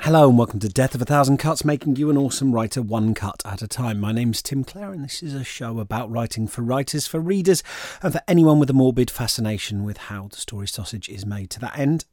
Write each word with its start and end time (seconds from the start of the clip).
Hello 0.00 0.28
and 0.28 0.38
welcome 0.38 0.60
to 0.60 0.68
Death 0.68 0.94
of 0.94 1.02
a 1.02 1.06
Thousand 1.06 1.38
Cuts, 1.38 1.64
making 1.64 1.96
you 1.96 2.10
an 2.10 2.18
awesome 2.18 2.52
writer 2.52 2.82
one 2.82 3.14
cut 3.14 3.42
at 3.44 3.62
a 3.62 3.66
time. 3.66 3.98
My 3.98 4.12
name's 4.12 4.42
Tim 4.42 4.62
Clare, 4.62 4.92
and 4.92 5.02
this 5.02 5.22
is 5.22 5.34
a 5.34 5.42
show 5.42 5.80
about 5.80 6.10
writing 6.10 6.46
for 6.46 6.60
writers, 6.62 7.06
for 7.06 7.18
readers, 7.18 7.62
and 8.02 8.12
for 8.12 8.20
anyone 8.28 8.60
with 8.60 8.70
a 8.70 8.74
morbid 8.74 9.10
fascination 9.10 9.84
with 9.84 9.96
how 9.96 10.28
the 10.28 10.36
story 10.36 10.68
sausage 10.68 11.08
is 11.08 11.24
made. 11.24 11.50
To 11.50 11.60
that 11.60 11.78
end, 11.78 12.04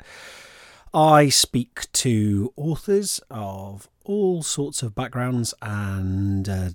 I 0.94 1.30
speak 1.30 1.92
to 1.92 2.54
authors 2.56 3.20
of 3.30 3.90
all 4.06 4.42
sorts 4.44 4.82
of 4.82 4.96
backgrounds 4.96 5.54
and 5.62 6.50
uh, 6.50 6.70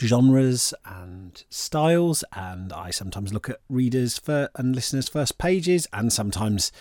genres 0.00 0.72
and 0.84 1.44
styles, 1.50 2.24
and 2.32 2.72
I 2.72 2.90
sometimes 2.90 3.32
look 3.32 3.50
at 3.50 3.60
readers' 3.68 4.20
and 4.26 4.74
listeners' 4.74 5.08
first 5.08 5.38
pages, 5.38 5.86
and 5.92 6.12
sometimes 6.12 6.72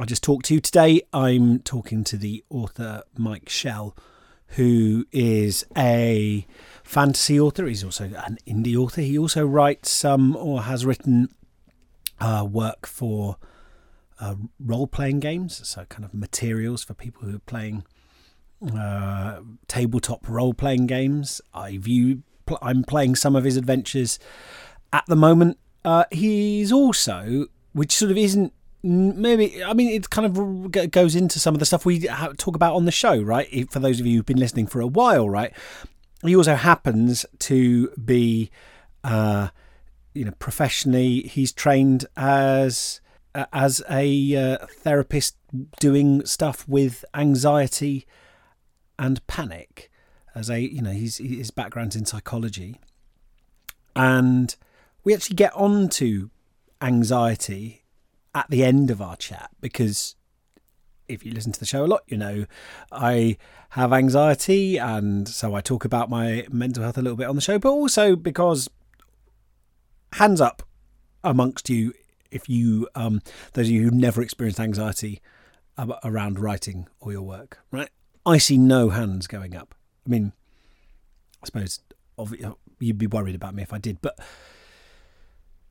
I 0.00 0.04
just 0.04 0.22
talked 0.22 0.46
to 0.46 0.54
you 0.54 0.60
today. 0.60 1.02
I'm 1.12 1.58
talking 1.58 2.04
to 2.04 2.16
the 2.16 2.44
author 2.50 3.02
Mike 3.16 3.48
Shel, 3.48 3.96
who 4.50 5.06
is 5.10 5.66
a 5.76 6.46
fantasy 6.84 7.40
author. 7.40 7.66
He's 7.66 7.82
also 7.82 8.04
an 8.04 8.38
indie 8.46 8.76
author. 8.76 9.00
He 9.00 9.18
also 9.18 9.44
writes 9.44 9.90
some 9.90 10.36
or 10.36 10.62
has 10.62 10.86
written 10.86 11.34
uh, 12.20 12.46
work 12.48 12.86
for 12.86 13.38
uh, 14.20 14.36
role 14.60 14.86
playing 14.86 15.18
games, 15.18 15.66
so 15.68 15.84
kind 15.86 16.04
of 16.04 16.14
materials 16.14 16.84
for 16.84 16.94
people 16.94 17.22
who 17.22 17.34
are 17.34 17.40
playing 17.40 17.84
uh, 18.72 19.40
tabletop 19.66 20.28
role 20.28 20.54
playing 20.54 20.86
games. 20.86 21.40
I 21.52 21.76
view 21.76 22.22
I'm 22.62 22.84
playing 22.84 23.16
some 23.16 23.34
of 23.34 23.42
his 23.42 23.56
adventures 23.56 24.20
at 24.92 25.04
the 25.08 25.16
moment. 25.16 25.58
Uh, 25.84 26.04
he's 26.12 26.70
also, 26.70 27.46
which 27.72 27.92
sort 27.92 28.12
of 28.12 28.16
isn't 28.16 28.52
maybe 28.82 29.62
i 29.64 29.72
mean 29.72 29.88
it 29.88 30.08
kind 30.10 30.26
of 30.26 30.90
goes 30.90 31.16
into 31.16 31.38
some 31.38 31.54
of 31.54 31.58
the 31.58 31.66
stuff 31.66 31.84
we 31.84 32.00
talk 32.36 32.54
about 32.54 32.74
on 32.74 32.84
the 32.84 32.92
show 32.92 33.20
right? 33.20 33.70
For 33.70 33.78
those 33.78 34.00
of 34.00 34.06
you 34.06 34.16
who've 34.16 34.26
been 34.26 34.38
listening 34.38 34.66
for 34.66 34.80
a 34.80 34.86
while 34.86 35.28
right? 35.28 35.52
He 36.22 36.34
also 36.34 36.54
happens 36.54 37.26
to 37.40 37.88
be 37.90 38.50
uh 39.04 39.48
you 40.14 40.24
know 40.24 40.32
professionally 40.38 41.22
he's 41.22 41.52
trained 41.52 42.06
as 42.16 43.00
uh, 43.34 43.46
as 43.52 43.82
a 43.90 44.36
uh, 44.36 44.66
therapist 44.66 45.36
doing 45.78 46.24
stuff 46.24 46.66
with 46.68 47.04
anxiety 47.14 48.06
and 48.98 49.24
panic 49.26 49.90
as 50.34 50.50
a 50.50 50.60
you 50.60 50.82
know 50.82 50.90
he's 50.90 51.18
his 51.18 51.50
background's 51.50 51.96
in 51.96 52.04
psychology. 52.04 52.80
And 53.94 54.54
we 55.04 55.14
actually 55.14 55.36
get 55.36 55.54
on 55.54 55.88
to 55.90 56.30
anxiety 56.80 57.82
at 58.34 58.48
the 58.50 58.64
end 58.64 58.90
of 58.90 59.00
our 59.00 59.16
chat 59.16 59.50
because 59.60 60.14
if 61.08 61.24
you 61.24 61.32
listen 61.32 61.52
to 61.52 61.60
the 61.60 61.66
show 61.66 61.84
a 61.84 61.86
lot, 61.86 62.02
you 62.06 62.16
know 62.16 62.44
I 62.92 63.36
have 63.70 63.92
anxiety, 63.92 64.78
and 64.78 65.28
so 65.28 65.54
I 65.54 65.60
talk 65.60 65.84
about 65.84 66.10
my 66.10 66.46
mental 66.50 66.82
health 66.82 66.98
a 66.98 67.02
little 67.02 67.16
bit 67.16 67.26
on 67.26 67.34
the 67.34 67.42
show, 67.42 67.58
but 67.58 67.70
also 67.70 68.16
because 68.16 68.68
hands 70.12 70.40
up 70.40 70.62
amongst 71.24 71.68
you 71.68 71.92
if 72.30 72.48
you, 72.48 72.88
um, 72.94 73.20
those 73.54 73.66
of 73.66 73.72
you 73.72 73.82
who 73.82 73.90
never 73.90 74.22
experienced 74.22 74.60
anxiety 74.60 75.20
around 76.04 76.38
writing 76.38 76.86
or 77.00 77.12
your 77.12 77.22
work, 77.22 77.58
right? 77.70 77.88
I 78.26 78.38
see 78.38 78.58
no 78.58 78.90
hands 78.90 79.26
going 79.26 79.56
up. 79.56 79.74
I 80.06 80.10
mean, 80.10 80.32
I 81.42 81.46
suppose 81.46 81.80
you'd 82.80 82.98
be 82.98 83.06
worried 83.06 83.34
about 83.34 83.54
me 83.54 83.62
if 83.62 83.72
I 83.72 83.78
did, 83.78 84.00
but 84.02 84.18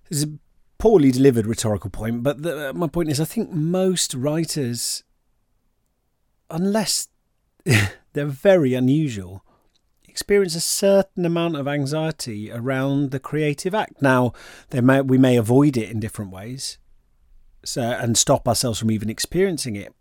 there's 0.09 0.23
a 0.23 0.39
poorly 0.77 1.11
delivered 1.11 1.45
rhetorical 1.45 1.89
point, 1.89 2.23
but 2.23 2.41
the, 2.43 2.69
uh, 2.69 2.73
my 2.73 2.87
point 2.87 3.09
is, 3.09 3.19
I 3.19 3.25
think 3.25 3.51
most 3.51 4.13
writers, 4.13 5.03
unless 6.49 7.07
they're 8.13 8.25
very 8.25 8.73
unusual, 8.73 9.43
experience 10.07 10.55
a 10.55 10.59
certain 10.59 11.25
amount 11.25 11.55
of 11.55 11.67
anxiety 11.67 12.51
around 12.51 13.11
the 13.11 13.19
creative 13.19 13.75
act. 13.75 14.01
Now, 14.01 14.33
they 14.69 14.81
may, 14.81 15.01
we 15.01 15.17
may 15.17 15.37
avoid 15.37 15.77
it 15.77 15.91
in 15.91 15.99
different 15.99 16.31
ways, 16.31 16.77
so 17.63 17.81
and 17.81 18.17
stop 18.17 18.47
ourselves 18.47 18.79
from 18.79 18.91
even 18.91 19.09
experiencing 19.09 19.75
it 19.75 19.93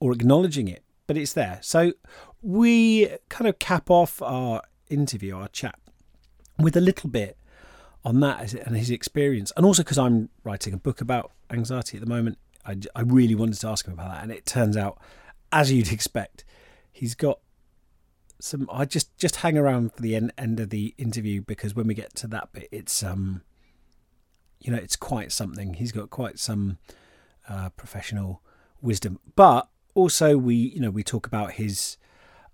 or 0.00 0.12
acknowledging 0.12 0.68
it, 0.68 0.82
but 1.06 1.16
it's 1.16 1.32
there. 1.32 1.58
So 1.62 1.92
we 2.42 3.08
kind 3.28 3.48
of 3.48 3.58
cap 3.58 3.88
off 3.90 4.20
our 4.20 4.62
interview, 4.90 5.36
our 5.36 5.48
chat, 5.48 5.78
with 6.58 6.76
a 6.76 6.80
little 6.80 7.08
bit 7.08 7.36
on 8.04 8.20
that 8.20 8.52
and 8.54 8.76
his 8.76 8.90
experience, 8.90 9.52
and 9.56 9.64
also 9.64 9.82
because 9.82 9.98
I'm 9.98 10.28
writing 10.44 10.74
a 10.74 10.76
book 10.76 11.00
about 11.00 11.32
anxiety 11.50 11.96
at 11.96 12.02
the 12.02 12.08
moment, 12.08 12.38
I, 12.64 12.76
I 12.94 13.02
really 13.02 13.34
wanted 13.34 13.60
to 13.60 13.68
ask 13.68 13.86
him 13.86 13.94
about 13.94 14.10
that, 14.10 14.22
and 14.22 14.32
it 14.32 14.46
turns 14.46 14.76
out, 14.76 14.98
as 15.52 15.70
you'd 15.70 15.92
expect, 15.92 16.44
he's 16.90 17.14
got 17.14 17.38
some. 18.40 18.68
I 18.72 18.84
just 18.84 19.16
just 19.16 19.36
hang 19.36 19.56
around 19.56 19.92
for 19.94 20.02
the 20.02 20.16
end 20.16 20.32
end 20.36 20.60
of 20.60 20.70
the 20.70 20.94
interview 20.98 21.42
because 21.42 21.74
when 21.74 21.86
we 21.86 21.94
get 21.94 22.14
to 22.16 22.26
that 22.28 22.52
bit, 22.52 22.68
it's 22.72 23.02
um, 23.02 23.42
you 24.60 24.72
know, 24.72 24.78
it's 24.78 24.96
quite 24.96 25.32
something. 25.32 25.74
He's 25.74 25.92
got 25.92 26.10
quite 26.10 26.38
some 26.38 26.78
uh, 27.48 27.70
professional 27.70 28.42
wisdom, 28.80 29.18
but 29.36 29.68
also 29.94 30.36
we 30.36 30.54
you 30.54 30.80
know 30.80 30.90
we 30.90 31.02
talk 31.02 31.26
about 31.26 31.52
his 31.52 31.96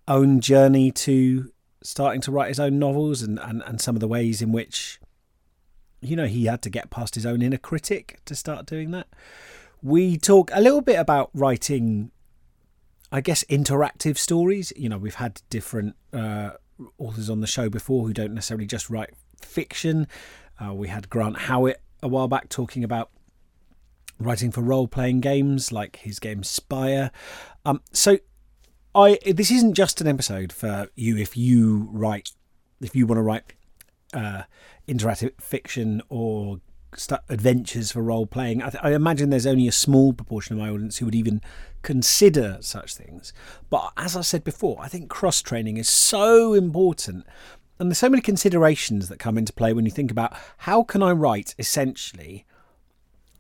own 0.07 0.41
journey 0.41 0.91
to 0.91 1.53
starting 1.83 2.21
to 2.23 2.33
write 2.33 2.49
his 2.49 2.59
own 2.59 2.79
novels 2.79 3.23
and, 3.23 3.39
and, 3.39 3.63
and 3.65 3.81
some 3.81 3.95
of 3.95 4.01
the 4.01 4.09
ways 4.09 4.43
in 4.43 4.51
which 4.51 4.99
you 6.01 6.17
know, 6.17 6.27
he 6.27 6.47
had 6.47 6.63
to 6.63 6.71
get 6.71 6.91
past 6.91 7.15
his 7.15 7.27
own 7.27 7.43
inner 7.43 7.59
critic 7.59 8.21
to 8.27 8.35
start 8.35 8.67
doing 8.67 8.91
that. 8.93 9.09
We 9.83 10.17
talk 10.17 10.51
a 10.53 10.61
little 10.61 10.81
bit 10.81 10.99
about 10.99 11.31
writing, 11.35 12.11
I 13.13 13.21
guess, 13.21 13.45
interactive 13.45 14.17
stories. 14.19 14.73
You 14.77 14.89
know, 14.89 14.99
we've 14.99 15.17
had 15.17 15.41
different 15.51 15.97
uh, 16.13 16.51
authors 16.99 17.31
on 17.31 17.41
the 17.41 17.47
show 17.47 17.69
before 17.69 18.07
who 18.07 18.13
don't 18.13 18.35
necessarily 18.35 18.67
just 18.67 18.91
write 18.91 19.11
fiction. 19.41 20.07
Uh, 20.61 20.75
we 20.75 20.89
had 20.89 21.09
Grant 21.11 21.39
Howitt 21.39 21.81
a 22.03 22.09
while 22.09 22.29
back 22.29 22.49
talking 22.49 22.85
about 22.85 23.11
writing 24.21 24.51
for 24.51 24.63
role 24.63 24.89
playing 24.89 25.21
games 25.21 25.71
like 25.71 25.97
his 25.97 26.19
game 26.19 26.43
Spire. 26.43 27.11
Um, 27.65 27.81
so 27.93 28.19
I 28.95 29.19
this 29.25 29.51
isn't 29.51 29.75
just 29.75 30.01
an 30.01 30.07
episode 30.07 30.53
for 30.53 30.89
you 30.97 31.17
if 31.17 31.37
you 31.37 31.89
write 31.93 32.33
if 32.81 32.97
you 32.97 33.07
want 33.07 33.19
to 33.19 33.23
write 33.23 33.45
uh, 34.13 34.43
interactive 34.89 35.41
fiction 35.41 36.03
or 36.09 36.61
st- 36.97 37.21
adventures 37.29 37.93
for 37.93 38.03
role 38.03 38.27
playing. 38.27 38.63
I, 38.63 38.71
th- 38.71 38.83
I, 38.83 38.93
imagine 38.93 39.31
there's 39.31 39.47
only 39.47 39.69
a 39.69 39.73
small 39.73 40.13
proportion 40.13 40.55
of 40.55 40.61
my 40.61 40.71
audience 40.71 40.99
who 40.99 41.05
would 41.07 41.15
even 41.15 41.41
consider 41.83 42.59
such 42.61 42.95
things. 42.95 43.33
But 43.71 43.93
as 43.97 44.17
I 44.17 44.23
said 44.23 44.45
before, 44.45 44.79
I 44.81 44.89
think 44.89 45.09
cross 45.09 45.43
training 45.43 45.77
is 45.77 45.89
so 45.89 46.55
important. 46.55 47.27
And 47.79 47.91
there's 47.91 47.99
so 47.99 48.11
many 48.11 48.23
considerations 48.23 49.09
that 49.09 49.19
come 49.19 49.39
into 49.39 49.53
play 49.53 49.73
when 49.73 49.85
you 49.85 49.91
think 49.91 50.11
about 50.11 50.37
how 50.59 50.83
can 50.83 51.03
I 51.03 51.13
write 51.13 51.55
essentially 51.59 52.45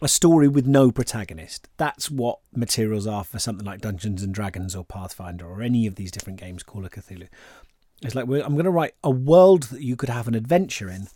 a 0.00 0.06
story 0.06 0.46
with 0.46 0.66
no 0.66 0.92
protagonist. 0.92 1.68
That's 1.76 2.08
what 2.08 2.38
materials 2.54 3.06
are 3.06 3.24
for 3.24 3.40
something 3.40 3.66
like 3.66 3.80
Dungeons 3.80 4.22
and 4.22 4.32
Dragons 4.32 4.76
or 4.76 4.84
Pathfinder 4.84 5.44
or 5.44 5.60
any 5.60 5.88
of 5.88 5.96
these 5.96 6.12
different 6.12 6.38
games, 6.38 6.62
Call 6.62 6.84
of 6.84 6.92
Cthulhu. 6.92 7.26
It's 8.02 8.14
like 8.14 8.24
I'm 8.24 8.54
going 8.54 8.64
to 8.64 8.70
write 8.70 8.94
a 9.02 9.10
world 9.10 9.64
that 9.64 9.82
you 9.82 9.96
could 9.96 10.08
have 10.08 10.28
an 10.28 10.34
adventure 10.34 10.88
in, 10.88 11.08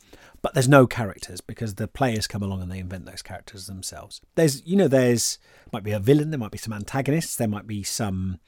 but 0.43 0.55
there's 0.55 0.69
no 0.69 0.87
characters 0.87 1.41
because 1.41 1.77
the 1.77 1.87
players 1.87 2.27
come 2.27 2.43
along 2.43 2.61
and 2.61 2.71
they 2.71 2.81
invent 2.81 3.07
those 3.07 3.23
characters 3.23 3.67
themselves. 3.67 4.21
There's, 4.35 4.67
you 4.67 4.77
know, 4.77 4.89
there's 4.89 5.39
might 5.73 5.85
be 5.85 5.93
a 5.93 6.01
villain, 6.01 6.31
there 6.31 6.39
might 6.39 6.51
be 6.51 6.59
some 6.59 6.73
antagonists, 6.73 7.37
there 7.37 7.49
might 7.49 7.67
be 7.67 7.83
some 7.83 8.41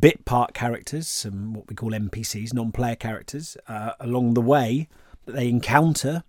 bit 0.00 0.24
part 0.24 0.54
characters, 0.54 1.06
some 1.06 1.54
what 1.54 1.68
we 1.68 1.76
call 1.76 1.92
NPCs, 1.92 2.52
non-player 2.52 2.96
characters, 2.96 3.56
uh, 3.68 3.92
along 4.00 4.34
the 4.34 4.42
way 4.42 4.88
that 5.24 5.32
they 5.32 5.48
encounter. 5.48 6.24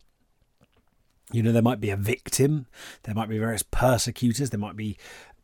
You 1.33 1.43
know, 1.43 1.51
there 1.51 1.61
might 1.61 1.81
be 1.81 1.89
a 1.89 1.97
victim, 1.97 2.67
there 3.03 3.15
might 3.15 3.27
be 3.27 3.37
various 3.37 3.63
persecutors, 3.63 4.49
there 4.51 4.59
might 4.59 4.77
be 4.77 4.97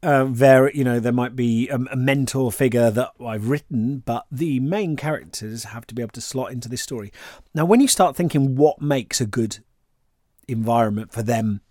uh, 0.03 0.27
there, 0.29 0.69
you 0.71 0.83
know, 0.83 0.99
there 0.99 1.13
might 1.13 1.35
be 1.35 1.69
a, 1.69 1.75
a, 1.75 1.95
mentor 1.95 2.51
figure 2.51 2.91
that 2.91 3.11
I've 3.25 3.49
written, 3.49 3.99
but 3.99 4.25
the 4.29 4.59
main 4.59 4.95
characters 4.97 5.65
have 5.65 5.87
to 5.87 5.95
be 5.95 6.01
able 6.01 6.11
to 6.11 6.21
slot 6.21 6.51
into 6.51 6.67
this 6.67 6.81
story. 6.81 7.11
Now, 7.53 7.63
when 7.65 7.79
you 7.79 7.87
start 7.87 8.15
thinking 8.15 8.55
what 8.55 8.81
makes 8.81 9.21
a 9.21 9.25
good 9.25 9.59
environment 10.47 11.13
for 11.13 11.23
them 11.23 11.61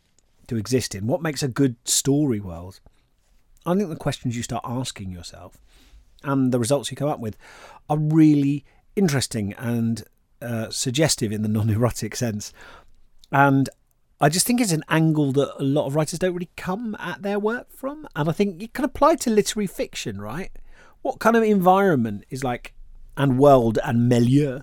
to 0.46 0.56
exist 0.56 0.94
in, 0.94 1.06
what 1.06 1.20
makes 1.20 1.42
a 1.42 1.48
good 1.48 1.76
story 1.84 2.40
world, 2.40 2.80
I 3.66 3.74
think 3.74 3.90
the 3.90 3.96
questions 3.96 4.36
you 4.36 4.42
start 4.42 4.64
asking 4.66 5.12
yourself 5.12 5.60
and 6.24 6.52
the 6.52 6.58
results 6.58 6.90
you 6.90 6.96
come 6.96 7.08
up 7.08 7.20
with 7.20 7.36
are 7.90 7.98
really 7.98 8.64
interesting 8.96 9.52
and 9.54 10.04
uh, 10.40 10.70
suggestive 10.70 11.32
in 11.32 11.42
the 11.42 11.48
non-erotic 11.48 12.16
sense. 12.16 12.52
And 13.30 13.68
I 14.22 14.28
just 14.28 14.46
think 14.46 14.60
it's 14.60 14.72
an 14.72 14.84
angle 14.88 15.32
that 15.32 15.60
a 15.60 15.64
lot 15.64 15.86
of 15.86 15.96
writers 15.96 16.20
don't 16.20 16.32
really 16.32 16.50
come 16.56 16.96
at 17.00 17.22
their 17.22 17.40
work 17.40 17.72
from. 17.72 18.06
And 18.14 18.28
I 18.28 18.32
think 18.32 18.62
it 18.62 18.72
can 18.72 18.84
apply 18.84 19.16
to 19.16 19.30
literary 19.30 19.66
fiction, 19.66 20.20
right? 20.20 20.52
What 21.02 21.18
kind 21.18 21.34
of 21.34 21.42
environment 21.42 22.24
is 22.30 22.44
like, 22.44 22.72
and 23.16 23.36
world 23.36 23.80
and 23.84 24.08
milieu, 24.08 24.60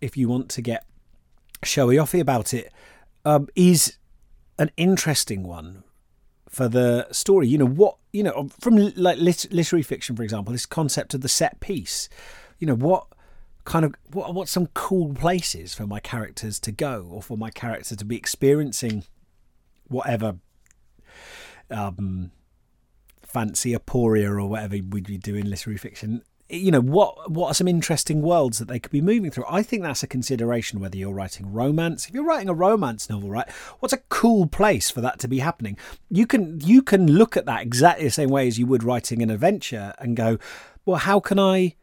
if 0.00 0.16
you 0.16 0.28
want 0.28 0.48
to 0.50 0.60
get 0.60 0.84
showy 1.62 1.96
offy 1.96 2.20
about 2.20 2.52
it, 2.52 2.72
um, 3.24 3.46
is 3.54 3.96
an 4.58 4.72
interesting 4.76 5.44
one 5.44 5.84
for 6.48 6.68
the 6.68 7.06
story. 7.12 7.46
You 7.46 7.58
know 7.58 7.66
what? 7.66 7.96
You 8.12 8.24
know 8.24 8.48
from 8.58 8.76
like 8.96 9.18
lit- 9.18 9.52
literary 9.52 9.84
fiction, 9.84 10.16
for 10.16 10.24
example, 10.24 10.52
this 10.52 10.66
concept 10.66 11.14
of 11.14 11.20
the 11.20 11.28
set 11.28 11.60
piece. 11.60 12.08
You 12.58 12.66
know 12.66 12.74
what 12.74 13.06
kind 13.64 13.84
of 13.84 13.94
what 14.12 14.34
what 14.34 14.48
some 14.48 14.66
cool 14.68 15.14
places 15.14 15.74
for 15.74 15.86
my 15.86 16.00
characters 16.00 16.58
to 16.60 16.72
go, 16.72 17.06
or 17.10 17.22
for 17.22 17.36
my 17.36 17.50
character 17.50 17.96
to 17.96 18.04
be 18.04 18.16
experiencing 18.16 19.04
whatever 19.88 20.36
um, 21.70 22.30
fancy 23.22 23.74
aporia 23.74 24.28
or 24.28 24.46
whatever 24.46 24.76
we'd 24.90 25.06
be 25.06 25.18
doing 25.18 25.44
literary 25.44 25.78
fiction. 25.78 26.22
You 26.48 26.72
know 26.72 26.80
what 26.80 27.30
what 27.30 27.48
are 27.48 27.54
some 27.54 27.68
interesting 27.68 28.22
worlds 28.22 28.58
that 28.58 28.66
they 28.66 28.80
could 28.80 28.90
be 28.90 29.00
moving 29.00 29.30
through? 29.30 29.44
I 29.48 29.62
think 29.62 29.84
that's 29.84 30.02
a 30.02 30.08
consideration 30.08 30.80
whether 30.80 30.96
you're 30.96 31.14
writing 31.14 31.52
romance. 31.52 32.08
If 32.08 32.14
you're 32.14 32.24
writing 32.24 32.48
a 32.48 32.54
romance 32.54 33.08
novel 33.08 33.30
right 33.30 33.48
what's 33.78 33.92
a 33.92 33.98
cool 34.08 34.48
place 34.48 34.90
for 34.90 35.00
that 35.00 35.20
to 35.20 35.28
be 35.28 35.38
happening? 35.38 35.78
You 36.08 36.26
can 36.26 36.60
you 36.60 36.82
can 36.82 37.06
look 37.06 37.36
at 37.36 37.46
that 37.46 37.62
exactly 37.62 38.04
the 38.04 38.10
same 38.10 38.30
way 38.30 38.48
as 38.48 38.58
you 38.58 38.66
would 38.66 38.82
writing 38.82 39.22
an 39.22 39.30
adventure 39.30 39.94
and 39.98 40.16
go 40.16 40.38
well 40.84 40.96
how 40.96 41.20
can 41.20 41.38
i 41.38 41.76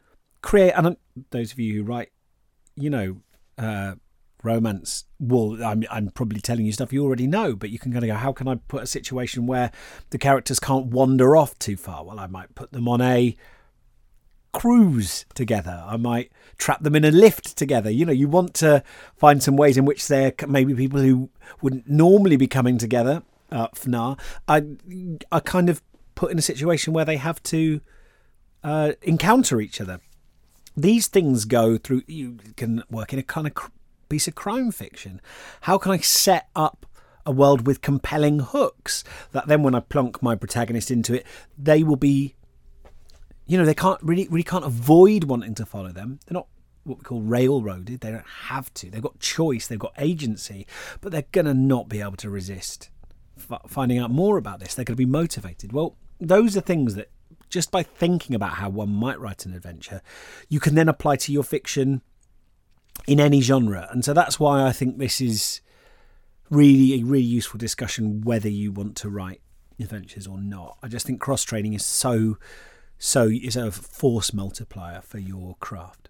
create 0.48 0.72
and 0.72 0.96
those 1.32 1.52
of 1.52 1.60
you 1.60 1.74
who 1.74 1.84
write 1.84 2.10
you 2.78 2.90
know 2.90 3.18
uh, 3.58 3.96
romance 4.44 5.04
well 5.20 5.62
I'm, 5.62 5.84
I'm 5.92 6.10
probably 6.12 6.40
telling 6.40 6.66
you 6.66 6.72
stuff 6.72 6.94
you 6.94 7.04
already 7.04 7.28
know 7.28 7.54
but 7.54 7.70
you 7.70 7.78
can 7.78 7.92
kind 7.92 8.06
of 8.06 8.08
go 8.08 8.16
how 8.16 8.32
can 8.32 8.48
i 8.48 8.56
put 8.56 8.82
a 8.82 8.88
situation 8.88 9.46
where 9.46 9.72
the 10.12 10.18
characters 10.18 10.58
can't 10.58 10.86
wander 10.86 11.36
off 11.36 11.60
too 11.60 11.76
far 11.76 12.06
well 12.06 12.18
i 12.18 12.28
might 12.28 12.56
put 12.56 12.72
them 12.72 12.88
on 12.88 13.02
a 13.02 13.36
cruise 14.54 15.26
together. 15.36 15.84
I 15.86 15.98
might 15.98 16.32
trap 16.58 16.82
them 16.82 16.96
in 16.96 17.06
a 17.06 17.12
lift 17.12 17.56
together. 17.56 17.92
You 17.92 18.06
know, 18.06 18.12
you 18.12 18.28
want 18.28 18.56
to 18.56 18.82
find 19.16 19.44
some 19.44 19.56
ways 19.56 19.78
in 19.78 19.86
which 19.86 20.08
they're 20.08 20.34
maybe 20.48 20.74
people 20.74 21.00
who 21.00 21.30
wouldn't 21.62 21.88
normally 21.88 22.38
be 22.38 22.48
coming 22.48 22.80
together. 22.80 23.22
Uh, 23.52 23.68
FNAR, 23.68 24.20
I, 24.48 24.64
I 25.32 25.42
kind 25.42 25.70
of 25.70 25.84
put 26.16 26.32
in 26.32 26.40
a 26.40 26.42
situation 26.42 26.92
where 26.92 27.06
they 27.06 27.18
have 27.18 27.44
to 27.44 27.82
uh, 28.64 28.94
encounter 29.04 29.62
each 29.62 29.80
other. 29.80 30.00
These 30.78 31.08
things 31.08 31.46
go 31.46 31.78
through. 31.78 32.04
You 32.08 32.38
can 32.56 32.84
work 32.90 33.12
in 33.12 33.20
a 33.20 33.24
kind 33.24 33.48
of 33.48 33.54
piece 34.10 34.28
of 34.28 34.36
crime 34.36 34.72
fiction. 34.72 35.20
How 35.62 35.78
can 35.78 35.92
I 35.92 35.98
set 35.98 36.50
up 36.56 36.86
a 37.26 37.32
world 37.32 37.68
with 37.68 37.82
compelling 37.82 38.40
hooks 38.40 39.04
that 39.34 39.48
then 39.48 39.64
when 39.64 39.76
I 39.76 39.82
plonk 39.82 40.22
my 40.22 40.36
protagonist 40.36 40.92
into 40.92 41.14
it, 41.14 41.26
they 41.58 41.84
will 41.84 41.98
be 41.98 42.36
you 43.46 43.58
know, 43.58 43.66
they 43.66 43.74
can't 43.74 44.02
really 44.04 44.28
really 44.30 44.44
can't 44.44 44.66
avoid 44.66 45.24
wanting 45.26 45.56
to 45.56 45.66
follow 45.66 45.92
them. 45.92 46.20
They're 46.26 46.36
not 46.36 46.48
what 46.84 47.00
we 47.00 47.04
call 47.04 47.22
railroaded. 47.22 48.00
They 48.02 48.12
don't 48.12 48.28
have 48.28 48.74
to. 48.76 48.90
They've 48.90 49.02
got 49.02 49.20
choice. 49.20 49.68
They've 49.68 49.80
got 49.80 49.94
agency, 49.98 50.68
but 51.02 51.12
they're 51.12 51.26
gonna 51.32 51.54
not 51.54 51.90
be 51.90 52.02
able 52.02 52.18
to 52.18 52.30
resist 52.30 52.90
f- 53.38 53.62
finding 53.68 54.00
out 54.00 54.12
more 54.12 54.38
about 54.38 54.60
this. 54.60 54.76
They're 54.76 54.86
going 54.86 54.96
to 54.96 54.98
be 54.98 55.06
motivated. 55.06 55.72
Well, 55.72 55.96
those 56.20 56.58
are 56.58 56.62
things 56.62 56.96
that 56.96 57.10
just 57.50 57.72
by 57.72 57.84
thinking 57.84 58.36
about 58.36 58.54
how 58.54 58.70
one 58.70 58.90
might 58.90 59.20
write 59.20 59.46
an 59.46 59.54
adventure, 59.54 60.02
you 60.50 60.60
can 60.60 60.76
then 60.76 60.90
apply 60.90 61.16
to 61.18 61.32
your 61.32 61.44
fiction 61.44 62.02
in 63.08 63.20
any 63.20 63.42
genre. 63.42 63.88
And 63.92 64.04
so 64.04 64.14
that's 64.14 64.40
why 64.40 64.66
I 64.66 64.72
think 64.72 64.98
this 64.98 65.22
is 65.22 65.62
really 66.50 67.00
a 67.00 67.04
really 67.04 67.24
useful 67.24 67.58
discussion 67.58 68.22
whether 68.22 68.50
you 68.50 68.72
want 68.72 68.96
to 68.98 69.10
write 69.10 69.42
adventures 69.80 70.28
or 70.28 70.40
not. 70.40 70.78
I 70.82 70.88
just 70.88 71.06
think 71.06 71.20
cross 71.20 71.44
training 71.44 71.74
is 71.74 71.86
so 71.86 72.38
so 73.00 73.28
is 73.28 73.56
a 73.56 73.72
force 73.72 74.34
multiplier 74.34 75.02
for 75.02 75.20
your 75.20 75.56
craft. 75.60 76.10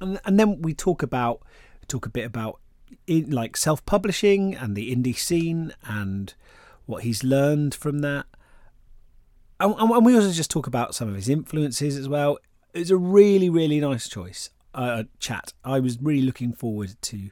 And 0.00 0.20
and 0.24 0.38
then 0.38 0.62
we 0.62 0.74
talk 0.74 1.02
about 1.02 1.42
talk 1.86 2.06
a 2.06 2.10
bit 2.10 2.24
about 2.24 2.60
in, 3.06 3.30
like 3.30 3.56
self 3.56 3.84
publishing 3.86 4.54
and 4.54 4.76
the 4.76 4.94
indie 4.94 5.16
scene 5.16 5.72
and 5.84 6.34
what 6.86 7.02
he's 7.04 7.22
learned 7.22 7.74
from 7.74 8.00
that. 8.00 8.26
And, 9.60 9.74
and, 9.78 10.04
we 10.04 10.14
also 10.14 10.30
just 10.30 10.50
talk 10.50 10.66
about 10.66 10.94
some 10.94 11.08
of 11.08 11.14
his 11.16 11.28
influences 11.28 11.96
as 11.96 12.08
well. 12.08 12.38
It's 12.74 12.90
a 12.90 12.96
really 12.96 13.50
really 13.50 13.80
nice 13.80 14.08
choice 14.08 14.50
uh, 14.74 15.04
chat. 15.18 15.52
I 15.64 15.80
was 15.80 15.98
really 16.00 16.22
looking 16.22 16.52
forward 16.52 16.94
to 17.02 17.30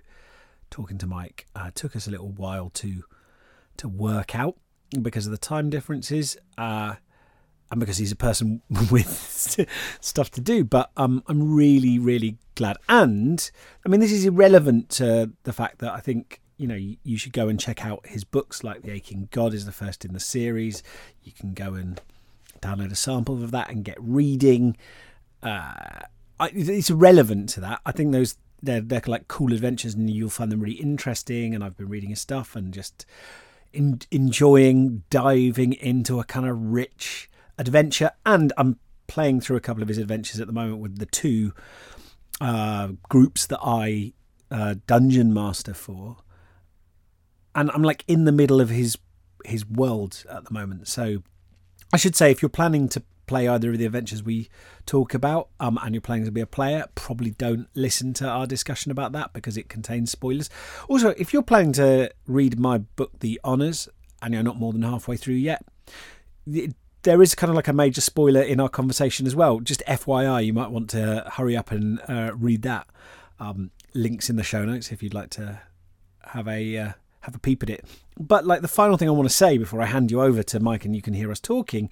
talking 0.70 0.98
to 0.98 1.06
Mike. 1.06 1.46
Uh, 1.54 1.70
took 1.74 1.94
us 1.94 2.06
a 2.06 2.10
little 2.10 2.30
while 2.30 2.70
to 2.74 3.04
to 3.76 3.88
work 3.88 4.34
out 4.34 4.56
because 5.02 5.26
of 5.26 5.32
the 5.32 5.38
time 5.38 5.70
differences. 5.70 6.36
Uh, 6.58 6.96
and 7.70 7.80
because 7.80 7.98
he's 7.98 8.12
a 8.12 8.16
person 8.16 8.62
with 8.90 9.66
stuff 10.00 10.30
to 10.32 10.40
do. 10.40 10.64
But 10.64 10.90
um, 10.96 11.22
I'm 11.26 11.54
really, 11.54 11.98
really 11.98 12.38
glad. 12.54 12.76
And 12.88 13.48
I 13.84 13.88
mean, 13.88 14.00
this 14.00 14.12
is 14.12 14.24
irrelevant 14.24 14.88
to 14.90 15.32
the 15.44 15.52
fact 15.52 15.78
that 15.78 15.92
I 15.92 16.00
think 16.00 16.40
you 16.58 16.66
know 16.66 16.78
you 17.02 17.18
should 17.18 17.32
go 17.32 17.48
and 17.48 17.60
check 17.60 17.84
out 17.84 18.06
his 18.06 18.24
books. 18.24 18.64
Like 18.64 18.82
The 18.82 18.92
Aching 18.92 19.28
God 19.30 19.52
is 19.54 19.66
the 19.66 19.72
first 19.72 20.04
in 20.04 20.12
the 20.12 20.20
series. 20.20 20.82
You 21.22 21.32
can 21.32 21.54
go 21.54 21.74
and 21.74 22.00
download 22.60 22.92
a 22.92 22.96
sample 22.96 23.42
of 23.42 23.50
that 23.50 23.70
and 23.70 23.84
get 23.84 23.96
reading. 24.00 24.76
Uh, 25.42 26.00
it's 26.40 26.90
relevant 26.90 27.48
to 27.50 27.60
that. 27.60 27.80
I 27.86 27.92
think 27.92 28.12
those 28.12 28.36
they're 28.62 28.80
they're 28.80 29.02
like 29.06 29.28
cool 29.28 29.52
adventures, 29.52 29.94
and 29.94 30.08
you'll 30.10 30.30
find 30.30 30.50
them 30.50 30.60
really 30.60 30.76
interesting. 30.76 31.54
And 31.54 31.62
I've 31.62 31.76
been 31.76 31.88
reading 31.88 32.10
his 32.10 32.20
stuff 32.20 32.56
and 32.56 32.72
just. 32.72 33.06
In, 33.72 34.00
enjoying 34.10 35.02
diving 35.10 35.74
into 35.74 36.18
a 36.18 36.24
kind 36.24 36.46
of 36.46 36.56
rich 36.58 37.28
adventure, 37.58 38.12
and 38.24 38.50
I'm 38.56 38.78
playing 39.06 39.40
through 39.42 39.56
a 39.56 39.60
couple 39.60 39.82
of 39.82 39.88
his 39.88 39.98
adventures 39.98 40.40
at 40.40 40.46
the 40.46 40.52
moment 40.52 40.78
with 40.78 40.98
the 40.98 41.04
two 41.04 41.52
uh, 42.40 42.92
groups 43.10 43.46
that 43.46 43.58
I 43.62 44.14
uh, 44.50 44.76
dungeon 44.86 45.34
master 45.34 45.74
for, 45.74 46.18
and 47.54 47.70
I'm 47.72 47.82
like 47.82 48.02
in 48.08 48.24
the 48.24 48.32
middle 48.32 48.60
of 48.60 48.70
his 48.70 48.96
his 49.44 49.66
world 49.66 50.24
at 50.30 50.44
the 50.44 50.54
moment. 50.54 50.88
So 50.88 51.22
I 51.92 51.96
should 51.96 52.16
say, 52.16 52.30
if 52.30 52.42
you're 52.42 52.48
planning 52.48 52.88
to 52.90 53.02
play 53.26 53.48
either 53.48 53.72
of 53.72 53.78
the 53.78 53.86
adventures 53.86 54.22
we 54.22 54.48
talk 54.86 55.14
about, 55.14 55.48
um, 55.60 55.78
and 55.82 55.94
you're 55.94 56.02
planning 56.02 56.24
to 56.24 56.30
be 56.30 56.40
a 56.40 56.46
player, 56.46 56.86
probably 56.94 57.30
don't 57.30 57.68
listen 57.74 58.12
to 58.14 58.28
our 58.28 58.46
discussion 58.46 58.90
about 58.90 59.12
that 59.12 59.32
because 59.32 59.56
it 59.56 59.68
contains 59.68 60.10
spoilers. 60.10 60.48
Also, 60.88 61.10
if 61.10 61.32
you're 61.32 61.42
planning 61.42 61.72
to 61.72 62.10
read 62.26 62.58
my 62.58 62.78
book, 62.78 63.18
The 63.20 63.40
Honours, 63.44 63.88
and 64.22 64.34
you're 64.34 64.42
not 64.42 64.58
more 64.58 64.72
than 64.72 64.82
halfway 64.82 65.16
through 65.16 65.34
yet, 65.34 65.64
there 66.46 67.22
is 67.22 67.34
kind 67.34 67.50
of 67.50 67.56
like 67.56 67.68
a 67.68 67.72
major 67.72 68.00
spoiler 68.00 68.42
in 68.42 68.60
our 68.60 68.68
conversation 68.68 69.26
as 69.26 69.36
well. 69.36 69.60
Just 69.60 69.82
FYI, 69.86 70.46
you 70.46 70.52
might 70.52 70.70
want 70.70 70.90
to 70.90 71.30
hurry 71.34 71.56
up 71.56 71.70
and 71.70 72.00
uh, 72.08 72.32
read 72.34 72.62
that. 72.62 72.86
Um, 73.38 73.70
links 73.94 74.30
in 74.30 74.36
the 74.36 74.42
show 74.42 74.64
notes 74.64 74.92
if 74.92 75.02
you'd 75.02 75.14
like 75.14 75.30
to 75.30 75.60
have 76.24 76.48
a 76.48 76.78
uh, 76.78 76.92
have 77.26 77.34
a 77.34 77.40
peep 77.40 77.62
at 77.62 77.68
it. 77.68 77.84
But 78.18 78.46
like 78.46 78.62
the 78.62 78.68
final 78.68 78.96
thing 78.96 79.08
I 79.08 79.12
want 79.12 79.28
to 79.28 79.34
say 79.34 79.58
before 79.58 79.82
I 79.82 79.86
hand 79.86 80.10
you 80.10 80.22
over 80.22 80.42
to 80.44 80.60
Mike 80.60 80.84
and 80.84 80.94
you 80.94 81.02
can 81.02 81.12
hear 81.12 81.30
us 81.30 81.40
talking 81.40 81.90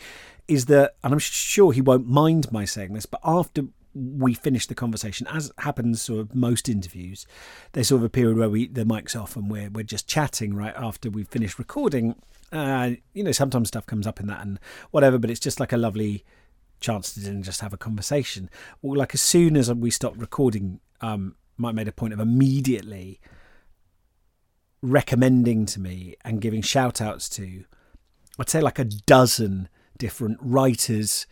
is 0.49 0.67
that, 0.67 0.95
and 1.03 1.13
I'm 1.13 1.19
sure 1.19 1.73
he 1.73 1.81
won't 1.81 2.09
mind 2.09 2.51
my 2.53 2.65
saying 2.65 2.95
this, 2.95 3.07
but 3.07 3.21
after 3.25 3.65
we 3.95 4.35
finish 4.35 4.67
the 4.67 4.75
conversation, 4.75 5.27
as 5.27 5.53
happens 5.59 6.03
sort 6.03 6.21
of 6.21 6.35
most 6.35 6.69
interviews, 6.69 7.27
there's 7.73 7.89
sort 7.89 8.01
of 8.01 8.05
a 8.05 8.11
period 8.11 8.37
where 8.39 8.49
we 8.49 8.67
the 8.67 8.85
mic's 8.85 9.15
off 9.15 9.37
and 9.37 9.51
we're 9.51 9.71
we're 9.71 9.83
just 9.83 10.09
chatting 10.09 10.55
right 10.55 10.75
after 10.77 11.11
we've 11.11 11.29
finished 11.29 11.59
recording, 11.59 12.15
uh, 12.53 12.91
you 13.13 13.25
know, 13.25 13.33
sometimes 13.33 13.69
stuff 13.69 13.87
comes 13.87 14.07
up 14.07 14.21
in 14.21 14.27
that 14.29 14.41
and 14.41 14.61
whatever, 14.93 15.19
but 15.19 15.31
it's 15.31 15.41
just 15.41 15.61
like 15.61 15.73
a 15.73 15.77
lovely 15.77 16.25
chance 16.81 17.15
to 17.15 17.41
just 17.41 17.61
have 17.61 17.73
a 17.73 17.79
conversation. 17.79 18.49
Well, 18.83 18.99
like 18.99 19.15
as 19.15 19.23
soon 19.23 19.57
as 19.57 19.73
we 19.73 19.91
stopped 19.91 20.19
recording, 20.19 20.81
um, 21.01 21.35
Mike 21.57 21.75
made 21.75 21.89
a 21.89 21.93
point 21.93 22.13
of 22.13 22.21
immediately 22.21 23.21
recommending 24.85 25.65
to 25.67 25.81
me 25.81 26.15
and 26.25 26.41
giving 26.41 26.63
shout 26.63 27.01
outs 27.01 27.29
to, 27.31 27.65
I'd 28.39 28.51
say 28.51 28.61
like 28.61 28.79
a 28.79 28.85
dozen 28.85 29.69
different 29.97 30.39
writers 30.41 31.27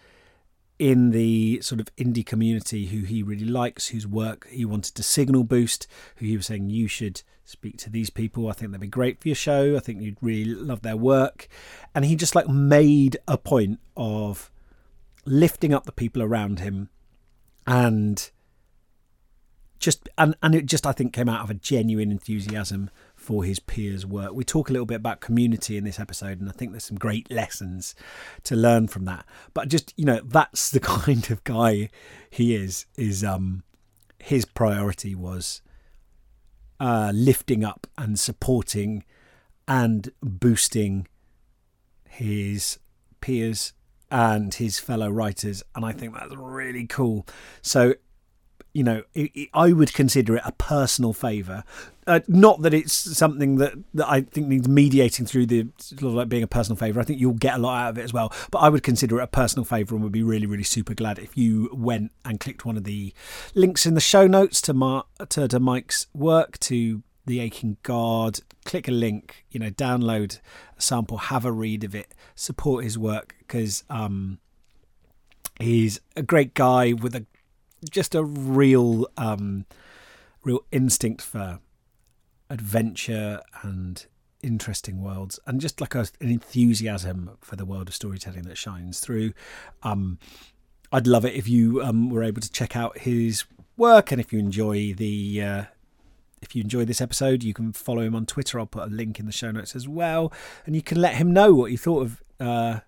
in 0.78 1.10
the 1.10 1.60
sort 1.60 1.80
of 1.80 1.94
indie 1.96 2.24
community 2.24 2.86
who 2.86 3.02
he 3.04 3.22
really 3.22 3.44
likes, 3.44 3.88
whose 3.88 4.06
work 4.06 4.48
he 4.48 4.64
wanted 4.64 4.94
to 4.94 5.02
signal 5.02 5.44
boost, 5.44 5.86
who 6.16 6.26
he 6.26 6.36
was 6.36 6.46
saying 6.46 6.70
you 6.70 6.88
should 6.88 7.22
speak 7.44 7.76
to 7.78 7.90
these 7.90 8.10
people. 8.10 8.48
I 8.48 8.52
think 8.52 8.72
they'd 8.72 8.80
be 8.80 8.86
great 8.86 9.20
for 9.20 9.28
your 9.28 9.34
show. 9.34 9.76
I 9.76 9.80
think 9.80 10.00
you'd 10.00 10.16
really 10.20 10.54
love 10.54 10.82
their 10.82 10.96
work. 10.96 11.48
And 11.94 12.04
he 12.04 12.16
just 12.16 12.34
like 12.34 12.48
made 12.48 13.18
a 13.28 13.36
point 13.36 13.80
of 13.96 14.50
lifting 15.24 15.74
up 15.74 15.84
the 15.84 15.92
people 15.92 16.22
around 16.22 16.58
him 16.58 16.88
and 17.66 18.30
just 19.78 20.08
and 20.16 20.34
and 20.42 20.54
it 20.54 20.66
just 20.66 20.86
I 20.86 20.92
think 20.92 21.12
came 21.12 21.28
out 21.28 21.42
of 21.42 21.50
a 21.50 21.54
genuine 21.54 22.10
enthusiasm 22.10 22.88
for 23.22 23.44
his 23.44 23.60
peers' 23.60 24.04
work. 24.04 24.32
We 24.32 24.44
talk 24.44 24.68
a 24.68 24.72
little 24.72 24.86
bit 24.86 24.96
about 24.96 25.20
community 25.20 25.76
in 25.76 25.84
this 25.84 26.00
episode, 26.00 26.40
and 26.40 26.48
I 26.48 26.52
think 26.52 26.72
there's 26.72 26.84
some 26.84 26.98
great 26.98 27.30
lessons 27.30 27.94
to 28.44 28.56
learn 28.56 28.88
from 28.88 29.04
that. 29.04 29.24
But 29.54 29.68
just 29.68 29.94
you 29.96 30.04
know, 30.04 30.20
that's 30.24 30.70
the 30.70 30.80
kind 30.98 31.30
of 31.30 31.44
guy 31.44 31.88
he 32.28 32.54
is. 32.54 32.86
Is 32.96 33.22
um, 33.24 33.62
his 34.18 34.44
priority 34.44 35.14
was 35.14 35.62
uh, 36.80 37.12
lifting 37.14 37.64
up 37.64 37.86
and 37.96 38.18
supporting 38.18 39.04
and 39.68 40.10
boosting 40.20 41.06
his 42.08 42.78
peers 43.20 43.72
and 44.10 44.52
his 44.52 44.78
fellow 44.78 45.08
writers, 45.08 45.62
and 45.74 45.84
I 45.84 45.92
think 45.92 46.14
that's 46.14 46.36
really 46.36 46.86
cool. 46.86 47.26
So 47.62 47.94
you 48.72 48.82
know, 48.82 49.02
it, 49.14 49.30
it, 49.34 49.48
I 49.52 49.72
would 49.72 49.92
consider 49.92 50.36
it 50.36 50.42
a 50.44 50.52
personal 50.52 51.12
favour. 51.12 51.64
Uh, 52.06 52.20
not 52.26 52.62
that 52.62 52.72
it's 52.72 52.92
something 52.92 53.56
that, 53.56 53.74
that 53.94 54.08
I 54.08 54.22
think 54.22 54.48
needs 54.48 54.66
mediating 54.66 55.26
through 55.26 55.46
the 55.46 55.68
sort 55.76 56.02
of 56.02 56.14
like 56.14 56.28
being 56.28 56.42
a 56.42 56.48
personal 56.48 56.76
favour. 56.76 57.00
I 57.00 57.04
think 57.04 57.20
you'll 57.20 57.34
get 57.34 57.56
a 57.56 57.58
lot 57.58 57.82
out 57.82 57.90
of 57.90 57.98
it 57.98 58.02
as 58.02 58.12
well. 58.12 58.32
But 58.50 58.58
I 58.58 58.68
would 58.70 58.82
consider 58.82 59.20
it 59.20 59.24
a 59.24 59.28
personal 59.28 59.64
favour 59.64 59.94
and 59.94 60.02
would 60.02 60.12
be 60.12 60.22
really, 60.22 60.46
really 60.46 60.64
super 60.64 60.94
glad 60.94 61.18
if 61.18 61.36
you 61.36 61.70
went 61.72 62.12
and 62.24 62.40
clicked 62.40 62.64
one 62.64 62.76
of 62.76 62.84
the 62.84 63.12
links 63.54 63.84
in 63.86 63.94
the 63.94 64.00
show 64.00 64.26
notes 64.26 64.60
to, 64.62 64.74
Mar- 64.74 65.04
to, 65.28 65.46
to 65.48 65.60
Mike's 65.60 66.06
work, 66.14 66.58
to 66.60 67.02
The 67.26 67.40
Aching 67.40 67.76
God. 67.82 68.40
Click 68.64 68.88
a 68.88 68.92
link, 68.92 69.44
you 69.50 69.60
know, 69.60 69.70
download 69.70 70.40
a 70.78 70.80
sample, 70.80 71.18
have 71.18 71.44
a 71.44 71.52
read 71.52 71.84
of 71.84 71.94
it, 71.94 72.14
support 72.34 72.84
his 72.84 72.96
work 72.96 73.34
because 73.38 73.84
um, 73.90 74.38
he's 75.60 76.00
a 76.16 76.22
great 76.22 76.54
guy 76.54 76.92
with 76.92 77.14
a 77.14 77.26
just 77.90 78.14
a 78.14 78.22
real 78.22 79.06
um, 79.16 79.66
real 80.42 80.60
instinct 80.70 81.22
for 81.22 81.60
adventure 82.50 83.40
and 83.62 84.06
interesting 84.42 85.02
worlds 85.02 85.38
and 85.46 85.60
just 85.60 85.80
like 85.80 85.94
a, 85.94 86.00
an 86.20 86.30
enthusiasm 86.30 87.30
for 87.40 87.56
the 87.56 87.64
world 87.64 87.88
of 87.88 87.94
storytelling 87.94 88.42
that 88.42 88.58
shines 88.58 89.00
through. 89.00 89.32
Um, 89.82 90.18
i'd 90.94 91.06
love 91.06 91.24
it 91.24 91.34
if 91.34 91.48
you 91.48 91.82
um, 91.82 92.10
were 92.10 92.22
able 92.22 92.40
to 92.40 92.52
check 92.52 92.76
out 92.76 92.98
his 92.98 93.44
work 93.78 94.12
and 94.12 94.20
if 94.20 94.30
you 94.30 94.38
enjoy 94.38 94.92
the 94.92 95.42
uh, 95.42 95.64
if 96.42 96.54
you 96.54 96.62
enjoy 96.62 96.84
this 96.84 97.00
episode 97.00 97.42
you 97.42 97.54
can 97.54 97.72
follow 97.72 98.02
him 98.02 98.14
on 98.14 98.26
twitter. 98.26 98.58
I'll 98.58 98.66
put 98.66 98.88
a 98.88 98.94
link 98.94 99.18
in 99.18 99.26
the 99.26 99.32
show 99.32 99.50
notes 99.50 99.74
as 99.74 99.88
well. 99.88 100.32
And 100.66 100.74
you 100.74 100.82
can 100.82 101.00
let 101.00 101.14
him 101.14 101.32
know 101.32 101.54
what 101.54 101.70
you 101.70 101.78
thought 101.78 102.02
of 102.02 102.22
uh, 102.40 102.80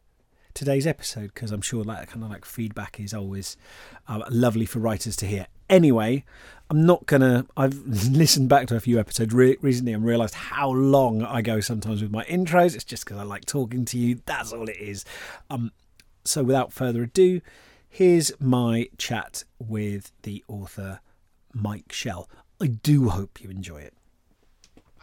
today's 0.54 0.87
episode 0.87 1.34
because 1.34 1.50
I'm 1.50 1.61
sure 1.61 1.84
that 1.84 2.08
kind 2.08 2.25
of 2.25 2.30
like 2.30 2.44
feedback 2.44 2.99
is 2.99 3.12
always 3.12 3.56
uh, 4.08 4.23
lovely 4.30 4.66
for 4.66 4.78
writers 4.78 5.16
to 5.16 5.26
hear. 5.26 5.49
Anyway, 5.68 6.25
I'm 6.70 6.87
not 6.87 7.06
gonna. 7.06 7.46
I've 7.56 7.75
listened 7.87 8.49
back 8.49 8.66
to 8.68 8.76
a 8.76 8.80
few 8.80 8.99
episodes 8.99 9.34
re- 9.34 9.58
recently 9.61 9.92
and 9.92 10.04
realised 10.04 10.34
how 10.34 10.70
long 10.70 11.23
I 11.23 11.42
go 11.42 11.61
sometimes 11.61 12.02
with 12.02 12.11
my 12.11 12.25
intros. 12.25 12.75
It's 12.75 12.84
just 12.84 13.04
because 13.04 13.18
I 13.18 13.25
like 13.25 13.44
talking 13.44 13.84
to 13.87 13.99
you. 13.99 14.20
That's 14.26 14.52
all 14.52 14.68
it 14.68 14.78
is. 14.78 15.04
Um, 15.50 15.73
so 16.25 16.42
without 16.42 16.73
further 16.73 17.02
ado, 17.02 17.40
here's 17.88 18.32
my 18.40 18.88
chat 18.96 19.44
with 19.58 20.12
the 20.23 20.44
author 20.49 21.00
Mike 21.52 21.92
Shel. 21.92 22.28
I 22.61 22.66
do 22.68 23.08
hope 23.08 23.42
you 23.42 23.50
enjoy 23.50 23.78
it. 23.82 23.94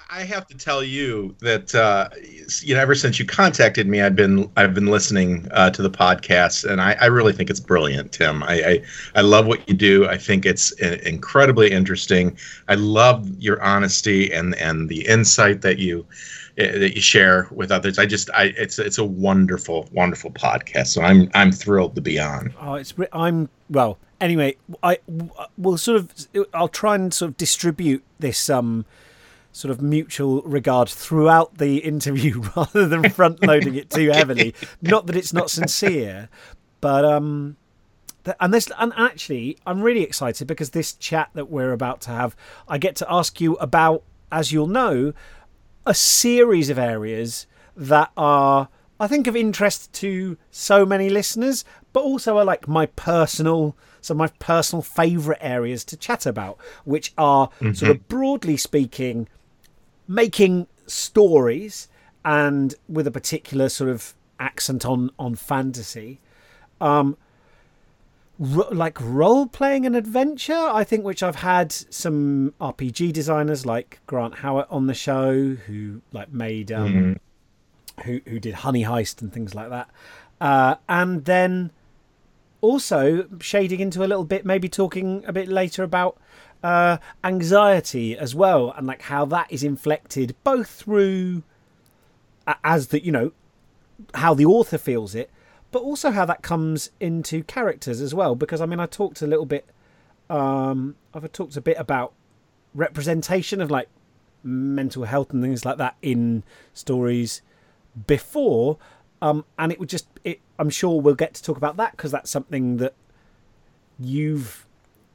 I 0.09 0.23
have 0.23 0.47
to 0.47 0.57
tell 0.57 0.83
you 0.83 1.35
that 1.39 1.73
uh, 1.73 2.09
you 2.61 2.75
know 2.75 2.81
ever 2.81 2.95
since 2.95 3.19
you 3.19 3.25
contacted 3.25 3.87
me, 3.87 4.01
I've 4.01 4.15
been 4.15 4.49
I've 4.57 4.73
been 4.73 4.87
listening 4.87 5.47
uh, 5.51 5.69
to 5.71 5.81
the 5.81 5.89
podcast, 5.89 6.69
and 6.69 6.81
I, 6.81 6.93
I, 6.99 7.05
really 7.05 7.33
think 7.33 7.49
it's 7.49 7.59
brilliant, 7.59 8.11
Tim. 8.11 8.43
I, 8.43 8.53
I, 8.53 8.83
I 9.15 9.21
love 9.21 9.47
what 9.47 9.67
you 9.69 9.75
do. 9.75 10.07
I 10.07 10.17
think 10.17 10.45
it's 10.45 10.71
incredibly 10.71 11.71
interesting. 11.71 12.37
I 12.67 12.75
love 12.75 13.27
your 13.39 13.61
honesty 13.61 14.31
and 14.31 14.55
and 14.55 14.89
the 14.89 15.07
insight 15.07 15.61
that 15.61 15.79
you 15.79 16.05
eh, 16.57 16.77
that 16.77 16.95
you 16.95 17.01
share 17.01 17.47
with 17.51 17.71
others. 17.71 17.97
I 17.97 18.05
just 18.05 18.29
I 18.31 18.53
it's 18.57 18.79
it's 18.79 18.97
a 18.97 19.05
wonderful 19.05 19.87
wonderful 19.91 20.31
podcast. 20.31 20.87
So 20.87 21.01
I'm 21.01 21.29
I'm 21.33 21.51
thrilled 21.51 21.95
to 21.95 22.01
be 22.01 22.19
on. 22.19 22.53
Oh, 22.59 22.75
it's 22.75 22.93
I'm 23.13 23.49
well. 23.69 23.97
Anyway, 24.19 24.55
I 24.83 24.99
will 25.57 25.77
sort 25.77 25.97
of 25.97 26.27
I'll 26.53 26.67
try 26.67 26.95
and 26.95 27.13
sort 27.13 27.29
of 27.29 27.37
distribute 27.37 28.03
this 28.19 28.49
um 28.49 28.85
sort 29.51 29.71
of 29.71 29.81
mutual 29.81 30.41
regard 30.43 30.89
throughout 30.89 31.57
the 31.57 31.77
interview 31.83 32.41
rather 32.55 32.87
than 32.87 33.09
front 33.09 33.45
loading 33.45 33.75
it 33.75 33.89
too 33.89 34.09
heavily. 34.13 34.53
Not 34.81 35.07
that 35.07 35.15
it's 35.15 35.33
not 35.33 35.49
sincere, 35.49 36.29
but 36.79 37.05
um 37.05 37.57
and 38.39 38.53
this 38.53 38.71
and 38.77 38.93
actually 38.95 39.57
I'm 39.65 39.81
really 39.81 40.03
excited 40.03 40.47
because 40.47 40.71
this 40.71 40.93
chat 40.93 41.29
that 41.33 41.49
we're 41.49 41.73
about 41.73 42.01
to 42.01 42.11
have 42.11 42.35
I 42.67 42.77
get 42.77 42.95
to 42.97 43.11
ask 43.11 43.41
you 43.41 43.55
about 43.55 44.03
as 44.31 44.51
you'll 44.51 44.67
know 44.67 45.13
a 45.85 45.93
series 45.93 46.69
of 46.69 46.77
areas 46.77 47.47
that 47.75 48.11
are 48.15 48.69
I 48.99 49.07
think 49.07 49.25
of 49.25 49.35
interest 49.35 49.91
to 49.93 50.37
so 50.51 50.85
many 50.85 51.09
listeners 51.09 51.65
but 51.93 52.01
also 52.01 52.37
are 52.37 52.45
like 52.45 52.67
my 52.67 52.85
personal 52.85 53.75
some 54.01 54.19
of 54.21 54.31
my 54.31 54.37
personal 54.39 54.81
favorite 54.83 55.39
areas 55.41 55.83
to 55.85 55.97
chat 55.97 56.25
about 56.25 56.57
which 56.85 57.13
are 57.17 57.47
mm-hmm. 57.59 57.73
sort 57.73 57.91
of 57.91 58.07
broadly 58.07 58.57
speaking 58.57 59.27
making 60.11 60.67
stories 60.87 61.87
and 62.25 62.75
with 62.89 63.07
a 63.07 63.11
particular 63.11 63.69
sort 63.69 63.89
of 63.89 64.13
accent 64.39 64.85
on 64.85 65.09
on 65.17 65.35
fantasy 65.35 66.19
um 66.81 67.15
r- 68.55 68.67
like 68.71 68.97
role 68.99 69.45
playing 69.45 69.85
and 69.85 69.95
adventure 69.95 70.69
i 70.73 70.83
think 70.83 71.05
which 71.05 71.23
i've 71.23 71.37
had 71.37 71.71
some 71.71 72.53
rpg 72.59 73.13
designers 73.13 73.65
like 73.65 73.99
grant 74.05 74.35
howitt 74.35 74.67
on 74.69 74.87
the 74.87 74.93
show 74.93 75.55
who 75.67 76.01
like 76.11 76.31
made 76.33 76.71
um 76.71 76.93
mm-hmm. 76.93 78.01
who 78.03 78.19
who 78.27 78.39
did 78.39 78.55
honey 78.55 78.83
heist 78.83 79.21
and 79.21 79.31
things 79.31 79.55
like 79.55 79.69
that 79.69 79.89
uh 80.41 80.75
and 80.89 81.23
then 81.23 81.71
also 82.59 83.27
shading 83.39 83.79
into 83.79 84.03
a 84.03 84.07
little 84.07 84.25
bit 84.25 84.45
maybe 84.45 84.67
talking 84.67 85.23
a 85.25 85.31
bit 85.31 85.47
later 85.47 85.83
about 85.83 86.17
uh, 86.63 86.97
anxiety 87.23 88.17
as 88.17 88.35
well, 88.35 88.73
and 88.77 88.87
like 88.87 89.03
how 89.03 89.25
that 89.25 89.51
is 89.51 89.63
inflected 89.63 90.35
both 90.43 90.69
through 90.69 91.43
as 92.63 92.87
the 92.87 93.03
you 93.03 93.11
know 93.11 93.31
how 94.15 94.33
the 94.33 94.45
author 94.45 94.77
feels 94.77 95.15
it, 95.15 95.29
but 95.71 95.81
also 95.81 96.11
how 96.11 96.25
that 96.25 96.41
comes 96.41 96.91
into 96.99 97.43
characters 97.43 98.01
as 98.01 98.13
well. 98.13 98.35
Because 98.35 98.61
I 98.61 98.65
mean, 98.65 98.79
I 98.79 98.85
talked 98.85 99.21
a 99.21 99.27
little 99.27 99.45
bit, 99.45 99.65
um, 100.29 100.95
I've 101.13 101.31
talked 101.31 101.55
a 101.57 101.61
bit 101.61 101.77
about 101.77 102.13
representation 102.73 103.61
of 103.61 103.69
like 103.69 103.89
mental 104.43 105.03
health 105.03 105.31
and 105.31 105.43
things 105.43 105.65
like 105.65 105.77
that 105.77 105.95
in 106.01 106.43
stories 106.73 107.41
before, 108.07 108.77
um, 109.21 109.45
and 109.57 109.71
it 109.71 109.79
would 109.79 109.89
just 109.89 110.07
it. 110.23 110.41
I'm 110.59 110.69
sure 110.69 111.01
we'll 111.01 111.15
get 111.15 111.33
to 111.35 111.43
talk 111.43 111.57
about 111.57 111.77
that 111.77 111.91
because 111.91 112.11
that's 112.11 112.29
something 112.29 112.77
that 112.77 112.93
you've 113.99 114.67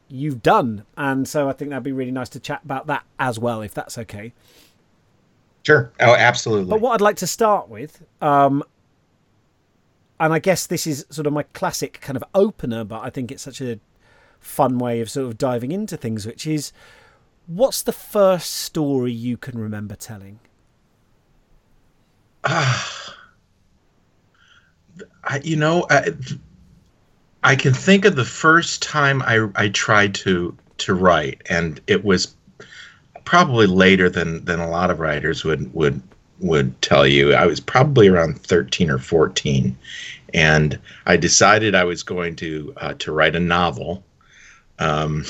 you've 0.09 0.43
done. 0.43 0.85
And 0.97 1.27
so 1.27 1.49
I 1.49 1.53
think 1.53 1.71
that'd 1.71 1.83
be 1.83 1.93
really 1.93 2.11
nice 2.11 2.29
to 2.31 2.41
chat 2.41 2.63
about 2.65 2.87
that 2.87 3.05
as 3.19 3.39
well, 3.39 3.63
if 3.63 3.75
that's 3.75 3.99
okay. 3.99 4.33
Sure. 5.63 5.91
Oh, 6.01 6.15
absolutely. 6.15 6.71
But 6.71 6.81
what 6.81 6.95
I'd 6.95 7.01
like 7.01 7.17
to 7.17 7.27
start 7.27 7.69
with, 7.69 8.05
um, 8.23 8.63
and 10.21 10.33
I 10.33 10.39
guess 10.39 10.67
this 10.67 10.87
is 10.87 11.05
sort 11.11 11.27
of 11.27 11.33
my 11.33 11.43
classic 11.43 12.01
kind 12.01 12.17
of 12.17 12.25
opener, 12.35 12.85
but 12.85 13.01
I 13.01 13.11
think 13.11 13.33
it's 13.33 13.43
such 13.43 13.61
a 13.61 13.81
fun 14.39 14.79
way 14.79 15.01
of 15.01 15.11
sort 15.11 15.27
of 15.27 15.39
diving 15.39 15.73
into 15.73 15.97
things, 15.97 16.25
which 16.25 16.47
is 16.47 16.73
what's 17.47 17.83
the 17.83 17.93
first 17.93 18.53
story 18.53 19.13
you 19.13 19.37
can 19.37 19.59
remember 19.59 19.97
telling? 19.97 20.39
Uh, 22.45 22.85
I, 25.25 25.41
you 25.43 25.57
know, 25.57 25.87
I, 25.91 26.11
I 27.47 27.55
can 27.55 27.73
think 27.73 28.05
of 28.05 28.17
the 28.17 28.25
first 28.25 28.83
time 28.83 29.23
I 29.23 29.49
I 29.55 29.69
tried 29.69 30.17
to 30.17 30.57
to 30.79 30.95
write, 30.95 31.43
and 31.49 31.81
it 31.87 32.05
was 32.05 32.35
probably 33.25 33.69
later 33.69 34.11
than 34.11 34.45
than 34.45 34.59
a 34.59 34.69
lot 34.69 34.91
of 34.91 34.99
writers 34.99 35.45
would 35.45 35.73
would 35.73 36.03
would 36.41 36.83
tell 36.83 37.07
you. 37.07 37.35
I 37.35 37.47
was 37.47 37.61
probably 37.61 38.09
around 38.09 38.43
thirteen 38.43 38.91
or 38.91 38.99
fourteen, 38.99 39.79
and 40.35 40.77
I 41.07 41.17
decided 41.17 41.77
I 41.77 41.85
was 41.85 42.03
going 42.03 42.35
to 42.37 42.75
uh, 42.79 42.95
to 42.95 43.13
write 43.13 43.37
a 43.37 43.41
novel, 43.41 44.03
um, 44.81 45.25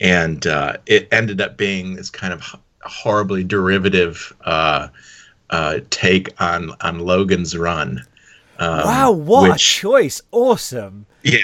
and 0.00 0.46
uh, 0.46 0.76
it 0.84 1.08
ended 1.10 1.40
up 1.40 1.56
being 1.56 1.94
this 1.94 2.10
kind 2.10 2.34
of 2.34 2.42
horribly 2.82 3.42
derivative 3.42 4.34
uh, 4.44 4.88
uh 5.48 5.80
take 5.88 6.38
on 6.42 6.72
on 6.82 6.98
Logan's 6.98 7.56
Run. 7.56 8.04
Um, 8.58 8.84
wow, 8.84 9.12
what 9.12 9.50
which, 9.50 9.54
a 9.54 9.58
choice! 9.58 10.20
Awesome. 10.32 11.06
Yeah, 11.22 11.38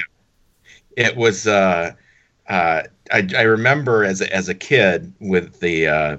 it 0.96 1.16
was. 1.16 1.46
Uh, 1.46 1.92
uh, 2.48 2.82
I, 3.12 3.28
I 3.36 3.42
remember 3.42 4.04
as 4.04 4.20
a, 4.20 4.34
as 4.34 4.48
a 4.48 4.54
kid 4.54 5.12
with 5.20 5.60
the 5.60 5.86
uh, 5.86 6.16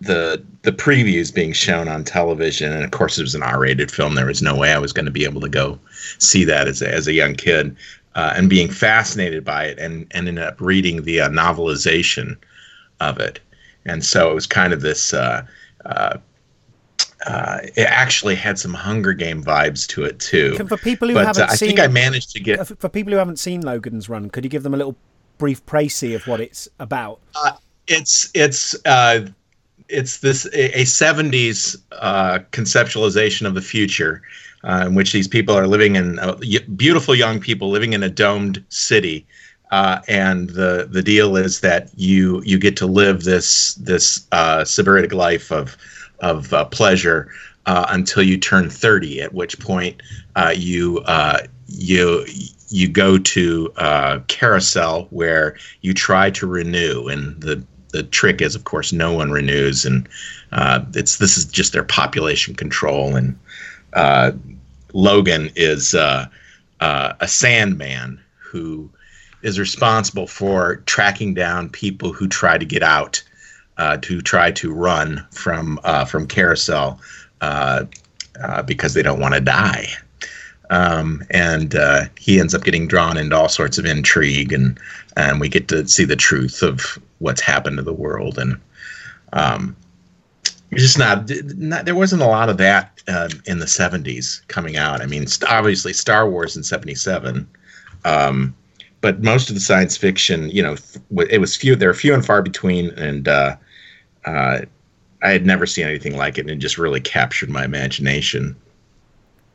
the 0.00 0.44
the 0.62 0.72
previews 0.72 1.34
being 1.34 1.52
shown 1.52 1.88
on 1.88 2.04
television, 2.04 2.72
and 2.72 2.84
of 2.84 2.90
course 2.90 3.18
it 3.18 3.22
was 3.22 3.34
an 3.34 3.42
R-rated 3.42 3.90
film. 3.90 4.14
There 4.14 4.26
was 4.26 4.42
no 4.42 4.56
way 4.56 4.72
I 4.72 4.78
was 4.78 4.92
going 4.92 5.06
to 5.06 5.12
be 5.12 5.24
able 5.24 5.40
to 5.40 5.48
go 5.48 5.78
see 6.18 6.44
that 6.44 6.68
as 6.68 6.82
a, 6.82 6.92
as 6.92 7.06
a 7.06 7.12
young 7.12 7.34
kid, 7.34 7.74
uh, 8.14 8.34
and 8.36 8.50
being 8.50 8.68
fascinated 8.70 9.44
by 9.44 9.64
it, 9.64 9.78
and, 9.78 10.06
and 10.10 10.28
ended 10.28 10.44
up 10.44 10.60
reading 10.60 11.02
the 11.02 11.20
uh, 11.20 11.28
novelization 11.30 12.36
of 13.00 13.18
it, 13.18 13.40
and 13.86 14.04
so 14.04 14.30
it 14.30 14.34
was 14.34 14.46
kind 14.46 14.72
of 14.72 14.82
this 14.82 15.14
uh, 15.14 15.46
uh, 17.26 17.30
uh, 17.30 17.58
it 17.76 17.86
actually 17.88 18.34
had 18.34 18.58
some 18.58 18.74
Hunger 18.74 19.12
Game 19.12 19.42
vibes 19.42 19.86
to 19.88 20.04
it 20.04 20.18
too. 20.20 20.56
For 20.56 20.76
people 20.76 21.08
who 21.08 21.14
but, 21.14 21.26
haven't 21.26 21.42
uh, 21.42 21.52
I 21.52 21.56
seen, 21.56 21.68
think 21.68 21.80
I 21.80 21.88
managed 21.88 22.30
to 22.32 22.40
get. 22.40 22.66
For 22.66 22.88
people 22.88 23.12
who 23.12 23.18
haven't 23.18 23.38
seen 23.38 23.62
Logan's 23.62 24.08
Run, 24.08 24.30
could 24.30 24.44
you 24.44 24.50
give 24.50 24.62
them 24.62 24.74
a 24.74 24.76
little 24.76 24.96
brief 25.38 25.64
précis 25.66 26.14
of 26.14 26.26
what 26.26 26.40
it's 26.40 26.68
about? 26.78 27.20
Uh, 27.34 27.52
it's 27.86 28.30
it's 28.34 28.74
uh, 28.86 29.26
it's 29.88 30.18
this 30.18 30.46
a, 30.46 30.80
a 30.80 30.84
70s 30.84 31.76
uh, 31.92 32.38
conceptualization 32.52 33.46
of 33.46 33.54
the 33.54 33.60
future 33.60 34.22
uh, 34.62 34.84
in 34.86 34.94
which 34.94 35.12
these 35.12 35.28
people 35.28 35.54
are 35.54 35.66
living 35.66 35.96
in 35.96 36.18
beautiful 36.76 37.14
young 37.14 37.40
people 37.40 37.70
living 37.70 37.92
in 37.92 38.02
a 38.02 38.08
domed 38.08 38.64
city 38.68 39.26
Uh, 39.70 40.00
and 40.06 40.50
the 40.50 40.86
the 40.90 41.02
deal 41.02 41.36
is 41.36 41.60
that 41.60 41.90
you 41.96 42.42
you 42.44 42.58
get 42.58 42.76
to 42.76 42.86
live 42.86 43.24
this 43.24 43.74
this 43.74 44.26
uh, 44.30 44.60
sybaritic 44.60 45.12
life 45.12 45.50
of 45.50 45.76
of 46.20 46.52
uh, 46.52 46.64
pleasure 46.66 47.30
uh, 47.66 47.86
until 47.90 48.22
you 48.22 48.38
turn 48.38 48.68
30, 48.68 49.22
at 49.22 49.34
which 49.34 49.58
point 49.58 50.02
uh, 50.36 50.54
you 50.54 50.98
uh, 51.06 51.38
you 51.66 52.24
you 52.68 52.88
go 52.88 53.18
to 53.18 53.72
carousel 54.28 55.06
where 55.10 55.56
you 55.80 55.94
try 55.94 56.30
to 56.30 56.46
renew, 56.46 57.08
and 57.08 57.40
the 57.40 57.64
the 57.92 58.02
trick 58.02 58.42
is, 58.42 58.54
of 58.56 58.64
course, 58.64 58.92
no 58.92 59.12
one 59.12 59.30
renews, 59.30 59.84
and 59.84 60.08
it's 60.94 61.18
this 61.18 61.36
is 61.36 61.44
just 61.44 61.72
their 61.72 61.84
population 61.84 62.54
control, 62.54 63.16
and 63.16 63.38
Logan 64.92 65.50
is 65.56 65.94
a 65.94 66.30
sandman 67.26 68.20
who 68.36 68.90
is 69.44 69.58
responsible 69.58 70.26
for 70.26 70.76
tracking 70.86 71.34
down 71.34 71.68
people 71.68 72.12
who 72.12 72.26
try 72.26 72.56
to 72.56 72.64
get 72.64 72.82
out, 72.82 73.22
uh, 73.78 73.96
to 73.98 74.20
try 74.20 74.50
to 74.52 74.72
run 74.72 75.26
from 75.30 75.80
uh, 75.84 76.04
from 76.04 76.26
carousel 76.26 77.00
uh, 77.40 77.84
uh 78.42 78.62
because 78.62 78.94
they 78.94 79.02
don't 79.02 79.20
want 79.20 79.34
to 79.34 79.40
die. 79.40 79.86
Um, 80.70 81.22
and 81.30 81.74
uh, 81.74 82.04
he 82.18 82.40
ends 82.40 82.54
up 82.54 82.64
getting 82.64 82.88
drawn 82.88 83.18
into 83.18 83.36
all 83.36 83.48
sorts 83.48 83.78
of 83.78 83.84
intrigue, 83.84 84.52
and 84.52 84.78
and 85.16 85.40
we 85.40 85.48
get 85.48 85.68
to 85.68 85.86
see 85.86 86.04
the 86.04 86.16
truth 86.16 86.62
of 86.62 86.98
what's 87.18 87.40
happened 87.40 87.76
to 87.76 87.82
the 87.82 87.92
world. 87.92 88.38
And 88.38 88.60
um, 89.32 89.76
just 90.74 90.98
not, 90.98 91.30
not, 91.56 91.84
there 91.84 91.94
wasn't 91.94 92.22
a 92.22 92.26
lot 92.26 92.48
of 92.48 92.56
that 92.58 93.02
uh, 93.08 93.28
in 93.46 93.58
the 93.58 93.66
70s 93.66 94.46
coming 94.48 94.76
out. 94.76 95.00
I 95.00 95.06
mean, 95.06 95.26
obviously 95.48 95.92
Star 95.92 96.28
Wars 96.28 96.56
in 96.56 96.62
77. 96.62 97.48
Um, 98.04 98.54
but 99.00 99.22
most 99.22 99.48
of 99.50 99.54
the 99.54 99.60
science 99.60 99.96
fiction, 99.96 100.48
you 100.50 100.62
know, 100.62 100.76
it 101.30 101.40
was 101.40 101.54
few. 101.54 101.76
There 101.76 101.90
are 101.90 101.94
few 101.94 102.14
and 102.14 102.24
far 102.24 102.42
between, 102.42 102.90
and 102.90 103.28
uh, 103.28 103.56
uh, 104.24 104.62
I 105.22 105.30
had 105.30 105.46
never 105.46 105.66
seen 105.66 105.86
anything 105.86 106.16
like 106.16 106.38
it, 106.38 106.42
and 106.42 106.50
it 106.50 106.56
just 106.56 106.78
really 106.78 107.00
captured 107.00 107.50
my 107.50 107.64
imagination. 107.64 108.56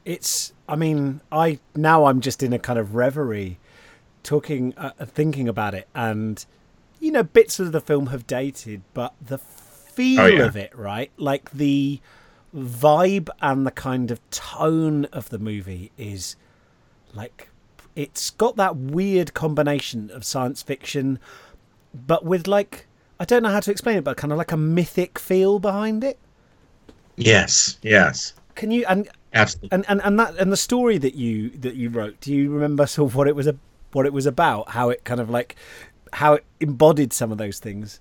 It's. 0.06 0.54
I 0.68 0.76
mean, 0.76 1.22
I 1.32 1.60
now 1.76 2.06
I'm 2.06 2.22
just 2.22 2.44
in 2.44 2.54
a 2.54 2.60
kind 2.60 2.78
of 2.78 2.94
reverie, 2.94 3.58
talking, 4.24 4.74
uh, 4.78 4.92
thinking 5.06 5.48
about 5.48 5.74
it, 5.74 5.88
and 5.96 6.46
you 7.00 7.12
know, 7.12 7.24
bits 7.24 7.60
of 7.60 7.72
the 7.72 7.82
film 7.82 8.08
have 8.08 8.28
dated, 8.28 8.82
but 8.94 9.14
the 9.22 9.38
feel 9.38 10.22
oh, 10.22 10.28
yeah. 10.28 10.44
of 10.44 10.56
it, 10.56 10.76
right? 10.78 11.12
Like 11.18 11.52
the 11.52 12.00
vibe 12.56 13.30
and 13.42 13.66
the 13.66 13.72
kind 13.72 14.12
of 14.12 14.28
tone 14.32 15.06
of 15.06 15.30
the 15.30 15.40
movie 15.40 15.92
is 15.98 16.36
like 17.14 17.50
it's 17.96 18.30
got 18.32 18.56
that 18.56 18.76
weird 18.76 19.34
combination 19.34 20.10
of 20.12 20.24
science 20.24 20.62
fiction, 20.62 21.20
but 21.94 22.24
with 22.24 22.48
like 22.48 22.88
I 23.20 23.26
don't 23.26 23.44
know 23.44 23.50
how 23.50 23.60
to 23.60 23.72
explain 23.72 23.98
it, 23.98 24.04
but 24.04 24.18
kind 24.18 24.32
of 24.32 24.38
like 24.38 24.52
a 24.52 24.58
mythic 24.58 25.20
feel 25.20 25.60
behind 25.60 26.04
it. 26.04 26.18
Yes, 27.18 27.78
yes. 27.82 28.34
Can 28.56 28.72
you 28.72 28.86
and 28.88 29.10
absolutely 29.34 29.76
and, 29.76 29.86
and 29.90 30.02
and 30.04 30.20
that 30.20 30.38
and 30.38 30.52
the 30.52 30.58
story 30.58 30.98
that 30.98 31.16
you 31.16 31.50
that 31.50 31.76
you 31.76 31.90
wrote? 31.90 32.20
Do 32.22 32.34
you 32.34 32.50
remember 32.52 32.88
sort 32.88 33.12
of 33.12 33.16
what 33.16 33.28
it 33.28 33.36
was 33.36 33.48
a 33.48 33.58
what 33.92 34.06
it 34.06 34.14
was 34.14 34.26
about? 34.26 34.70
How 34.70 34.90
it 34.90 35.04
kind 35.04 35.20
of 35.20 35.30
like 35.30 35.56
how 36.14 36.36
it 36.36 36.46
embodied 36.60 37.14
some 37.14 37.32
of 37.32 37.38
those 37.38 37.60
things? 37.60 38.00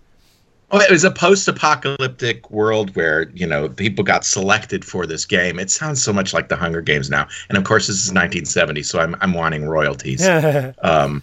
Oh, 0.70 0.78
it 0.80 0.90
was 0.90 1.02
a 1.02 1.10
post-apocalyptic 1.10 2.50
world 2.50 2.94
where 2.94 3.30
you 3.30 3.46
know 3.46 3.70
people 3.70 4.04
got 4.04 4.24
selected 4.24 4.84
for 4.84 5.06
this 5.06 5.24
game. 5.24 5.58
It 5.58 5.70
sounds 5.70 6.02
so 6.02 6.12
much 6.12 6.34
like 6.34 6.48
the 6.48 6.56
Hunger 6.56 6.82
Games 6.82 7.08
now, 7.08 7.26
and 7.48 7.56
of 7.56 7.64
course 7.64 7.86
this 7.86 7.96
is 7.96 8.08
1970, 8.08 8.82
so 8.82 9.00
I'm 9.00 9.16
I'm 9.20 9.32
wanting 9.32 9.64
royalties. 9.64 10.26
um, 10.82 11.22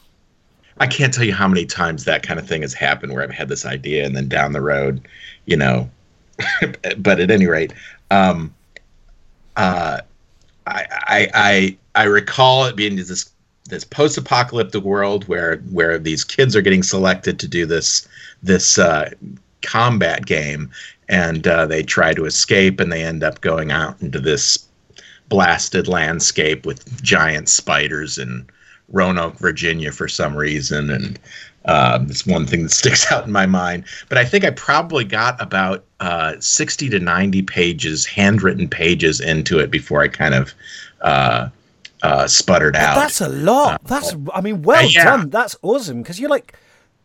I 0.79 0.87
can't 0.87 1.13
tell 1.13 1.23
you 1.23 1.33
how 1.33 1.47
many 1.47 1.65
times 1.65 2.03
that 2.03 2.23
kind 2.23 2.39
of 2.39 2.47
thing 2.47 2.61
has 2.61 2.73
happened 2.73 3.13
where 3.13 3.23
I've 3.23 3.31
had 3.31 3.47
this 3.47 3.65
idea 3.65 4.05
and 4.05 4.15
then 4.15 4.27
down 4.27 4.51
the 4.51 4.61
road, 4.61 5.07
you 5.45 5.55
know. 5.55 5.89
but 6.97 7.19
at 7.19 7.31
any 7.31 7.47
rate, 7.47 7.73
um, 8.11 8.53
uh, 9.55 10.01
I, 10.67 10.85
I 10.91 11.27
I 11.33 11.77
I 11.95 12.03
recall 12.03 12.65
it 12.65 12.75
being 12.75 12.97
this 12.97 13.29
this 13.69 13.83
post-apocalyptic 13.85 14.83
world 14.83 15.27
where 15.27 15.57
where 15.71 15.97
these 15.97 16.23
kids 16.23 16.55
are 16.55 16.61
getting 16.61 16.83
selected 16.83 17.39
to 17.39 17.47
do 17.47 17.65
this 17.65 18.05
this 18.43 18.77
uh, 18.77 19.09
combat 19.61 20.25
game, 20.25 20.69
and 21.07 21.47
uh, 21.47 21.65
they 21.65 21.83
try 21.83 22.13
to 22.13 22.25
escape, 22.25 22.81
and 22.81 22.91
they 22.91 23.03
end 23.03 23.23
up 23.23 23.39
going 23.39 23.71
out 23.71 24.01
into 24.01 24.19
this 24.19 24.67
blasted 25.29 25.87
landscape 25.87 26.65
with 26.65 27.01
giant 27.01 27.47
spiders 27.49 28.17
in 28.17 28.45
Roanoke, 28.89 29.37
Virginia, 29.37 29.91
for 29.91 30.07
some 30.07 30.35
reason, 30.35 30.89
and 30.89 31.19
um, 31.65 32.07
it's 32.09 32.25
one 32.25 32.45
thing 32.45 32.63
that 32.63 32.71
sticks 32.81 33.11
out 33.11 33.25
in 33.25 33.31
my 33.31 33.45
mind. 33.45 33.85
But 34.09 34.17
I 34.17 34.25
think 34.25 34.43
I 34.45 34.51
probably 34.51 35.03
got 35.03 35.41
about 35.41 35.83
uh, 35.99 36.35
60 36.39 36.89
to 36.89 36.99
90 36.99 37.41
pages, 37.43 38.05
handwritten 38.05 38.69
pages 38.69 39.19
into 39.19 39.59
it 39.59 39.71
before 39.71 40.01
I 40.01 40.07
kind 40.07 40.33
of 40.33 40.53
uh, 41.01 41.49
uh, 42.03 42.27
sputtered 42.27 42.75
out. 42.75 42.95
That's 42.95 43.21
a 43.21 43.29
lot. 43.29 43.75
Uh, 43.75 43.77
That's, 43.85 44.15
I 44.33 44.41
mean, 44.41 44.61
well 44.61 44.87
yeah. 44.87 45.03
done. 45.03 45.29
That's 45.29 45.55
awesome 45.61 46.01
because 46.01 46.19
you're 46.19 46.29
like, 46.29 46.55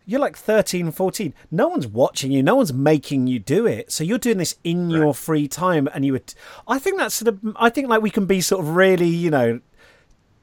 you're 0.06 0.20
like 0.20 0.36
13, 0.36 0.90
14. 0.90 1.34
No 1.50 1.68
one's 1.68 1.86
watching 1.86 2.32
you. 2.32 2.42
No 2.42 2.56
one's 2.56 2.72
making 2.72 3.28
you 3.28 3.38
do 3.38 3.66
it. 3.66 3.92
So 3.92 4.02
you're 4.02 4.18
doing 4.18 4.38
this 4.38 4.56
in 4.64 4.90
right. 4.90 4.98
your 4.98 5.14
free 5.14 5.46
time. 5.46 5.88
And 5.94 6.04
you 6.04 6.12
would, 6.12 6.34
I 6.66 6.78
think 6.78 6.98
that's 6.98 7.14
sort 7.14 7.28
of, 7.28 7.56
I 7.56 7.70
think 7.70 7.88
like 7.88 8.02
we 8.02 8.10
can 8.10 8.26
be 8.26 8.40
sort 8.40 8.64
of 8.64 8.74
really, 8.74 9.06
you 9.06 9.30
know, 9.30 9.60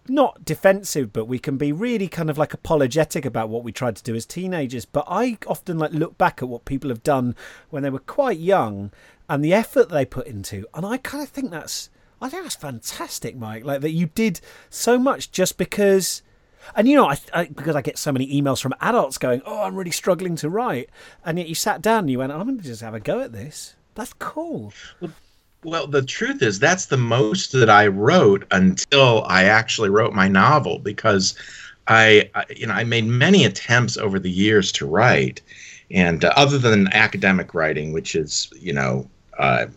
not 0.09 0.45
defensive, 0.45 1.13
but 1.13 1.25
we 1.25 1.39
can 1.39 1.57
be 1.57 1.71
really 1.71 2.07
kind 2.07 2.29
of 2.29 2.37
like 2.37 2.53
apologetic 2.53 3.25
about 3.25 3.49
what 3.49 3.63
we 3.63 3.71
tried 3.71 3.95
to 3.97 4.03
do 4.03 4.15
as 4.15 4.25
teenagers. 4.25 4.85
But 4.85 5.05
I 5.07 5.37
often 5.47 5.77
like 5.77 5.91
look 5.91 6.17
back 6.17 6.41
at 6.41 6.49
what 6.49 6.65
people 6.65 6.89
have 6.89 7.03
done 7.03 7.35
when 7.69 7.83
they 7.83 7.89
were 7.89 7.99
quite 7.99 8.39
young 8.39 8.91
and 9.29 9.43
the 9.43 9.53
effort 9.53 9.89
they 9.89 10.05
put 10.05 10.27
into. 10.27 10.65
And 10.73 10.85
I 10.85 10.97
kind 10.97 11.23
of 11.23 11.29
think 11.29 11.51
that's, 11.51 11.89
I 12.21 12.29
think 12.29 12.43
that's 12.43 12.55
fantastic, 12.55 13.35
Mike. 13.35 13.65
Like 13.65 13.81
that 13.81 13.91
you 13.91 14.07
did 14.07 14.41
so 14.69 14.97
much 14.97 15.31
just 15.31 15.57
because 15.57 16.21
and 16.75 16.87
you 16.87 16.95
know, 16.95 17.07
I, 17.07 17.17
I, 17.33 17.45
because 17.45 17.75
I 17.75 17.81
get 17.81 17.97
so 17.97 18.11
many 18.11 18.41
emails 18.41 18.61
from 18.61 18.73
adults 18.81 19.17
going, 19.17 19.41
"Oh, 19.45 19.63
I'm 19.63 19.75
really 19.75 19.91
struggling 19.91 20.35
to 20.37 20.49
write," 20.49 20.89
and 21.23 21.37
yet 21.37 21.47
you 21.47 21.55
sat 21.55 21.81
down 21.81 21.99
and 21.99 22.09
you 22.09 22.19
went, 22.19 22.31
"I'm 22.31 22.43
going 22.43 22.57
to 22.57 22.63
just 22.63 22.81
have 22.81 22.93
a 22.93 22.99
go 22.99 23.21
at 23.21 23.31
this." 23.31 23.75
That's 23.95 24.13
cool. 24.13 24.73
Well, 24.99 25.11
well, 25.67 25.85
the 25.85 26.01
truth 26.01 26.41
is 26.41 26.59
that's 26.59 26.85
the 26.85 26.97
most 26.97 27.51
that 27.51 27.69
I 27.69 27.87
wrote 27.87 28.47
until 28.51 29.25
I 29.27 29.43
actually 29.43 29.89
wrote 29.89 30.13
my 30.13 30.29
novel 30.29 30.79
because 30.79 31.35
I, 31.89 32.29
I 32.35 32.45
you 32.55 32.65
know, 32.65 32.73
I 32.73 32.85
made 32.85 33.05
many 33.05 33.43
attempts 33.43 33.97
over 33.97 34.17
the 34.17 34.31
years 34.31 34.71
to 34.73 34.85
write, 34.85 35.41
and 35.91 36.23
uh, 36.23 36.31
other 36.37 36.57
than 36.57 36.87
academic 36.93 37.53
writing, 37.53 37.91
which 37.91 38.15
is 38.15 38.49
you 38.57 38.73
know. 38.73 39.09
Uh, 39.37 39.67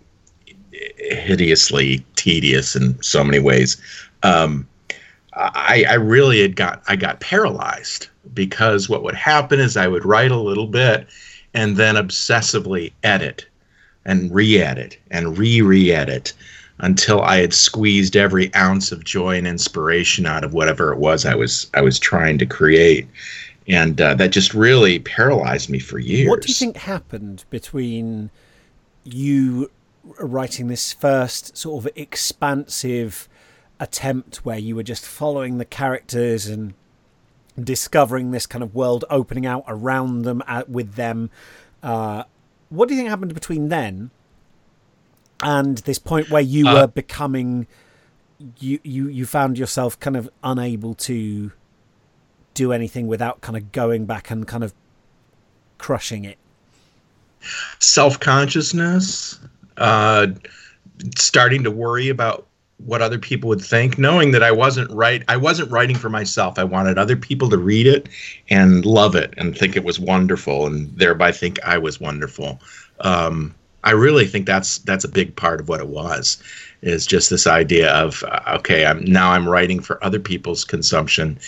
hideously 0.97 2.03
tedious 2.17 2.75
in 2.75 3.01
so 3.03 3.23
many 3.23 3.39
ways. 3.39 3.77
Um, 4.23 4.67
I, 5.35 5.85
I 5.87 5.95
really 5.95 6.41
had 6.41 6.57
got 6.57 6.83
I 6.89 6.97
got 6.97 7.21
paralyzed 7.21 8.09
because 8.33 8.89
what 8.89 9.03
would 9.03 9.15
happen 9.15 9.61
is 9.61 9.77
I 9.77 9.89
would 9.89 10.07
write 10.07 10.31
a 10.31 10.39
little 10.39 10.67
bit 10.67 11.09
and 11.53 11.77
then 11.77 11.97
obsessively 11.97 12.93
edit 13.03 13.50
and 14.05 14.33
re-edit 14.35 14.99
and 15.11 15.37
re-re-edit 15.37 16.33
until 16.79 17.21
I 17.21 17.37
had 17.37 17.53
squeezed 17.53 18.17
every 18.17 18.53
ounce 18.55 18.93
of 18.93 19.05
joy 19.05 19.37
and 19.37 19.47
inspiration 19.47 20.27
out 20.27 20.45
of 20.45 20.55
whatever 20.55 20.93
it 20.93 20.99
was 20.99 21.27
I 21.27 21.35
was 21.35 21.71
I 21.75 21.83
was 21.83 21.99
trying 21.99 22.39
to 22.39 22.47
create, 22.47 23.07
and 23.69 24.01
uh, 24.01 24.15
that 24.15 24.31
just 24.31 24.55
really 24.55 24.99
paralyzed 25.01 25.69
me 25.69 25.79
for 25.79 25.99
years. 25.99 26.29
What 26.29 26.43
do 26.43 26.49
you 26.49 26.55
think 26.55 26.77
happened 26.77 27.45
between 27.51 28.31
you 29.05 29.71
writing 30.19 30.69
this 30.69 30.93
first 30.93 31.57
sort 31.57 31.85
of 31.85 31.93
expansive 31.97 33.29
attempt 33.79 34.39
where 34.39 34.59
you 34.59 34.77
were 34.77 34.83
just 34.83 35.05
following 35.05 35.59
the 35.59 35.65
characters 35.65 36.47
and 36.47 36.75
discovering 37.63 38.31
this 38.31 38.47
kind 38.47 38.63
of 38.63 38.75
world 38.75 39.05
opening 39.11 39.47
out 39.47 39.65
around 39.69 40.23
them 40.23 40.43
uh, 40.47 40.65
with 40.69 40.95
them. 40.95 41.31
Uh, 41.83 42.25
what 42.71 42.89
do 42.89 42.95
you 42.95 43.01
think 43.01 43.11
happened 43.11 43.35
between 43.35 43.69
then 43.69 44.11
and 45.43 45.79
this 45.79 45.99
point 45.99 46.31
where 46.31 46.43
you 46.43 46.67
uh, 46.67 46.75
were 46.75 46.87
becoming 46.87 47.67
you, 48.59 48.79
you 48.83 49.09
you 49.09 49.27
found 49.27 49.59
yourself 49.59 49.99
kind 50.01 50.17
of 50.17 50.31
unable 50.43 50.95
to 50.95 51.53
do 52.55 52.73
anything 52.73 53.07
without 53.07 53.41
kind 53.41 53.57
of 53.57 53.73
going 53.73 54.07
back 54.07 54.31
and 54.31 54.47
kind 54.47 54.65
of 54.65 54.73
crushing 55.79 56.25
it? 56.25 56.39
Self-consciousness 57.79 59.39
uh 59.77 60.27
starting 61.17 61.65
to 61.65 61.71
worry 61.71 62.09
about 62.09 62.47
what 62.87 63.03
other 63.03 63.19
people 63.19 63.49
would 63.49 63.61
think, 63.61 63.99
knowing 63.99 64.33
that 64.33 64.43
I 64.43 64.51
wasn't 64.51 64.91
right. 64.91 65.23
I 65.29 65.37
wasn't 65.37 65.71
writing 65.71 65.97
for 65.97 66.11
myself. 66.11 66.59
I 66.59 66.65
wanted 66.65 66.99
other 66.99 67.17
people 67.17 67.49
to 67.51 67.59
read 67.59 67.87
it 67.87 68.09
and 68.49 68.85
love 68.85 69.15
it 69.15 69.35
and 69.37 69.57
think 69.57 69.77
it 69.77 69.85
was 69.85 70.01
wonderful, 70.01 70.67
and 70.67 70.89
thereby 70.99 71.33
think 71.33 71.59
I 71.65 71.79
was 71.79 72.01
wonderful. 72.01 72.61
Um, 73.01 73.55
I 73.85 73.93
really 73.93 74.27
think 74.27 74.47
that's 74.47 74.79
that's 74.79 75.05
a 75.05 75.09
big 75.09 75.35
part 75.37 75.61
of 75.61 75.69
what 75.69 75.81
it 75.81 75.89
was, 75.89 76.43
is 76.83 77.07
just 77.07 77.31
this 77.31 77.47
idea 77.47 77.93
of 77.93 78.23
uh, 78.25 78.57
okay, 78.59 78.87
I'm 78.87 79.05
now 79.05 79.33
I'm 79.33 79.49
writing 79.49 79.81
for 79.83 80.03
other 80.05 80.21
people's 80.21 80.65
consumption, 80.65 81.39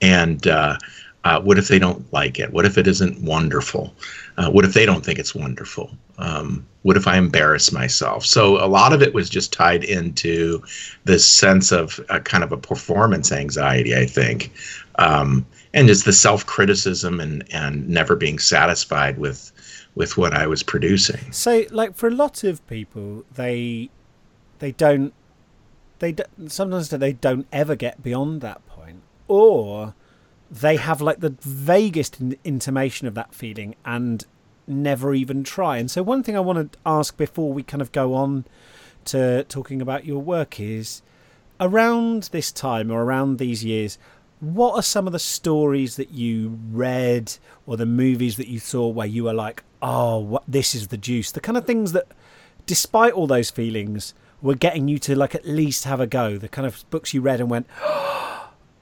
and 0.00 0.46
uh, 0.46 0.76
Uh, 1.24 1.40
what 1.40 1.56
if 1.56 1.68
they 1.68 1.78
don't 1.78 2.02
like 2.12 2.42
it? 2.42 2.52
What 2.52 2.66
if 2.66 2.76
it 2.76 2.86
isn't 2.88 3.22
wonderful? 3.22 3.94
Uh, 4.38 4.50
what 4.50 4.64
if 4.64 4.72
they 4.72 4.86
don't 4.86 5.04
think 5.04 5.18
it's 5.18 5.34
wonderful? 5.34 5.90
Um, 6.18 6.66
what 6.82 6.96
if 6.96 7.06
I 7.06 7.16
embarrass 7.16 7.70
myself? 7.72 8.24
So 8.24 8.64
a 8.64 8.66
lot 8.66 8.92
of 8.92 9.02
it 9.02 9.14
was 9.14 9.28
just 9.28 9.52
tied 9.52 9.84
into 9.84 10.62
this 11.04 11.26
sense 11.26 11.70
of 11.70 12.00
a 12.08 12.20
kind 12.20 12.42
of 12.42 12.52
a 12.52 12.56
performance 12.56 13.30
anxiety, 13.30 13.94
I 13.94 14.06
think, 14.06 14.52
um, 14.98 15.46
and 15.74 15.88
just 15.88 16.04
the 16.04 16.12
self 16.12 16.46
criticism 16.46 17.20
and 17.20 17.44
and 17.52 17.88
never 17.88 18.16
being 18.16 18.38
satisfied 18.38 19.18
with 19.18 19.52
with 19.94 20.16
what 20.16 20.32
I 20.32 20.46
was 20.46 20.62
producing. 20.62 21.32
So, 21.32 21.64
like 21.70 21.94
for 21.94 22.08
a 22.08 22.14
lot 22.14 22.44
of 22.44 22.66
people, 22.66 23.24
they 23.34 23.90
they 24.58 24.72
don't 24.72 25.12
they 25.98 26.12
don't, 26.12 26.50
sometimes 26.50 26.88
they 26.88 27.12
don't 27.12 27.46
ever 27.52 27.76
get 27.76 28.02
beyond 28.02 28.40
that 28.40 28.66
point, 28.66 29.02
or 29.28 29.94
they 30.52 30.76
have 30.76 31.00
like 31.00 31.20
the 31.20 31.34
vaguest 31.40 32.18
intimation 32.44 33.08
of 33.08 33.14
that 33.14 33.34
feeling 33.34 33.74
and 33.86 34.26
never 34.66 35.14
even 35.14 35.42
try. 35.42 35.78
And 35.78 35.90
so, 35.90 36.02
one 36.02 36.22
thing 36.22 36.36
I 36.36 36.40
want 36.40 36.72
to 36.72 36.78
ask 36.84 37.16
before 37.16 37.52
we 37.52 37.62
kind 37.62 37.80
of 37.80 37.90
go 37.90 38.14
on 38.14 38.44
to 39.06 39.44
talking 39.44 39.80
about 39.80 40.04
your 40.04 40.20
work 40.20 40.60
is 40.60 41.00
around 41.58 42.24
this 42.32 42.52
time 42.52 42.90
or 42.90 43.02
around 43.02 43.38
these 43.38 43.64
years, 43.64 43.96
what 44.40 44.74
are 44.74 44.82
some 44.82 45.06
of 45.06 45.12
the 45.12 45.18
stories 45.18 45.96
that 45.96 46.10
you 46.10 46.58
read 46.70 47.34
or 47.66 47.76
the 47.76 47.86
movies 47.86 48.36
that 48.36 48.48
you 48.48 48.58
saw 48.58 48.88
where 48.88 49.06
you 49.06 49.24
were 49.24 49.32
like, 49.32 49.64
oh, 49.80 50.18
what, 50.18 50.42
this 50.46 50.74
is 50.74 50.88
the 50.88 50.98
juice? 50.98 51.32
The 51.32 51.40
kind 51.40 51.56
of 51.56 51.64
things 51.64 51.92
that, 51.92 52.06
despite 52.66 53.14
all 53.14 53.26
those 53.26 53.50
feelings, 53.50 54.12
were 54.42 54.54
getting 54.54 54.86
you 54.88 54.98
to 54.98 55.16
like 55.16 55.34
at 55.34 55.46
least 55.46 55.84
have 55.84 56.00
a 56.00 56.06
go. 56.06 56.36
The 56.36 56.48
kind 56.48 56.66
of 56.66 56.84
books 56.90 57.14
you 57.14 57.22
read 57.22 57.40
and 57.40 57.48
went, 57.48 57.66
oh, 57.82 58.31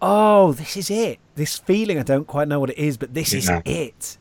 Oh, 0.03 0.53
this 0.53 0.77
is 0.77 0.91
it. 0.91 1.19
This 1.35 1.59
feeling, 1.59 1.99
I 1.99 2.03
don't 2.03 2.27
quite 2.27 2.49
know 2.49 2.61
what 2.61 2.71
it 2.71 2.79
is, 2.79 2.97
but 2.97 3.15
this 3.15 3.33
yeah. 3.33 3.63
is 3.65 3.73
it. 3.77 4.17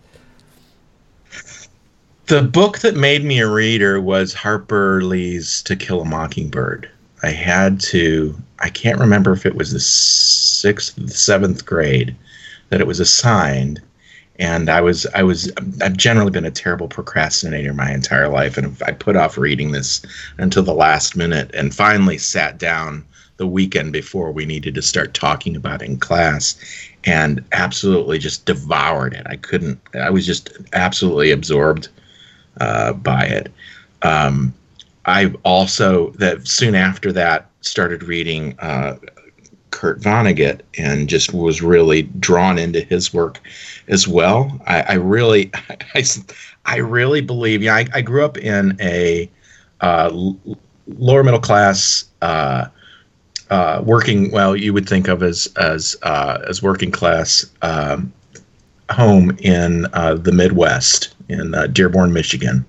The 2.28 2.42
book 2.44 2.80
that 2.80 2.96
made 2.96 3.24
me 3.24 3.40
a 3.40 3.50
reader 3.50 4.00
was 4.00 4.34
Harper 4.34 5.02
Lee's 5.02 5.64
To 5.64 5.76
Kill 5.76 6.02
a 6.02 6.06
Mockingbird. 6.06 6.90
I 7.24 7.30
had 7.30 7.80
to, 7.82 8.36
I 8.60 8.70
can't 8.70 9.00
remember 9.00 9.34
if 9.34 9.46
it 9.46 9.56
was 9.56 9.72
the 9.72 9.80
sixth, 9.80 11.10
seventh 11.10 11.66
grade 11.66 12.16
that 12.70 12.82
it 12.82 12.88
was 12.88 13.00
assigned. 13.00 13.82
And 14.38 14.70
I 14.70 14.80
was, 14.80 15.06
I 15.16 15.24
was, 15.24 15.52
I've 15.82 15.98
generally 15.98 16.32
been 16.32 16.46
a 16.46 16.52
terrible 16.52 16.88
procrastinator 16.88 17.74
my 17.74 17.92
entire 17.92 18.30
life. 18.30 18.58
And 18.58 18.78
I 18.86 18.92
put 18.92 19.16
off 19.16 19.38
reading 19.38 19.72
this 19.72 20.02
until 20.38 20.64
the 20.64 20.74
last 20.74 21.16
minute 21.16 21.50
and 21.54 21.74
finally 21.74 22.18
sat 22.18 22.58
down 22.58 23.04
the 23.40 23.48
weekend 23.48 23.94
before 23.94 24.32
we 24.32 24.46
needed 24.46 24.76
to 24.76 24.82
start 24.82 25.14
talking 25.14 25.56
about 25.56 25.82
in 25.82 25.98
class 25.98 26.56
and 27.06 27.44
absolutely 27.54 28.20
just 28.20 28.46
devoured 28.46 29.14
it. 29.14 29.26
I 29.28 29.38
couldn't, 29.38 29.80
I 29.96 30.10
was 30.10 30.26
just 30.26 30.52
absolutely 30.74 31.32
absorbed 31.32 31.88
uh, 32.60 32.94
by 32.94 33.24
it. 33.24 33.52
Um, 34.02 34.54
I 35.06 35.34
also, 35.44 36.12
that 36.12 36.48
soon 36.48 36.76
after 36.76 37.14
that, 37.14 37.50
started 37.62 38.04
reading 38.04 38.60
uh, 38.60 38.98
Kurt 39.72 40.02
Vonnegut 40.02 40.60
and 40.78 41.08
just 41.08 41.34
was 41.34 41.62
really 41.62 42.04
drawn 42.04 42.58
into 42.58 42.82
his 42.82 43.14
work 43.14 43.40
as 43.88 44.06
well. 44.06 44.62
I, 44.68 44.82
I 44.82 44.94
really, 44.96 45.50
I, 45.96 46.04
I 46.66 46.78
really 46.78 47.22
believe, 47.22 47.64
yeah, 47.64 47.76
I, 47.76 47.88
I 47.94 48.02
grew 48.02 48.26
up 48.26 48.38
in 48.38 48.76
a 48.82 49.32
uh, 49.80 50.12
lower 50.88 51.24
middle 51.24 51.40
class 51.40 52.04
uh, 52.22 52.68
uh, 53.50 53.82
working 53.86 54.32
well 54.32 54.56
you 54.56 54.74
would 54.74 54.88
think 54.88 55.08
of 55.08 55.24
as 55.24 55.48
as 55.58 55.96
uh, 56.04 56.40
as 56.48 56.62
working 56.62 56.92
class 56.92 57.46
um, 57.62 58.12
home 58.92 59.36
in 59.40 59.88
uh, 59.94 60.16
the 60.16 60.32
Midwest 60.32 61.16
in 61.30 61.54
uh, 61.54 61.68
Dearborn, 61.68 62.14
Michigan, 62.14 62.66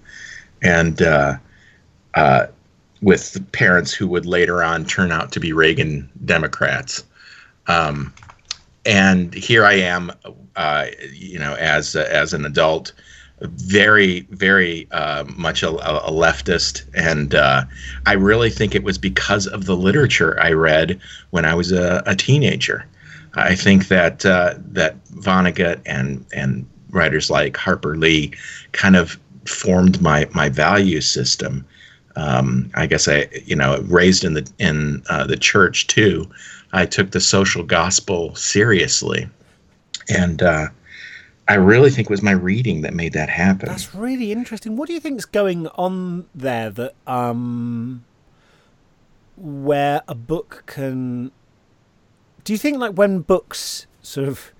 and 0.62 1.02
uh, 1.02 1.36
uh, 2.14 2.46
with 3.02 3.42
parents 3.52 3.92
who 3.92 4.06
would 4.08 4.26
later 4.26 4.62
on 4.62 4.84
turn 4.84 5.12
out 5.12 5.32
to 5.32 5.40
be 5.40 5.52
Reagan 5.52 6.08
Democrats. 6.24 7.04
Um, 7.66 8.12
and 8.84 9.32
here 9.34 9.64
I 9.64 9.74
am, 9.74 10.10
you 11.12 11.38
know, 11.38 11.54
as 11.54 11.94
as 11.94 12.32
an 12.32 12.44
adult 12.44 12.92
very, 13.42 14.20
very 14.30 14.86
uh, 14.90 15.24
much 15.36 15.62
a, 15.62 15.70
a, 15.70 16.10
leftist, 16.10 16.84
and 16.94 17.34
uh, 17.34 17.64
I 18.06 18.12
really 18.12 18.50
think 18.50 18.74
it 18.74 18.82
was 18.82 18.98
because 18.98 19.46
of 19.46 19.64
the 19.64 19.76
literature 19.76 20.38
I 20.40 20.52
read 20.52 21.00
when 21.30 21.44
I 21.44 21.54
was 21.54 21.72
a, 21.72 22.02
a 22.06 22.14
teenager. 22.14 22.84
I 23.34 23.54
think 23.54 23.88
that 23.88 24.26
uh, 24.26 24.54
that 24.72 25.02
Vonnegut 25.06 25.80
and 25.86 26.26
and 26.32 26.68
writers 26.90 27.30
like 27.30 27.56
Harper 27.56 27.96
Lee 27.96 28.32
kind 28.72 28.96
of 28.96 29.18
formed 29.46 30.02
my 30.02 30.28
my 30.34 30.48
value 30.48 31.00
system. 31.00 31.64
Um, 32.16 32.70
I 32.74 32.86
guess 32.86 33.08
I, 33.08 33.28
you 33.44 33.56
know, 33.56 33.80
raised 33.86 34.24
in 34.24 34.34
the 34.34 34.50
in 34.58 35.02
uh, 35.08 35.26
the 35.26 35.36
church 35.36 35.86
too. 35.86 36.28
I 36.72 36.86
took 36.86 37.12
the 37.12 37.20
social 37.20 37.62
gospel 37.62 38.34
seriously, 38.34 39.28
and 40.08 40.42
uh, 40.42 40.68
I 41.50 41.54
really 41.54 41.90
think 41.90 42.06
it 42.06 42.10
was 42.10 42.22
my 42.22 42.30
reading 42.30 42.82
that 42.82 42.94
made 42.94 43.12
that 43.14 43.28
happen. 43.28 43.68
That's 43.68 43.92
really 43.92 44.30
interesting. 44.30 44.76
What 44.76 44.86
do 44.86 44.92
you 44.92 45.00
think 45.00 45.18
is 45.18 45.24
going 45.24 45.66
on 45.68 46.26
there 46.32 46.70
that 46.70 46.94
um 47.08 48.04
where 49.36 50.02
a 50.06 50.14
book 50.14 50.62
can 50.66 51.32
do 52.44 52.52
you 52.52 52.58
think 52.58 52.78
like 52.78 52.92
when 52.92 53.20
books 53.20 53.88
sort 54.00 54.28
of 54.28 54.52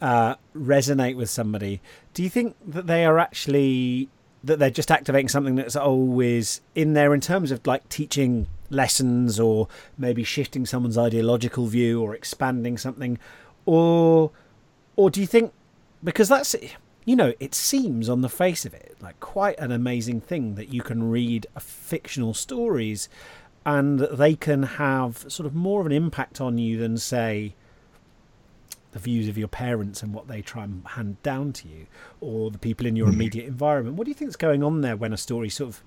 uh, 0.00 0.36
resonate 0.56 1.16
with 1.16 1.28
somebody, 1.28 1.82
do 2.14 2.22
you 2.22 2.30
think 2.30 2.56
that 2.66 2.86
they 2.86 3.04
are 3.04 3.18
actually 3.18 4.08
that 4.42 4.58
they're 4.58 4.70
just 4.70 4.90
activating 4.90 5.28
something 5.28 5.54
that's 5.54 5.76
always 5.76 6.62
in 6.74 6.94
there 6.94 7.12
in 7.12 7.20
terms 7.20 7.50
of 7.50 7.66
like 7.66 7.86
teaching 7.90 8.46
lessons 8.70 9.38
or 9.38 9.68
maybe 9.98 10.24
shifting 10.24 10.64
someone's 10.64 10.96
ideological 10.96 11.66
view 11.66 12.00
or 12.00 12.14
expanding 12.14 12.78
something 12.78 13.18
or 13.66 14.30
or 14.96 15.10
do 15.10 15.20
you 15.20 15.26
think 15.26 15.52
because 16.02 16.28
that's 16.28 16.54
you 17.04 17.16
know 17.16 17.32
it 17.40 17.54
seems 17.54 18.08
on 18.08 18.20
the 18.20 18.28
face 18.28 18.64
of 18.64 18.74
it 18.74 18.96
like 19.00 19.18
quite 19.20 19.58
an 19.58 19.72
amazing 19.72 20.20
thing 20.20 20.54
that 20.54 20.72
you 20.72 20.82
can 20.82 21.10
read 21.10 21.46
fictional 21.58 22.34
stories 22.34 23.08
and 23.64 24.00
they 24.00 24.34
can 24.34 24.64
have 24.64 25.24
sort 25.28 25.46
of 25.46 25.54
more 25.54 25.80
of 25.80 25.86
an 25.86 25.92
impact 25.92 26.40
on 26.40 26.58
you 26.58 26.76
than 26.78 26.96
say 26.96 27.54
the 28.92 28.98
views 28.98 29.28
of 29.28 29.38
your 29.38 29.48
parents 29.48 30.02
and 30.02 30.12
what 30.12 30.28
they 30.28 30.42
try 30.42 30.64
and 30.64 30.86
hand 30.88 31.20
down 31.22 31.52
to 31.52 31.68
you 31.68 31.86
or 32.20 32.50
the 32.50 32.58
people 32.58 32.86
in 32.86 32.94
your 32.94 33.06
mm-hmm. 33.06 33.14
immediate 33.14 33.46
environment 33.46 33.96
what 33.96 34.04
do 34.04 34.10
you 34.10 34.14
think 34.14 34.28
is 34.28 34.36
going 34.36 34.62
on 34.62 34.80
there 34.80 34.96
when 34.96 35.12
a 35.12 35.16
story 35.16 35.48
sort 35.48 35.68
of 35.68 35.82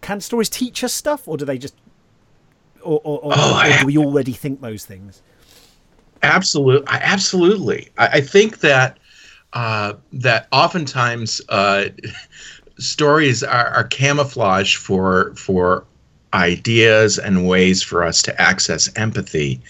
can 0.00 0.20
stories 0.20 0.50
teach 0.50 0.82
us 0.84 0.92
stuff 0.92 1.26
or 1.26 1.36
do 1.36 1.44
they 1.44 1.56
just 1.56 1.74
or, 2.82 3.00
or, 3.04 3.20
or, 3.20 3.32
oh, 3.36 3.62
or 3.64 3.78
do 3.78 3.86
we 3.86 3.96
already 3.96 4.32
think 4.32 4.60
those 4.60 4.84
things 4.84 5.22
Absolutely, 6.22 6.86
absolutely. 6.88 7.88
I, 7.98 8.06
I 8.06 8.20
think 8.20 8.60
that 8.60 8.98
uh, 9.54 9.94
that 10.12 10.46
oftentimes 10.52 11.40
uh, 11.48 11.86
stories 12.78 13.42
are, 13.42 13.68
are 13.68 13.84
camouflage 13.84 14.76
for 14.76 15.34
for 15.34 15.84
ideas 16.34 17.18
and 17.18 17.46
ways 17.46 17.82
for 17.82 18.02
us 18.04 18.22
to 18.22 18.40
access 18.40 18.90
empathy 18.96 19.60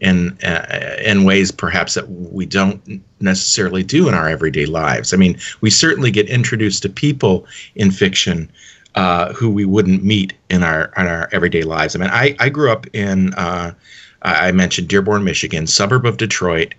in 0.00 0.36
uh, 0.44 0.96
in 1.04 1.24
ways 1.24 1.50
perhaps 1.52 1.94
that 1.94 2.08
we 2.10 2.44
don't 2.44 3.02
necessarily 3.20 3.82
do 3.82 4.08
in 4.08 4.14
our 4.14 4.28
everyday 4.28 4.66
lives. 4.66 5.14
I 5.14 5.16
mean, 5.16 5.38
we 5.60 5.70
certainly 5.70 6.10
get 6.10 6.28
introduced 6.28 6.82
to 6.82 6.88
people 6.88 7.46
in 7.76 7.90
fiction 7.90 8.50
uh, 8.96 9.32
who 9.32 9.48
we 9.50 9.64
wouldn't 9.64 10.02
meet 10.04 10.32
in 10.50 10.62
our 10.64 10.86
in 10.96 11.06
our 11.06 11.28
everyday 11.32 11.62
lives. 11.62 11.94
I 11.94 12.00
mean, 12.00 12.10
I 12.10 12.34
I 12.40 12.48
grew 12.48 12.70
up 12.72 12.86
in 12.94 13.32
uh, 13.34 13.72
I 14.22 14.52
mentioned 14.52 14.88
Dearborn, 14.88 15.24
Michigan, 15.24 15.66
suburb 15.66 16.04
of 16.04 16.16
Detroit, 16.16 16.74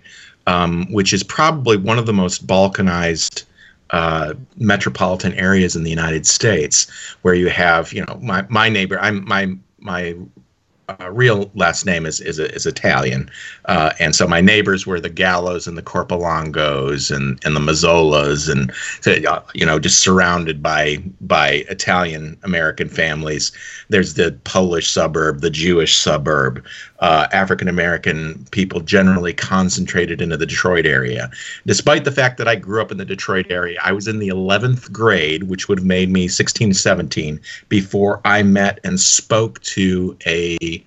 um, 0.47 0.91
which 0.91 1.13
is 1.13 1.23
probably 1.23 1.77
one 1.77 1.97
of 1.97 2.05
the 2.05 2.13
most 2.13 2.45
balkanized 2.45 3.43
uh, 3.89 4.33
metropolitan 4.57 5.33
areas 5.33 5.75
in 5.75 5.83
the 5.83 5.89
United 5.89 6.25
States, 6.25 6.87
where 7.23 7.33
you 7.33 7.49
have, 7.49 7.93
you 7.93 8.05
know, 8.05 8.19
my, 8.21 8.45
my 8.49 8.69
neighbor, 8.69 8.99
I'm 8.99 9.25
my 9.25 9.53
my 9.79 10.15
uh, 10.99 11.11
real 11.11 11.51
last 11.55 11.85
name 11.85 12.05
is 12.05 12.19
is, 12.19 12.39
is 12.39 12.65
Italian, 12.65 13.29
uh, 13.65 13.93
and 13.99 14.15
so 14.15 14.27
my 14.27 14.41
neighbors 14.41 14.85
were 14.85 14.99
the 14.99 15.09
Gallos 15.09 15.67
and 15.67 15.77
the 15.77 15.81
Corpolongos 15.81 17.15
and 17.15 17.39
and 17.45 17.55
the 17.55 17.59
Mazzolas, 17.59 18.49
and 18.49 18.71
uh, 19.27 19.41
you 19.53 19.65
know 19.65 19.79
just 19.79 19.99
surrounded 19.99 20.61
by 20.61 20.97
by 21.21 21.65
Italian 21.69 22.37
American 22.43 22.89
families. 22.89 23.51
There's 23.89 24.15
the 24.15 24.31
Polish 24.43 24.89
suburb, 24.89 25.41
the 25.41 25.49
Jewish 25.49 25.97
suburb, 25.97 26.63
uh, 27.01 27.27
African 27.31 27.67
American 27.67 28.45
people 28.51 28.79
generally 28.79 29.33
concentrated 29.33 30.21
into 30.21 30.37
the 30.37 30.45
Detroit 30.45 30.85
area. 30.85 31.31
Despite 31.65 32.05
the 32.05 32.11
fact 32.11 32.37
that 32.37 32.47
I 32.47 32.55
grew 32.55 32.79
up 32.79 32.91
in 32.91 32.97
the 32.97 33.05
Detroit 33.05 33.47
area, 33.49 33.79
I 33.83 33.91
was 33.91 34.07
in 34.07 34.19
the 34.19 34.29
11th 34.29 34.91
grade, 34.91 35.43
which 35.43 35.67
would 35.67 35.79
have 35.79 35.85
made 35.85 36.09
me 36.09 36.27
16, 36.27 36.73
17, 36.73 37.39
before 37.69 38.21
I 38.23 38.43
met 38.43 38.79
and 38.83 38.99
spoke 38.99 39.59
to 39.61 40.15
a 40.27 40.80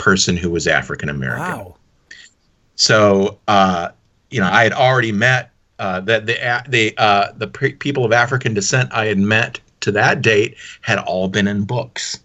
person 0.00 0.36
who 0.36 0.50
was 0.50 0.66
African 0.66 1.08
American. 1.08 1.58
Wow. 1.58 1.76
So, 2.74 3.38
uh, 3.46 3.90
you 4.30 4.40
know, 4.40 4.48
I 4.50 4.62
had 4.62 4.72
already 4.72 5.12
met 5.12 5.50
uh, 5.78 6.00
that 6.00 6.26
the 6.26 6.36
the 6.68 6.94
uh, 6.98 7.32
the 7.36 7.46
people 7.46 8.04
of 8.04 8.12
African 8.12 8.54
descent 8.54 8.90
I 8.92 9.06
had 9.06 9.18
met 9.18 9.60
to 9.80 9.92
that 9.92 10.22
date 10.22 10.56
had 10.80 10.98
all 10.98 11.28
been 11.28 11.46
in 11.46 11.64
books, 11.64 12.18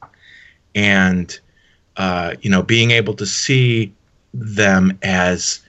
and 0.73 1.37
uh, 1.97 2.35
you 2.41 2.49
know, 2.49 2.63
being 2.63 2.91
able 2.91 3.13
to 3.15 3.25
see 3.25 3.93
them 4.33 4.97
as 5.03 5.59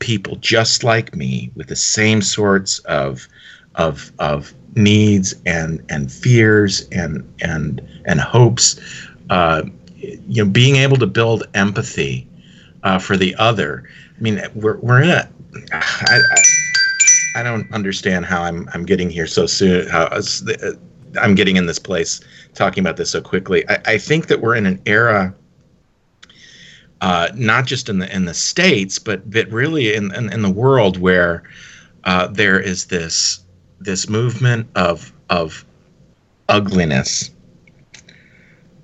people 0.00 0.36
just 0.36 0.84
like 0.84 1.14
me 1.14 1.50
with 1.54 1.68
the 1.68 1.76
same 1.76 2.20
sorts 2.20 2.80
of 2.80 3.28
of 3.76 4.10
of 4.18 4.52
needs 4.74 5.34
and 5.46 5.84
and 5.88 6.10
fears 6.10 6.88
and 6.90 7.24
and 7.40 7.80
and 8.04 8.20
hopes 8.20 8.80
uh, 9.30 9.62
you 9.98 10.44
know 10.44 10.50
being 10.50 10.76
able 10.76 10.96
to 10.96 11.06
build 11.06 11.46
empathy 11.54 12.26
uh, 12.82 12.98
for 12.98 13.16
the 13.16 13.34
other 13.36 13.88
i 14.16 14.20
mean 14.20 14.40
we're, 14.54 14.78
we're 14.78 15.02
in 15.02 15.10
a 15.10 15.28
I, 15.72 16.20
I, 16.30 17.40
I 17.40 17.42
don't 17.42 17.72
understand 17.72 18.26
how 18.26 18.42
I'm 18.42 18.68
I'm 18.74 18.84
getting 18.84 19.10
here 19.10 19.26
so 19.26 19.46
soon. 19.46 19.88
How 19.88 20.04
uh, 20.04 20.22
I'm 21.20 21.34
getting 21.34 21.56
in 21.56 21.66
this 21.66 21.78
place 21.78 22.20
talking 22.54 22.82
about 22.82 22.96
this 22.96 23.10
so 23.10 23.20
quickly. 23.20 23.68
I, 23.68 23.78
I 23.86 23.98
think 23.98 24.26
that 24.26 24.40
we're 24.40 24.56
in 24.56 24.66
an 24.66 24.80
era 24.86 25.34
uh, 27.00 27.28
not 27.34 27.66
just 27.66 27.88
in 27.88 28.00
the 28.00 28.14
in 28.14 28.24
the 28.24 28.34
states, 28.34 28.98
but 28.98 29.30
but 29.30 29.48
really 29.50 29.94
in 29.94 30.14
in, 30.14 30.32
in 30.32 30.42
the 30.42 30.50
world 30.50 30.98
where 30.98 31.44
uh, 32.04 32.26
there 32.28 32.58
is 32.58 32.86
this 32.86 33.40
this 33.78 34.08
movement 34.08 34.68
of 34.74 35.12
of 35.30 35.64
ugliness, 36.48 37.30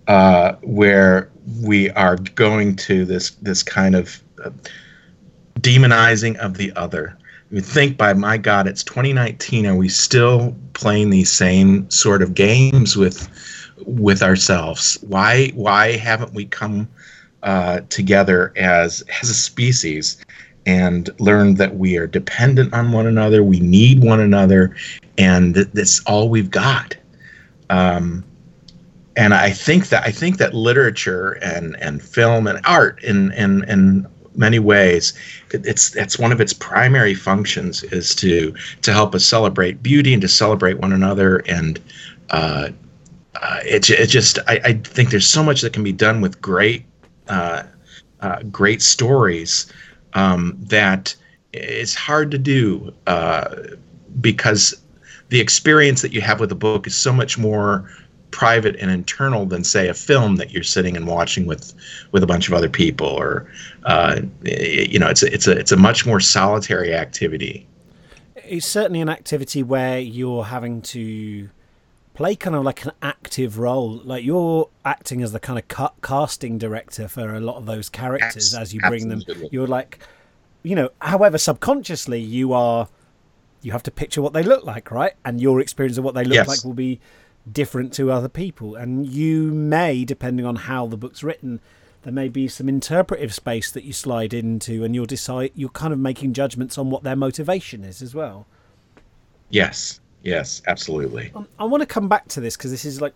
uh, 0.09 0.55
where 0.63 1.31
we 1.61 1.91
are 1.91 2.17
going 2.17 2.77
to 2.77 3.05
this 3.05 3.31
this 3.43 3.63
kind 3.63 3.95
of 3.95 4.23
uh, 4.45 4.51
demonizing 5.61 6.37
of 6.37 6.57
the 6.57 6.73
other. 6.77 7.17
You 7.51 7.61
think 7.61 7.97
by 7.97 8.15
my 8.15 8.37
God, 8.37 8.67
it's 8.67 8.83
2019. 8.83 9.67
Are 9.67 9.77
we 9.77 9.89
still 9.89 10.57
playing 10.73 11.11
these 11.11 11.31
same 11.31 11.89
sort 11.91 12.23
of 12.23 12.35
games 12.35 12.97
with 12.97 13.29
with 13.87 14.23
ourselves? 14.23 14.99
Why 15.03 15.49
why 15.55 15.97
haven't 15.97 16.35
we 16.35 16.47
come 16.47 16.89
uh, 17.43 17.81
together 17.91 18.53
as 18.57 19.05
as 19.23 19.31
a 19.31 19.35
species 19.35 20.17
and 20.67 21.11
learned 21.21 21.59
that 21.59 21.77
we 21.77 21.97
are 21.97 22.07
dependent 22.07 22.73
on 22.73 22.93
one 22.93 23.07
another. 23.07 23.43
We 23.43 23.61
need 23.61 24.03
one 24.03 24.21
another, 24.21 24.75
and 25.19 25.55
th- 25.55 25.69
that's 25.73 26.03
all 26.05 26.29
we've 26.29 26.51
got. 26.51 26.97
Um, 27.71 28.25
and 29.17 29.35
I 29.35 29.51
think 29.51 29.89
that 29.89 30.05
I 30.05 30.11
think 30.11 30.39
that 30.39 30.55
literature 30.55 31.33
and 31.43 31.77
and 31.81 32.03
film 32.03 32.47
and 32.47 32.61
art 32.65 33.03
in 33.03 33.33
in 33.33 33.65
in 33.65 34.07
many 34.37 34.59
ways 34.59 35.13
it's 35.53 35.95
it's 35.95 36.19
one 36.19 36.33
of 36.33 36.41
its 36.41 36.53
primary 36.53 37.15
functions 37.15 37.83
is 37.85 38.15
to 38.17 38.55
to 38.83 38.93
help 38.93 39.15
us 39.15 39.25
celebrate 39.25 39.83
beauty 39.83 40.13
and 40.13 40.23
to 40.23 40.29
celebrate 40.29 40.79
one 40.79 40.93
another. 40.93 41.39
And 41.47 41.81
uh, 42.31 42.71
uh, 43.41 43.61
it, 43.65 43.89
it 43.91 44.07
just 44.07 44.39
I, 44.49 44.61
I 44.65 44.73
think 44.75 45.11
there's 45.11 45.27
so 45.27 45.43
much 45.43 45.61
that 45.61 45.73
can 45.73 45.85
be 45.85 45.93
done 45.93 46.21
with 46.21 46.41
great 46.41 46.85
uh, 47.29 47.65
uh, 48.21 48.43
great 48.51 48.83
stories 48.83 49.73
um, 50.15 50.57
that 50.61 51.15
it's 51.53 51.95
hard 51.95 52.31
to 52.33 52.39
do 52.39 52.93
uh, 53.07 53.55
because 54.21 54.75
the 55.29 55.41
experience 55.41 56.03
that 56.03 56.13
you 56.13 56.21
have 56.21 56.41
with 56.41 56.51
a 56.53 56.57
book 56.57 56.87
is 56.87 56.97
so 56.97 57.13
much 57.13 57.39
more 57.39 57.89
private 58.35 58.75
and 58.81 58.91
internal 58.91 59.47
than 59.47 59.63
say 59.63 59.89
a 59.89 59.95
film 59.95 60.35
that 60.37 60.51
you're 60.51 60.65
sitting 60.65 60.97
and 60.97 61.07
watching 61.07 61.47
with 61.47 61.73
with 62.11 62.23
a 62.23 62.27
bunch 62.27 62.49
of 62.49 62.55
other 62.55 62.69
people 62.69 63.07
or 63.07 63.47
uh, 63.85 64.21
you 64.43 64.99
know 64.99 65.09
it's 65.09 65.23
a, 65.23 65.33
it's 65.33 65.47
a 65.47 65.57
it's 65.57 65.71
a 65.71 65.77
much 65.77 66.05
more 66.05 66.19
solitary 66.19 66.93
activity 66.93 67.65
it's 68.35 68.67
certainly 68.67 69.01
an 69.01 69.09
activity 69.09 69.63
where 69.63 69.99
you're 69.99 70.45
having 70.45 70.83
to 70.83 71.49
play 72.15 72.37
kind 72.37 72.57
of 72.57 72.65
like 72.65 72.85
an 72.85 72.93
active 73.03 73.59
role. 73.59 74.01
Like 74.05 74.25
you're 74.25 74.69
acting 74.85 75.23
as 75.23 75.33
the 75.33 75.41
kind 75.41 75.59
of 75.59 75.91
casting 76.03 76.59
director 76.59 77.09
for 77.09 77.35
a 77.35 77.41
lot 77.41 77.57
of 77.57 77.67
those 77.67 77.89
characters 77.89 78.53
yes, 78.53 78.61
as 78.61 78.75
you 78.75 78.81
bring 78.81 79.11
absolutely. 79.11 79.35
them. 79.35 79.49
You're 79.53 79.67
like, 79.67 79.99
you 80.63 80.77
know, 80.77 80.91
however 81.01 81.39
subconsciously 81.39 82.21
you 82.21 82.53
are, 82.53 82.89
you 83.63 83.73
have 83.73 83.83
to 83.85 83.91
picture 83.91 84.23
what 84.23 84.33
they 84.33 84.43
look 84.43 84.65
like, 84.65 84.91
right? 84.91 85.15
And 85.25 85.41
your 85.41 85.61
experience 85.61 85.99
of 85.99 86.05
what 86.05 86.15
they 86.15 86.25
look 86.25 86.35
yes. 86.35 86.49
like 86.49 86.65
will 86.65 86.75
be 86.75 87.01
different 87.51 87.93
to 87.95 88.11
other 88.11 88.29
people. 88.29 88.75
And 88.75 89.07
you 89.07 89.53
may, 89.53 90.05
depending 90.05 90.47
on 90.47 90.57
how 90.57 90.87
the 90.87 90.97
book's 90.97 91.23
written, 91.23 91.61
there 92.03 92.13
may 92.13 92.29
be 92.29 92.49
some 92.49 92.69
interpretive 92.69 93.35
space 93.35 93.71
that 93.71 93.85
you 93.85 93.93
slide 93.93 94.35
into, 94.35 94.85
and 94.85 94.95
you'll 94.95 95.07
decide 95.07 95.53
you're 95.55 95.71
kind 95.71 95.93
of 95.93 95.99
making 95.99 96.35
judgments 96.35 96.77
on 96.77 96.91
what 96.91 97.03
their 97.03 97.17
motivation 97.17 97.83
is 97.85 98.03
as 98.03 98.15
well. 98.15 98.47
Yes, 99.49 100.01
Yes, 100.25 100.63
absolutely. 100.67 101.31
Um, 101.37 101.47
I 101.59 101.65
want 101.65 101.83
to 101.83 101.87
come 101.87 102.09
back 102.09 102.27
to 102.29 102.41
this 102.41 102.57
because 102.57 102.71
this 102.71 102.87
is 102.87 103.01
like 103.01 103.13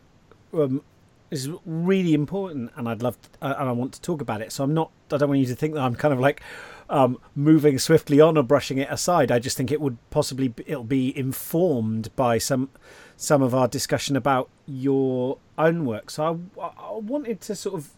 um, 0.53 0.83
is 1.31 1.49
really 1.65 2.13
important, 2.13 2.71
and 2.77 2.87
I'd 2.87 3.03
love 3.03 3.21
to, 3.21 3.29
uh, 3.41 3.55
and 3.59 3.69
I 3.69 3.73
want 3.73 3.95
to 3.95 4.01
talk 4.03 4.21
about 4.21 4.43
it. 4.43 4.53
So 4.53 4.63
I'm 4.63 4.75
not. 4.75 4.91
I 5.11 5.17
don't 5.17 5.31
want 5.31 5.41
you 5.41 5.47
to 5.47 5.57
think 5.57 5.75
that 5.75 5.81
I'm 5.81 5.95
kind 5.95 6.13
of 6.13 6.21
like 6.21 6.43
um, 6.91 7.19
moving 7.35 7.79
swiftly 7.79 8.21
on 8.21 8.37
or 8.37 8.43
brushing 8.43 8.79
it 8.79 8.89
aside. 8.91 9.31
I 9.31 9.39
just 9.39 9.57
think 9.57 9.71
it 9.71 9.81
would 9.81 9.99
possibly 10.11 10.55
it'll 10.67 10.85
be 10.85 11.17
informed 11.17 12.15
by 12.17 12.39
some 12.39 12.71
some 13.17 13.43
of 13.43 13.55
our 13.55 13.69
discussion 13.69 14.17
about 14.17 14.49
your 14.67 15.39
own 15.57 15.85
work. 15.85 16.11
So 16.11 16.41
I, 16.61 16.63
I 16.63 16.93
wanted 16.93 17.41
to 17.43 17.55
sort 17.55 17.75
of 17.75 17.91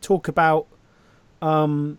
talk 0.00 0.28
about 0.28 0.66
um, 1.42 1.98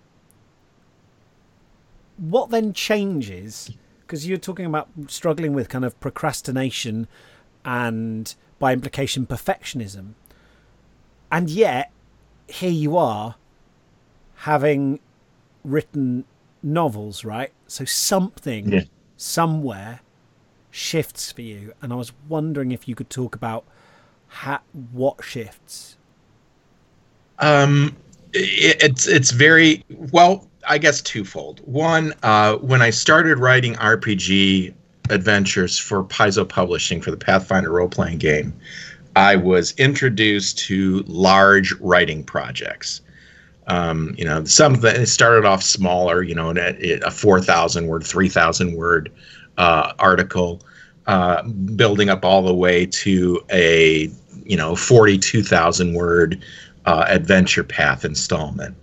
what 2.17 2.49
then 2.49 2.73
changes 2.73 3.71
because 4.01 4.27
you're 4.27 4.37
talking 4.37 4.65
about 4.65 4.89
struggling 5.07 5.53
with 5.53 5.69
kind 5.69 5.85
of 5.85 5.99
procrastination 5.99 7.07
and 7.63 8.35
by 8.59 8.73
implication 8.73 9.25
perfectionism 9.25 10.13
and 11.31 11.49
yet 11.49 11.91
here 12.47 12.69
you 12.71 12.97
are 12.97 13.35
having 14.35 14.99
written 15.63 16.25
novels 16.63 17.23
right 17.25 17.51
so 17.67 17.85
something 17.85 18.71
yeah. 18.71 18.83
somewhere 19.17 20.01
shifts 20.69 21.31
for 21.31 21.41
you 21.41 21.73
and 21.81 21.91
i 21.91 21.95
was 21.95 22.13
wondering 22.29 22.71
if 22.71 22.87
you 22.87 22.95
could 22.95 23.09
talk 23.09 23.35
about 23.35 23.65
how, 24.27 24.59
what 24.91 25.23
shifts 25.23 25.97
um 27.39 27.95
it, 28.33 28.81
it's 28.81 29.07
it's 29.07 29.31
very 29.31 29.83
well 29.89 30.47
I 30.67 30.77
guess 30.77 31.01
twofold. 31.01 31.61
One, 31.65 32.13
uh, 32.23 32.55
when 32.57 32.81
I 32.81 32.89
started 32.89 33.39
writing 33.39 33.75
RPG 33.75 34.73
adventures 35.09 35.77
for 35.77 36.03
Paizo 36.03 36.47
Publishing 36.47 37.01
for 37.01 37.11
the 37.11 37.17
Pathfinder 37.17 37.71
role 37.71 37.89
playing 37.89 38.19
game, 38.19 38.53
I 39.15 39.35
was 39.35 39.73
introduced 39.77 40.57
to 40.59 41.03
large 41.07 41.73
writing 41.79 42.23
projects. 42.23 43.01
Um, 43.67 44.15
you 44.17 44.25
know, 44.25 44.43
some 44.45 44.83
it 44.83 45.07
started 45.07 45.45
off 45.45 45.63
smaller, 45.63 46.23
you 46.23 46.35
know, 46.35 46.53
a 46.55 47.11
4,000 47.11 47.87
word, 47.87 48.03
3,000 48.03 48.75
word 48.75 49.11
uh, 49.57 49.93
article, 49.99 50.61
uh, 51.07 51.43
building 51.43 52.09
up 52.09 52.25
all 52.25 52.41
the 52.41 52.53
way 52.53 52.85
to 52.85 53.39
a, 53.51 54.09
you 54.43 54.57
know, 54.57 54.75
42,000 54.75 55.93
word 55.93 56.43
uh, 56.85 57.05
adventure 57.07 57.63
path 57.63 58.03
installment. 58.03 58.75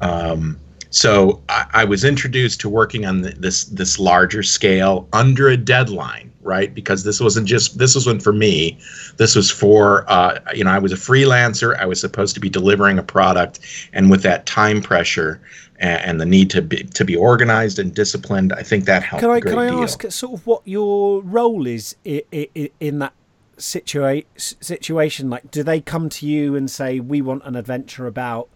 Um, 0.00 0.58
so 0.94 1.42
I, 1.48 1.66
I, 1.72 1.84
was 1.84 2.04
introduced 2.04 2.60
to 2.60 2.68
working 2.68 3.04
on 3.04 3.22
the, 3.22 3.30
this 3.30 3.64
this 3.64 3.98
larger 3.98 4.44
scale 4.44 5.08
under 5.12 5.48
a 5.48 5.56
deadline, 5.56 6.32
right? 6.40 6.72
Because 6.72 7.02
this 7.02 7.20
wasn't 7.20 7.48
just 7.48 7.78
this 7.78 7.96
wasn't 7.96 8.22
for 8.22 8.32
me. 8.32 8.78
This 9.16 9.34
was 9.34 9.50
for 9.50 10.08
uh, 10.08 10.38
you 10.54 10.62
know 10.62 10.70
I 10.70 10.78
was 10.78 10.92
a 10.92 10.96
freelancer. 10.96 11.76
I 11.76 11.84
was 11.84 12.00
supposed 12.00 12.34
to 12.34 12.40
be 12.40 12.48
delivering 12.48 12.96
a 13.00 13.02
product, 13.02 13.58
and 13.92 14.08
with 14.08 14.22
that 14.22 14.46
time 14.46 14.80
pressure 14.80 15.40
and, 15.78 16.20
the 16.20 16.26
need 16.26 16.48
to 16.50 16.62
be 16.62 16.84
to 16.84 17.04
be 17.04 17.16
organized 17.16 17.80
and 17.80 17.92
disciplined, 17.92 18.52
I 18.52 18.62
think 18.62 18.84
that 18.84 19.02
helped. 19.02 19.22
Can 19.22 19.30
I 19.30 19.40
can 19.40 19.58
I 19.58 19.70
deal. 19.70 19.82
ask 19.82 20.08
sort 20.12 20.34
of 20.34 20.46
what 20.46 20.62
your 20.64 21.22
role 21.22 21.66
is 21.66 21.96
in, 22.04 22.22
in, 22.30 22.68
in 22.78 22.98
that 23.00 23.14
situa- 23.56 24.24
situation? 24.36 25.28
Like, 25.28 25.50
do 25.50 25.64
they 25.64 25.80
come 25.80 26.08
to 26.10 26.26
you 26.26 26.54
and 26.54 26.70
say, 26.70 27.00
"We 27.00 27.20
want 27.20 27.42
an 27.44 27.56
adventure 27.56 28.06
about"? 28.06 28.48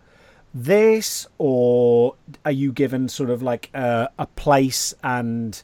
This, 0.54 1.26
or 1.38 2.14
are 2.44 2.52
you 2.52 2.72
given 2.72 3.08
sort 3.08 3.30
of 3.30 3.42
like 3.42 3.70
a, 3.74 4.10
a 4.18 4.26
place 4.26 4.94
and 5.02 5.62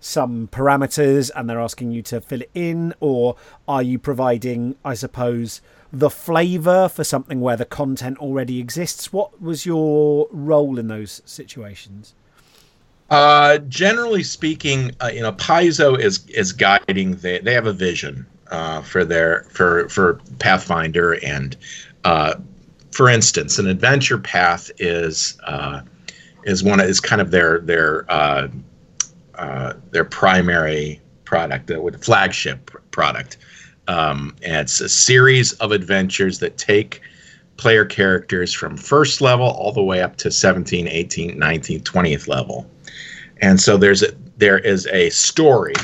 some 0.00 0.48
parameters 0.48 1.30
and 1.34 1.50
they're 1.50 1.60
asking 1.60 1.90
you 1.90 2.02
to 2.02 2.20
fill 2.20 2.42
it 2.42 2.50
in, 2.54 2.94
or 3.00 3.36
are 3.66 3.82
you 3.82 3.98
providing, 3.98 4.76
I 4.84 4.94
suppose, 4.94 5.60
the 5.92 6.10
flavor 6.10 6.88
for 6.88 7.04
something 7.04 7.40
where 7.40 7.56
the 7.56 7.64
content 7.64 8.18
already 8.18 8.60
exists? 8.60 9.12
What 9.12 9.40
was 9.40 9.66
your 9.66 10.28
role 10.30 10.78
in 10.78 10.88
those 10.88 11.22
situations? 11.24 12.14
Uh, 13.08 13.58
generally 13.58 14.22
speaking, 14.22 14.92
uh, 15.00 15.10
you 15.12 15.20
know, 15.20 15.32
Paizo 15.32 15.98
is 15.98 16.26
is 16.26 16.52
guiding. 16.52 17.14
They 17.16 17.38
they 17.38 17.54
have 17.54 17.66
a 17.66 17.72
vision 17.72 18.26
uh, 18.50 18.82
for 18.82 19.04
their 19.04 19.44
for 19.44 19.88
for 19.88 20.20
Pathfinder 20.40 21.12
and 21.24 21.56
uh, 22.04 22.34
for 22.96 23.10
instance, 23.10 23.58
an 23.58 23.66
adventure 23.66 24.16
path 24.16 24.70
is 24.78 25.36
uh, 25.44 25.82
is 26.44 26.64
one 26.64 26.80
is 26.80 26.98
kind 26.98 27.20
of 27.20 27.30
their 27.30 27.58
their 27.58 28.10
uh, 28.10 28.48
uh, 29.34 29.74
their 29.90 30.04
primary 30.04 31.02
product, 31.26 31.70
uh, 31.70 31.90
flagship 32.00 32.70
product. 32.92 33.36
Um, 33.86 34.34
and 34.42 34.62
it's 34.62 34.80
a 34.80 34.88
series 34.88 35.52
of 35.54 35.72
adventures 35.72 36.38
that 36.38 36.56
take 36.56 37.02
player 37.58 37.84
characters 37.84 38.54
from 38.54 38.78
first 38.78 39.20
level 39.20 39.46
all 39.46 39.72
the 39.72 39.82
way 39.82 40.00
up 40.00 40.16
to 40.16 40.30
17, 40.30 40.88
18, 40.88 41.38
19, 41.38 41.80
20th 41.80 42.28
level. 42.28 42.68
And 43.42 43.60
so 43.60 43.76
there's 43.76 44.02
a, 44.02 44.12
there 44.38 44.58
is 44.58 44.86
a 44.86 45.10
story 45.10 45.74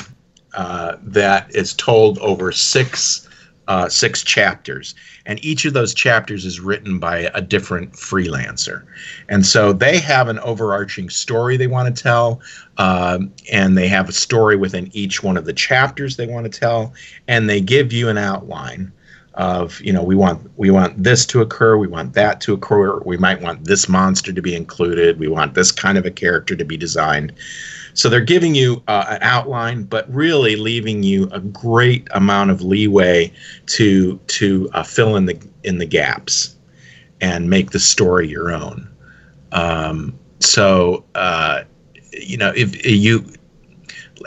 uh, 0.54 0.96
that 1.02 1.54
is 1.54 1.74
told 1.74 2.18
over 2.20 2.52
six 2.52 3.28
uh, 3.68 3.88
six 3.88 4.22
chapters, 4.22 4.94
and 5.26 5.44
each 5.44 5.64
of 5.64 5.72
those 5.72 5.94
chapters 5.94 6.44
is 6.44 6.60
written 6.60 6.98
by 6.98 7.30
a 7.34 7.40
different 7.40 7.92
freelancer. 7.92 8.84
And 9.28 9.46
so 9.46 9.72
they 9.72 9.98
have 9.98 10.28
an 10.28 10.38
overarching 10.40 11.08
story 11.10 11.56
they 11.56 11.68
want 11.68 11.94
to 11.94 12.02
tell, 12.02 12.40
um, 12.78 13.32
and 13.52 13.78
they 13.78 13.88
have 13.88 14.08
a 14.08 14.12
story 14.12 14.56
within 14.56 14.90
each 14.92 15.22
one 15.22 15.36
of 15.36 15.44
the 15.44 15.52
chapters 15.52 16.16
they 16.16 16.26
want 16.26 16.50
to 16.50 16.60
tell, 16.60 16.92
and 17.28 17.48
they 17.48 17.60
give 17.60 17.92
you 17.92 18.08
an 18.08 18.18
outline 18.18 18.92
of 19.34 19.80
you 19.80 19.92
know 19.92 20.02
we 20.02 20.14
want 20.14 20.50
we 20.58 20.70
want 20.70 21.02
this 21.02 21.24
to 21.24 21.40
occur 21.40 21.76
we 21.78 21.86
want 21.86 22.12
that 22.12 22.38
to 22.38 22.52
occur 22.52 22.98
we 23.06 23.16
might 23.16 23.40
want 23.40 23.64
this 23.64 23.88
monster 23.88 24.30
to 24.30 24.42
be 24.42 24.54
included 24.54 25.18
we 25.18 25.26
want 25.26 25.54
this 25.54 25.72
kind 25.72 25.96
of 25.96 26.04
a 26.04 26.10
character 26.10 26.54
to 26.54 26.66
be 26.66 26.76
designed 26.76 27.32
so 27.94 28.08
they're 28.08 28.20
giving 28.20 28.54
you 28.54 28.82
uh, 28.88 29.04
an 29.10 29.18
outline, 29.22 29.84
but 29.84 30.12
really 30.12 30.56
leaving 30.56 31.02
you 31.02 31.28
a 31.32 31.40
great 31.40 32.08
amount 32.12 32.50
of 32.50 32.62
leeway 32.62 33.32
to 33.66 34.18
to 34.28 34.70
uh, 34.72 34.82
fill 34.82 35.16
in 35.16 35.26
the 35.26 35.38
in 35.64 35.78
the 35.78 35.86
gaps 35.86 36.56
and 37.20 37.50
make 37.50 37.70
the 37.70 37.80
story 37.80 38.28
your 38.28 38.52
own. 38.52 38.88
Um, 39.52 40.18
so 40.40 41.04
uh, 41.14 41.64
you 42.12 42.36
know 42.36 42.52
if 42.56 42.84
you, 42.86 43.24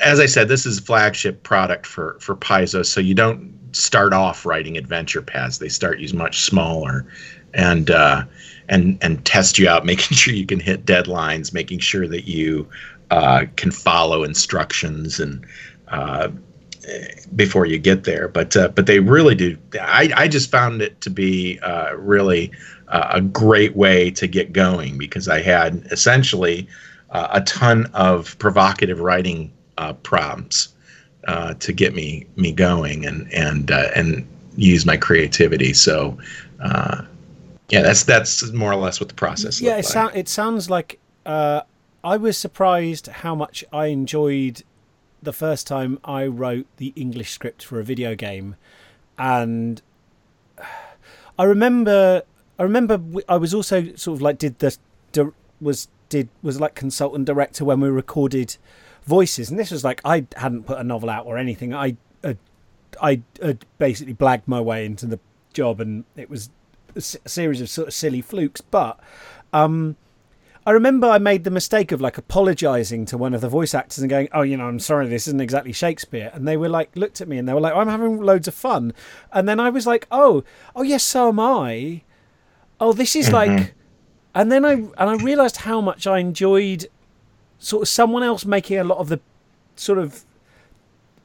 as 0.03 0.19
I 0.19 0.27
said, 0.27 0.47
this 0.47 0.65
is 0.65 0.79
a 0.79 0.81
flagship 0.81 1.43
product 1.43 1.85
for 1.85 2.17
for 2.19 2.35
Paizo, 2.35 2.85
so 2.85 2.99
you 3.01 3.15
don't 3.15 3.53
start 3.71 4.13
off 4.13 4.45
writing 4.45 4.77
adventure 4.77 5.21
paths. 5.21 5.57
They 5.57 5.69
start 5.69 5.99
you 5.99 6.15
much 6.15 6.41
smaller, 6.41 7.05
and 7.53 7.89
uh, 7.89 8.25
and 8.69 8.97
and 9.01 9.23
test 9.25 9.57
you 9.57 9.67
out, 9.67 9.85
making 9.93 10.15
sure 10.17 10.33
you 10.33 10.45
can 10.45 10.59
hit 10.59 10.85
deadlines, 10.85 11.53
making 11.53 11.79
sure 11.79 12.07
that 12.07 12.27
you 12.27 12.67
uh, 13.11 13.45
can 13.55 13.71
follow 13.71 14.23
instructions 14.23 15.19
and 15.19 15.45
uh, 15.89 16.29
before 17.35 17.65
you 17.65 17.77
get 17.77 18.03
there. 18.03 18.27
But 18.27 18.55
uh, 18.55 18.69
but 18.69 18.85
they 18.85 18.99
really 18.99 19.35
do. 19.35 19.57
I, 19.79 20.11
I 20.15 20.27
just 20.27 20.51
found 20.51 20.81
it 20.81 20.99
to 21.01 21.09
be 21.09 21.59
uh, 21.59 21.95
really 21.95 22.51
uh, 22.87 23.09
a 23.13 23.21
great 23.21 23.75
way 23.75 24.11
to 24.11 24.27
get 24.27 24.53
going 24.53 24.97
because 24.97 25.27
I 25.27 25.41
had 25.41 25.87
essentially 25.91 26.67
uh, 27.11 27.27
a 27.31 27.41
ton 27.41 27.87
of 27.93 28.37
provocative 28.39 28.99
writing 28.99 29.51
prompts 30.03 30.69
to 31.59 31.73
get 31.73 31.93
me 31.93 32.25
me 32.35 32.51
going 32.51 33.05
and 33.05 33.31
and 33.33 33.69
and 33.69 34.27
use 34.55 34.85
my 34.85 34.97
creativity. 34.97 35.73
So. 35.73 36.17
Yeah, 37.69 37.81
that's 37.81 38.03
that's 38.03 38.51
more 38.51 38.71
or 38.71 38.75
less 38.75 38.99
what 38.99 39.09
the 39.09 39.15
process. 39.15 39.61
Yeah, 39.61 39.77
it, 39.77 39.95
like. 39.95 40.15
it 40.15 40.29
sounds 40.29 40.69
like 40.69 40.99
I 42.05 42.17
was 42.17 42.37
surprised 42.37 43.07
how 43.07 43.33
much 43.33 43.65
I 43.73 43.87
enjoyed 43.87 44.63
the 45.23 45.33
first 45.33 45.65
time 45.65 45.99
I 46.03 46.27
wrote 46.27 46.67
the 46.77 46.93
English 46.95 47.31
script 47.31 47.63
for 47.63 47.79
a 47.79 47.83
video 47.83 48.13
game, 48.15 48.55
and 49.17 49.81
I 51.39 51.43
remember 51.43 52.21
I 52.59 52.63
remember 52.63 53.01
I 53.27 53.37
was 53.37 53.53
also 53.53 53.95
sort 53.95 54.17
of 54.17 54.21
like 54.21 54.37
did 54.37 54.59
the 54.59 54.77
was 55.59 55.87
did 56.09 56.29
was 56.43 56.59
like 56.59 56.75
consultant 56.75 57.25
director 57.25 57.65
when 57.65 57.79
we 57.79 57.89
recorded 57.89 58.55
voices, 59.03 59.49
and 59.49 59.59
this 59.59 59.71
was 59.71 59.83
like 59.83 59.99
I 60.05 60.27
hadn't 60.37 60.63
put 60.63 60.77
a 60.77 60.83
novel 60.83 61.09
out 61.09 61.25
or 61.25 61.39
anything. 61.39 61.73
I 61.73 61.97
uh, 62.23 62.35
I 63.01 63.21
uh, 63.41 63.53
basically 63.79 64.13
blagged 64.13 64.47
my 64.47 64.61
way 64.61 64.85
into 64.85 65.07
the 65.07 65.19
job, 65.53 65.81
and 65.81 66.05
it 66.15 66.29
was 66.29 66.49
series 66.99 67.61
of 67.61 67.69
sort 67.69 67.87
of 67.87 67.93
silly 67.93 68.21
flukes, 68.21 68.61
but. 68.61 68.99
Um, 69.53 69.95
I 70.67 70.71
remember 70.71 71.07
I 71.07 71.19
made 71.19 71.43
the 71.43 71.51
mistake 71.51 71.91
of 71.91 72.01
like 72.01 72.17
apologizing 72.17 73.05
to 73.07 73.19
one 73.19 73.35
of 73.35 73.41
the 73.41 73.47
voice 73.47 73.75
actors 73.75 73.99
and 73.99 74.09
going, 74.09 74.29
"Oh, 74.33 74.41
you 74.41 74.57
know, 74.57 74.67
I'm 74.67 74.79
sorry, 74.79 75.07
this 75.07 75.27
isn't 75.27 75.39
exactly 75.39 75.71
Shakespeare." 75.71 76.31
And 76.33 76.47
they 76.47 76.57
were 76.57 76.69
like, 76.69 76.95
looked 76.95 77.21
at 77.21 77.27
me 77.27 77.37
and 77.37 77.47
they 77.47 77.53
were 77.53 77.61
like, 77.61 77.75
"I'm 77.75 77.87
having 77.87 78.19
loads 78.19 78.47
of 78.47 78.55
fun." 78.55 78.91
And 79.31 79.47
then 79.47 79.59
I 79.59 79.69
was 79.69 79.85
like, 79.85 80.07
"Oh, 80.09 80.43
oh 80.75 80.81
yes, 80.81 81.03
so 81.03 81.29
am 81.29 81.39
I." 81.39 82.01
Oh, 82.79 82.93
this 82.93 83.15
is 83.15 83.27
mm-hmm. 83.27 83.35
like, 83.35 83.75
and 84.33 84.51
then 84.51 84.65
I 84.65 84.71
and 84.73 84.93
I 84.97 85.15
realized 85.17 85.57
how 85.57 85.81
much 85.81 86.07
I 86.07 86.17
enjoyed 86.17 86.87
sort 87.59 87.83
of 87.83 87.87
someone 87.87 88.23
else 88.23 88.43
making 88.43 88.79
a 88.79 88.83
lot 88.83 88.97
of 88.97 89.09
the 89.09 89.19
sort 89.75 89.99
of 89.99 90.25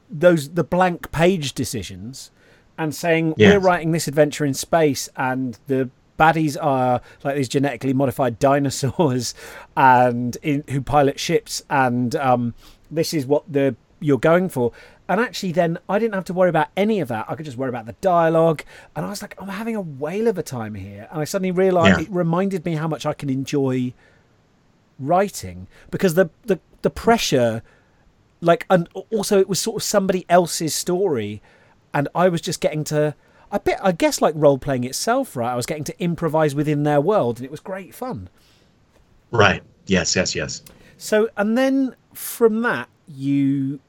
those 0.07 0.49
the 0.49 0.63
blank 0.63 1.11
page 1.11 1.53
decisions 1.53 2.29
and 2.81 2.95
saying 2.95 3.35
yes. 3.37 3.53
we're 3.53 3.59
writing 3.59 3.91
this 3.91 4.07
adventure 4.07 4.43
in 4.43 4.55
space 4.55 5.07
and 5.15 5.59
the 5.67 5.87
baddies 6.17 6.57
are 6.59 6.99
like 7.23 7.35
these 7.35 7.47
genetically 7.47 7.93
modified 7.93 8.39
dinosaurs 8.39 9.35
and 9.77 10.35
in, 10.41 10.63
who 10.71 10.81
pilot 10.81 11.19
ships 11.19 11.61
and 11.69 12.15
um, 12.15 12.55
this 12.89 13.13
is 13.13 13.25
what 13.25 13.43
the 13.51 13.75
you're 13.99 14.17
going 14.17 14.49
for. 14.49 14.71
And 15.07 15.21
actually 15.21 15.51
then 15.51 15.77
i 15.87 15.99
didn't 15.99 16.15
have 16.15 16.25
to 16.25 16.33
worry 16.33 16.49
about 16.49 16.69
any 16.75 16.99
of 17.01 17.07
that. 17.09 17.27
I 17.29 17.35
could 17.35 17.45
just 17.45 17.57
worry 17.57 17.69
about 17.69 17.85
the 17.85 17.95
dialogue. 18.01 18.63
And 18.95 19.05
i 19.05 19.09
was 19.09 19.21
like 19.21 19.35
i'm 19.39 19.49
having 19.49 19.75
a 19.75 19.81
whale 19.81 20.27
of 20.27 20.39
a 20.39 20.43
time 20.43 20.73
here. 20.73 21.07
And 21.11 21.21
i 21.21 21.23
suddenly 21.23 21.51
realized 21.51 21.99
yeah. 21.99 22.05
it 22.05 22.11
reminded 22.11 22.65
me 22.65 22.75
how 22.75 22.87
much 22.87 23.05
i 23.05 23.13
can 23.13 23.29
enjoy 23.29 23.93
writing 24.97 25.67
because 25.91 26.15
the 26.15 26.31
the, 26.43 26.59
the 26.81 26.89
pressure 26.89 27.61
like 28.39 28.65
and 28.71 28.89
also 29.11 29.39
it 29.39 29.47
was 29.47 29.59
sort 29.59 29.75
of 29.77 29.83
somebody 29.83 30.25
else's 30.29 30.73
story 30.73 31.41
and 31.93 32.07
i 32.15 32.29
was 32.29 32.41
just 32.41 32.61
getting 32.61 32.83
to 32.83 33.15
I 33.51 33.57
bit, 33.57 33.77
I 33.81 33.91
guess 33.91 34.21
like 34.21 34.33
role 34.37 34.57
playing 34.57 34.85
itself, 34.85 35.35
right? 35.35 35.51
I 35.51 35.55
was 35.55 35.65
getting 35.65 35.83
to 35.85 36.01
improvise 36.01 36.55
within 36.55 36.83
their 36.83 37.01
world, 37.01 37.37
and 37.37 37.45
it 37.45 37.51
was 37.51 37.59
great 37.59 37.93
fun. 37.93 38.29
Right. 39.29 39.61
Yes. 39.87 40.15
Yes. 40.15 40.33
Yes. 40.33 40.61
So, 40.97 41.29
and 41.35 41.57
then 41.57 41.95
from 42.13 42.61
that, 42.61 42.87
you, 43.07 43.79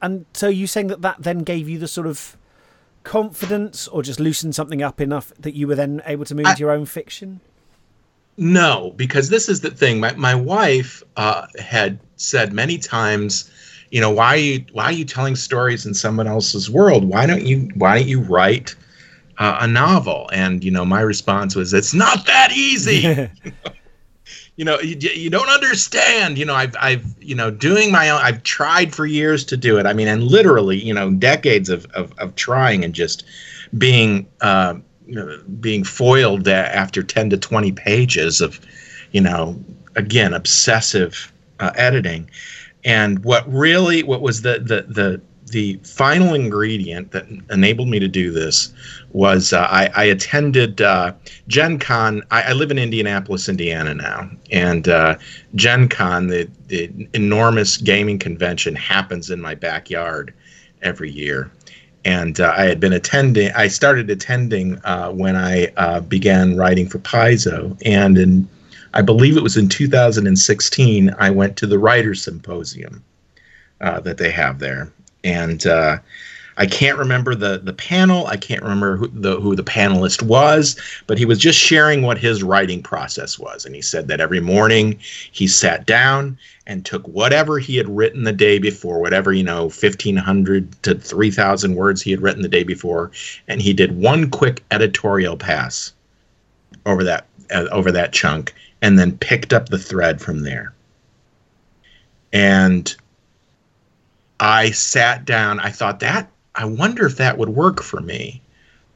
and 0.00 0.26
so 0.34 0.48
you 0.48 0.66
saying 0.66 0.88
that 0.88 1.02
that 1.02 1.22
then 1.22 1.40
gave 1.40 1.68
you 1.68 1.78
the 1.78 1.86
sort 1.86 2.08
of 2.08 2.36
confidence, 3.04 3.86
or 3.86 4.02
just 4.02 4.18
loosened 4.18 4.54
something 4.54 4.82
up 4.82 5.00
enough 5.00 5.32
that 5.38 5.54
you 5.54 5.68
were 5.68 5.74
then 5.76 6.02
able 6.04 6.24
to 6.24 6.34
move 6.34 6.46
I, 6.46 6.50
into 6.50 6.60
your 6.60 6.72
own 6.72 6.86
fiction. 6.86 7.40
No, 8.36 8.92
because 8.96 9.28
this 9.28 9.48
is 9.48 9.60
the 9.60 9.70
thing. 9.70 10.00
My 10.00 10.12
my 10.14 10.34
wife 10.34 11.04
uh, 11.16 11.46
had 11.58 12.00
said 12.16 12.52
many 12.52 12.78
times 12.78 13.48
you 13.92 14.00
know 14.00 14.10
why 14.10 14.28
are 14.28 14.36
you 14.36 14.64
why 14.72 14.84
are 14.84 14.92
you 14.92 15.04
telling 15.04 15.36
stories 15.36 15.84
in 15.84 15.92
someone 15.92 16.26
else's 16.26 16.70
world? 16.70 17.04
Why 17.04 17.26
don't 17.26 17.44
you 17.44 17.70
why 17.74 17.98
don't 17.98 18.08
you 18.08 18.22
write 18.22 18.74
uh, 19.36 19.58
a 19.60 19.66
novel? 19.66 20.30
And 20.32 20.64
you 20.64 20.70
know 20.70 20.86
my 20.86 21.02
response 21.02 21.54
was 21.54 21.74
it's 21.74 21.94
not 21.94 22.26
that 22.26 22.50
easy. 22.52 23.28
You 24.54 24.66
know 24.66 24.78
you, 24.80 24.96
you 24.96 25.30
don't 25.30 25.48
understand. 25.48 26.36
You 26.36 26.44
know 26.44 26.54
i've 26.54 26.76
i've 26.78 27.04
you 27.20 27.34
know 27.34 27.50
doing 27.50 27.90
my 27.90 28.10
own 28.10 28.20
i've 28.20 28.42
tried 28.42 28.94
for 28.94 29.06
years 29.06 29.46
to 29.46 29.56
do 29.56 29.78
it. 29.78 29.86
I 29.86 29.94
mean 29.94 30.08
and 30.08 30.24
literally 30.24 30.76
you 30.76 30.92
know 30.92 31.10
decades 31.10 31.70
of 31.70 31.86
of, 31.94 32.12
of 32.18 32.36
trying 32.36 32.84
and 32.84 32.94
just 32.94 33.24
being 33.78 34.28
uh, 34.42 34.74
being 35.58 35.84
foiled 35.84 36.46
after 36.48 37.02
10 37.02 37.30
to 37.30 37.38
20 37.38 37.72
pages 37.72 38.42
of 38.42 38.60
you 39.12 39.22
know 39.22 39.58
again 39.96 40.34
obsessive 40.34 41.32
uh, 41.58 41.72
editing 41.74 42.28
and 42.84 43.24
what 43.24 43.50
really, 43.52 44.02
what 44.02 44.22
was 44.22 44.42
the 44.42 44.58
the 44.58 44.82
the 44.92 45.20
the 45.52 45.78
final 45.84 46.34
ingredient 46.34 47.12
that 47.12 47.26
enabled 47.50 47.88
me 47.88 48.00
to 48.00 48.08
do 48.08 48.32
this 48.32 48.72
was 49.10 49.52
uh, 49.52 49.60
I, 49.70 49.90
I, 49.94 50.04
attended 50.04 50.80
uh, 50.80 51.12
Gen 51.46 51.78
Con. 51.78 52.22
I, 52.30 52.42
I, 52.42 52.52
live 52.54 52.70
in 52.70 52.78
Indianapolis, 52.78 53.50
Indiana 53.50 53.92
now, 53.92 54.30
and 54.50 54.88
uh, 54.88 55.18
Gen 55.54 55.88
Con, 55.88 56.28
the, 56.28 56.48
the 56.68 56.90
enormous 57.12 57.76
gaming 57.76 58.18
convention, 58.18 58.74
happens 58.74 59.30
in 59.30 59.42
my 59.42 59.54
backyard 59.54 60.32
every 60.80 61.10
year. 61.10 61.50
And 62.06 62.40
uh, 62.40 62.54
I 62.56 62.64
had 62.64 62.80
been 62.80 62.94
attending. 62.94 63.52
I 63.52 63.68
started 63.68 64.10
attending 64.10 64.80
uh, 64.84 65.10
when 65.10 65.36
I 65.36 65.66
uh, 65.76 66.00
began 66.00 66.56
writing 66.56 66.88
for 66.88 66.98
Paizo, 66.98 67.78
and 67.84 68.16
in 68.16 68.48
I 68.94 69.02
believe 69.02 69.36
it 69.36 69.42
was 69.42 69.56
in 69.56 69.68
2016, 69.68 71.14
I 71.18 71.30
went 71.30 71.56
to 71.56 71.66
the 71.66 71.78
Writers 71.78 72.22
Symposium 72.22 73.02
uh, 73.80 74.00
that 74.00 74.18
they 74.18 74.30
have 74.30 74.58
there. 74.58 74.92
And 75.24 75.66
uh, 75.66 75.98
I 76.56 76.66
can't 76.66 76.98
remember 76.98 77.34
the, 77.34 77.58
the 77.58 77.72
panel. 77.72 78.26
I 78.26 78.36
can't 78.36 78.62
remember 78.62 78.96
who 78.96 79.08
the, 79.08 79.40
who 79.40 79.56
the 79.56 79.64
panelist 79.64 80.22
was, 80.22 80.78
but 81.06 81.18
he 81.18 81.24
was 81.24 81.38
just 81.38 81.58
sharing 81.58 82.02
what 82.02 82.18
his 82.18 82.42
writing 82.42 82.82
process 82.82 83.38
was. 83.38 83.64
And 83.64 83.74
he 83.74 83.80
said 83.80 84.08
that 84.08 84.20
every 84.20 84.40
morning 84.40 84.98
he 85.00 85.46
sat 85.46 85.86
down 85.86 86.38
and 86.66 86.84
took 86.84 87.06
whatever 87.08 87.58
he 87.58 87.76
had 87.76 87.88
written 87.88 88.24
the 88.24 88.32
day 88.32 88.58
before, 88.58 89.00
whatever, 89.00 89.32
you 89.32 89.42
know, 89.42 89.62
1,500 89.62 90.82
to 90.82 90.94
3,000 90.94 91.74
words 91.74 92.02
he 92.02 92.10
had 92.10 92.20
written 92.20 92.42
the 92.42 92.48
day 92.48 92.62
before, 92.62 93.10
and 93.48 93.62
he 93.62 93.72
did 93.72 93.96
one 93.96 94.28
quick 94.30 94.62
editorial 94.70 95.36
pass 95.36 95.92
over 96.84 97.04
that 97.04 97.26
uh, 97.52 97.66
over 97.70 97.92
that 97.92 98.12
chunk 98.12 98.54
and 98.82 98.98
then 98.98 99.16
picked 99.18 99.52
up 99.52 99.68
the 99.68 99.78
thread 99.78 100.20
from 100.20 100.40
there. 100.40 100.74
And 102.32 102.94
I 104.40 104.72
sat 104.72 105.24
down. 105.24 105.60
I 105.60 105.70
thought 105.70 106.00
that 106.00 106.28
I 106.54 106.64
wonder 106.64 107.06
if 107.06 107.16
that 107.16 107.38
would 107.38 107.50
work 107.50 107.82
for 107.82 108.00
me, 108.00 108.42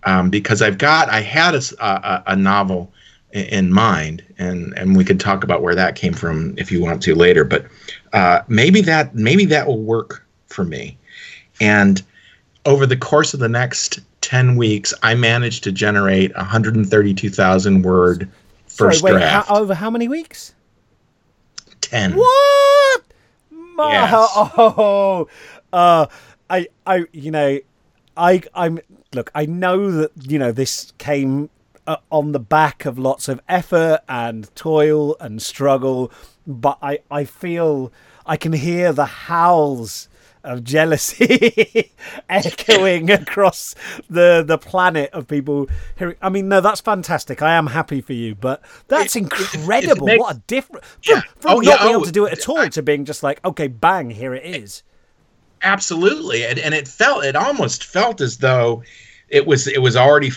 um, 0.05 0.29
because 0.29 0.61
I've 0.61 0.79
got 0.79 1.09
I 1.09 1.21
had 1.21 1.55
a, 1.55 1.63
a, 1.81 2.23
a 2.29 2.37
novel 2.37 2.93
in 3.33 3.73
mind, 3.73 4.23
and 4.39 4.77
and 4.77 4.97
we 4.97 5.05
could 5.05 5.21
talk 5.21 5.45
about 5.45 5.63
where 5.63 5.75
that 5.75 5.97
came 5.97 6.13
from 6.13 6.55
if 6.59 6.71
you 6.71 6.83
want 6.83 7.03
to 7.05 7.15
later. 7.15 7.45
But 7.45 7.67
uh, 8.13 8.43
maybe 8.49 8.81
that 8.83 9.15
maybe 9.15 9.45
that 9.47 9.67
will 9.67 9.83
work 9.83 10.27
for 10.49 10.65
me. 10.65 10.99
And 11.61 12.03
over 12.67 12.85
the 12.87 12.97
course 12.97 13.33
of 13.33 13.41
the 13.41 13.49
next 13.49 14.01
ten 14.21 14.57
weeks, 14.57 14.93
I 15.03 15.15
managed 15.15 15.65
to 15.65 15.73
generate 15.73 16.35
132,000 16.37 17.83
word 17.83 18.29
first 18.77 19.01
Sorry, 19.01 19.15
wait, 19.15 19.21
draft. 19.21 19.49
How, 19.49 19.61
over 19.61 19.75
how 19.75 19.91
many 19.91 20.09
weeks? 20.09 20.55
ten. 21.81 22.15
What? 22.15 23.03
Yes. 23.51 24.13
Oh, 24.13 25.29
uh, 25.73 26.07
I, 26.49 26.69
I, 26.87 27.05
you 27.13 27.31
know, 27.31 27.59
I, 28.17 28.43
I'm. 28.55 28.81
Look, 29.15 29.31
I 29.35 29.47
know 29.47 29.91
that 29.91 30.11
you 30.31 30.39
know 30.39 30.53
this 30.53 30.93
came 30.99 31.51
uh, 31.87 31.97
on 32.11 32.33
the 32.33 32.41
back 32.41 32.85
of 32.85 32.99
lots 32.99 33.29
of 33.29 33.41
effort 33.49 34.01
and 34.09 34.55
toil 34.55 35.17
and 35.21 35.41
struggle, 35.41 36.11
but 36.47 36.79
I, 36.83 37.01
I 37.11 37.25
feel 37.25 37.93
I 38.25 38.37
can 38.37 38.53
hear 38.53 38.93
the 38.93 39.07
howls 39.07 40.09
of 40.47 40.65
jealousy 40.65 41.93
echoing 42.31 43.11
across 43.11 43.75
the 44.09 44.43
the 44.47 44.59
planet 44.59 45.11
of 45.13 45.27
people 45.29 45.69
hearing. 45.97 46.17
I 46.23 46.29
mean, 46.29 46.49
no, 46.49 46.61
that's 46.61 46.81
fantastic. 46.81 47.43
I 47.43 47.55
am 47.55 47.67
happy 47.69 48.01
for 48.01 48.13
you, 48.13 48.35
but 48.35 48.63
that's 48.89 49.17
It- 49.17 49.25
it- 49.25 49.33
it 49.33 49.55
incredible. 49.55 50.07
makes- 50.07 50.21
what 50.21 50.37
a 50.37 50.43
difference 50.47 50.87
from, 51.03 51.17
Yeah. 51.17 51.23
from 51.39 51.51
Oh, 51.53 51.55
not 51.57 51.65
yeah, 51.65 51.77
being 51.79 51.91
able 51.91 52.01
oh, 52.03 52.05
to 52.05 52.13
do 52.13 52.27
it 52.27 52.33
at 52.33 52.49
all 52.49 52.59
I- 52.61 52.69
to 52.69 52.83
being 52.83 53.05
just 53.05 53.23
like, 53.23 53.45
okay, 53.45 53.69
bang, 53.69 54.11
here 54.11 54.35
it 54.35 54.45
is. 54.45 54.83
Absolutely, 55.63 56.45
and, 56.45 56.59
and 56.59 56.75
it 56.75 56.87
felt 56.87 57.25
it 57.25 57.35
almost 57.35 57.85
felt 57.85 58.21
as 58.21 58.39
though 58.39 58.83
it 59.29 59.47
was 59.47 59.67
it 59.67 59.83
was 59.83 59.97
already 59.97 60.31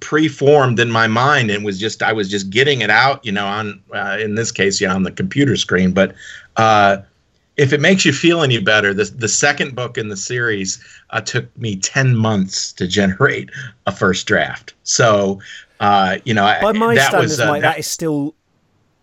preformed 0.00 0.78
in 0.78 0.90
my 0.90 1.06
mind 1.08 1.50
and 1.50 1.64
was 1.64 1.78
just 1.78 2.02
I 2.02 2.12
was 2.12 2.28
just 2.30 2.50
getting 2.50 2.82
it 2.82 2.90
out, 2.90 3.24
you 3.24 3.32
know, 3.32 3.46
on 3.46 3.80
uh, 3.94 4.18
in 4.20 4.34
this 4.36 4.52
case, 4.52 4.80
yeah, 4.80 4.94
on 4.94 5.02
the 5.02 5.10
computer 5.10 5.56
screen. 5.56 5.92
But 5.92 6.14
uh, 6.56 6.98
if 7.58 7.72
it 7.72 7.80
makes 7.80 8.04
you 8.04 8.12
feel 8.12 8.42
any 8.42 8.58
better, 8.58 8.94
the 8.94 9.04
the 9.04 9.28
second 9.28 9.74
book 9.74 9.98
in 9.98 10.08
the 10.08 10.16
series 10.16 10.78
uh, 11.10 11.20
took 11.20 11.44
me 11.58 11.76
ten 11.76 12.16
months 12.16 12.72
to 12.74 12.86
generate 12.86 13.50
a 13.86 13.92
first 13.92 14.26
draft. 14.26 14.74
So, 14.84 15.40
uh, 15.80 16.18
you 16.24 16.32
know, 16.34 16.44
By 16.62 16.72
my 16.72 16.94
that 16.94 17.08
standards, 17.08 17.32
was 17.32 17.40
uh, 17.40 17.46
Mike, 17.48 17.62
that- 17.62 17.74
that 17.74 17.78
is 17.80 17.86
still 17.86 18.34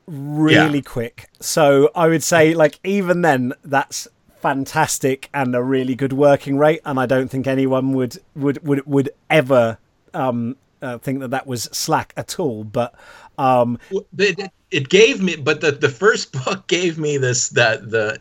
really 0.08 0.82
quick. 0.82 1.28
So 1.42 1.92
I 1.96 2.08
would 2.08 2.24
say, 2.24 2.54
like, 2.54 2.80
even 2.84 3.22
then, 3.22 3.54
that's 3.64 4.08
fantastic 4.42 5.30
and 5.34 5.56
a 5.56 5.62
really 5.64 5.96
good 5.96 6.14
working 6.14 6.58
rate. 6.58 6.80
And 6.86 7.00
I 7.00 7.06
don't 7.06 7.30
think 7.30 7.48
anyone 7.48 7.94
would 7.94 8.18
would 8.36 8.66
would 8.66 8.86
would 8.86 9.10
ever 9.30 9.78
um, 10.14 10.56
uh, 10.82 10.98
think 11.00 11.20
that 11.20 11.32
that 11.32 11.46
was 11.48 11.64
slack 11.72 12.14
at 12.16 12.40
all. 12.40 12.64
But 12.64 12.96
um, 13.38 13.80
it, 13.92 14.40
it- 14.40 14.52
it 14.72 14.90
gave 14.90 15.22
me 15.22 15.36
but 15.38 15.62
the, 15.62 15.72
the 15.72 15.88
first 15.90 16.34
book 16.46 16.68
gave 16.68 16.98
me 16.98 17.18
this 17.18 17.50
that 17.50 17.92
the 17.92 18.18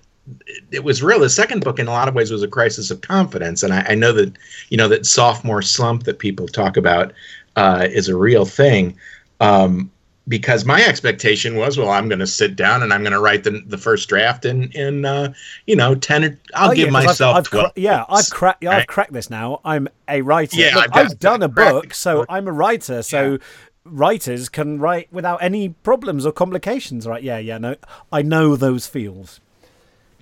it 0.70 0.84
was 0.84 1.02
real 1.02 1.20
the 1.20 1.28
second 1.28 1.62
book 1.62 1.78
in 1.78 1.86
a 1.86 1.90
lot 1.90 2.08
of 2.08 2.14
ways 2.14 2.30
was 2.30 2.42
a 2.42 2.48
crisis 2.48 2.90
of 2.90 3.00
confidence 3.00 3.62
and 3.62 3.72
i, 3.74 3.84
I 3.88 3.94
know 3.94 4.12
that 4.12 4.32
you 4.70 4.76
know 4.76 4.88
that 4.88 5.06
sophomore 5.06 5.62
slump 5.62 6.04
that 6.04 6.18
people 6.18 6.48
talk 6.48 6.76
about 6.76 7.12
uh, 7.56 7.86
is 7.90 8.08
a 8.08 8.16
real 8.16 8.44
thing 8.44 8.96
um, 9.40 9.90
because 10.26 10.64
my 10.64 10.82
expectation 10.84 11.56
was 11.56 11.76
well 11.76 11.90
i'm 11.90 12.08
going 12.08 12.18
to 12.18 12.26
sit 12.26 12.56
down 12.56 12.82
and 12.82 12.92
i'm 12.92 13.02
going 13.02 13.12
to 13.12 13.20
write 13.20 13.44
the, 13.44 13.62
the 13.66 13.78
first 13.78 14.08
draft 14.08 14.44
in 14.44 14.70
in 14.72 15.04
uh, 15.04 15.32
you 15.66 15.76
know 15.76 15.94
10 15.94 16.24
or 16.24 16.38
i'll 16.54 16.70
oh, 16.70 16.74
give 16.74 16.90
yeah, 16.90 16.96
I've- 16.98 17.06
myself 17.06 17.36
I've, 17.36 17.44
12 17.44 17.64
cra- 17.64 17.72
yeah, 17.80 18.04
I've 18.08 18.30
cracked. 18.30 18.64
Yeah, 18.64 18.70
I've 18.70 18.86
cracked 18.86 19.12
this 19.12 19.30
now. 19.30 19.60
I'm 19.64 19.88
a 20.08 20.22
writer. 20.22 20.56
Yeah, 20.56 20.74
Look, 20.74 20.96
I've 20.96 21.12
I've 21.12 21.18
done 21.18 21.42
a 21.42 21.48
book, 21.48 21.94
so 21.94 22.24
I'm 22.28 22.48
a 22.48 22.52
writer. 22.52 23.02
So 23.02 23.38
writers 23.84 24.48
can 24.48 24.78
write 24.78 25.12
without 25.12 25.42
any 25.42 25.68
problems 25.68 26.26
or 26.26 26.32
complications, 26.32 27.06
right? 27.06 27.22
Yeah, 27.22 27.38
yeah. 27.38 27.58
No, 27.58 27.76
I 28.10 28.22
know 28.22 28.56
those 28.56 28.86
feels. 28.86 29.40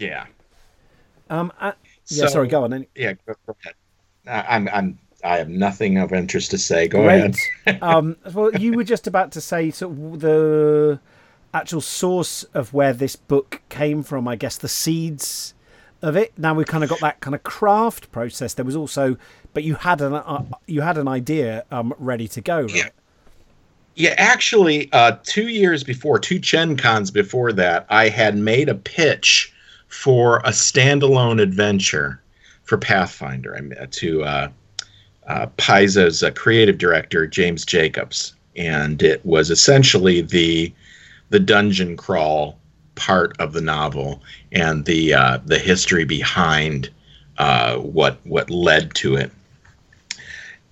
Yeah 0.03 0.27
Um, 1.31 1.53
uh, 1.61 1.73
yeah. 2.09 2.27
So- 2.27 2.27
Sorry, 2.29 2.49
go 2.49 2.65
on. 2.65 2.87
Yeah 2.95 3.13
go, 3.27 3.35
go 3.47 3.57
ahead. 3.63 3.75
I- 4.27 4.55
i'm 4.57 4.69
i'm 4.73 4.99
i 5.25 5.37
have 5.39 5.49
nothing 5.49 5.99
of 5.99 6.13
interest 6.13 6.51
to 6.53 6.59
say 6.59 6.87
go 6.89 7.09
ahead 7.09 7.37
um, 7.83 8.17
well, 8.35 8.53
you 8.55 8.73
were 8.75 8.85
just 8.85 9.07
about 9.07 9.33
to 9.33 9.41
say 9.41 9.71
sort 9.71 9.93
of 9.93 10.21
the 10.21 11.01
actual 11.55 11.81
source 11.81 12.45
of 12.55 12.73
where 12.73 12.93
this 12.95 13.15
book 13.15 13.61
came 13.69 14.03
from. 14.03 14.27
I 14.27 14.37
guess 14.37 14.57
the 14.57 14.69
seeds 14.69 15.53
of 16.01 16.17
it. 16.17 16.33
Now 16.39 16.55
we've 16.55 16.67
kind 16.67 16.83
of 16.83 16.89
got 16.91 17.01
that 17.01 17.21
kind 17.21 17.35
of 17.35 17.43
craft 17.43 18.11
process. 18.11 18.55
There 18.55 18.65
was 18.65 18.75
also, 18.75 19.17
but 19.53 19.63
you 19.63 19.75
had 19.75 20.01
an 20.01 20.15
uh, 20.15 20.45
you 20.67 20.81
had 20.81 20.97
an 20.99 21.09
idea 21.09 21.65
um, 21.71 21.93
ready 21.99 22.27
to 22.29 22.41
go, 22.41 22.63
right? 22.63 22.75
Yeah. 22.75 22.89
Yeah, 23.95 24.15
actually, 24.17 24.91
uh, 24.93 25.19
two 25.25 25.49
years 25.49 25.85
before, 25.85 26.19
two 26.19 26.39
Gen 26.39 26.77
Cons 26.79 27.11
before 27.11 27.53
that, 27.53 27.85
I 27.91 28.09
had 28.09 28.35
made 28.37 28.71
a 28.71 28.75
pitch 28.75 29.52
for 29.93 30.39
a 30.39 30.51
standalone 30.51 31.41
adventure 31.41 32.19
for 32.65 32.79
Pathfinder 32.79 33.55
uh, 33.79 33.87
to 33.91 34.25
uh, 34.25 34.49
uh, 35.29 35.47
Paizo's 35.59 36.23
uh, 36.23 36.31
creative 36.31 36.79
director, 36.79 37.27
James 37.27 37.67
Jacobs. 37.67 38.35
And 38.57 39.03
it 39.03 39.25
was 39.25 39.51
essentially 39.51 40.23
the 40.23 40.73
the 41.29 41.41
dungeon 41.41 41.97
crawl 41.97 42.59
part 42.95 43.39
of 43.39 43.53
the 43.53 43.61
novel 43.61 44.23
and 44.51 44.85
the 44.87 45.13
uh, 45.13 45.39
the 45.45 45.59
history 45.59 46.05
behind 46.05 46.89
uh, 47.37 47.77
what 47.77 48.19
what 48.25 48.49
led 48.49 48.95
to 48.95 49.17
it. 49.17 49.31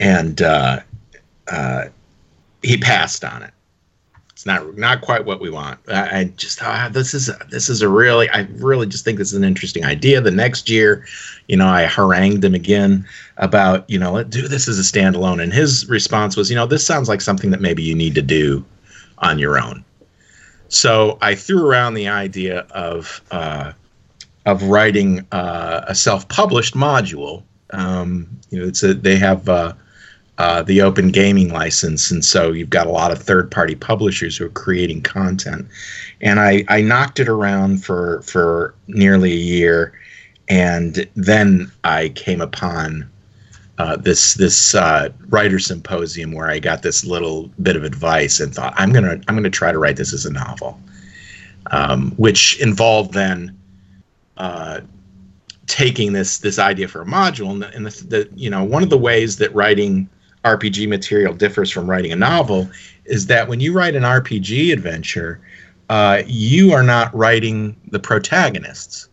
And 0.01 0.41
uh, 0.41 0.81
uh, 1.53 1.85
he 2.63 2.79
passed 2.79 3.23
on 3.23 3.43
it. 3.43 3.53
It's 4.41 4.47
not 4.47 4.79
not 4.79 5.03
quite 5.03 5.27
what 5.27 5.39
we 5.39 5.51
want. 5.51 5.81
I, 5.87 6.21
I 6.21 6.25
just 6.25 6.63
ah, 6.63 6.89
this 6.91 7.13
is 7.13 7.29
a, 7.29 7.39
this 7.51 7.69
is 7.69 7.83
a 7.83 7.91
really 7.91 8.27
I 8.31 8.49
really 8.53 8.87
just 8.87 9.05
think 9.05 9.19
this 9.19 9.35
is 9.35 9.37
an 9.37 9.45
interesting 9.45 9.85
idea. 9.85 10.23
The 10.23 10.31
next 10.31 10.71
year, 10.71 11.05
you 11.49 11.59
know, 11.59 11.67
I 11.67 11.83
harangued 11.83 12.43
him 12.43 12.55
again 12.55 13.07
about 13.37 13.85
you 13.91 13.99
know 13.99 14.13
let 14.13 14.31
do 14.31 14.49
this 14.49 14.67
as 14.67 14.79
a 14.79 14.83
standalone, 14.83 15.43
and 15.43 15.53
his 15.53 15.87
response 15.91 16.39
was, 16.39 16.49
you 16.49 16.57
know, 16.57 16.65
this 16.65 16.87
sounds 16.87 17.07
like 17.07 17.21
something 17.21 17.51
that 17.51 17.61
maybe 17.61 17.83
you 17.83 17.95
need 17.95 18.15
to 18.15 18.23
do 18.23 18.65
on 19.19 19.39
your 19.39 19.61
own. 19.61 19.85
So 20.69 21.19
I 21.21 21.35
threw 21.35 21.69
around 21.69 21.93
the 21.93 22.09
idea 22.09 22.61
of 22.71 23.21
uh, 23.31 23.73
of 24.47 24.63
writing 24.63 25.27
uh, 25.33 25.83
a 25.87 25.95
self-published 25.95 26.73
module. 26.73 27.43
Um, 27.75 28.27
you 28.49 28.59
know, 28.59 28.67
it's 28.67 28.83
a 28.83 28.95
they 28.95 29.17
have. 29.17 29.47
Uh, 29.51 29.75
uh, 30.41 30.63
the 30.63 30.81
open 30.81 31.11
gaming 31.11 31.53
license, 31.53 32.11
and 32.11 32.25
so 32.25 32.51
you've 32.51 32.71
got 32.71 32.87
a 32.87 32.91
lot 32.91 33.13
of 33.13 33.19
third-party 33.19 33.75
publishers 33.75 34.39
who 34.39 34.47
are 34.47 34.49
creating 34.49 35.03
content. 35.03 35.69
And 36.23 36.41
I, 36.41 36.65
I 36.69 36.81
knocked 36.81 37.21
it 37.21 37.29
around 37.29 37.85
for 37.85 38.23
for 38.23 38.75
nearly 38.87 39.33
a 39.33 39.37
year, 39.37 39.93
and 40.49 41.07
then 41.15 41.71
I 41.85 42.09
came 42.09 42.41
upon 42.41 43.07
uh, 43.77 43.97
this 43.97 44.33
this 44.33 44.75
uh, 44.75 45.11
writer 45.29 45.59
symposium 45.59 46.33
where 46.33 46.49
I 46.49 46.59
got 46.59 46.81
this 46.81 47.05
little 47.05 47.51
bit 47.61 47.77
of 47.77 47.85
advice 47.85 48.41
and 48.41 48.55
thought 48.55 48.73
I'm 48.79 48.95
gonna 48.95 49.21
I'm 49.29 49.35
gonna 49.35 49.51
try 49.51 49.73
to 49.73 49.79
write 49.79 49.99
this 49.99 50.15
as 50.15 50.25
a 50.25 50.33
novel, 50.33 50.81
um, 51.71 52.13
which 52.13 52.59
involved 52.61 53.13
then. 53.13 53.57
Uh, 54.39 54.81
taking 55.67 56.15
this 56.15 56.39
this 56.39 56.59
idea 56.59 56.89
for 56.89 57.03
a 57.03 57.05
module 57.05 57.51
and, 57.51 57.63
the, 57.63 57.69
and 57.77 57.87
the, 57.87 58.05
the 58.07 58.29
you 58.35 58.49
know 58.51 58.65
one 58.65 58.83
of 58.83 58.89
the 58.91 58.99
ways 58.99 59.37
that 59.37 59.55
writing 59.55 60.09
RPG 60.45 60.89
material 60.89 61.35
differs 61.35 61.71
from 61.71 61.89
writing 61.89 62.13
a 62.13 62.17
novel 62.17 62.71
is 63.05 63.27
that 63.27 63.49
when 63.49 63.61
you 63.61 63.73
write 63.73 63.95
an 63.95 64.05
RPG 64.05 64.73
adventure, 64.73 65.41
uh, 65.89 66.23
you 66.27 66.73
are 66.73 66.83
not 66.83 67.15
writing 67.15 67.77
the 67.89 67.99
protagonists. 67.99 69.09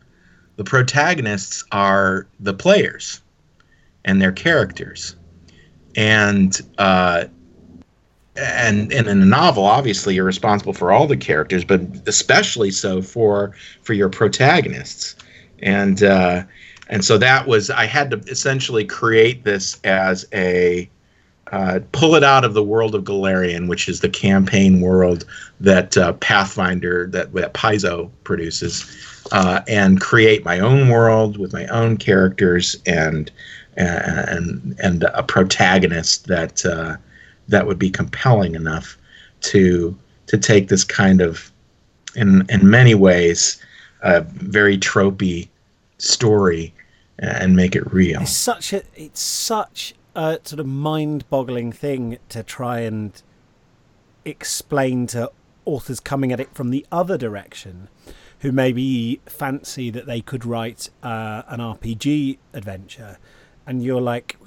The 0.55 0.63
protagonists 0.63 1.63
are 1.71 2.27
the 2.39 2.53
players 2.53 3.21
and 4.05 4.21
their 4.21 4.31
characters, 4.31 5.15
and 5.95 6.59
uh, 6.77 7.25
and 8.35 8.91
and 8.93 9.07
in 9.07 9.21
a 9.21 9.25
novel, 9.25 9.65
obviously, 9.65 10.15
you're 10.15 10.25
responsible 10.25 10.73
for 10.73 10.91
all 10.91 11.07
the 11.07 11.17
characters, 11.17 11.65
but 11.65 11.81
especially 12.07 12.71
so 12.71 13.01
for 13.01 13.53
for 13.81 13.93
your 13.93 14.09
protagonists, 14.09 15.15
and 15.59 16.03
uh, 16.03 16.43
and 16.89 17.03
so 17.03 17.17
that 17.17 17.47
was 17.47 17.69
I 17.69 17.85
had 17.85 18.11
to 18.11 18.17
essentially 18.31 18.85
create 18.85 19.43
this 19.43 19.79
as 19.83 20.25
a 20.33 20.89
uh, 21.51 21.79
pull 21.91 22.15
it 22.15 22.23
out 22.23 22.43
of 22.43 22.53
the 22.53 22.63
world 22.63 22.93
of 22.93 23.03
Golarion, 23.03 23.67
which 23.67 23.87
is 23.87 24.01
the 24.01 24.09
campaign 24.09 24.81
world 24.81 25.25
that 25.59 25.95
uh, 25.97 26.13
Pathfinder 26.13 27.07
that 27.07 27.33
that 27.33 27.53
Paizo 27.53 28.09
produces, 28.23 28.85
uh, 29.31 29.61
and 29.67 30.01
create 30.01 30.43
my 30.43 30.59
own 30.59 30.89
world 30.89 31.37
with 31.37 31.53
my 31.53 31.65
own 31.67 31.97
characters 31.97 32.75
and 32.85 33.31
and 33.77 34.75
and 34.79 35.03
a 35.03 35.23
protagonist 35.23 36.27
that 36.27 36.65
uh, 36.65 36.97
that 37.47 37.65
would 37.65 37.79
be 37.79 37.89
compelling 37.89 38.55
enough 38.55 38.97
to 39.41 39.97
to 40.27 40.37
take 40.37 40.67
this 40.67 40.83
kind 40.83 41.21
of 41.21 41.51
in 42.15 42.45
in 42.49 42.69
many 42.69 42.95
ways 42.95 43.61
very 44.03 44.77
tropey 44.77 45.47
story 45.97 46.73
and 47.19 47.55
make 47.55 47.75
it 47.75 47.91
real. 47.91 48.21
It's 48.21 48.31
such 48.31 48.73
a 48.73 48.83
it's 48.95 49.21
such 49.21 49.93
a 50.17 50.39
sort 50.43 50.59
of 50.59 50.65
mind-boggling 50.65 51.71
thing 51.71 52.17
to 52.27 52.41
try 52.41 52.79
and 52.79 53.21
explain 54.25 55.05
to 55.07 55.31
authors 55.63 55.99
coming 55.99 56.31
at 56.31 56.39
it 56.39 56.53
from 56.55 56.71
the 56.71 56.85
other 56.91 57.17
direction 57.17 57.87
who 58.39 58.51
maybe 58.51 59.21
fancy 59.27 59.91
that 59.91 60.07
they 60.07 60.19
could 60.19 60.43
write 60.43 60.89
uh, 61.03 61.43
an 61.47 61.59
RPG 61.59 62.39
adventure. 62.53 63.19
And 63.67 63.83
you're 63.83 64.01
like 64.01 64.37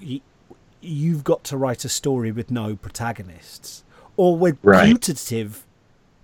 you've 0.80 1.22
got 1.22 1.44
to 1.44 1.56
write 1.56 1.84
a 1.84 1.88
story 1.88 2.32
with 2.32 2.50
no 2.50 2.74
protagonists 2.74 3.84
or 4.16 4.36
with 4.36 4.58
right. 4.62 4.86
putative 4.86 5.66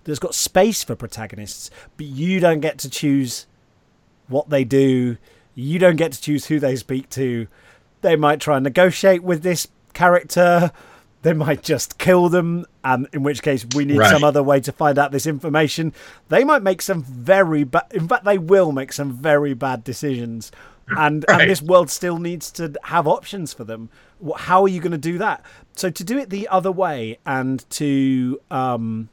there's 0.03 0.17
got 0.17 0.33
space 0.33 0.83
for 0.83 0.95
protagonists 0.95 1.69
but 1.95 2.07
you 2.07 2.39
don't 2.39 2.59
get 2.59 2.79
to 2.79 2.89
choose 2.89 3.45
what 4.27 4.49
they 4.49 4.63
do. 4.63 5.17
You 5.55 5.79
don't 5.79 5.95
get 5.95 6.11
to 6.11 6.21
choose 6.21 6.47
who 6.47 6.59
they 6.59 6.75
speak 6.75 7.09
to 7.11 7.47
they 8.01 8.15
might 8.15 8.39
try 8.39 8.57
and 8.57 8.63
negotiate 8.63 9.23
with 9.23 9.43
this 9.43 9.67
character 9.93 10.71
they 11.23 11.33
might 11.33 11.63
just 11.63 11.97
kill 11.97 12.29
them 12.29 12.65
and 12.83 13.07
in 13.11 13.23
which 13.23 13.41
case 13.41 13.65
we 13.75 13.83
need 13.83 13.97
right. 13.97 14.11
some 14.11 14.23
other 14.23 14.43
way 14.43 14.59
to 14.59 14.71
find 14.71 14.99
out 14.99 15.11
this 15.11 15.25
information 15.25 15.91
they 16.29 16.43
might 16.43 16.61
make 16.61 16.81
some 16.81 17.03
very 17.03 17.63
bad 17.63 17.83
in 17.91 18.07
fact 18.07 18.23
they 18.23 18.37
will 18.37 18.71
make 18.71 18.93
some 18.93 19.11
very 19.11 19.53
bad 19.53 19.83
decisions 19.83 20.51
and 20.89 21.25
right. 21.27 21.41
and 21.41 21.49
this 21.49 21.61
world 21.61 21.89
still 21.89 22.17
needs 22.17 22.51
to 22.51 22.73
have 22.83 23.07
options 23.07 23.53
for 23.53 23.63
them. 23.63 23.89
How 24.35 24.61
are 24.63 24.67
you 24.67 24.79
going 24.79 24.93
to 24.93 24.97
do 24.97 25.17
that? 25.17 25.43
So 25.75 25.89
to 25.89 26.03
do 26.03 26.17
it 26.17 26.29
the 26.29 26.47
other 26.47 26.71
way 26.71 27.19
and 27.25 27.69
to 27.71 28.39
um, 28.49 29.09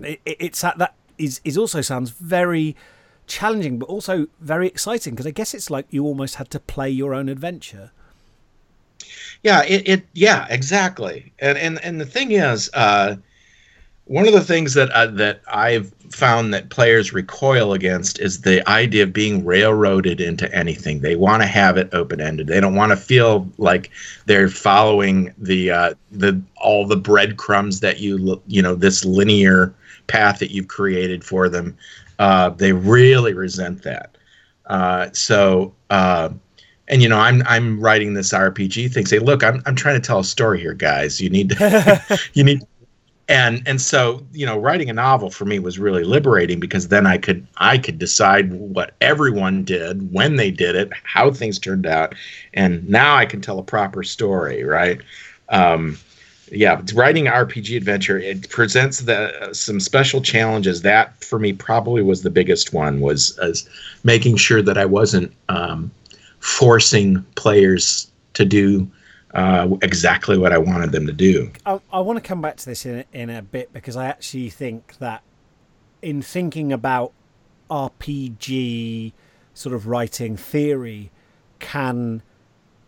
it, 0.00 0.20
it's 0.24 0.60
that 0.60 0.78
that 0.78 0.94
is 1.18 1.40
is 1.44 1.58
also 1.58 1.80
sounds 1.80 2.10
very 2.10 2.76
challenging, 3.26 3.78
but 3.78 3.86
also 3.86 4.28
very 4.40 4.66
exciting 4.66 5.14
because 5.14 5.26
I 5.26 5.30
guess 5.30 5.54
it's 5.54 5.70
like 5.70 5.86
you 5.90 6.04
almost 6.04 6.36
had 6.36 6.50
to 6.50 6.60
play 6.60 6.90
your 6.90 7.14
own 7.14 7.28
adventure. 7.28 7.90
Yeah, 9.42 9.62
it, 9.64 9.88
it 9.88 10.06
yeah 10.12 10.46
exactly, 10.50 11.32
and 11.38 11.56
and 11.58 11.82
and 11.84 12.00
the 12.00 12.06
thing 12.06 12.32
is. 12.32 12.70
Uh, 12.74 13.16
one 14.10 14.26
of 14.26 14.32
the 14.32 14.40
things 14.40 14.74
that 14.74 14.90
uh, 14.90 15.06
that 15.06 15.40
I've 15.46 15.94
found 16.10 16.52
that 16.52 16.68
players 16.68 17.12
recoil 17.12 17.72
against 17.74 18.18
is 18.18 18.40
the 18.40 18.68
idea 18.68 19.04
of 19.04 19.12
being 19.12 19.44
railroaded 19.44 20.20
into 20.20 20.52
anything. 20.52 20.98
They 21.00 21.14
want 21.14 21.42
to 21.42 21.46
have 21.46 21.76
it 21.76 21.88
open 21.92 22.20
ended. 22.20 22.48
They 22.48 22.58
don't 22.60 22.74
want 22.74 22.90
to 22.90 22.96
feel 22.96 23.48
like 23.56 23.90
they're 24.26 24.48
following 24.48 25.32
the 25.38 25.70
uh, 25.70 25.94
the 26.10 26.42
all 26.60 26.88
the 26.88 26.96
breadcrumbs 26.96 27.78
that 27.80 28.00
you 28.00 28.42
you 28.48 28.60
know 28.60 28.74
this 28.74 29.04
linear 29.04 29.72
path 30.08 30.40
that 30.40 30.50
you've 30.50 30.66
created 30.66 31.22
for 31.22 31.48
them. 31.48 31.76
Uh, 32.18 32.50
they 32.50 32.72
really 32.72 33.32
resent 33.32 33.84
that. 33.84 34.16
Uh, 34.66 35.08
so 35.12 35.72
uh, 35.90 36.30
and 36.90 37.00
you 37.00 37.08
know 37.08 37.18
i'm 37.18 37.42
i'm 37.46 37.80
writing 37.80 38.12
this 38.12 38.32
rpg 38.32 38.92
thing 38.92 39.06
say 39.06 39.18
look 39.18 39.42
i'm 39.42 39.62
i'm 39.64 39.74
trying 39.74 39.94
to 39.98 40.06
tell 40.06 40.18
a 40.18 40.24
story 40.24 40.60
here 40.60 40.74
guys. 40.74 41.20
You 41.20 41.30
need 41.30 41.50
to 41.50 42.20
you 42.34 42.44
need 42.44 42.60
and 43.28 43.62
and 43.64 43.80
so 43.80 44.26
you 44.32 44.44
know 44.44 44.58
writing 44.58 44.90
a 44.90 44.92
novel 44.92 45.30
for 45.30 45.46
me 45.46 45.58
was 45.58 45.78
really 45.78 46.04
liberating 46.04 46.60
because 46.60 46.88
then 46.88 47.06
i 47.06 47.16
could 47.16 47.46
i 47.56 47.78
could 47.78 47.98
decide 47.98 48.52
what 48.52 48.94
everyone 49.00 49.64
did 49.64 50.12
when 50.12 50.36
they 50.36 50.50
did 50.50 50.74
it 50.74 50.90
how 51.04 51.30
things 51.30 51.58
turned 51.58 51.86
out 51.86 52.14
and 52.52 52.86
now 52.88 53.16
i 53.16 53.24
can 53.24 53.40
tell 53.40 53.58
a 53.58 53.64
proper 53.64 54.02
story 54.02 54.64
right? 54.64 55.00
Um, 55.48 55.96
yeah 56.52 56.82
writing 56.94 57.26
rpg 57.26 57.76
adventure 57.76 58.18
it 58.18 58.50
presents 58.50 59.00
the 59.00 59.50
some 59.52 59.78
special 59.78 60.20
challenges. 60.20 60.82
That 60.82 61.22
for 61.22 61.38
me 61.38 61.52
probably 61.52 62.02
was 62.02 62.22
the 62.22 62.30
biggest 62.30 62.72
one 62.72 63.00
was 63.00 63.38
as 63.38 63.68
making 64.02 64.36
sure 64.36 64.60
that 64.60 64.76
i 64.76 64.84
wasn't 64.84 65.32
um, 65.48 65.92
forcing 66.40 67.22
players 67.36 68.10
to 68.34 68.44
do 68.44 68.90
uh, 69.34 69.68
exactly 69.82 70.36
what 70.36 70.52
I 70.52 70.58
wanted 70.58 70.92
them 70.92 71.06
to 71.06 71.12
do. 71.12 71.50
I, 71.64 71.80
I 71.92 72.00
want 72.00 72.16
to 72.16 72.26
come 72.26 72.40
back 72.40 72.56
to 72.58 72.66
this 72.66 72.84
in 72.84 73.04
in 73.12 73.30
a 73.30 73.42
bit 73.42 73.72
because 73.72 73.96
I 73.96 74.06
actually 74.06 74.50
think 74.50 74.98
that 74.98 75.22
in 76.02 76.22
thinking 76.22 76.72
about 76.72 77.12
RPG 77.70 79.12
sort 79.54 79.74
of 79.74 79.86
writing 79.86 80.36
theory 80.36 81.10
can 81.58 82.22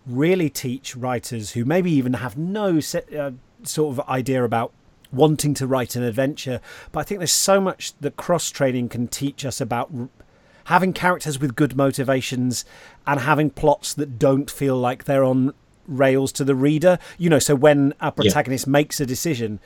really 0.07 0.50
teach 0.50 0.96
writers 0.96 1.53
who 1.53 1.64
maybe 1.64 1.92
even 1.92 2.14
have 2.14 2.36
no 2.36 2.80
set, 2.80 3.12
uh, 3.14 3.30
sort 3.62 3.98
of 3.98 4.09
idea 4.09 4.42
about 4.42 4.72
wanting 5.12 5.55
to 5.55 5.66
write 5.66 5.94
an 5.94 6.03
adventure. 6.03 6.61
But 6.90 7.00
I 7.00 7.03
think 7.05 7.18
there's 7.20 7.32
so 7.32 7.61
much 7.61 7.92
that 8.00 8.16
cross 8.16 8.50
training 8.50 8.88
can 8.88 9.07
teach 9.07 9.44
us 9.44 9.61
about 9.61 9.92
having 10.64 10.92
characters 10.92 11.38
with 11.38 11.56
good 11.56 11.76
motivations 11.76 12.64
and 13.06 13.20
having 13.20 13.50
plots 13.50 13.94
that 13.94 14.18
don't 14.18 14.50
feel 14.50 14.76
like 14.76 15.04
they're 15.04 15.24
on 15.24 15.52
rails 15.86 16.32
to 16.32 16.44
the 16.44 16.54
reader. 16.54 16.98
You 17.18 17.30
know, 17.30 17.38
so 17.38 17.54
when 17.54 17.94
a 18.00 18.12
protagonist 18.12 18.66
yeah. 18.66 18.72
makes 18.72 19.00
a 19.00 19.06
decision, 19.06 19.60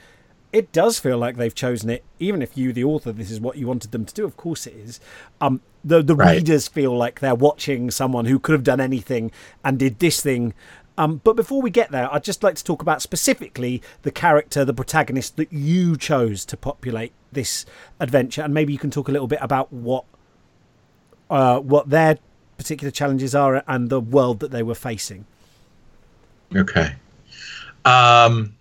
it 0.53 0.73
does 0.73 0.99
feel 0.99 1.19
like 1.19 1.37
they've 1.37 1.55
chosen 1.55 1.91
it, 1.91 2.05
even 2.19 2.41
if 2.41 2.57
you, 2.57 2.73
the 2.73 2.85
author, 2.85 3.13
this 3.13 3.31
is 3.31 3.41
what 3.41 3.57
you 3.57 3.67
wanted 3.67 3.93
them 3.93 4.05
to 4.05 4.15
do. 4.15 4.25
Of 4.25 4.37
course, 4.37 4.67
it 4.67 4.75
is. 4.75 5.01
Um, 5.41 5.61
the 5.85 6.03
the 6.03 6.17
right. 6.17 6.37
readers 6.37 6.67
feel 6.67 6.97
like 6.97 7.21
they're 7.21 7.35
watching 7.35 7.91
someone 7.91 8.25
who 8.25 8.39
could 8.39 8.53
have 8.53 8.65
done 8.65 8.81
anything 8.81 9.31
and 9.65 9.79
did 9.79 9.99
this 9.99 10.21
thing. 10.21 10.55
Um, 10.99 11.21
but 11.23 11.37
before 11.37 11.61
we 11.61 11.71
get 11.71 11.91
there, 11.91 12.13
I'd 12.13 12.25
just 12.25 12.43
like 12.43 12.55
to 12.55 12.65
talk 12.65 12.81
about 12.81 13.03
specifically 13.03 13.83
the 14.03 14.11
character, 14.11 14.65
the 14.65 14.73
protagonist 14.73 15.37
that 15.37 15.53
you 15.53 15.97
chose 15.97 16.47
to 16.47 16.57
populate 16.57 17.13
this 17.33 17.67
adventure, 18.01 18.43
and 18.43 18.55
maybe 18.55 18.73
you 18.73 18.79
can 18.79 18.91
talk 18.91 19.09
a 19.09 19.13
little 19.13 19.29
bit 19.29 19.41
about 19.43 19.71
what 19.71 20.05
uh, 21.31 21.61
what 21.61 21.91
their 21.91 22.19
particular 22.57 22.91
challenges 22.91 23.35
are 23.35 23.63
and 23.69 23.91
the 23.91 24.01
world 24.01 24.41
that 24.41 24.51
they 24.51 24.63
were 24.63 24.75
facing. 24.75 25.25
Okay. 26.55 26.95
Um, 27.85 28.55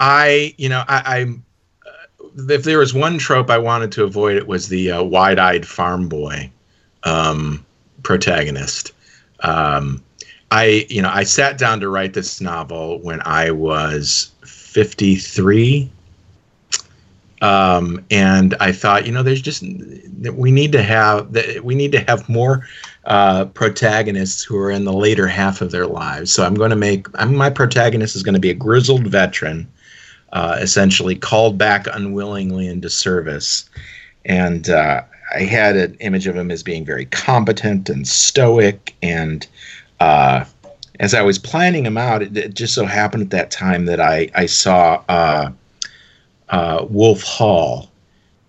I, 0.00 0.54
you 0.58 0.68
know, 0.68 0.84
I, 0.88 1.20
am 1.20 1.44
uh, 1.86 2.44
if 2.48 2.64
there 2.64 2.78
was 2.78 2.94
one 2.94 3.18
trope 3.18 3.50
I 3.50 3.58
wanted 3.58 3.92
to 3.92 4.04
avoid, 4.04 4.36
it 4.36 4.46
was 4.46 4.68
the 4.68 4.90
uh, 4.90 5.02
wide-eyed 5.02 5.66
farm 5.66 6.08
boy 6.08 6.50
um, 7.04 7.64
protagonist. 8.02 8.92
Um, 9.40 10.02
I, 10.50 10.86
you 10.88 11.02
know, 11.02 11.10
I 11.12 11.24
sat 11.24 11.58
down 11.58 11.80
to 11.80 11.88
write 11.88 12.14
this 12.14 12.40
novel 12.40 13.00
when 13.00 13.20
I 13.24 13.50
was 13.50 14.30
53. 14.44 15.90
Um, 17.44 18.02
and 18.10 18.54
I 18.58 18.72
thought, 18.72 19.04
you 19.04 19.12
know, 19.12 19.22
there's 19.22 19.42
just 19.42 19.62
we 20.32 20.50
need 20.50 20.72
to 20.72 20.82
have 20.82 21.28
we 21.62 21.74
need 21.74 21.92
to 21.92 22.00
have 22.08 22.26
more 22.26 22.66
uh, 23.04 23.44
protagonists 23.44 24.42
who 24.42 24.56
are 24.56 24.70
in 24.70 24.86
the 24.86 24.94
later 24.94 25.26
half 25.26 25.60
of 25.60 25.70
their 25.70 25.86
lives. 25.86 26.32
So 26.32 26.42
I'm 26.42 26.54
going 26.54 26.70
to 26.70 26.76
make 26.76 27.06
I'm, 27.16 27.36
my 27.36 27.50
protagonist 27.50 28.16
is 28.16 28.22
going 28.22 28.32
to 28.32 28.40
be 28.40 28.48
a 28.48 28.54
grizzled 28.54 29.08
veteran, 29.08 29.70
uh, 30.32 30.56
essentially 30.58 31.14
called 31.14 31.58
back 31.58 31.86
unwillingly 31.92 32.66
into 32.66 32.88
service, 32.88 33.68
and 34.24 34.70
uh, 34.70 35.02
I 35.34 35.40
had 35.40 35.76
an 35.76 35.96
image 36.00 36.26
of 36.26 36.34
him 36.34 36.50
as 36.50 36.62
being 36.62 36.86
very 36.86 37.04
competent 37.04 37.90
and 37.90 38.08
stoic. 38.08 38.94
And 39.02 39.46
uh, 40.00 40.46
as 40.98 41.12
I 41.12 41.20
was 41.20 41.38
planning 41.38 41.84
him 41.84 41.98
out, 41.98 42.22
it, 42.22 42.34
it, 42.38 42.54
just 42.54 42.72
so 42.72 42.86
happened 42.86 43.24
at 43.24 43.30
that 43.30 43.50
time 43.50 43.84
that 43.84 44.00
I 44.00 44.30
I 44.34 44.46
saw 44.46 45.04
uh, 46.54 46.86
Wolf 46.88 47.22
Hall 47.22 47.90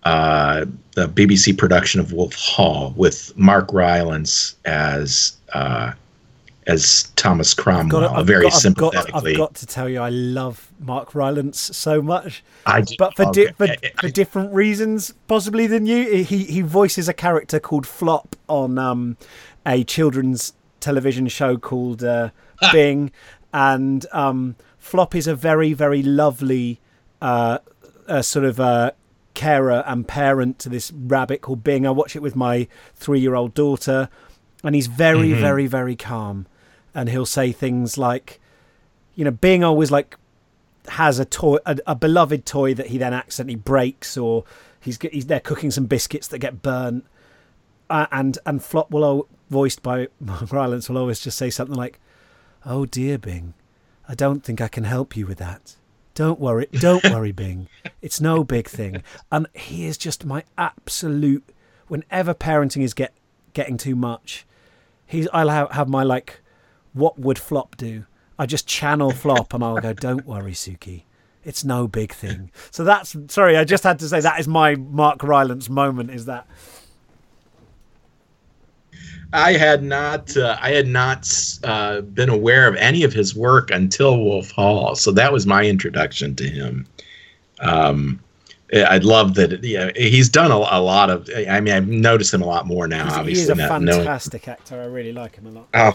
uh, 0.06 0.64
the 0.94 1.08
BBC 1.08 1.58
production 1.58 1.98
of 1.98 2.12
Wolf 2.12 2.34
Hall 2.34 2.94
with 2.96 3.36
Mark 3.36 3.72
Rylance 3.72 4.54
as 4.64 5.36
uh, 5.52 5.92
as 6.68 7.10
Thomas 7.16 7.54
Cromwell, 7.54 8.02
got, 8.02 8.24
very 8.24 8.44
got, 8.44 8.52
sympathetically. 8.52 9.08
I've 9.14 9.22
got, 9.22 9.26
I've 9.26 9.36
got, 9.36 9.54
to 9.56 9.66
tell 9.66 9.88
you, 9.88 10.00
I 10.00 10.10
love 10.10 10.70
Mark 10.78 11.14
Rylance 11.14 11.58
so 11.76 12.00
much. 12.00 12.44
I 12.66 12.82
do, 12.82 12.94
but 12.98 13.16
for, 13.16 13.32
di- 13.32 13.50
for, 13.52 13.66
for, 13.98 14.08
different 14.08 14.54
reasons, 14.54 15.12
possibly 15.26 15.66
than 15.66 15.86
you. 15.86 16.22
He 16.22 16.44
he 16.44 16.60
voices 16.60 17.08
a 17.08 17.14
character 17.14 17.58
called 17.58 17.84
Flop 17.84 18.36
on 18.48 18.78
um, 18.78 19.16
a 19.66 19.82
children's 19.82 20.52
television 20.78 21.26
show 21.26 21.56
called 21.56 22.04
uh, 22.04 22.30
Bing, 22.70 23.10
and 23.52 24.06
um, 24.12 24.54
Flop 24.78 25.16
is 25.16 25.26
a 25.26 25.34
very 25.34 25.72
very 25.72 26.04
lovely 26.04 26.78
uh, 27.20 27.58
sort 28.22 28.44
of 28.44 28.60
a 28.60 28.94
carer 29.36 29.84
and 29.86 30.08
parent 30.08 30.58
to 30.58 30.68
this 30.68 30.90
rabbit 30.90 31.42
called 31.42 31.62
Bing. 31.62 31.86
I 31.86 31.90
watch 31.90 32.16
it 32.16 32.22
with 32.22 32.34
my 32.34 32.66
three 32.94 33.20
year 33.20 33.36
old 33.36 33.54
daughter, 33.54 34.08
and 34.64 34.74
he's 34.74 34.88
very, 34.88 35.28
mm-hmm. 35.28 35.40
very, 35.40 35.66
very 35.68 35.94
calm. 35.94 36.46
And 36.94 37.10
he'll 37.10 37.26
say 37.26 37.52
things 37.52 37.98
like, 37.98 38.40
you 39.14 39.24
know, 39.24 39.30
Bing 39.30 39.62
always 39.62 39.90
like 39.90 40.16
has 40.88 41.18
a 41.18 41.24
toy, 41.24 41.58
a, 41.66 41.78
a 41.86 41.94
beloved 41.94 42.46
toy 42.46 42.74
that 42.74 42.88
he 42.88 42.98
then 42.98 43.12
accidentally 43.12 43.56
breaks, 43.56 44.16
or 44.16 44.44
he's 44.80 44.98
he's 45.12 45.26
there 45.26 45.40
cooking 45.40 45.70
some 45.70 45.84
biscuits 45.86 46.26
that 46.28 46.38
get 46.38 46.62
burnt. 46.62 47.04
Uh, 47.88 48.06
and 48.10 48.38
and 48.46 48.64
Flop 48.64 48.90
will 48.90 49.28
voiced 49.50 49.82
by 49.82 50.08
Mark 50.20 50.50
Rylance 50.50 50.88
will 50.88 50.98
always 50.98 51.20
just 51.20 51.36
say 51.38 51.50
something 51.50 51.76
like, 51.76 52.00
"Oh 52.64 52.86
dear, 52.86 53.18
Bing, 53.18 53.54
I 54.08 54.14
don't 54.14 54.42
think 54.42 54.60
I 54.60 54.68
can 54.68 54.84
help 54.84 55.16
you 55.16 55.26
with 55.26 55.38
that." 55.38 55.76
Don't 56.16 56.40
worry, 56.40 56.66
don't 56.72 57.04
worry, 57.04 57.30
Bing. 57.30 57.68
It's 58.00 58.22
no 58.22 58.42
big 58.42 58.68
thing. 58.70 59.02
And 59.30 59.46
he 59.52 59.84
is 59.84 59.98
just 59.98 60.24
my 60.24 60.44
absolute. 60.56 61.44
Whenever 61.88 62.32
parenting 62.32 62.82
is 62.82 62.94
get 62.94 63.12
getting 63.52 63.76
too 63.76 63.94
much, 63.94 64.46
he's 65.06 65.28
I'll 65.30 65.50
have, 65.50 65.72
have 65.72 65.88
my 65.90 66.02
like, 66.02 66.40
what 66.94 67.18
would 67.18 67.38
Flop 67.38 67.76
do? 67.76 68.06
I 68.38 68.46
just 68.46 68.66
channel 68.66 69.10
Flop 69.10 69.52
and 69.52 69.62
I'll 69.62 69.78
go, 69.78 69.92
don't 69.92 70.26
worry, 70.26 70.52
Suki. 70.52 71.02
It's 71.44 71.64
no 71.64 71.86
big 71.86 72.14
thing. 72.14 72.50
So 72.70 72.82
that's 72.82 73.14
sorry. 73.28 73.58
I 73.58 73.64
just 73.64 73.84
had 73.84 73.98
to 73.98 74.08
say 74.08 74.20
that 74.20 74.40
is 74.40 74.48
my 74.48 74.74
Mark 74.74 75.22
Rylance 75.22 75.68
moment. 75.68 76.10
Is 76.10 76.24
that 76.24 76.46
I 79.32 79.52
had 79.52 79.82
not 79.82 80.36
uh, 80.36 80.56
I 80.60 80.70
had 80.70 80.86
not 80.86 81.30
uh, 81.64 82.00
been 82.00 82.28
aware 82.28 82.68
of 82.68 82.76
any 82.76 83.02
of 83.02 83.12
his 83.12 83.34
work 83.34 83.70
until 83.70 84.18
Wolf 84.18 84.50
Hall, 84.50 84.94
so 84.94 85.10
that 85.12 85.32
was 85.32 85.46
my 85.46 85.64
introduction 85.64 86.34
to 86.36 86.48
him. 86.48 86.86
Um, 87.60 88.20
I 88.74 88.98
love 88.98 89.34
that. 89.34 89.62
Yeah, 89.62 89.90
he's 89.94 90.28
done 90.28 90.50
a, 90.50 90.56
a, 90.56 90.80
lot 90.80 91.08
of. 91.08 91.28
I 91.48 91.60
mean, 91.60 91.74
I've 91.74 91.86
noticed 91.86 92.34
him 92.34 92.42
a 92.42 92.46
lot 92.46 92.66
more 92.66 92.88
now. 92.88 93.04
he's, 93.04 93.12
obviously, 93.12 93.40
he's 93.42 93.48
a 93.50 93.56
fantastic 93.56 94.46
knowing. 94.46 94.56
actor. 94.58 94.82
I 94.82 94.86
really 94.86 95.12
like 95.12 95.36
him 95.36 95.46
a 95.46 95.50
lot. 95.50 95.68
Oh, 95.74 95.94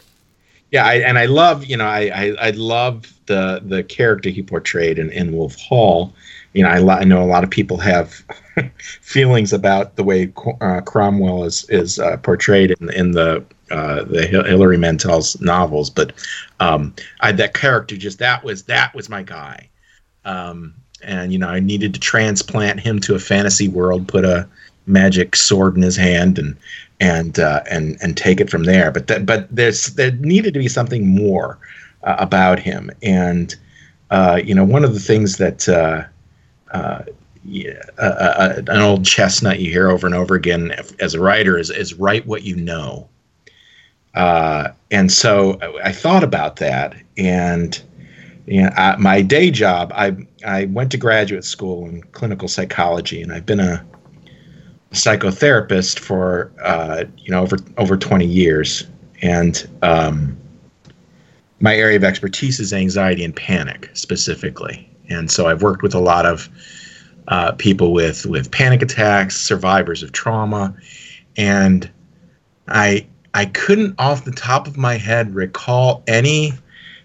yeah, 0.72 0.86
I, 0.86 0.94
and 0.96 1.20
I 1.20 1.26
love 1.26 1.66
you 1.66 1.76
know 1.76 1.86
I, 1.86 2.12
I, 2.14 2.48
I 2.48 2.50
love 2.52 3.14
the 3.26 3.62
the 3.66 3.84
character 3.84 4.30
he 4.30 4.42
portrayed 4.42 5.00
in, 5.00 5.10
in 5.12 5.34
Wolf 5.34 5.58
Hall. 5.60 6.14
You 6.54 6.64
know, 6.64 6.70
I, 6.70 6.99
I 6.99 7.04
know 7.04 7.24
a 7.24 7.26
lot 7.26 7.43
of 7.43 7.49
people 7.49 7.78
have 7.78 8.24
feelings 9.02 9.54
about 9.54 9.95
the 9.95 10.04
way 10.04 10.32
uh, 10.60 10.82
Cromwell 10.82 11.43
is 11.43 11.66
is 11.70 11.99
uh, 11.99 12.18
portrayed 12.18 12.72
in, 12.72 12.91
in 12.93 13.12
the 13.12 13.43
uh, 13.72 14.04
the 14.04 14.26
Hilary 14.26 14.78
Mantel's 14.78 15.39
novels, 15.39 15.89
but 15.89 16.12
um, 16.60 16.93
I, 17.22 17.32
that 17.32 17.54
character 17.54 17.95
just 17.95 18.20
that 18.20 18.43
was 18.43 18.64
that 18.64 18.93
was 18.93 19.08
my 19.10 19.24
guy. 19.24 19.70
Um, 20.26 20.74
and 21.04 21.32
you 21.32 21.39
know, 21.39 21.47
I 21.47 21.60
needed 21.60 21.93
to 21.93 21.99
transplant 21.99 22.80
him 22.80 22.99
to 23.02 23.16
a 23.16 23.20
fantasy 23.20 23.68
world, 23.68 24.08
put 24.08 24.26
a 24.26 24.47
magic 24.86 25.36
sword 25.36 25.76
in 25.76 25.82
his 25.82 25.95
hand, 25.95 26.38
and 26.38 26.58
and 26.99 27.39
uh, 27.39 27.64
and 27.70 27.97
and 28.02 28.18
take 28.18 28.39
it 28.39 28.49
from 28.49 28.64
there. 28.64 28.91
But 28.91 29.08
that, 29.08 29.26
but 29.26 29.47
there's 29.54 29.88
there 29.95 30.12
needed 30.12 30.54
to 30.54 30.60
be 30.60 30.68
something 30.68 31.08
more 31.08 31.58
uh, 32.04 32.18
about 32.20 32.60
him, 32.60 32.91
and 33.02 33.56
uh, 34.10 34.41
you 34.43 34.54
know 34.54 34.64
one 34.64 34.84
of 34.84 34.93
the 34.93 34.99
things 34.99 35.38
that 35.38 35.68
uh, 36.72 36.78
uh, 36.78 37.03
yeah, 37.43 37.82
uh, 37.97 38.01
uh, 38.01 38.61
an 38.67 38.82
old 38.82 39.03
chestnut 39.03 39.59
you 39.59 39.72
hear 39.72 39.89
over 39.89 40.05
and 40.05 40.15
over 40.15 40.36
again 40.36 40.74
as 40.99 41.15
a 41.15 41.19
writer 41.19 41.57
is 41.57 41.72
is 41.72 41.95
write 41.95 42.28
what 42.28 42.43
you 42.43 42.55
know. 42.55 43.09
and 44.13 45.11
so 45.11 45.59
I 45.84 45.91
thought 45.91 46.24
about 46.24 46.57
that, 46.57 46.95
and 47.17 47.82
you 48.45 48.61
know, 48.61 48.69
I, 48.76 48.95
my 48.97 49.22
day 49.22 49.49
job, 49.49 49.91
I 49.95 50.15
I 50.45 50.65
went 50.65 50.91
to 50.91 50.97
graduate 50.97 51.43
school 51.43 51.88
in 51.88 52.03
clinical 52.11 52.47
psychology, 52.47 53.22
and 53.24 53.34
I've 53.34 53.45
been 53.45 53.59
a 53.59 53.84
psychotherapist 54.91 55.99
for 55.99 56.51
uh, 56.63 57.05
you 57.17 57.32
know 57.32 57.41
over 57.41 57.57
over 57.78 57.97
20 57.97 58.26
years, 58.26 58.86
and 59.22 59.67
um, 59.82 60.38
my 61.59 61.76
area 61.76 61.97
of 61.97 62.03
expertise 62.03 62.59
is 62.59 62.74
anxiety 62.74 63.24
and 63.24 63.36
panic 63.36 63.89
specifically. 63.93 64.91
And 65.12 65.30
so 65.30 65.47
I've 65.47 65.62
worked 65.62 65.84
with 65.84 65.93
a 65.93 65.99
lot 65.99 66.26
of 66.26 66.49
uh, 67.28 67.51
people 67.53 67.93
with 67.93 68.26
with 68.26 68.51
panic 68.51 68.82
attacks, 68.82 69.38
survivors 69.38 70.03
of 70.03 70.12
trauma, 70.12 70.76
and 71.38 71.89
I 72.68 73.07
I 73.34 73.45
couldn't 73.45 73.95
off 73.99 74.26
the 74.26 74.32
top 74.32 74.68
of 74.68 74.78
my 74.78 74.97
head 74.97 75.34
recall 75.34 76.03
any 76.07 76.53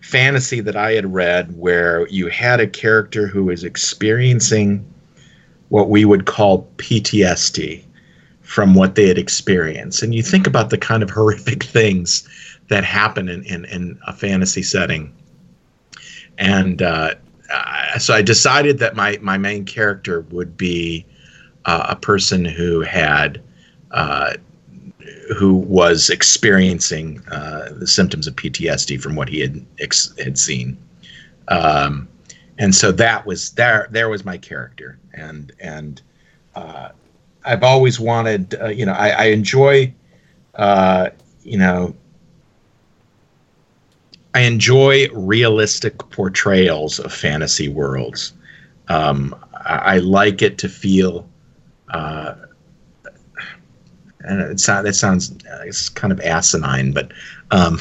fantasy 0.01 0.61
that 0.61 0.77
I 0.77 0.93
had 0.93 1.13
read 1.13 1.57
where 1.57 2.07
you 2.09 2.29
had 2.29 2.61
a 2.61 2.67
character 2.67 3.27
who 3.27 3.45
was 3.45 3.65
experiencing 3.65 4.85
what 5.69 5.89
we 5.89 6.05
would 6.05 6.27
call 6.27 6.69
PTSD 6.77 7.83
from 8.43 8.75
what 8.75 8.95
they 8.95 9.09
had 9.09 9.19
experienced. 9.19 10.03
And 10.03 10.15
you 10.15 10.23
think 10.23 10.47
about 10.47 10.71
the 10.71 10.79
kind 10.79 11.03
of 11.03 11.11
horrific 11.19 11.65
things 11.65 12.29
that 12.69 12.85
happen 12.85 13.29
in, 13.29 13.43
in, 13.45 13.65
in 13.67 13.99
a 14.07 14.13
fantasy 14.13 14.63
setting. 14.63 15.13
And 16.39 16.83
uh, 16.83 17.15
so 17.99 18.15
I 18.15 18.23
decided 18.23 18.79
that 18.79 18.97
my, 18.97 19.19
my 19.21 19.39
main 19.39 19.65
character 19.65 20.23
would 20.31 20.57
be 20.57 21.07
uh, 21.65 21.87
a 21.91 21.97
person 21.97 22.45
who 22.45 22.81
had. 22.81 23.43
Uh, 23.91 24.35
who 25.37 25.55
was 25.55 26.11
experiencing 26.11 27.23
uh, 27.31 27.69
the 27.79 27.87
symptoms 27.87 28.27
of 28.27 28.35
PTSD 28.37 29.01
from 29.01 29.15
what 29.17 29.29
he 29.29 29.41
had 29.41 29.65
ex- 29.81 30.15
had 30.19 30.39
seen. 30.39 30.77
Um, 31.49 32.09
and 32.59 32.75
so 32.75 32.93
that 32.93 33.27
was 33.27 33.53
there. 33.53 33.89
There 33.91 34.09
was 34.09 34.25
my 34.25 34.39
character, 34.39 34.99
and 35.13 35.53
and 35.61 36.01
uh, 36.55 36.91
I've 37.45 37.63
always 37.63 38.01
wanted. 38.01 38.55
Uh, 38.61 38.69
you 38.69 38.87
know, 38.87 38.93
I, 38.93 39.11
I 39.11 39.25
enjoy. 39.27 39.93
Uh, 40.55 41.11
you 41.43 41.59
know, 41.59 41.95
I 44.37 44.41
enjoy 44.41 45.09
realistic 45.15 45.97
portrayals 46.11 46.99
of 46.99 47.11
fantasy 47.11 47.71
worlds. 47.71 48.35
Um, 48.89 49.35
I, 49.55 49.95
I, 49.95 49.99
like 50.01 50.43
it 50.43 50.59
to 50.59 50.69
feel. 50.69 51.27
Uh, 51.89 52.35
and 54.21 54.43
it, 54.43 54.61
it 54.69 54.95
sounds 54.95 55.33
uh, 55.33 55.63
it's 55.65 55.89
kind 55.89 56.13
of 56.13 56.21
asinine, 56.21 56.93
but 56.93 57.13
um, 57.51 57.81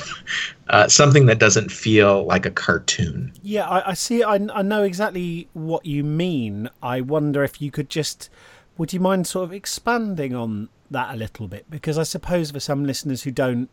uh, 0.69 0.87
something 0.87 1.25
that 1.25 1.39
doesn't 1.39 1.73
feel 1.73 2.23
like 2.23 2.45
a 2.45 2.51
cartoon. 2.51 3.33
Yeah, 3.43 3.67
I, 3.67 3.89
I 3.89 3.93
see. 3.93 4.23
I, 4.23 4.35
I 4.53 4.61
know 4.61 4.83
exactly 4.83 5.49
what 5.51 5.85
you 5.85 6.05
mean. 6.05 6.69
I 6.81 7.01
wonder 7.01 7.43
if 7.43 7.61
you 7.61 7.69
could 7.69 7.89
just, 7.89 8.29
would 8.77 8.93
you 8.93 9.01
mind 9.01 9.27
sort 9.27 9.43
of 9.43 9.51
expanding 9.51 10.33
on 10.33 10.69
that 10.89 11.13
a 11.13 11.17
little 11.17 11.49
bit? 11.49 11.69
Because 11.69 11.97
I 11.97 12.03
suppose 12.03 12.51
for 12.51 12.61
some 12.61 12.85
listeners 12.85 13.23
who 13.23 13.31
don't 13.31 13.69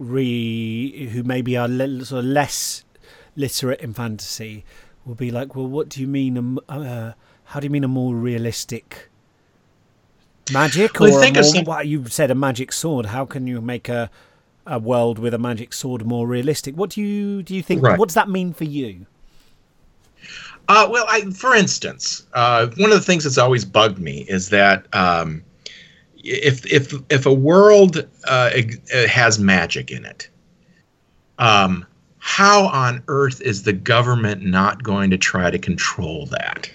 re, 0.00 1.08
who 1.12 1.22
maybe 1.22 1.56
are 1.56 1.68
le- 1.68 2.04
sort 2.04 2.24
of 2.24 2.24
less 2.24 2.84
literate 3.36 3.80
in 3.80 3.94
fantasy, 3.94 4.64
will 5.04 5.14
be 5.14 5.30
like, 5.30 5.54
well, 5.54 5.68
what 5.68 5.88
do 5.88 6.00
you 6.00 6.08
mean? 6.08 6.58
Uh, 6.68 7.12
how 7.44 7.60
do 7.60 7.64
you 7.66 7.70
mean 7.70 7.84
a 7.84 7.88
more 7.88 8.14
realistic? 8.14 9.06
magic 10.52 11.00
or 11.00 11.04
well, 11.10 11.32
more, 11.32 11.42
some... 11.44 11.64
well, 11.64 11.84
you 11.84 12.04
said 12.08 12.28
a 12.28 12.34
magic 12.34 12.72
sword 12.72 13.06
how 13.06 13.24
can 13.24 13.46
you 13.46 13.60
make 13.60 13.88
a 13.88 14.10
a 14.66 14.78
world 14.78 15.18
with 15.18 15.34
a 15.34 15.38
magic 15.38 15.72
sword 15.72 16.06
more 16.06 16.26
realistic. 16.26 16.76
What 16.76 16.90
do 16.90 17.00
you 17.00 17.42
do 17.42 17.54
you 17.54 17.62
think? 17.62 17.82
Right. 17.82 17.98
What 17.98 18.08
does 18.08 18.14
that 18.14 18.28
mean 18.28 18.52
for 18.52 18.64
you? 18.64 19.06
Uh, 20.68 20.88
well, 20.88 21.04
I, 21.08 21.22
for 21.30 21.56
instance, 21.56 22.24
uh, 22.34 22.68
one 22.76 22.92
of 22.92 22.98
the 22.98 23.04
things 23.04 23.24
that's 23.24 23.38
always 23.38 23.64
bugged 23.64 23.98
me 23.98 24.24
is 24.28 24.50
that 24.50 24.86
um, 24.94 25.42
if 26.22 26.66
if 26.70 26.92
if 27.10 27.26
a 27.26 27.32
world 27.32 28.06
uh, 28.24 28.50
has 29.08 29.38
magic 29.38 29.90
in 29.90 30.04
it, 30.04 30.28
um, 31.38 31.86
how 32.18 32.66
on 32.66 33.02
earth 33.08 33.40
is 33.40 33.62
the 33.62 33.72
government 33.72 34.42
not 34.42 34.82
going 34.82 35.10
to 35.10 35.18
try 35.18 35.50
to 35.50 35.58
control 35.58 36.26
that? 36.26 36.70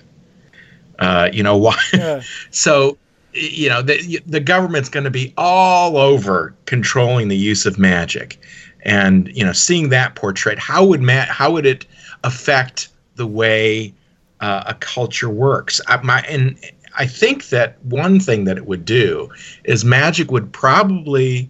Uh, 0.99 1.29
you 1.31 1.43
know 1.43 1.57
why? 1.65 1.77
Yeah. 1.93 2.21
so 2.51 2.97
you 3.35 3.69
know 3.69 3.81
the 3.81 4.21
the 4.25 4.39
government's 4.39 4.89
going 4.89 5.03
to 5.03 5.11
be 5.11 5.33
all 5.37 5.97
over 5.97 6.55
controlling 6.65 7.27
the 7.27 7.37
use 7.37 7.65
of 7.65 7.77
magic 7.77 8.39
and 8.83 9.27
you 9.35 9.43
know 9.43 9.51
seeing 9.51 9.89
that 9.89 10.15
portrait 10.15 10.57
how 10.57 10.85
would 10.85 11.01
ma- 11.01 11.25
how 11.25 11.51
would 11.51 11.65
it 11.65 11.85
affect 12.23 12.89
the 13.15 13.27
way 13.27 13.93
uh, 14.39 14.63
a 14.67 14.73
culture 14.75 15.29
works 15.29 15.81
I, 15.87 15.97
my 16.01 16.21
and 16.21 16.57
I 16.97 17.05
think 17.05 17.49
that 17.49 17.83
one 17.85 18.19
thing 18.19 18.45
that 18.45 18.57
it 18.57 18.65
would 18.65 18.85
do 18.85 19.29
is 19.63 19.83
magic 19.83 20.31
would 20.31 20.51
probably 20.51 21.49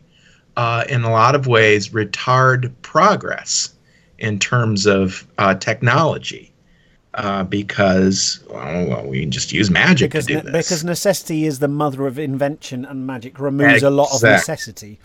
uh, 0.58 0.86
in 0.90 1.04
a 1.04 1.12
lot 1.12 1.36
of 1.36 1.48
ways 1.48 1.90
retard 1.90 2.74
progress 2.82 3.74
in 4.18 4.40
terms 4.40 4.86
of 4.86 5.28
uh, 5.38 5.54
technology 5.56 6.52
uh, 7.16 7.44
because 7.44 8.44
well, 8.50 9.06
we 9.06 9.22
can 9.22 9.32
just 9.32 9.52
use 9.52 9.70
magic 9.70 10.12
because, 10.12 10.26
to 10.28 10.34
do 10.34 10.44
ne- 10.44 10.52
this. 10.52 10.68
Because 10.68 10.84
necessity 10.84 11.46
is 11.46 11.60
the 11.60 11.68
mother 11.68 12.08
of 12.08 12.20
invention, 12.20 12.86
and 12.86 13.08
magic 13.08 13.40
removes 13.40 13.76
exactly. 13.76 13.88
a 13.88 13.92
lot 13.92 14.14
of 14.14 14.22
necessity. 14.22 15.00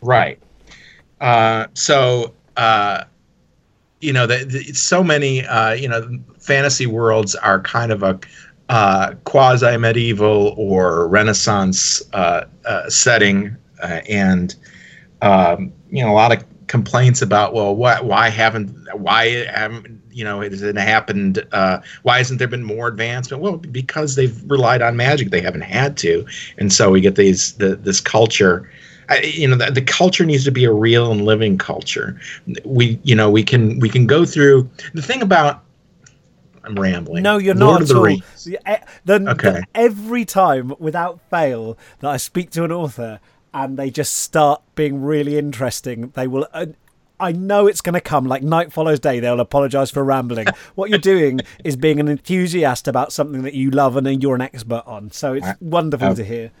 Right. 0.00 0.38
Uh, 1.20 1.66
so 1.74 2.34
uh, 2.56 3.04
you 4.00 4.12
know, 4.12 4.26
the, 4.26 4.44
the, 4.44 4.72
so 4.74 5.02
many 5.02 5.44
uh, 5.44 5.72
you 5.72 5.88
know 5.88 6.18
fantasy 6.38 6.86
worlds 6.86 7.34
are 7.34 7.60
kind 7.60 7.90
of 7.92 8.02
a 8.02 8.18
uh, 8.68 9.14
quasi 9.24 9.76
medieval 9.76 10.54
or 10.56 11.08
Renaissance 11.08 12.02
uh, 12.12 12.44
setting, 12.88 13.56
and 13.82 14.54
um, 15.22 15.72
you 15.90 16.02
know 16.02 16.12
a 16.12 16.14
lot 16.14 16.32
of 16.32 16.44
complaints 16.68 17.22
about 17.22 17.54
well, 17.54 17.74
what, 17.74 18.04
why 18.04 18.28
haven't 18.28 18.70
why 18.94 19.46
haven't 19.46 20.00
you 20.10 20.22
know 20.22 20.40
it 20.40 20.52
has 20.52 20.62
it 20.62 20.76
happened? 20.76 21.44
Uh, 21.52 21.80
why 22.02 22.18
hasn't 22.18 22.38
there 22.38 22.48
been 22.48 22.62
more 22.62 22.86
advancement? 22.86 23.42
Well, 23.42 23.56
because 23.56 24.14
they've 24.14 24.38
relied 24.50 24.82
on 24.82 24.96
magic, 24.96 25.30
they 25.30 25.40
haven't 25.40 25.62
had 25.62 25.96
to, 25.98 26.26
and 26.58 26.72
so 26.72 26.90
we 26.90 27.00
get 27.00 27.16
these 27.16 27.54
the, 27.54 27.76
this 27.76 28.00
culture. 28.00 28.70
I, 29.10 29.20
you 29.20 29.48
know, 29.48 29.56
the, 29.56 29.70
the, 29.70 29.80
culture 29.80 30.26
needs 30.26 30.44
to 30.44 30.52
be 30.52 30.64
a 30.64 30.72
real 30.72 31.10
and 31.10 31.24
living 31.24 31.56
culture. 31.56 32.20
We, 32.66 33.00
you 33.04 33.14
know, 33.14 33.30
we 33.30 33.42
can 33.42 33.80
we 33.80 33.88
can 33.88 34.06
go 34.06 34.24
through 34.24 34.68
the 34.94 35.02
thing 35.02 35.22
about. 35.22 35.64
I'm 36.68 36.74
rambling. 36.74 37.22
No, 37.22 37.38
you're 37.38 37.54
Lord 37.54 37.80
not 37.80 37.90
at 37.90 37.96
all. 37.96 38.04
The, 38.04 38.80
the, 39.04 39.30
okay. 39.30 39.62
every 39.74 40.24
time, 40.24 40.74
without 40.78 41.20
fail, 41.30 41.78
that 42.00 42.10
I 42.10 42.16
speak 42.18 42.50
to 42.50 42.64
an 42.64 42.72
author, 42.72 43.20
and 43.54 43.78
they 43.78 43.90
just 43.90 44.12
start 44.12 44.62
being 44.74 45.02
really 45.02 45.38
interesting, 45.38 46.12
they 46.14 46.26
will. 46.26 46.46
Uh, 46.52 46.66
I 47.20 47.32
know 47.32 47.66
it's 47.66 47.80
going 47.80 47.94
to 47.94 48.00
come 48.00 48.26
like 48.26 48.42
night 48.42 48.72
follows 48.72 49.00
day. 49.00 49.18
They'll 49.18 49.40
apologize 49.40 49.90
for 49.90 50.04
rambling. 50.04 50.46
what 50.76 50.88
you're 50.88 51.00
doing 51.00 51.40
is 51.64 51.74
being 51.74 51.98
an 51.98 52.08
enthusiast 52.08 52.86
about 52.86 53.12
something 53.12 53.42
that 53.42 53.54
you 53.54 53.70
love 53.70 53.96
and 53.96 54.22
you're 54.22 54.36
an 54.36 54.40
expert 54.40 54.84
on. 54.86 55.10
So 55.10 55.32
it's 55.32 55.48
wonderful 55.60 56.14
to 56.14 56.24
hear. 56.24 56.52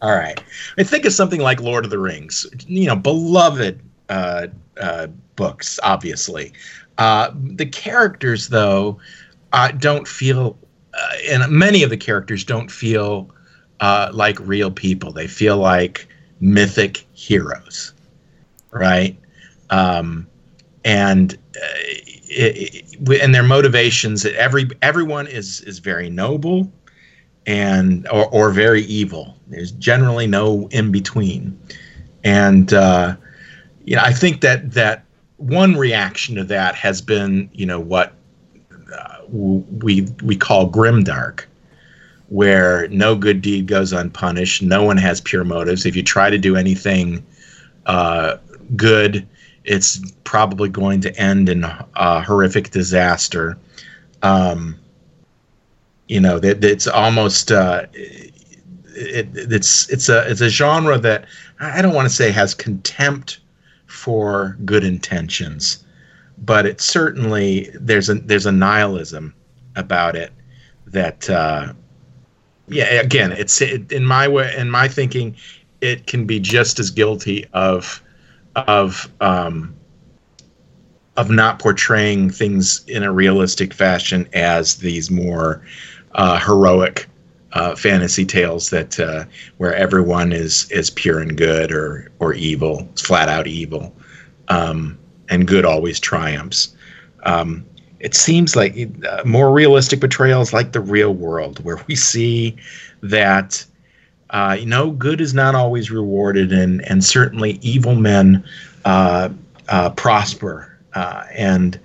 All 0.00 0.14
right. 0.14 0.40
I 0.78 0.84
think 0.84 1.04
of 1.04 1.12
something 1.12 1.40
like 1.40 1.60
Lord 1.60 1.84
of 1.84 1.90
the 1.90 1.98
Rings, 1.98 2.46
you 2.66 2.86
know, 2.86 2.96
beloved 2.96 3.80
uh, 4.08 4.48
uh, 4.80 5.08
books, 5.36 5.80
obviously. 5.82 6.52
Uh, 6.98 7.30
the 7.34 7.66
characters, 7.66 8.48
though, 8.48 8.98
uh, 9.52 9.72
don't 9.72 10.06
feel, 10.06 10.58
uh, 10.94 11.12
and 11.30 11.50
many 11.52 11.82
of 11.82 11.90
the 11.90 11.96
characters 11.96 12.44
don't 12.44 12.70
feel 12.70 13.30
uh, 13.80 14.10
like 14.12 14.38
real 14.40 14.70
people. 14.70 15.12
They 15.12 15.26
feel 15.26 15.58
like 15.58 16.08
mythic 16.40 17.06
heroes, 17.12 17.92
right? 18.70 19.18
Um, 19.70 20.26
and 20.84 21.36
it, 22.28 22.84
it, 23.08 23.20
and 23.20 23.34
their 23.34 23.42
motivations. 23.42 24.24
Every 24.24 24.68
everyone 24.80 25.26
is 25.26 25.60
is 25.62 25.78
very 25.78 26.10
noble, 26.10 26.70
and 27.46 28.06
or 28.08 28.26
or 28.28 28.50
very 28.50 28.82
evil. 28.82 29.36
There's 29.48 29.72
generally 29.72 30.26
no 30.26 30.68
in 30.70 30.90
between, 30.92 31.58
and 32.24 32.72
uh, 32.72 33.16
you 33.84 33.96
know 33.96 34.02
I 34.02 34.12
think 34.12 34.40
that 34.40 34.72
that 34.72 35.04
one 35.36 35.76
reaction 35.76 36.36
to 36.36 36.44
that 36.44 36.74
has 36.76 37.00
been 37.00 37.50
you 37.52 37.66
know 37.66 37.80
what 37.80 38.08
uh, 38.10 38.14
we 39.32 40.02
we 40.22 40.36
call 40.36 40.70
grimdark 40.70 41.44
where 42.28 42.88
no 42.88 43.14
good 43.14 43.42
deed 43.42 43.66
goes 43.66 43.92
unpunished. 43.92 44.62
No 44.62 44.84
one 44.84 44.96
has 44.96 45.20
pure 45.20 45.44
motives. 45.44 45.84
If 45.84 45.96
you 45.96 46.02
try 46.02 46.30
to 46.30 46.38
do 46.38 46.56
anything 46.56 47.26
uh, 47.86 48.36
good 48.76 49.26
it's 49.64 50.00
probably 50.24 50.68
going 50.68 51.00
to 51.02 51.16
end 51.16 51.48
in 51.48 51.64
a 51.64 52.22
horrific 52.22 52.70
disaster. 52.70 53.56
Um, 54.22 54.78
you 56.08 56.20
know 56.20 56.38
that 56.38 56.62
it's 56.64 56.86
almost 56.86 57.52
uh, 57.52 57.86
it, 57.94 59.28
it's 59.34 59.88
it's 59.88 60.08
a 60.08 60.28
it's 60.30 60.40
a 60.40 60.48
genre 60.48 60.98
that 60.98 61.26
I 61.60 61.80
don't 61.80 61.94
want 61.94 62.08
to 62.08 62.14
say 62.14 62.30
has 62.30 62.54
contempt 62.54 63.40
for 63.86 64.58
good 64.64 64.84
intentions, 64.84 65.84
but 66.42 66.66
it 66.66 66.80
certainly 66.80 67.70
there's 67.74 68.08
a 68.08 68.14
there's 68.14 68.46
a 68.46 68.52
nihilism 68.52 69.34
about 69.76 70.16
it 70.16 70.32
that 70.86 71.28
uh, 71.30 71.72
yeah 72.68 72.84
again 73.00 73.32
it's 73.32 73.60
it, 73.60 73.90
in 73.90 74.04
my 74.04 74.28
way 74.28 74.54
in 74.56 74.70
my 74.70 74.88
thinking 74.88 75.34
it 75.80 76.06
can 76.06 76.26
be 76.26 76.38
just 76.38 76.78
as 76.78 76.90
guilty 76.90 77.46
of 77.52 78.02
of 78.54 79.10
um, 79.20 79.74
of 81.16 81.30
not 81.30 81.58
portraying 81.58 82.30
things 82.30 82.84
in 82.86 83.02
a 83.02 83.12
realistic 83.12 83.72
fashion 83.72 84.28
as 84.32 84.76
these 84.76 85.10
more 85.10 85.62
uh, 86.14 86.38
heroic 86.38 87.08
uh, 87.52 87.74
fantasy 87.76 88.24
tales 88.24 88.70
that 88.70 88.98
uh, 88.98 89.24
where 89.58 89.74
everyone 89.74 90.32
is 90.32 90.70
is 90.70 90.90
pure 90.90 91.20
and 91.20 91.36
good 91.36 91.70
or 91.70 92.10
or 92.18 92.32
evil, 92.32 92.88
flat 92.96 93.28
out 93.28 93.46
evil, 93.46 93.94
um, 94.48 94.98
and 95.28 95.46
good 95.46 95.64
always 95.64 96.00
triumphs. 96.00 96.74
Um, 97.24 97.64
it 98.00 98.14
seems 98.14 98.56
like 98.56 98.76
uh, 99.08 99.22
more 99.24 99.52
realistic 99.52 100.00
portrayals 100.00 100.52
like 100.52 100.72
the 100.72 100.80
real 100.80 101.14
world, 101.14 101.64
where 101.64 101.80
we 101.86 101.94
see 101.94 102.56
that 103.02 103.64
uh, 104.30 104.56
you 104.58 104.66
know 104.66 104.90
good 104.90 105.20
is 105.20 105.34
not 105.34 105.54
always 105.54 105.90
rewarded, 105.90 106.52
and 106.52 106.84
and 106.88 107.04
certainly 107.04 107.58
evil 107.62 107.94
men 107.94 108.44
uh, 108.84 109.28
prosper, 109.96 110.76
and 110.94 111.78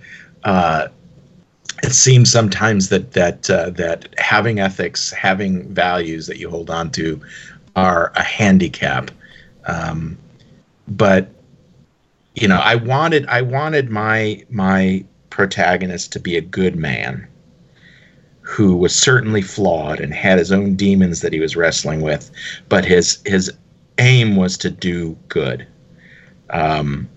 it 1.84 1.94
seems 1.94 2.32
sometimes 2.32 2.90
that 2.90 3.12
that 3.14 3.50
uh, 3.50 3.70
that 3.72 4.14
having 4.18 4.60
ethics, 4.60 5.12
having 5.12 5.68
values 5.74 6.28
that 6.28 6.38
you 6.38 6.50
hold 6.50 6.70
on 6.70 6.92
to, 6.92 7.22
are 7.76 8.12
a 8.16 8.24
handicap. 8.24 9.12
Um, 9.66 10.18
but 10.88 11.30
you 12.40 12.48
know, 12.48 12.60
I 12.60 12.76
wanted 12.76 13.26
I 13.28 13.42
wanted 13.42 13.90
my 13.90 14.44
my 14.50 15.04
protagonist 15.32 16.12
to 16.14 16.20
be 16.20 16.38
a 16.38 16.42
good 16.42 16.76
man 16.76 17.28
who 18.42 18.76
was 18.76 18.96
certainly 18.96 19.42
flawed 19.42 20.00
and 20.00 20.14
had 20.14 20.38
his 20.38 20.52
own 20.52 20.76
demons 20.76 21.22
that 21.22 21.34
he 21.34 21.40
was 21.40 21.56
wrestling 21.56 22.02
with, 22.02 22.30
but 22.70 22.86
his 22.86 23.20
his 23.26 23.52
aim 23.98 24.36
was 24.36 24.56
to 24.60 24.70
do 24.70 25.18
good. 25.30 25.66
Um, 26.52 27.10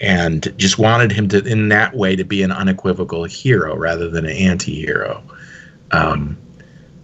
and 0.00 0.52
just 0.58 0.78
wanted 0.78 1.12
him 1.12 1.28
to, 1.28 1.44
in 1.44 1.68
that 1.68 1.94
way, 1.94 2.16
to 2.16 2.24
be 2.24 2.42
an 2.42 2.52
unequivocal 2.52 3.24
hero 3.24 3.76
rather 3.76 4.10
than 4.10 4.26
an 4.26 4.32
anti-hero. 4.32 5.22
Um, 5.92 6.36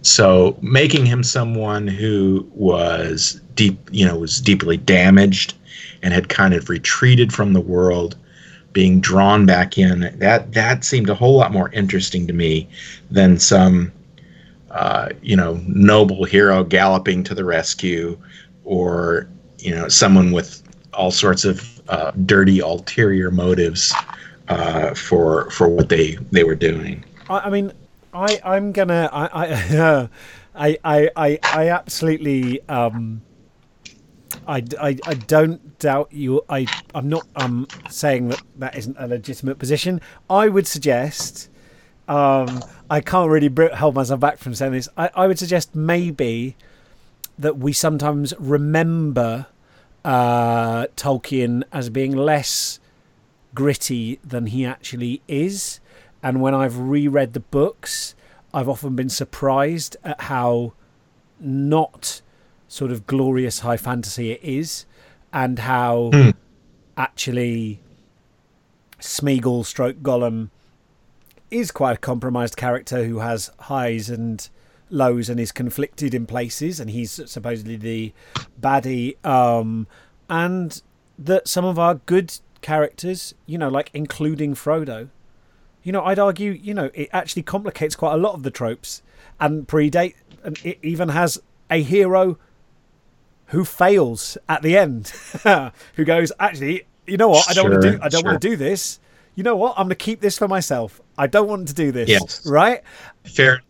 so 0.01 0.57
making 0.61 1.05
him 1.05 1.23
someone 1.23 1.87
who 1.87 2.47
was 2.53 3.41
deep, 3.55 3.79
you 3.91 4.05
know, 4.05 4.17
was 4.17 4.41
deeply 4.41 4.77
damaged 4.77 5.55
and 6.03 6.13
had 6.13 6.29
kind 6.29 6.53
of 6.53 6.69
retreated 6.69 7.33
from 7.33 7.53
the 7.53 7.61
world, 7.61 8.15
being 8.73 8.99
drawn 8.99 9.45
back 9.45 9.77
in, 9.77 10.13
that 10.19 10.53
that 10.53 10.83
seemed 10.83 11.09
a 11.09 11.15
whole 11.15 11.37
lot 11.37 11.51
more 11.51 11.69
interesting 11.71 12.27
to 12.27 12.33
me 12.33 12.67
than 13.09 13.39
some, 13.39 13.91
uh, 14.71 15.09
you 15.21 15.35
know, 15.35 15.59
noble 15.65 16.25
hero 16.25 16.63
galloping 16.63 17.23
to 17.23 17.33
the 17.33 17.45
rescue, 17.45 18.17
or 18.65 19.27
you 19.59 19.73
know, 19.73 19.87
someone 19.87 20.31
with 20.31 20.61
all 20.93 21.09
sorts 21.09 21.45
of 21.45 21.81
uh, 21.87 22.11
dirty 22.25 22.59
ulterior 22.59 23.31
motives 23.31 23.93
uh, 24.49 24.93
for 24.93 25.49
for 25.51 25.67
what 25.69 25.89
they 25.89 26.15
they 26.31 26.43
were 26.43 26.55
doing. 26.55 27.03
I, 27.29 27.39
I 27.39 27.49
mean, 27.49 27.71
I 28.13 28.39
I'm 28.43 28.71
gonna 28.71 29.09
I 29.11 29.29
I 29.45 30.09
I, 30.55 30.77
I, 30.83 31.09
I 31.15 31.39
I 31.43 31.69
absolutely 31.69 32.61
um. 32.69 33.21
I, 34.47 34.63
I, 34.79 34.97
I 35.05 35.13
don't 35.13 35.79
doubt 35.79 36.11
you. 36.11 36.41
I 36.49 36.67
I'm 36.93 37.09
not 37.09 37.27
um 37.35 37.67
saying 37.89 38.29
that 38.29 38.41
that 38.57 38.75
isn't 38.75 38.95
a 38.99 39.07
legitimate 39.07 39.59
position. 39.59 40.01
I 40.29 40.47
would 40.47 40.67
suggest, 40.67 41.49
um, 42.07 42.63
I 42.89 43.01
can't 43.01 43.29
really 43.29 43.49
hold 43.75 43.95
myself 43.95 44.19
back 44.19 44.37
from 44.37 44.55
saying 44.55 44.73
this. 44.73 44.89
I, 44.97 45.09
I 45.15 45.27
would 45.27 45.39
suggest 45.39 45.75
maybe 45.75 46.55
that 47.37 47.57
we 47.57 47.73
sometimes 47.73 48.33
remember 48.37 49.47
uh, 50.05 50.87
Tolkien 50.95 51.63
as 51.71 51.89
being 51.89 52.15
less 52.15 52.79
gritty 53.55 54.19
than 54.23 54.47
he 54.47 54.65
actually 54.65 55.21
is. 55.27 55.79
And 56.21 56.41
when 56.41 56.53
I've 56.53 56.77
reread 56.77 57.33
the 57.33 57.39
books, 57.39 58.15
I've 58.53 58.69
often 58.69 58.95
been 58.95 59.09
surprised 59.09 59.97
at 60.03 60.21
how 60.21 60.73
not 61.39 62.21
sort 62.73 62.91
of 62.91 63.05
glorious 63.05 63.59
high 63.59 63.77
fantasy 63.77 64.31
it 64.31 64.43
is, 64.43 64.87
and 65.31 65.59
how 65.59 66.09
mm. 66.11 66.33
actually 66.97 67.79
Smeagol 68.99 69.63
stroke 69.63 69.97
Gollum 69.97 70.49
is 71.51 71.69
quite 71.69 71.97
a 71.97 71.99
compromised 71.99 72.57
character 72.57 73.03
who 73.03 73.19
has 73.19 73.51
highs 73.59 74.09
and 74.09 74.49
lows 74.89 75.29
and 75.29 75.39
is 75.39 75.51
conflicted 75.51 76.15
in 76.15 76.25
places, 76.25 76.79
and 76.79 76.89
he's 76.89 77.11
supposedly 77.29 77.75
the 77.75 78.11
baddie. 78.59 79.23
Um, 79.23 79.85
and 80.27 80.81
that 81.19 81.47
some 81.47 81.65
of 81.65 81.77
our 81.77 81.95
good 82.07 82.39
characters, 82.61 83.35
you 83.45 83.59
know, 83.59 83.69
like 83.69 83.91
including 83.93 84.55
Frodo, 84.55 85.09
you 85.83 85.91
know, 85.91 86.03
I'd 86.03 86.17
argue, 86.17 86.49
you 86.53 86.73
know, 86.73 86.89
it 86.95 87.09
actually 87.13 87.43
complicates 87.43 87.95
quite 87.95 88.15
a 88.15 88.17
lot 88.17 88.33
of 88.33 88.41
the 88.41 88.49
tropes 88.49 89.03
and 89.39 89.67
predate, 89.67 90.15
and 90.43 90.57
it 90.65 90.79
even 90.81 91.09
has 91.09 91.39
a 91.69 91.83
hero 91.83 92.39
who 93.53 93.63
fails 93.63 94.35
at 94.49 94.63
the 94.63 94.75
end, 94.75 95.09
who 95.95 96.03
goes, 96.03 96.31
actually, 96.39 96.85
you 97.05 97.17
know 97.17 97.29
what, 97.29 97.47
I 97.47 97.53
don't 97.53 97.65
sure, 97.65 97.71
want 97.71 97.83
to 97.83 97.91
do, 97.91 97.97
I 98.01 98.09
don't 98.09 98.21
sure. 98.21 98.31
want 98.31 98.41
to 98.41 98.49
do 98.49 98.55
this. 98.55 98.99
You 99.35 99.43
know 99.43 99.55
what, 99.55 99.73
I'm 99.77 99.85
going 99.85 99.89
to 99.89 99.95
keep 99.95 100.21
this 100.21 100.39
for 100.39 100.47
myself. 100.47 100.99
I 101.19 101.27
don't 101.27 101.47
want 101.47 101.67
to 101.67 101.73
do 101.73 101.91
this. 101.91 102.09
Yes. 102.09 102.45
Right. 102.47 102.81
Fair. 103.23 103.61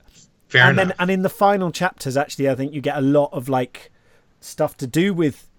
Fair 0.47 0.69
and 0.69 0.79
enough. 0.79 0.87
then 0.87 0.95
and 0.99 1.11
in 1.11 1.21
the 1.21 1.29
final 1.29 1.69
chapters, 1.69 2.15
actually, 2.15 2.49
I 2.49 2.55
think 2.55 2.73
you 2.73 2.79
get 2.79 2.97
a 2.97 3.01
lot 3.01 3.29
of 3.33 3.49
like 3.49 3.91
stuff 4.39 4.77
to 4.77 4.87
do 4.87 5.13
with 5.13 5.49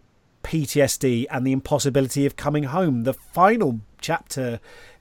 PTSD 0.43 1.27
and 1.31 1.47
the 1.47 1.53
impossibility 1.53 2.25
of 2.25 2.37
coming 2.37 2.65
home. 2.65 3.05
The 3.05 3.13
final 3.13 3.81
chapter 4.01 4.59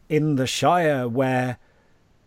in 0.10 0.36
the 0.36 0.48
Shire, 0.48 1.08
where 1.08 1.60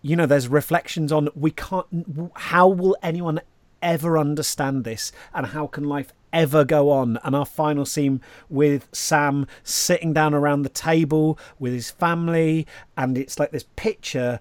you 0.01 0.17
know 0.17 0.27
there's 0.27 0.49
reflections 0.49 1.13
on 1.13 1.29
we 1.35 1.51
can't. 1.51 2.31
How 2.35 2.69
will 2.69 2.97
anyone 3.03 3.41
ever 3.83 4.17
understand 4.17 4.85
this, 4.85 5.13
and 5.35 5.47
how 5.47 5.67
can 5.67 5.85
life 5.85 6.13
ever 6.33 6.65
go 6.65 6.91
on? 6.91 7.19
And 7.25 7.35
our 7.35 7.47
final 7.47 7.85
scene 7.85 8.21
with 8.49 8.89
Sam 8.93 9.47
sitting 9.63 10.13
down 10.13 10.35
around 10.35 10.63
the 10.63 10.69
table 10.69 11.39
with 11.59 11.73
his 11.73 11.91
family, 11.91 12.67
and 12.97 13.17
it's 13.17 13.39
like 13.39 13.51
this 13.51 13.67
picture 13.77 14.41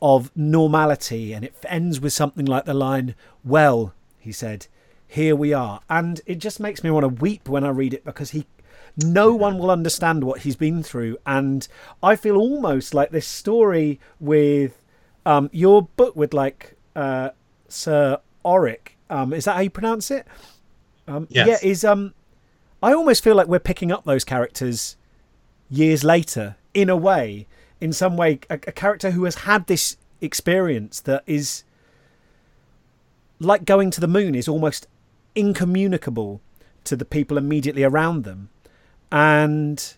of 0.00 0.30
normality, 0.36 1.32
and 1.32 1.44
it 1.44 1.54
ends 1.64 2.00
with 2.00 2.12
something 2.12 2.46
like 2.46 2.64
the 2.64 2.74
line, 2.74 3.14
Well, 3.44 3.94
he 4.18 4.32
said, 4.32 4.66
here 5.06 5.34
we 5.34 5.52
are, 5.52 5.80
and 5.88 6.20
it 6.26 6.36
just 6.36 6.60
makes 6.60 6.84
me 6.84 6.90
want 6.90 7.04
to 7.04 7.08
weep 7.08 7.48
when 7.48 7.64
I 7.64 7.70
read 7.70 7.94
it 7.94 8.04
because 8.04 8.30
he 8.30 8.46
no 8.96 9.32
one 9.32 9.58
will 9.58 9.70
understand 9.70 10.24
what 10.24 10.40
he's 10.40 10.56
been 10.56 10.82
through. 10.82 11.16
And 11.24 11.66
I 12.02 12.16
feel 12.16 12.36
almost 12.36 12.94
like 12.94 13.10
this 13.10 13.26
story 13.26 14.00
with 14.18 14.84
um, 15.24 15.50
your 15.52 15.82
book 15.82 16.16
with 16.16 16.34
like 16.34 16.76
uh, 16.96 17.30
Sir 17.68 18.18
Auric. 18.44 18.96
Um, 19.08 19.32
is 19.32 19.44
that 19.44 19.54
how 19.54 19.60
you 19.60 19.70
pronounce 19.70 20.10
it? 20.10 20.26
Um, 21.08 21.26
yes. 21.30 21.46
Yeah, 21.62 21.68
is 21.68 21.84
um, 21.84 22.14
I 22.82 22.92
almost 22.92 23.24
feel 23.24 23.34
like 23.34 23.48
we're 23.48 23.58
picking 23.58 23.90
up 23.90 24.04
those 24.04 24.24
characters 24.24 24.96
years 25.70 26.04
later 26.04 26.56
in 26.74 26.88
a 26.88 26.96
way, 26.96 27.46
in 27.80 27.92
some 27.92 28.16
way, 28.16 28.40
a, 28.48 28.54
a 28.54 28.72
character 28.72 29.12
who 29.12 29.24
has 29.24 29.36
had 29.36 29.66
this 29.66 29.96
experience 30.20 31.00
that 31.00 31.22
is 31.26 31.64
like 33.40 33.64
going 33.64 33.90
to 33.90 34.00
the 34.00 34.08
moon 34.08 34.34
is 34.34 34.48
almost 34.48 34.86
incommunicable 35.34 36.40
to 36.84 36.96
the 36.96 37.04
people 37.04 37.38
immediately 37.38 37.84
around 37.84 38.24
them 38.24 38.48
and 39.12 39.94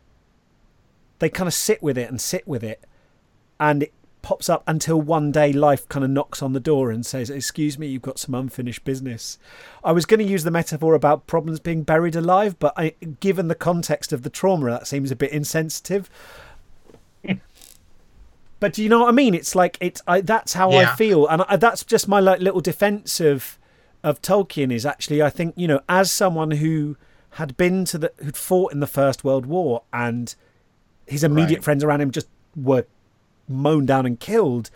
they 1.19 1.29
kind 1.29 1.49
of 1.49 1.55
sit 1.55 1.83
with 1.83 1.97
it 1.97 2.09
and 2.11 2.21
sit 2.21 2.47
with 2.47 2.63
it 2.63 2.85
and 3.59 3.85
it 3.85 3.93
pops 4.23 4.49
up 4.49 4.62
until 4.66 5.01
one 5.01 5.33
day 5.33 5.53
life 5.53 5.89
kind 5.89 6.05
of 6.05 6.11
knocks 6.11 6.43
on 6.43 6.53
the 6.53 6.61
door 6.61 6.91
and 6.91 7.05
says 7.07 7.31
excuse 7.31 7.79
me 7.79 7.87
you've 7.87 8.03
got 8.03 8.18
some 8.18 8.35
unfinished 8.35 8.85
business 8.85 9.39
i 9.83 9.91
was 9.93 10.05
going 10.07 10.18
to 10.21 10.25
use 10.27 10.45
the 10.45 10.51
metaphor 10.51 10.95
about 10.95 11.27
problems 11.27 11.59
being 11.61 11.83
buried 11.83 12.14
alive 12.14 12.59
but 12.59 12.73
I, 12.77 12.91
given 13.21 13.49
the 13.49 13.55
context 13.55 14.12
of 14.12 14.23
the 14.23 14.31
trauma 14.31 14.66
that 14.71 14.87
seems 14.87 15.11
a 15.11 15.16
bit 15.16 15.31
insensitive 15.33 16.11
but 18.61 18.73
do 18.75 18.83
you 18.83 18.89
know 18.89 19.01
what 19.01 19.09
i 19.09 19.12
mean 19.12 19.35
it's 19.35 19.55
like 19.55 19.79
it's 19.81 20.03
I, 20.07 20.21
that's 20.21 20.53
how 20.55 20.71
Yeah. 20.73 20.93
i 20.93 20.97
feel 20.97 21.27
and 21.27 21.43
I, 21.49 21.57
that's 21.57 21.85
just 21.85 22.09
my 22.09 22.21
like 22.21 22.41
little 22.41 22.61
defense 22.61 23.21
of 23.21 23.59
of 24.03 24.21
tolkien 24.23 24.73
is 24.73 24.85
actually 24.87 25.23
i 25.23 25.31
think 25.31 25.55
you 25.57 25.68
know 25.68 25.81
as 25.89 26.11
someone 26.11 26.53
who 26.53 26.97
had 27.35 27.57
been 27.57 27.85
to 27.87 27.99
the 27.99 28.12
who'd 28.18 28.37
fought 28.37 28.73
in 28.73 28.81
the 28.81 28.89
First 28.89 29.23
World 29.23 29.47
War 29.47 29.83
and 29.93 30.35
his 31.07 31.23
immediate 31.23 31.59
Right. 31.59 31.64
friends 31.64 31.85
around 31.85 32.01
him 32.01 32.11
just 32.11 32.27
were 32.57 32.87
mown 33.51 33.86
down 33.86 34.07
and 34.07 34.18
killed. 34.18 34.70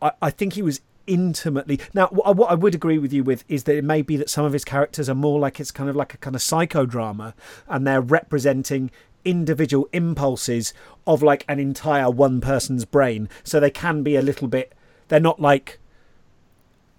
I, 0.00 0.12
I 0.22 0.30
think 0.30 0.52
he 0.52 0.62
was 0.62 0.80
intimately 1.06 1.80
now. 1.92 2.06
What, 2.08 2.36
what 2.36 2.50
I 2.50 2.54
would 2.54 2.74
agree 2.74 2.98
with 2.98 3.12
you 3.12 3.24
with 3.24 3.44
is 3.48 3.64
that 3.64 3.76
it 3.76 3.84
may 3.84 4.02
be 4.02 4.16
that 4.16 4.30
some 4.30 4.44
of 4.44 4.52
his 4.52 4.64
characters 4.64 5.08
are 5.08 5.14
more 5.14 5.38
like 5.38 5.58
it's 5.58 5.70
kind 5.70 5.90
of 5.90 5.96
like 5.96 6.14
a 6.14 6.18
kind 6.18 6.36
of 6.36 6.42
psychodrama, 6.42 7.34
and 7.68 7.86
they're 7.86 8.00
representing 8.00 8.90
individual 9.24 9.88
impulses 9.92 10.72
of 11.06 11.22
like 11.22 11.44
an 11.48 11.58
entire 11.58 12.10
one 12.10 12.40
person's 12.40 12.84
brain. 12.84 13.28
So 13.42 13.60
they 13.60 13.70
can 13.70 14.02
be 14.02 14.16
a 14.16 14.22
little 14.22 14.48
bit. 14.48 14.72
They're 15.08 15.20
not 15.20 15.40
like 15.40 15.78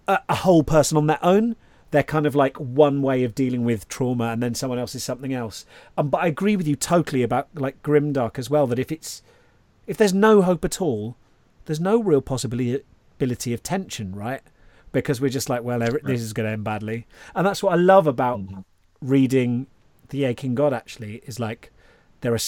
a, 0.07 0.19
a 0.29 0.35
whole 0.35 0.63
person 0.63 0.97
on 0.97 1.07
their 1.07 1.23
own. 1.23 1.55
They're 1.91 2.03
kind 2.03 2.25
of 2.25 2.35
like 2.35 2.57
one 2.57 3.01
way 3.01 3.23
of 3.23 3.35
dealing 3.35 3.65
with 3.65 3.87
trauma, 3.87 4.25
and 4.25 4.41
then 4.41 4.55
someone 4.55 4.79
else 4.79 4.95
is 4.95 5.03
something 5.03 5.33
else. 5.33 5.65
Um, 5.97 6.09
but 6.09 6.19
I 6.19 6.27
agree 6.27 6.55
with 6.55 6.67
you 6.67 6.75
totally 6.75 7.23
about 7.23 7.47
like 7.53 7.81
Grimdark 7.81 8.37
as 8.39 8.49
well. 8.49 8.67
That 8.67 8.79
if 8.79 8.91
it's 8.91 9.21
if 9.91 9.97
there's 9.97 10.13
no 10.13 10.41
hope 10.41 10.63
at 10.63 10.79
all, 10.79 11.17
there's 11.65 11.81
no 11.81 12.01
real 12.01 12.21
possibility 12.21 12.81
of 13.53 13.61
tension, 13.61 14.15
right? 14.15 14.39
Because 14.93 15.19
we're 15.19 15.29
just 15.29 15.49
like, 15.49 15.63
well, 15.63 15.79
this 15.79 16.21
is 16.21 16.31
going 16.31 16.45
to 16.47 16.53
end 16.53 16.63
badly, 16.63 17.05
and 17.35 17.45
that's 17.45 17.61
what 17.61 17.73
I 17.73 17.75
love 17.75 18.07
about 18.07 18.39
reading 19.01 19.67
the 20.07 20.23
Aching 20.23 20.55
God. 20.55 20.71
Actually, 20.71 21.21
is 21.25 21.41
like 21.41 21.71
there 22.21 22.33
are 22.33 22.39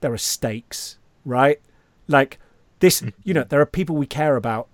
there 0.00 0.12
are 0.12 0.18
stakes, 0.18 0.96
right? 1.24 1.60
Like 2.06 2.38
this, 2.78 3.02
you 3.24 3.34
know, 3.34 3.42
there 3.42 3.60
are 3.60 3.66
people 3.66 3.96
we 3.96 4.06
care 4.06 4.36
about, 4.36 4.68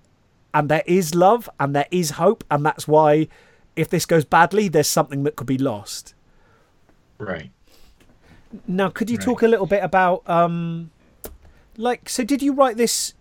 and 0.53 0.69
there 0.69 0.85
is 0.87 1.15
love 1.15 1.49
and 1.59 1.75
there 1.75 1.89
is 1.91 2.11
hope, 2.13 2.45
and 2.51 2.65
that's 2.65 2.87
why 2.87 3.27
if 3.75 3.89
this 3.89 4.05
goes 4.05 4.27
badly, 4.27 4.69
there's 4.69 4.91
something 4.91 5.23
that 5.23 5.35
could 5.35 5.47
be 5.47 5.57
lost. 5.57 6.13
Right. 7.17 7.51
Now, 8.67 8.91
could 8.91 9.09
you 9.09 9.17
Right. 9.17 9.25
talk 9.25 9.43
a 9.43 9.49
little 9.49 9.67
bit 9.67 9.83
about 9.83 10.29
um 10.29 10.91
like 11.79 12.09
so 12.09 12.23
did 12.23 12.43
you 12.43 12.53
write 12.53 12.77
this 12.77 13.15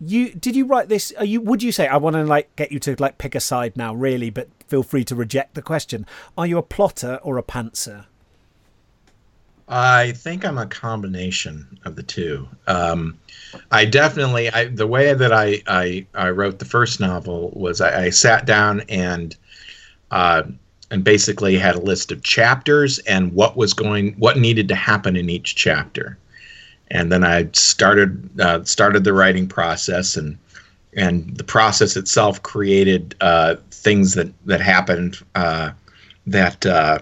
you 0.00 0.32
did 0.32 0.56
you 0.56 0.64
write 0.64 0.88
this 0.88 1.12
are 1.18 1.24
you 1.24 1.40
would 1.40 1.62
you 1.62 1.70
say 1.70 1.86
I 1.86 1.98
want 1.98 2.14
to 2.16 2.24
like 2.24 2.54
get 2.56 2.72
you 2.72 2.78
to 2.80 2.96
like 2.98 3.18
pick 3.18 3.34
a 3.34 3.40
side 3.40 3.76
now 3.76 3.94
really 3.94 4.30
but 4.30 4.48
feel 4.72 4.82
free 4.82 5.04
to 5.04 5.14
reject 5.14 5.52
the 5.52 5.60
question. 5.60 6.06
Are 6.38 6.46
you 6.46 6.56
a 6.56 6.62
plotter 6.62 7.20
or 7.22 7.36
a 7.36 7.42
pantser? 7.42 8.06
I 9.68 10.12
think 10.12 10.46
I'm 10.46 10.56
a 10.56 10.64
combination 10.64 11.78
of 11.84 11.94
the 11.94 12.02
two. 12.02 12.48
Um, 12.66 13.18
I 13.70 13.84
definitely, 13.84 14.48
I, 14.50 14.68
the 14.68 14.86
way 14.86 15.12
that 15.12 15.30
I, 15.30 15.60
I, 15.66 16.06
I 16.14 16.30
wrote 16.30 16.58
the 16.58 16.64
first 16.64 17.00
novel 17.00 17.50
was 17.54 17.82
I, 17.82 18.04
I 18.04 18.08
sat 18.08 18.46
down 18.46 18.80
and 18.88 19.36
uh, 20.10 20.44
and 20.90 21.04
basically 21.04 21.58
had 21.58 21.74
a 21.74 21.80
list 21.80 22.10
of 22.10 22.22
chapters 22.22 22.98
and 23.00 23.34
what 23.34 23.58
was 23.58 23.74
going, 23.74 24.14
what 24.14 24.38
needed 24.38 24.68
to 24.68 24.74
happen 24.74 25.16
in 25.16 25.28
each 25.28 25.54
chapter, 25.54 26.16
and 26.92 27.10
then 27.10 27.24
I 27.24 27.48
started 27.52 28.40
uh, 28.40 28.62
started 28.64 29.02
the 29.02 29.12
writing 29.12 29.48
process 29.48 30.16
and 30.16 30.38
and 30.94 31.36
the 31.38 31.44
process 31.44 31.96
itself 31.96 32.42
created 32.42 33.16
uh, 33.20 33.56
things 33.70 34.14
that 34.14 34.32
that 34.46 34.60
happened 34.60 35.18
uh, 35.34 35.72
that. 36.26 36.64
Uh, 36.64 37.00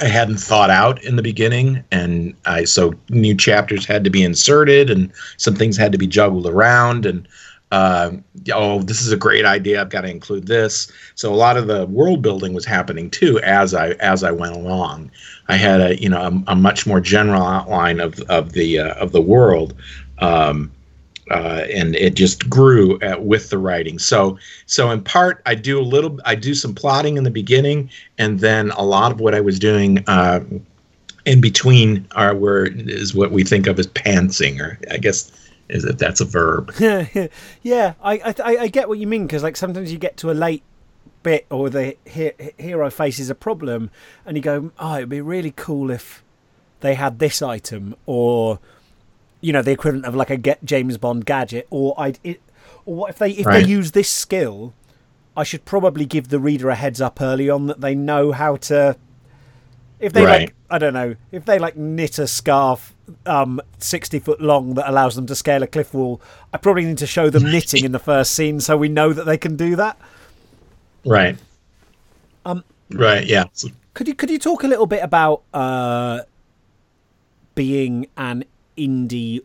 I 0.00 0.06
hadn't 0.06 0.36
thought 0.36 0.70
out 0.70 1.02
in 1.02 1.16
the 1.16 1.24
beginning, 1.24 1.82
and 1.90 2.32
I 2.46 2.62
so 2.62 2.94
new 3.08 3.34
chapters 3.34 3.84
had 3.84 4.04
to 4.04 4.10
be 4.10 4.22
inserted, 4.22 4.90
and 4.90 5.10
some 5.38 5.56
things 5.56 5.76
had 5.76 5.90
to 5.90 5.98
be 5.98 6.06
juggled 6.06 6.46
around, 6.46 7.04
and 7.04 7.26
um, 7.70 8.24
oh, 8.52 8.82
this 8.82 9.02
is 9.02 9.12
a 9.12 9.16
great 9.16 9.44
idea. 9.44 9.80
I've 9.80 9.90
got 9.90 10.02
to 10.02 10.10
include 10.10 10.46
this. 10.46 10.90
So 11.14 11.32
a 11.32 11.36
lot 11.36 11.56
of 11.56 11.66
the 11.66 11.86
world 11.86 12.22
building 12.22 12.54
was 12.54 12.64
happening 12.64 13.10
too 13.10 13.40
as 13.40 13.74
I 13.74 13.90
as 14.00 14.24
I 14.24 14.30
went 14.30 14.56
along. 14.56 15.10
I 15.48 15.56
had 15.56 15.80
a 15.80 16.00
you 16.00 16.08
know 16.08 16.20
a, 16.20 16.52
a 16.52 16.56
much 16.56 16.86
more 16.86 17.00
general 17.00 17.42
outline 17.42 18.00
of 18.00 18.20
of 18.22 18.52
the 18.52 18.78
uh, 18.78 18.94
of 18.94 19.12
the 19.12 19.20
world. 19.20 19.74
Um, 20.18 20.72
uh, 21.30 21.66
and 21.70 21.94
it 21.96 22.14
just 22.14 22.48
grew 22.48 22.98
uh, 23.00 23.18
with 23.18 23.50
the 23.50 23.58
writing. 23.58 23.98
So, 23.98 24.38
so 24.64 24.90
in 24.90 25.02
part, 25.02 25.42
I 25.44 25.54
do 25.54 25.78
a 25.78 25.82
little, 25.82 26.18
I 26.24 26.34
do 26.34 26.54
some 26.54 26.74
plotting 26.74 27.18
in 27.18 27.24
the 27.24 27.30
beginning, 27.30 27.90
and 28.16 28.40
then 28.40 28.70
a 28.70 28.82
lot 28.82 29.12
of 29.12 29.20
what 29.20 29.34
I 29.34 29.40
was 29.42 29.58
doing 29.58 30.02
uh, 30.06 30.40
in 31.26 31.42
between 31.42 32.08
are 32.12 32.34
where 32.34 32.64
is 32.64 33.14
what 33.14 33.30
we 33.30 33.44
think 33.44 33.66
of 33.66 33.78
as 33.78 33.86
pantsing, 33.88 34.58
or 34.58 34.78
I 34.90 34.96
guess 34.96 35.30
is 35.68 35.84
if 35.84 35.98
that's 35.98 36.20
a 36.20 36.24
verb. 36.24 36.72
yeah, 37.62 37.94
I, 38.02 38.34
I 38.38 38.56
I 38.56 38.68
get 38.68 38.88
what 38.88 38.98
you 38.98 39.06
mean 39.06 39.26
because 39.26 39.42
like 39.42 39.56
sometimes 39.56 39.92
you 39.92 39.98
get 39.98 40.16
to 40.18 40.30
a 40.30 40.32
late 40.32 40.62
bit 41.22 41.46
or 41.50 41.68
the 41.68 41.96
he- 42.06 42.32
hero 42.58 42.90
faces 42.90 43.28
a 43.28 43.34
problem 43.34 43.90
and 44.24 44.36
you 44.36 44.42
go, 44.42 44.70
oh, 44.78 44.96
it'd 44.96 45.08
be 45.08 45.20
really 45.20 45.52
cool 45.56 45.90
if 45.90 46.22
they 46.80 46.94
had 46.94 47.18
this 47.18 47.42
item 47.42 47.94
or 48.06 48.60
you 49.40 49.52
know 49.52 49.62
the 49.62 49.72
equivalent 49.72 50.04
of 50.06 50.14
like 50.14 50.30
a 50.30 50.36
get 50.36 50.64
James 50.64 50.96
Bond 50.96 51.26
gadget 51.26 51.66
or 51.70 51.94
I 52.00 52.14
it 52.24 52.40
or 52.86 52.94
what 52.94 53.10
if 53.10 53.18
they 53.18 53.30
if 53.32 53.46
Right. 53.46 53.62
they 53.62 53.68
use 53.68 53.92
this 53.92 54.08
skill, 54.10 54.72
I 55.36 55.42
should 55.42 55.64
probably 55.64 56.06
give 56.06 56.28
the 56.28 56.38
reader 56.40 56.68
a 56.70 56.74
heads 56.74 57.00
up 57.00 57.20
early 57.20 57.50
on 57.50 57.66
that 57.66 57.80
they 57.80 57.94
know 57.94 58.32
how 58.32 58.56
to. 58.56 58.96
If 60.00 60.12
they 60.12 60.24
Right. 60.24 60.40
like, 60.42 60.54
I 60.70 60.78
don't 60.78 60.94
know, 60.94 61.16
if 61.32 61.44
they 61.44 61.58
like 61.58 61.76
knit 61.76 62.18
a 62.20 62.26
scarf 62.28 62.94
um, 63.26 63.60
sixty 63.78 64.18
foot 64.18 64.40
long 64.40 64.74
that 64.74 64.88
allows 64.88 65.14
them 65.16 65.26
to 65.26 65.34
scale 65.34 65.62
a 65.62 65.66
cliff 65.66 65.94
wall, 65.94 66.20
I 66.52 66.58
probably 66.58 66.84
need 66.84 66.98
to 66.98 67.06
show 67.06 67.30
them 67.30 67.44
knitting 67.44 67.84
in 67.84 67.92
the 67.92 67.98
first 67.98 68.32
scene 68.32 68.60
so 68.60 68.76
we 68.76 68.88
know 68.88 69.12
that 69.12 69.24
they 69.24 69.38
can 69.38 69.56
do 69.56 69.76
that. 69.76 69.98
Right. 71.04 71.36
Um, 72.44 72.64
Right. 72.90 73.26
Yeah. 73.26 73.44
Could 73.94 74.08
you 74.08 74.14
could 74.14 74.30
you 74.30 74.38
talk 74.38 74.62
a 74.64 74.68
little 74.68 74.86
bit 74.86 75.02
about 75.02 75.42
uh, 75.52 76.20
being 77.54 78.06
an 78.16 78.44
indie 78.76 79.40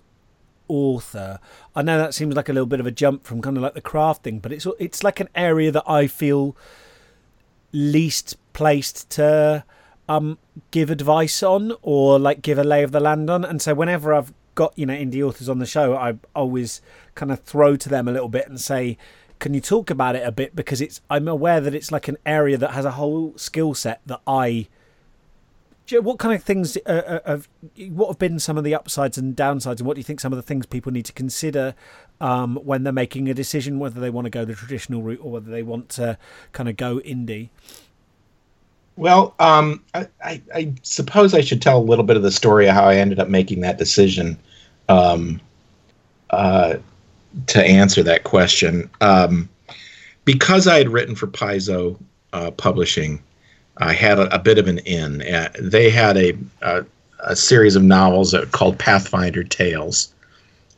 author? 0.67 1.39
I 1.75 1.81
know 1.81 1.97
that 1.97 2.13
seems 2.13 2.35
like 2.35 2.49
a 2.49 2.53
little 2.53 2.67
bit 2.67 2.79
of 2.79 2.85
a 2.85 2.91
jump 2.91 3.25
from 3.25 3.41
kind 3.41 3.57
of 3.57 3.63
like 3.63 3.73
the 3.73 3.81
crafting, 3.81 4.41
but 4.41 4.51
it's 4.51 4.67
it's 4.79 5.03
like 5.03 5.19
an 5.19 5.29
area 5.35 5.71
that 5.71 5.83
I 5.87 6.07
feel 6.07 6.55
least 7.71 8.37
placed 8.53 9.09
to 9.11 9.63
um, 10.09 10.37
give 10.71 10.89
advice 10.89 11.41
on 11.43 11.73
or 11.81 12.19
like 12.19 12.41
give 12.41 12.57
a 12.57 12.63
lay 12.63 12.83
of 12.83 12.91
the 12.91 12.99
land 12.99 13.29
on. 13.29 13.45
And 13.45 13.61
so 13.61 13.73
whenever 13.73 14.13
I've 14.13 14.33
got 14.55 14.77
you 14.77 14.85
know 14.85 14.93
indie 14.93 15.25
authors 15.25 15.49
on 15.49 15.59
the 15.59 15.65
show, 15.65 15.95
I 15.95 16.15
always 16.35 16.81
kind 17.15 17.31
of 17.31 17.41
throw 17.41 17.75
to 17.75 17.89
them 17.89 18.07
a 18.07 18.11
little 18.11 18.29
bit 18.29 18.47
and 18.47 18.59
say, 18.59 18.97
"Can 19.39 19.53
you 19.53 19.61
talk 19.61 19.89
about 19.89 20.15
it 20.15 20.25
a 20.25 20.31
bit?" 20.31 20.55
Because 20.55 20.81
it's 20.81 21.01
I'm 21.09 21.27
aware 21.27 21.61
that 21.61 21.73
it's 21.73 21.91
like 21.91 22.07
an 22.07 22.17
area 22.25 22.57
that 22.57 22.71
has 22.71 22.85
a 22.85 22.91
whole 22.91 23.33
skill 23.37 23.73
set 23.73 24.01
that 24.05 24.21
I. 24.27 24.67
What 25.91 26.17
kind 26.17 26.33
of 26.33 26.41
things 26.41 26.77
uh, 26.85 26.89
uh, 26.89 27.19
have 27.25 27.49
what 27.89 28.07
have 28.07 28.17
been 28.17 28.39
some 28.39 28.57
of 28.57 28.63
the 28.63 28.73
upsides 28.73 29.17
and 29.17 29.35
downsides, 29.35 29.79
and 29.79 29.81
what 29.81 29.95
do 29.95 29.99
you 29.99 30.03
think 30.03 30.21
some 30.21 30.31
of 30.31 30.37
the 30.37 30.43
things 30.43 30.65
people 30.65 30.93
need 30.93 31.05
to 31.05 31.13
consider 31.13 31.75
um, 32.21 32.55
when 32.63 32.83
they're 32.83 32.93
making 32.93 33.27
a 33.27 33.33
decision 33.33 33.79
whether 33.79 33.99
they 33.99 34.09
want 34.09 34.25
to 34.25 34.29
go 34.29 34.45
the 34.45 34.55
traditional 34.55 35.01
route 35.01 35.19
or 35.21 35.29
whether 35.29 35.51
they 35.51 35.61
want 35.61 35.89
to 35.89 36.17
kind 36.53 36.69
of 36.69 36.77
go 36.77 36.99
indie? 36.99 37.49
Well, 38.95 39.33
um, 39.39 39.83
I, 39.93 40.07
I, 40.23 40.41
I 40.53 40.73
suppose 40.83 41.33
I 41.33 41.41
should 41.41 41.61
tell 41.61 41.79
a 41.79 41.83
little 41.83 42.05
bit 42.05 42.17
of 42.17 42.23
the 42.23 42.31
story 42.31 42.67
of 42.67 42.75
how 42.75 42.85
I 42.85 42.95
ended 42.95 43.19
up 43.19 43.27
making 43.27 43.61
that 43.61 43.77
decision 43.77 44.37
um, 44.87 45.41
uh, 46.29 46.75
to 47.47 47.63
answer 47.63 48.03
that 48.03 48.23
question. 48.23 48.89
Um, 49.01 49.49
because 50.25 50.67
I 50.67 50.77
had 50.77 50.89
written 50.89 51.15
for 51.15 51.27
Paizo 51.27 51.99
uh, 52.33 52.51
Publishing, 52.51 53.21
I 53.77 53.93
had 53.93 54.19
a, 54.19 54.33
a 54.33 54.39
bit 54.39 54.59
of 54.59 54.67
an 54.67 54.79
in. 54.79 55.21
Uh, 55.21 55.49
they 55.59 55.89
had 55.89 56.15
a, 56.15 56.37
a, 56.61 56.85
a 57.19 57.35
series 57.35 57.75
of 57.75 57.83
novels 57.83 58.35
called 58.51 58.77
Pathfinder 58.77 59.43
Tales, 59.43 60.13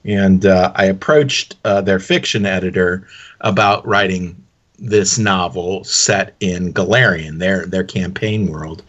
and 0.06 0.46
uh, 0.46 0.72
I 0.76 0.86
approached 0.86 1.58
uh, 1.66 1.82
their 1.82 2.00
fiction 2.00 2.46
editor 2.46 3.08
about 3.42 3.86
writing 3.86 4.42
this 4.80 5.18
novel 5.18 5.84
set 5.84 6.36
in 6.40 6.74
Golarion, 6.74 7.40
their 7.40 7.66
their 7.66 7.84
campaign 7.84 8.52
world. 8.52 8.84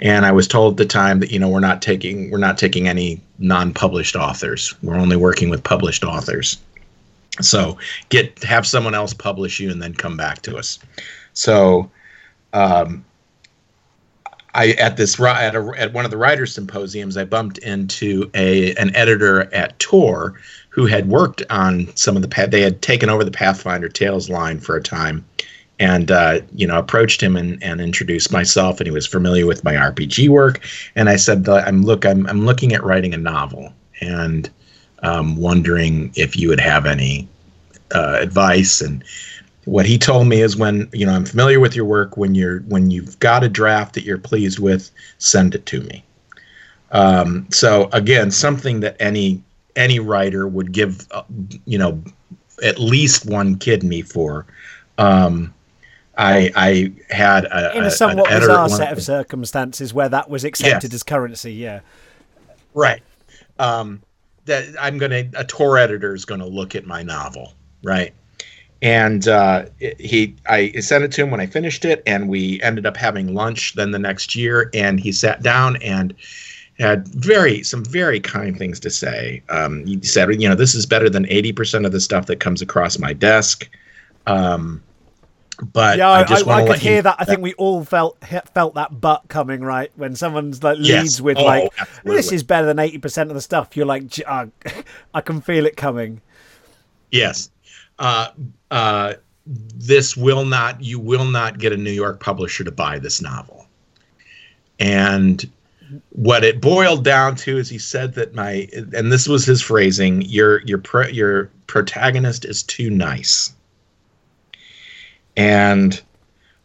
And 0.00 0.24
I 0.24 0.30
was 0.32 0.46
told 0.46 0.74
at 0.74 0.76
the 0.76 0.86
time 0.86 1.20
that 1.20 1.30
you 1.30 1.38
know 1.38 1.48
we're 1.48 1.60
not 1.60 1.82
taking 1.82 2.30
we're 2.30 2.38
not 2.38 2.58
taking 2.58 2.88
any 2.88 3.20
non-published 3.38 4.16
authors. 4.16 4.74
We're 4.82 4.96
only 4.96 5.16
working 5.16 5.50
with 5.50 5.62
published 5.64 6.04
authors. 6.04 6.58
So 7.40 7.78
get 8.08 8.42
have 8.42 8.66
someone 8.66 8.94
else 8.94 9.14
publish 9.14 9.60
you 9.60 9.70
and 9.70 9.82
then 9.82 9.94
come 9.94 10.16
back 10.16 10.42
to 10.42 10.56
us. 10.56 10.78
So 11.34 11.90
um, 12.52 13.04
I 14.54 14.70
at 14.72 14.96
this 14.96 15.20
at 15.20 15.54
a, 15.54 15.72
at 15.76 15.92
one 15.92 16.04
of 16.04 16.10
the 16.10 16.16
writers 16.16 16.54
symposiums 16.54 17.16
I 17.16 17.24
bumped 17.24 17.58
into 17.58 18.30
a 18.34 18.74
an 18.74 18.94
editor 18.96 19.52
at 19.54 19.78
Tor 19.78 20.40
who 20.78 20.86
had 20.86 21.08
worked 21.08 21.42
on 21.50 21.88
some 21.96 22.14
of 22.14 22.22
the 22.22 22.48
they 22.48 22.60
had 22.60 22.80
taken 22.80 23.10
over 23.10 23.24
the 23.24 23.32
Pathfinder 23.32 23.88
Tales 23.88 24.30
line 24.30 24.60
for 24.60 24.76
a 24.76 24.80
time 24.80 25.24
and 25.80 26.12
uh, 26.12 26.40
you 26.54 26.68
know 26.68 26.78
approached 26.78 27.20
him 27.20 27.36
and, 27.36 27.60
and 27.64 27.80
introduced 27.80 28.30
myself 28.30 28.78
and 28.78 28.86
he 28.86 28.92
was 28.92 29.04
familiar 29.04 29.44
with 29.44 29.64
my 29.64 29.74
RPG 29.74 30.28
work. 30.28 30.60
And 30.94 31.08
I 31.08 31.16
said 31.16 31.48
I'm 31.48 31.82
look 31.82 32.06
I'm 32.06 32.28
I'm 32.28 32.46
looking 32.46 32.74
at 32.74 32.84
writing 32.84 33.12
a 33.12 33.16
novel 33.16 33.72
and 34.00 34.48
um, 35.02 35.34
wondering 35.34 36.12
if 36.14 36.36
you 36.36 36.48
would 36.48 36.60
have 36.60 36.86
any 36.86 37.26
uh, 37.92 38.18
advice. 38.20 38.80
And 38.80 39.02
what 39.64 39.84
he 39.84 39.98
told 39.98 40.28
me 40.28 40.42
is 40.42 40.56
when 40.56 40.88
you 40.92 41.04
know 41.04 41.12
I'm 41.12 41.24
familiar 41.24 41.58
with 41.58 41.74
your 41.74 41.86
work. 41.86 42.16
When 42.16 42.36
you're 42.36 42.60
when 42.60 42.92
you've 42.92 43.18
got 43.18 43.42
a 43.42 43.48
draft 43.48 43.94
that 43.94 44.04
you're 44.04 44.16
pleased 44.16 44.60
with 44.60 44.92
send 45.18 45.56
it 45.56 45.66
to 45.66 45.80
me. 45.80 46.04
Um, 46.92 47.48
so 47.50 47.88
again 47.92 48.30
something 48.30 48.78
that 48.78 48.96
any 49.00 49.42
any 49.78 49.98
writer 49.98 50.46
would 50.46 50.72
give 50.72 51.06
uh, 51.12 51.22
you 51.64 51.78
know 51.78 52.02
at 52.62 52.78
least 52.78 53.24
one 53.24 53.56
kidney 53.56 54.02
for 54.02 54.46
um, 54.98 55.54
I 56.18 56.50
I 56.56 56.92
had 57.14 57.44
a, 57.44 57.76
in 57.76 57.84
a 57.84 57.90
somewhat 57.90 58.28
bizarre 58.28 58.68
set 58.68 58.92
of 58.92 59.02
circumstances 59.02 59.94
where 59.94 60.08
that 60.08 60.28
was 60.28 60.44
accepted 60.44 60.92
yes. 60.92 60.94
as 60.94 61.02
currency. 61.04 61.52
Yeah, 61.52 61.80
right. 62.74 63.02
Um, 63.58 64.02
that 64.46 64.66
I'm 64.80 64.98
gonna 64.98 65.24
a 65.34 65.44
Tor 65.44 65.78
editor 65.78 66.14
is 66.14 66.24
gonna 66.24 66.46
look 66.46 66.74
at 66.74 66.86
my 66.86 67.02
novel, 67.02 67.54
right? 67.82 68.12
And 68.80 69.26
uh, 69.26 69.66
he, 69.98 70.36
I 70.48 70.70
sent 70.78 71.02
it 71.02 71.10
to 71.12 71.22
him 71.22 71.32
when 71.32 71.40
I 71.40 71.46
finished 71.46 71.84
it, 71.84 72.02
and 72.06 72.28
we 72.28 72.62
ended 72.62 72.86
up 72.86 72.96
having 72.96 73.34
lunch 73.34 73.74
then 73.74 73.90
the 73.90 73.98
next 73.98 74.36
year. 74.36 74.70
And 74.72 75.00
he 75.00 75.10
sat 75.10 75.42
down 75.42 75.76
and 75.82 76.14
had 76.78 77.08
very 77.08 77.62
some 77.62 77.84
very 77.84 78.20
kind 78.20 78.56
things 78.56 78.78
to 78.80 78.90
say. 78.90 79.42
Um, 79.48 79.84
he 79.86 80.00
said, 80.02 80.28
you 80.40 80.48
know, 80.48 80.54
this 80.54 80.74
is 80.74 80.86
better 80.86 81.10
than 81.10 81.26
eighty 81.28 81.52
percent 81.52 81.86
of 81.86 81.92
the 81.92 82.00
stuff 82.00 82.26
that 82.26 82.40
comes 82.40 82.62
across 82.62 82.98
my 82.98 83.12
desk. 83.12 83.68
Um, 84.26 84.82
but 85.60 85.98
yeah, 85.98 86.08
I, 86.08 86.20
I, 86.20 86.40
I, 86.46 86.62
I 86.62 86.66
could 86.66 86.78
hear 86.78 87.02
that. 87.02 87.16
I 87.18 87.24
think 87.24 87.40
we 87.40 87.54
all 87.54 87.84
felt 87.84 88.22
felt 88.54 88.74
that 88.74 89.00
butt 89.00 89.24
coming 89.28 89.62
right 89.62 89.90
when 89.96 90.14
someone's 90.14 90.62
like 90.62 90.78
leads 90.78 90.88
yes. 90.88 91.20
with 91.20 91.36
oh, 91.36 91.44
like, 91.44 91.72
absolutely. 91.78 92.16
"This 92.16 92.32
is 92.32 92.42
better 92.44 92.66
than 92.66 92.78
eighty 92.78 92.98
percent 92.98 93.30
of 93.30 93.34
the 93.34 93.40
stuff." 93.40 93.76
You're 93.76 93.86
like, 93.86 94.04
uh, 94.26 94.46
I 95.14 95.20
can 95.20 95.40
feel 95.40 95.66
it 95.66 95.76
coming. 95.76 96.20
Yes, 97.10 97.50
uh, 97.98 98.28
uh, 98.70 99.14
this 99.46 100.16
will 100.16 100.44
not. 100.44 100.80
You 100.80 101.00
will 101.00 101.24
not 101.24 101.58
get 101.58 101.72
a 101.72 101.76
New 101.76 101.90
York 101.90 102.20
publisher 102.20 102.62
to 102.62 102.70
buy 102.70 103.00
this 103.00 103.20
novel. 103.20 103.66
And 104.78 105.50
what 106.10 106.44
it 106.44 106.60
boiled 106.60 107.04
down 107.04 107.34
to 107.36 107.58
is 107.58 107.68
he 107.68 107.78
said 107.78 108.14
that 108.14 108.34
my 108.34 108.68
and 108.72 109.10
this 109.12 109.28
was 109.28 109.44
his 109.44 109.62
phrasing. 109.62 110.22
Your 110.22 110.62
your 110.62 110.78
pro, 110.78 111.06
your 111.06 111.50
protagonist 111.66 112.44
is 112.44 112.62
too 112.62 112.90
nice 112.90 113.52
and 115.38 116.02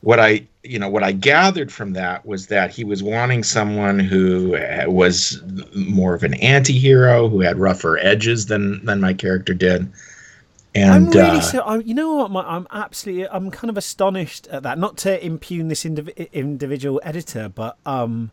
what 0.01 0.19
I, 0.19 0.47
you 0.63 0.79
know, 0.79 0.89
what 0.89 1.03
I 1.03 1.11
gathered 1.11 1.71
from 1.71 1.93
that 1.93 2.25
was 2.25 2.47
that 2.47 2.71
he 2.71 2.83
was 2.83 3.03
wanting 3.03 3.43
someone 3.43 3.99
who 3.99 4.57
was 4.87 5.41
more 5.75 6.15
of 6.15 6.23
an 6.23 6.33
anti-hero, 6.33 7.29
who 7.29 7.41
had 7.41 7.59
rougher 7.59 7.99
edges 7.99 8.47
than 8.47 8.83
than 8.83 8.99
my 8.99 9.13
character 9.13 9.53
did. 9.53 9.91
And 10.73 10.91
I'm 10.91 11.09
really 11.11 11.37
uh, 11.37 11.41
so. 11.41 11.59
I, 11.59 11.77
you 11.77 11.93
know 11.93 12.15
what? 12.15 12.31
My, 12.31 12.41
I'm 12.41 12.67
absolutely. 12.71 13.29
I'm 13.29 13.51
kind 13.51 13.69
of 13.69 13.77
astonished 13.77 14.47
at 14.47 14.63
that. 14.63 14.79
Not 14.79 14.97
to 14.97 15.23
impugn 15.23 15.67
this 15.67 15.83
indiv- 15.83 16.31
individual 16.33 16.99
editor, 17.03 17.47
but 17.49 17.77
um, 17.85 18.31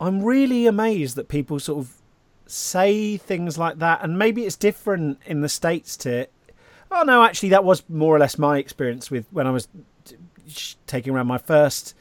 I'm 0.00 0.22
really 0.22 0.66
amazed 0.66 1.16
that 1.16 1.28
people 1.28 1.60
sort 1.60 1.84
of 1.84 1.92
say 2.46 3.16
things 3.16 3.58
like 3.58 3.78
that. 3.78 4.02
And 4.02 4.18
maybe 4.18 4.44
it's 4.44 4.56
different 4.56 5.18
in 5.26 5.42
the 5.42 5.48
states 5.48 5.96
to 5.98 6.26
Oh 6.92 7.04
no, 7.04 7.22
actually, 7.22 7.50
that 7.50 7.64
was 7.64 7.88
more 7.88 8.14
or 8.14 8.18
less 8.18 8.36
my 8.36 8.58
experience 8.58 9.10
with 9.10 9.26
when 9.30 9.46
I 9.46 9.50
was 9.50 9.68
taking 10.86 11.14
around 11.14 11.28
my 11.28 11.38
first 11.38 11.94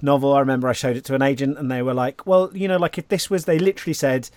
novel. 0.00 0.34
I 0.34 0.40
remember 0.40 0.68
I 0.68 0.72
showed 0.72 0.96
it 0.96 1.04
to 1.06 1.14
an 1.14 1.22
agent, 1.22 1.58
and 1.58 1.70
they 1.70 1.82
were 1.82 1.94
like, 1.94 2.26
"Well, 2.26 2.50
you 2.54 2.68
know, 2.68 2.76
like 2.76 2.96
if 2.96 3.08
this 3.08 3.28
was," 3.28 3.44
they 3.44 3.58
literally 3.58 3.94
said, 3.94 4.30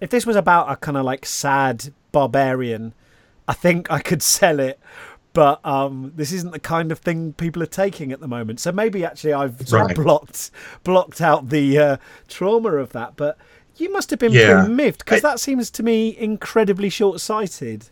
"If 0.00 0.10
this 0.10 0.26
was 0.26 0.36
about 0.36 0.70
a 0.70 0.76
kind 0.76 0.98
of 0.98 1.04
like 1.04 1.24
sad 1.24 1.92
barbarian, 2.12 2.92
I 3.48 3.54
think 3.54 3.90
I 3.90 4.00
could 4.00 4.22
sell 4.36 4.60
it." 4.60 4.78
But 5.32 5.64
um, 5.64 6.12
this 6.16 6.32
isn't 6.32 6.52
the 6.52 6.58
kind 6.58 6.90
of 6.90 6.98
thing 6.98 7.34
people 7.34 7.62
are 7.62 7.66
taking 7.66 8.10
at 8.10 8.20
the 8.20 8.26
moment. 8.26 8.58
So 8.60 8.72
maybe 8.72 9.04
actually 9.04 9.32
I've 9.32 9.70
right. 9.72 9.94
blocked 9.96 10.50
blocked 10.82 11.20
out 11.20 11.50
the 11.50 11.78
uh, 11.78 11.96
trauma 12.28 12.74
of 12.74 12.92
that. 12.92 13.16
But 13.16 13.38
you 13.76 13.92
must 13.92 14.10
have 14.10 14.18
been 14.18 14.32
yeah. 14.32 14.66
miffed 14.66 15.04
because 15.04 15.22
that 15.22 15.40
seems 15.40 15.70
to 15.72 15.82
me 15.82 16.16
incredibly 16.18 16.88
short 16.88 17.20
sighted. 17.20 17.88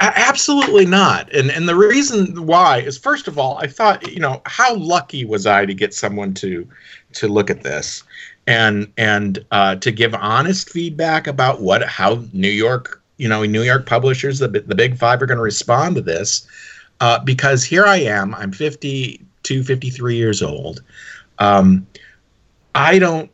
Absolutely 0.00 0.86
not. 0.86 1.32
And 1.32 1.50
and 1.50 1.68
the 1.68 1.76
reason 1.76 2.46
why 2.46 2.78
is 2.78 2.98
first 2.98 3.28
of 3.28 3.38
all, 3.38 3.58
I 3.58 3.66
thought, 3.66 4.10
you 4.10 4.18
know, 4.18 4.42
how 4.46 4.74
lucky 4.74 5.24
was 5.24 5.46
I 5.46 5.66
to 5.66 5.74
get 5.74 5.94
someone 5.94 6.34
to 6.34 6.68
to 7.14 7.28
look 7.28 7.48
at 7.50 7.62
this 7.62 8.02
and 8.46 8.92
and 8.96 9.44
uh, 9.52 9.76
to 9.76 9.92
give 9.92 10.14
honest 10.14 10.70
feedback 10.70 11.26
about 11.26 11.60
what 11.60 11.82
how 11.84 12.24
New 12.32 12.48
York, 12.48 13.02
you 13.16 13.28
know, 13.28 13.42
in 13.42 13.52
New 13.52 13.62
York 13.62 13.86
publishers, 13.86 14.38
the 14.38 14.48
the 14.48 14.74
big 14.74 14.96
five 14.98 15.22
are 15.22 15.26
going 15.26 15.38
to 15.38 15.42
respond 15.42 15.96
to 15.96 16.02
this. 16.02 16.46
Uh, 17.00 17.18
because 17.18 17.64
here 17.64 17.84
I 17.84 17.96
am, 17.96 18.34
I'm 18.36 18.52
52, 18.52 19.64
53 19.64 20.16
years 20.16 20.42
old. 20.42 20.82
Um, 21.38 21.86
I 22.74 22.98
don't 22.98 23.30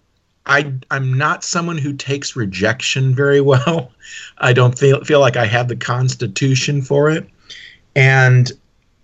I 0.46 0.72
I'm 0.90 1.16
not 1.16 1.44
someone 1.44 1.78
who 1.78 1.92
takes 1.92 2.36
rejection 2.36 3.14
very 3.14 3.40
well. 3.40 3.92
I 4.38 4.52
don't 4.52 4.78
feel 4.78 5.04
feel 5.04 5.20
like 5.20 5.36
I 5.36 5.46
have 5.46 5.68
the 5.68 5.76
constitution 5.76 6.82
for 6.82 7.10
it, 7.10 7.26
and 7.94 8.50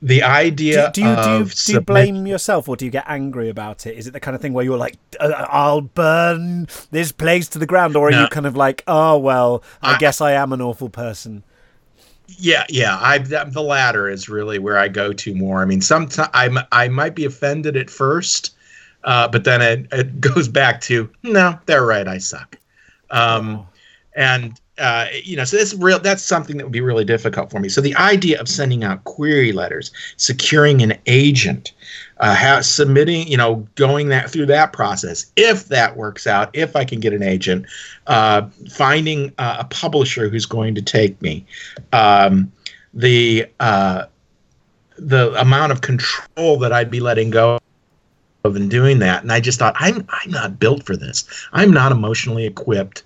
the 0.02 0.22
idea 0.22 0.90
do, 0.92 1.02
do 1.02 1.08
you, 1.08 1.16
do 1.16 1.30
you, 1.30 1.44
do 1.44 1.72
you 1.72 1.80
blame 1.80 2.26
yourself 2.26 2.68
or 2.68 2.76
do 2.76 2.84
you 2.84 2.90
get 2.90 3.04
angry 3.06 3.48
about 3.48 3.86
it? 3.86 3.96
Is 3.96 4.06
it 4.06 4.12
the 4.12 4.20
kind 4.20 4.34
of 4.34 4.42
thing 4.42 4.52
where 4.52 4.64
you're 4.64 4.78
like, 4.78 4.96
uh, 5.18 5.46
"I'll 5.48 5.80
burn 5.80 6.68
this 6.90 7.12
place 7.12 7.48
to 7.48 7.58
the 7.58 7.66
ground," 7.66 7.96
or 7.96 8.08
are 8.08 8.10
no. 8.10 8.22
you 8.22 8.28
kind 8.28 8.46
of 8.46 8.56
like, 8.56 8.84
"Oh 8.86 9.18
well, 9.18 9.62
I, 9.82 9.94
I 9.94 9.98
guess 9.98 10.20
I 10.20 10.32
am 10.32 10.52
an 10.52 10.60
awful 10.60 10.88
person." 10.88 11.42
Yeah, 12.28 12.64
yeah. 12.68 12.98
I 13.00 13.18
the 13.18 13.62
latter 13.62 14.08
is 14.08 14.28
really 14.28 14.58
where 14.58 14.78
I 14.78 14.88
go 14.88 15.12
to 15.12 15.34
more. 15.34 15.62
I 15.62 15.64
mean, 15.64 15.80
sometimes 15.80 16.28
I 16.34 16.50
I 16.72 16.88
might 16.88 17.14
be 17.14 17.24
offended 17.24 17.76
at 17.76 17.88
first 17.88 18.56
uh, 19.06 19.28
but 19.28 19.44
then 19.44 19.62
it, 19.62 19.86
it 19.92 20.20
goes 20.34 20.48
back 20.48 20.80
to 20.82 21.08
no, 21.22 21.58
they're 21.64 21.86
right. 21.86 22.06
I 22.06 22.18
suck. 22.18 22.58
Um, 23.10 23.56
oh. 23.56 23.66
And 24.14 24.60
uh, 24.78 25.06
you 25.24 25.36
know, 25.36 25.44
so 25.44 25.56
that's 25.56 25.74
real. 25.74 25.98
That's 25.98 26.22
something 26.22 26.58
that 26.58 26.64
would 26.64 26.72
be 26.72 26.80
really 26.80 27.04
difficult 27.04 27.50
for 27.50 27.60
me. 27.60 27.68
So 27.68 27.80
the 27.80 27.94
idea 27.96 28.38
of 28.40 28.48
sending 28.48 28.84
out 28.84 29.04
query 29.04 29.52
letters, 29.52 29.90
securing 30.16 30.82
an 30.82 30.98
agent, 31.06 31.72
uh, 32.18 32.60
submitting, 32.60 33.26
you 33.26 33.36
know, 33.36 33.66
going 33.74 34.08
that 34.08 34.30
through 34.30 34.46
that 34.46 34.72
process. 34.72 35.32
If 35.36 35.68
that 35.68 35.96
works 35.96 36.26
out, 36.26 36.50
if 36.52 36.76
I 36.76 36.84
can 36.84 37.00
get 37.00 37.14
an 37.14 37.22
agent, 37.22 37.66
uh, 38.06 38.48
finding 38.70 39.32
uh, 39.38 39.56
a 39.60 39.64
publisher 39.64 40.28
who's 40.28 40.46
going 40.46 40.74
to 40.74 40.82
take 40.82 41.20
me, 41.22 41.46
um, 41.92 42.52
the 42.92 43.46
uh, 43.60 44.04
the 44.98 45.38
amount 45.40 45.72
of 45.72 45.80
control 45.80 46.58
that 46.58 46.72
I'd 46.72 46.90
be 46.90 47.00
letting 47.00 47.30
go 47.30 47.58
of 48.44 48.56
in 48.56 48.68
doing 48.68 48.98
that. 49.00 49.22
And 49.22 49.32
I 49.32 49.40
just 49.40 49.58
thought, 49.58 49.74
I'm 49.78 50.06
I'm 50.10 50.30
not 50.30 50.58
built 50.58 50.84
for 50.84 50.96
this. 50.96 51.24
I'm 51.52 51.70
not 51.70 51.92
emotionally 51.92 52.44
equipped 52.44 53.04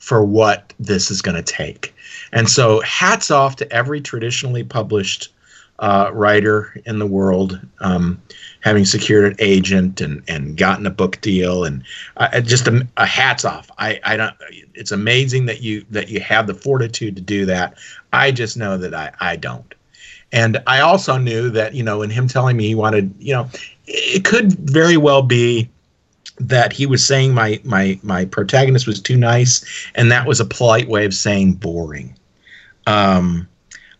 for 0.00 0.24
what 0.24 0.74
this 0.80 1.10
is 1.10 1.22
going 1.22 1.36
to 1.36 1.42
take. 1.42 1.94
And 2.32 2.48
so, 2.48 2.80
hats 2.80 3.30
off 3.30 3.56
to 3.56 3.72
every 3.72 4.00
traditionally 4.00 4.64
published 4.64 5.32
uh, 5.78 6.10
writer 6.12 6.76
in 6.84 6.98
the 6.98 7.06
world, 7.06 7.58
um, 7.78 8.20
having 8.60 8.84
secured 8.84 9.32
an 9.32 9.36
agent 9.38 10.00
and, 10.00 10.22
and 10.28 10.56
gotten 10.56 10.86
a 10.86 10.90
book 10.90 11.20
deal, 11.20 11.64
and 11.64 11.82
uh, 12.18 12.40
just 12.40 12.68
a, 12.68 12.86
a, 12.98 13.06
hats 13.06 13.44
off. 13.44 13.70
I, 13.78 13.98
I 14.04 14.16
don't. 14.16 14.34
It's 14.74 14.92
amazing 14.92 15.46
that 15.46 15.62
you 15.62 15.86
that 15.90 16.08
you 16.08 16.20
have 16.20 16.46
the 16.46 16.54
fortitude 16.54 17.16
to 17.16 17.22
do 17.22 17.46
that. 17.46 17.78
I 18.12 18.30
just 18.30 18.56
know 18.56 18.76
that 18.76 18.94
I 18.94 19.12
I 19.20 19.36
don't. 19.36 19.74
And 20.32 20.62
I 20.66 20.80
also 20.80 21.16
knew 21.16 21.50
that, 21.50 21.74
you 21.74 21.82
know, 21.82 22.02
in 22.02 22.10
him 22.10 22.28
telling 22.28 22.56
me 22.56 22.68
he 22.68 22.74
wanted, 22.74 23.12
you 23.18 23.34
know, 23.34 23.48
it 23.86 24.24
could 24.24 24.52
very 24.52 24.96
well 24.96 25.22
be 25.22 25.68
that 26.40 26.72
he 26.72 26.86
was 26.86 27.06
saying 27.06 27.34
my 27.34 27.60
my 27.64 27.98
my 28.02 28.24
protagonist 28.24 28.86
was 28.86 29.00
too 29.00 29.16
nice, 29.16 29.64
and 29.94 30.10
that 30.10 30.26
was 30.26 30.40
a 30.40 30.44
polite 30.44 30.88
way 30.88 31.04
of 31.04 31.14
saying 31.14 31.54
boring. 31.54 32.16
Um, 32.86 33.48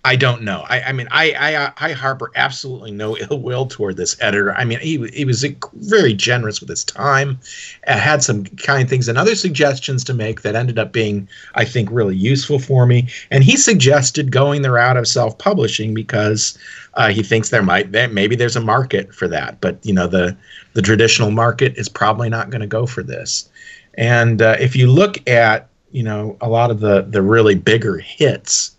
I 0.03 0.17
don't 0.17 0.43
know. 0.43 0.65
I, 0.67 0.81
I 0.81 0.93
mean, 0.93 1.09
I, 1.11 1.33
I 1.33 1.73
I 1.89 1.93
harbor 1.93 2.31
absolutely 2.35 2.91
no 2.91 3.19
ill 3.19 3.39
will 3.39 3.67
toward 3.67 3.99
this 3.99 4.17
editor. 4.23 4.55
I 4.55 4.65
mean, 4.65 4.79
he 4.81 5.07
he 5.09 5.27
was 5.27 5.45
very 5.75 6.15
generous 6.15 6.59
with 6.59 6.71
his 6.71 6.85
time, 6.85 7.39
uh, 7.87 7.99
had 7.99 8.23
some 8.23 8.45
kind 8.47 8.89
things 8.89 9.09
and 9.09 9.19
other 9.19 9.35
suggestions 9.35 10.03
to 10.05 10.15
make 10.15 10.41
that 10.41 10.55
ended 10.55 10.79
up 10.79 10.93
being, 10.93 11.29
I 11.55 11.67
think, 11.67 11.91
really 11.93 12.17
useful 12.17 12.59
for 12.59 12.87
me. 12.87 13.09
And 13.31 13.45
he 13.45 13.57
suggested 13.59 14.33
going 14.33 14.63
the 14.63 14.71
route 14.71 14.97
of 14.97 15.07
self-publishing 15.07 15.93
because 15.93 16.57
uh, 16.95 17.09
he 17.09 17.23
thinks 17.23 17.51
there 17.51 17.63
might 17.63 17.91
maybe 17.91 18.37
there's 18.37 18.57
a 18.57 18.61
market 18.61 19.15
for 19.15 19.29
that. 19.29 19.61
But 19.61 19.85
you 19.85 19.93
know, 19.93 20.07
the 20.07 20.35
the 20.73 20.83
traditional 20.83 21.31
market 21.31 21.77
is 21.77 21.91
probably 21.91 22.31
not 22.31 22.49
going 22.49 22.63
to 22.63 22.67
go 22.67 22.87
for 22.87 23.03
this. 23.03 23.51
And 23.99 24.41
uh, 24.41 24.57
if 24.59 24.75
you 24.75 24.91
look 24.91 25.29
at 25.29 25.69
you 25.91 26.03
know 26.03 26.39
a 26.41 26.49
lot 26.49 26.71
of 26.71 26.81
the 26.81 27.03
the 27.03 27.21
really 27.21 27.55
bigger 27.55 27.99
hits 27.99 28.77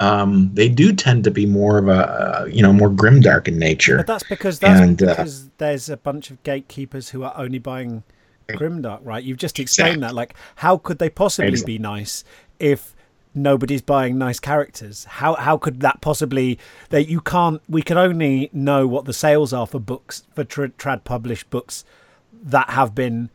um, 0.00 0.50
they 0.54 0.68
do 0.68 0.92
tend 0.92 1.24
to 1.24 1.30
be 1.30 1.46
more 1.46 1.78
of 1.78 1.88
a 1.88 1.92
uh, 1.92 2.44
you 2.44 2.62
know 2.62 2.72
more 2.72 2.90
grimdark 2.90 3.48
in 3.48 3.58
nature. 3.58 3.96
But 3.96 4.06
that's 4.06 4.24
because 4.24 4.58
that's 4.58 4.80
and, 4.80 5.02
uh, 5.02 5.06
because 5.06 5.46
uh, 5.46 5.50
there's 5.58 5.88
a 5.88 5.96
bunch 5.96 6.30
of 6.30 6.42
gatekeepers 6.42 7.10
who 7.10 7.24
are 7.24 7.34
only 7.36 7.58
buying 7.58 8.04
grimdark, 8.48 9.00
right? 9.02 9.22
You've 9.22 9.38
just 9.38 9.58
explained 9.58 9.96
exactly. 9.96 10.08
that. 10.08 10.14
Like, 10.14 10.34
how 10.56 10.78
could 10.78 10.98
they 10.98 11.10
possibly 11.10 11.50
exactly. 11.50 11.78
be 11.78 11.82
nice 11.82 12.24
if 12.58 12.94
nobody's 13.34 13.82
buying 13.82 14.18
nice 14.18 14.38
characters? 14.38 15.04
How 15.04 15.34
how 15.34 15.58
could 15.58 15.80
that 15.80 16.00
possibly 16.00 16.58
that 16.90 17.08
you 17.08 17.20
can't? 17.20 17.60
We 17.68 17.82
can 17.82 17.98
only 17.98 18.50
know 18.52 18.86
what 18.86 19.04
the 19.04 19.12
sales 19.12 19.52
are 19.52 19.66
for 19.66 19.80
books 19.80 20.22
for 20.32 20.44
trad 20.44 21.04
published 21.04 21.50
books 21.50 21.84
that 22.32 22.70
have 22.70 22.94
been 22.94 23.30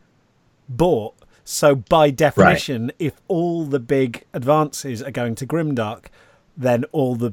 bought. 0.68 1.14
So 1.44 1.74
by 1.74 2.08
definition, 2.08 2.86
right. 2.86 2.94
if 2.98 3.20
all 3.28 3.66
the 3.66 3.78
big 3.78 4.24
advances 4.32 5.02
are 5.02 5.10
going 5.10 5.34
to 5.34 5.46
grimdark 5.46 6.06
then 6.56 6.84
all 6.92 7.16
the 7.16 7.32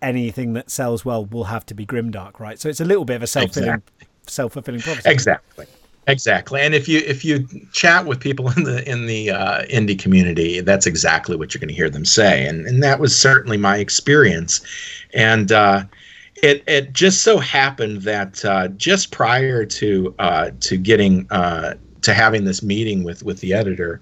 anything 0.00 0.52
that 0.54 0.70
sells 0.70 1.04
well 1.04 1.24
will 1.26 1.44
have 1.44 1.64
to 1.66 1.74
be 1.74 1.86
grimdark, 1.86 2.40
right? 2.40 2.58
So 2.58 2.68
it's 2.68 2.80
a 2.80 2.84
little 2.84 3.04
bit 3.04 3.16
of 3.16 3.22
a 3.22 3.26
self 3.26 3.56
exactly. 3.56 4.08
self 4.26 4.52
fulfilling 4.52 4.80
prophecy. 4.80 5.08
Exactly. 5.08 5.66
Exactly, 6.08 6.60
and 6.60 6.74
if 6.74 6.88
you 6.88 6.98
if 6.98 7.24
you 7.24 7.46
chat 7.70 8.06
with 8.06 8.18
people 8.18 8.50
in 8.56 8.64
the 8.64 8.90
in 8.90 9.06
the 9.06 9.30
uh, 9.30 9.62
indie 9.66 9.96
community, 9.96 10.60
that's 10.60 10.84
exactly 10.84 11.36
what 11.36 11.54
you're 11.54 11.60
going 11.60 11.68
to 11.68 11.74
hear 11.74 11.88
them 11.88 12.04
say, 12.04 12.44
and 12.44 12.66
and 12.66 12.82
that 12.82 12.98
was 12.98 13.16
certainly 13.16 13.56
my 13.56 13.76
experience, 13.76 14.60
and 15.14 15.52
uh, 15.52 15.84
it 16.42 16.64
it 16.66 16.92
just 16.92 17.22
so 17.22 17.38
happened 17.38 18.02
that 18.02 18.44
uh, 18.44 18.66
just 18.68 19.12
prior 19.12 19.64
to 19.64 20.12
uh, 20.18 20.50
to 20.58 20.76
getting 20.76 21.24
uh, 21.30 21.74
to 22.00 22.12
having 22.12 22.46
this 22.46 22.64
meeting 22.64 23.04
with 23.04 23.22
with 23.22 23.38
the 23.38 23.52
editor, 23.52 24.00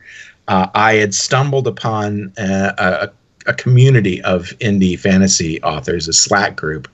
uh, 0.49 0.69
I 0.75 0.95
had 0.95 1.15
stumbled 1.15 1.67
upon 1.67 2.33
a, 2.39 2.75
a 2.79 3.11
a 3.51 3.55
community 3.55 4.23
of 4.23 4.57
indie 4.61 4.99
fantasy 4.99 5.61
authors, 5.63 6.07
a 6.07 6.13
Slack 6.13 6.57
group, 6.57 6.89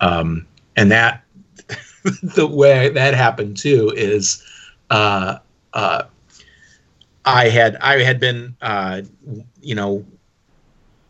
um, 0.00 0.46
and 0.76 0.90
that 0.90 1.22
the 2.22 2.46
way 2.46 2.88
that 2.88 3.14
happened 3.14 3.56
too 3.56 3.92
is 3.96 4.44
uh, 4.90 5.38
uh, 5.72 6.02
I 7.24 7.48
had 7.48 7.76
I 7.76 8.02
had 8.02 8.18
been 8.18 8.56
uh, 8.60 9.02
you 9.60 9.76
know 9.76 10.04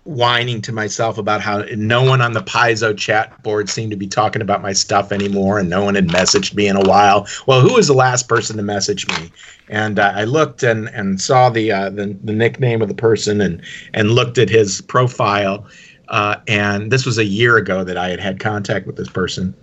whining 0.05 0.61
to 0.63 0.73
myself 0.73 1.19
about 1.19 1.41
how 1.41 1.65
no 1.77 2.03
one 2.03 2.21
on 2.21 2.33
the 2.33 2.43
Paizo 2.43 2.97
chat 2.97 3.43
board 3.43 3.69
seemed 3.69 3.91
to 3.93 3.97
be 3.97 4.07
talking 4.07 4.43
about 4.43 4.63
my 4.63 4.73
stuff 4.73 5.13
anymore, 5.13 5.59
and 5.59 5.69
no 5.69 5.85
one 5.85 5.95
had 5.95 6.09
messaged 6.09 6.55
me 6.55 6.67
in 6.67 6.77
a 6.77 6.89
while. 6.89 7.27
Well, 7.47 7.61
who 7.61 7.75
was 7.75 7.87
the 7.87 7.95
last 7.95 8.29
person 8.29 8.57
to 8.57 8.63
message 8.63 9.07
me? 9.09 9.31
And 9.69 9.99
uh, 9.99 10.13
I 10.15 10.25
looked 10.25 10.63
and 10.63 10.89
and 10.89 11.21
saw 11.21 11.51
the, 11.51 11.73
uh, 11.73 11.91
the 11.91 12.17
the 12.23 12.33
nickname 12.33 12.83
of 12.83 12.89
the 12.89 12.95
person 12.95 13.41
and 13.41 13.63
and 13.95 14.11
looked 14.11 14.39
at 14.39 14.49
his 14.49 14.81
profile. 14.81 15.67
Uh, 16.09 16.37
and 16.49 16.91
this 16.91 17.07
was 17.07 17.17
a 17.17 17.25
year 17.25 17.57
ago 17.57 17.85
that 17.85 17.97
I 17.97 18.09
had 18.09 18.21
had 18.21 18.41
contact 18.41 18.87
with 18.87 18.97
this 18.97 19.09
person. 19.09 19.55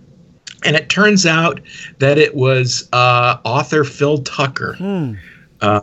And 0.64 0.76
it 0.76 0.90
turns 0.90 1.24
out 1.24 1.60
that 1.98 2.18
it 2.18 2.34
was 2.34 2.88
uh, 2.92 3.38
author 3.44 3.84
Phil 3.84 4.18
Tucker. 4.22 4.74
Hmm 4.74 5.14
uh, 5.60 5.80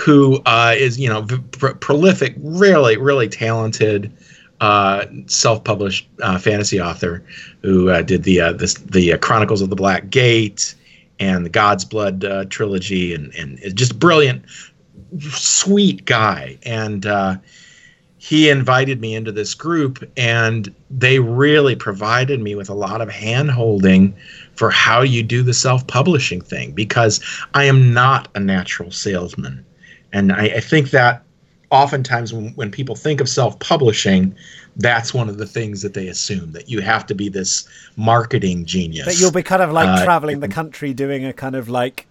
who 0.00 0.40
uh, 0.46 0.74
is 0.76 0.98
you 0.98 1.08
know 1.08 1.26
pr- 1.52 1.74
prolific, 1.74 2.34
really 2.38 2.96
really 2.96 3.28
talented 3.28 4.12
uh, 4.60 5.06
self-published 5.26 6.08
uh, 6.22 6.38
fantasy 6.38 6.80
author 6.80 7.24
who 7.62 7.90
uh, 7.90 8.02
did 8.02 8.22
the 8.24 8.40
uh, 8.40 8.52
this, 8.52 8.74
the 8.74 9.12
uh, 9.12 9.18
Chronicles 9.18 9.62
of 9.62 9.70
the 9.70 9.76
Black 9.76 10.10
Gate 10.10 10.74
and 11.18 11.44
the 11.44 11.50
Godsblood 11.50 12.48
trilogy, 12.50 13.14
and 13.14 13.34
and 13.34 13.58
just 13.76 13.98
brilliant, 13.98 14.44
sweet 15.18 16.04
guy, 16.06 16.58
and 16.64 17.06
he 18.22 18.50
invited 18.50 19.00
me 19.00 19.14
into 19.14 19.32
this 19.32 19.54
group, 19.54 20.06
and 20.14 20.74
they 20.90 21.20
really 21.20 21.74
provided 21.74 22.38
me 22.40 22.54
with 22.54 22.68
a 22.68 22.74
lot 22.74 23.00
of 23.00 23.08
hand 23.08 23.50
holding 23.50 24.14
for 24.56 24.70
how 24.70 25.00
you 25.00 25.22
do 25.22 25.42
the 25.42 25.54
self-publishing 25.54 26.42
thing 26.42 26.72
because 26.72 27.18
I 27.54 27.64
am 27.64 27.94
not 27.94 28.28
a 28.34 28.40
natural 28.40 28.90
salesman. 28.90 29.64
And 30.12 30.32
I, 30.32 30.44
I 30.46 30.60
think 30.60 30.90
that 30.90 31.22
oftentimes 31.70 32.32
when, 32.32 32.50
when 32.54 32.70
people 32.70 32.96
think 32.96 33.20
of 33.20 33.28
self-publishing, 33.28 34.34
that's 34.76 35.14
one 35.14 35.28
of 35.28 35.38
the 35.38 35.46
things 35.46 35.82
that 35.82 35.94
they 35.94 36.08
assume 36.08 36.52
that 36.52 36.68
you 36.68 36.80
have 36.80 37.06
to 37.06 37.14
be 37.14 37.28
this 37.28 37.68
marketing 37.96 38.64
genius. 38.64 39.06
That 39.06 39.20
you'll 39.20 39.32
be 39.32 39.42
kind 39.42 39.62
of 39.62 39.72
like 39.72 39.88
uh, 39.88 40.04
traveling 40.04 40.40
the 40.40 40.48
country 40.48 40.92
doing 40.92 41.24
a 41.24 41.32
kind 41.32 41.54
of 41.54 41.68
like 41.68 42.06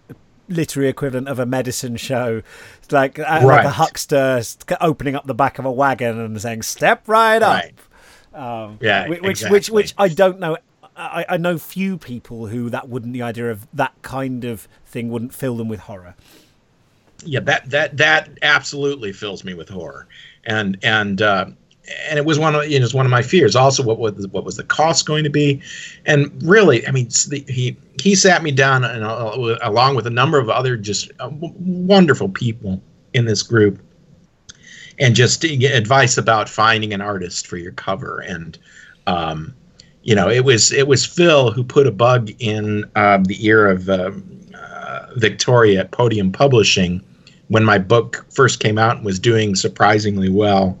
literary 0.48 0.88
equivalent 0.88 1.28
of 1.28 1.38
a 1.38 1.46
medicine 1.46 1.96
show, 1.96 2.42
like 2.90 3.18
uh, 3.18 3.22
right. 3.22 3.44
like 3.44 3.64
a 3.64 3.70
huckster 3.70 4.42
opening 4.80 5.14
up 5.14 5.26
the 5.26 5.34
back 5.34 5.58
of 5.58 5.64
a 5.64 5.72
wagon 5.72 6.18
and 6.18 6.40
saying 6.40 6.62
"Step 6.62 7.08
right 7.08 7.42
up." 7.42 7.62
Right. 7.62 7.74
Um, 8.32 8.78
yeah, 8.80 9.08
which, 9.08 9.24
exactly. 9.24 9.56
which 9.56 9.70
which 9.70 9.94
I 9.98 10.08
don't 10.08 10.38
know. 10.38 10.56
I, 10.96 11.24
I 11.30 11.36
know 11.38 11.56
few 11.56 11.96
people 11.96 12.48
who 12.48 12.68
that 12.70 12.88
wouldn't 12.88 13.14
the 13.14 13.22
idea 13.22 13.50
of 13.50 13.66
that 13.72 13.94
kind 14.02 14.44
of 14.44 14.68
thing 14.84 15.08
wouldn't 15.08 15.32
fill 15.32 15.56
them 15.56 15.68
with 15.68 15.80
horror 15.80 16.14
yeah, 17.24 17.40
that 17.40 17.68
that 17.70 17.96
that 17.96 18.30
absolutely 18.42 19.12
fills 19.12 19.44
me 19.44 19.54
with 19.54 19.68
horror, 19.68 20.06
and 20.44 20.78
and 20.82 21.22
uh, 21.22 21.46
and 22.08 22.18
it 22.18 22.24
was 22.24 22.38
one 22.38 22.54
of 22.54 22.64
you 22.64 22.70
know, 22.70 22.76
it 22.76 22.82
was 22.82 22.94
one 22.94 23.06
of 23.06 23.10
my 23.10 23.22
fears. 23.22 23.56
Also, 23.56 23.82
what 23.82 23.98
was 23.98 24.26
what 24.28 24.44
was 24.44 24.56
the 24.56 24.64
cost 24.64 25.06
going 25.06 25.24
to 25.24 25.30
be? 25.30 25.60
And 26.06 26.30
really, 26.42 26.86
I 26.86 26.90
mean, 26.90 27.08
he 27.48 27.76
he 28.00 28.14
sat 28.14 28.42
me 28.42 28.50
down 28.50 28.84
and 28.84 29.04
uh, 29.04 29.58
along 29.62 29.96
with 29.96 30.06
a 30.06 30.10
number 30.10 30.38
of 30.38 30.48
other 30.48 30.76
just 30.76 31.10
uh, 31.20 31.30
wonderful 31.32 32.28
people 32.28 32.82
in 33.12 33.24
this 33.24 33.42
group, 33.42 33.80
and 34.98 35.14
just 35.14 35.44
advice 35.44 36.16
about 36.16 36.48
finding 36.48 36.92
an 36.92 37.00
artist 37.00 37.46
for 37.46 37.56
your 37.56 37.72
cover. 37.72 38.20
And 38.20 38.58
um, 39.06 39.54
you 40.02 40.14
know, 40.14 40.28
it 40.28 40.44
was 40.44 40.72
it 40.72 40.86
was 40.86 41.04
Phil 41.04 41.50
who 41.50 41.64
put 41.64 41.86
a 41.86 41.92
bug 41.92 42.30
in 42.38 42.84
uh, 42.96 43.18
the 43.18 43.44
ear 43.46 43.68
of. 43.68 43.88
Um, 43.88 44.36
uh, 44.52 45.06
Victoria 45.16 45.80
at 45.80 45.90
Podium 45.92 46.32
Publishing 46.32 47.00
when 47.50 47.64
my 47.64 47.78
book 47.78 48.24
first 48.30 48.60
came 48.60 48.78
out 48.78 48.96
and 48.96 49.04
was 49.04 49.18
doing 49.18 49.56
surprisingly 49.56 50.30
well, 50.30 50.78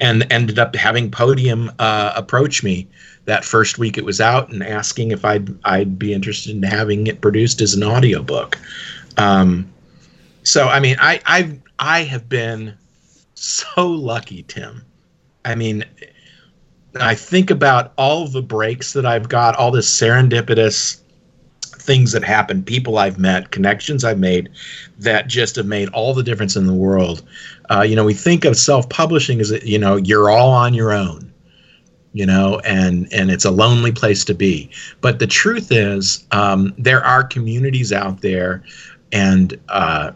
and 0.00 0.26
ended 0.30 0.58
up 0.58 0.74
having 0.74 1.10
Podium 1.10 1.70
uh, 1.78 2.12
approach 2.16 2.64
me 2.64 2.88
that 3.24 3.44
first 3.44 3.78
week 3.78 3.96
it 3.96 4.04
was 4.04 4.20
out 4.20 4.52
and 4.52 4.62
asking 4.64 5.12
if 5.12 5.24
I'd 5.24 5.56
I'd 5.64 5.98
be 5.98 6.12
interested 6.12 6.56
in 6.56 6.62
having 6.64 7.06
it 7.06 7.20
produced 7.20 7.60
as 7.60 7.74
an 7.74 7.84
audiobook. 7.84 8.58
Um, 9.16 9.72
so 10.42 10.66
I 10.66 10.80
mean, 10.80 10.96
I 11.00 11.20
I 11.24 11.58
I 11.78 12.02
have 12.02 12.28
been 12.28 12.74
so 13.34 13.86
lucky, 13.86 14.42
Tim. 14.42 14.84
I 15.44 15.54
mean, 15.54 15.84
I 17.00 17.14
think 17.14 17.50
about 17.50 17.92
all 17.96 18.26
the 18.26 18.42
breaks 18.42 18.92
that 18.94 19.06
I've 19.06 19.28
got, 19.28 19.54
all 19.54 19.70
this 19.70 19.88
serendipitous 19.88 21.00
things 21.84 22.12
that 22.12 22.24
happen, 22.24 22.62
people 22.62 22.98
I've 22.98 23.18
met, 23.18 23.50
connections 23.50 24.04
I've 24.04 24.18
made 24.18 24.48
that 24.98 25.28
just 25.28 25.56
have 25.56 25.66
made 25.66 25.88
all 25.90 26.14
the 26.14 26.22
difference 26.22 26.56
in 26.56 26.66
the 26.66 26.74
world. 26.74 27.22
Uh, 27.70 27.82
you 27.82 27.94
know, 27.94 28.04
we 28.04 28.14
think 28.14 28.44
of 28.44 28.56
self-publishing 28.56 29.40
as 29.40 29.50
you 29.64 29.78
know 29.78 29.96
you're 29.96 30.30
all 30.30 30.50
on 30.50 30.74
your 30.74 30.92
own, 30.92 31.32
you 32.12 32.24
know, 32.24 32.60
and 32.64 33.12
and 33.12 33.30
it's 33.30 33.44
a 33.44 33.50
lonely 33.50 33.92
place 33.92 34.24
to 34.24 34.34
be. 34.34 34.70
But 35.02 35.18
the 35.18 35.26
truth 35.26 35.70
is, 35.70 36.24
um, 36.32 36.74
there 36.78 37.04
are 37.04 37.22
communities 37.22 37.92
out 37.92 38.22
there, 38.22 38.62
and 39.12 39.58
uh, 39.68 40.12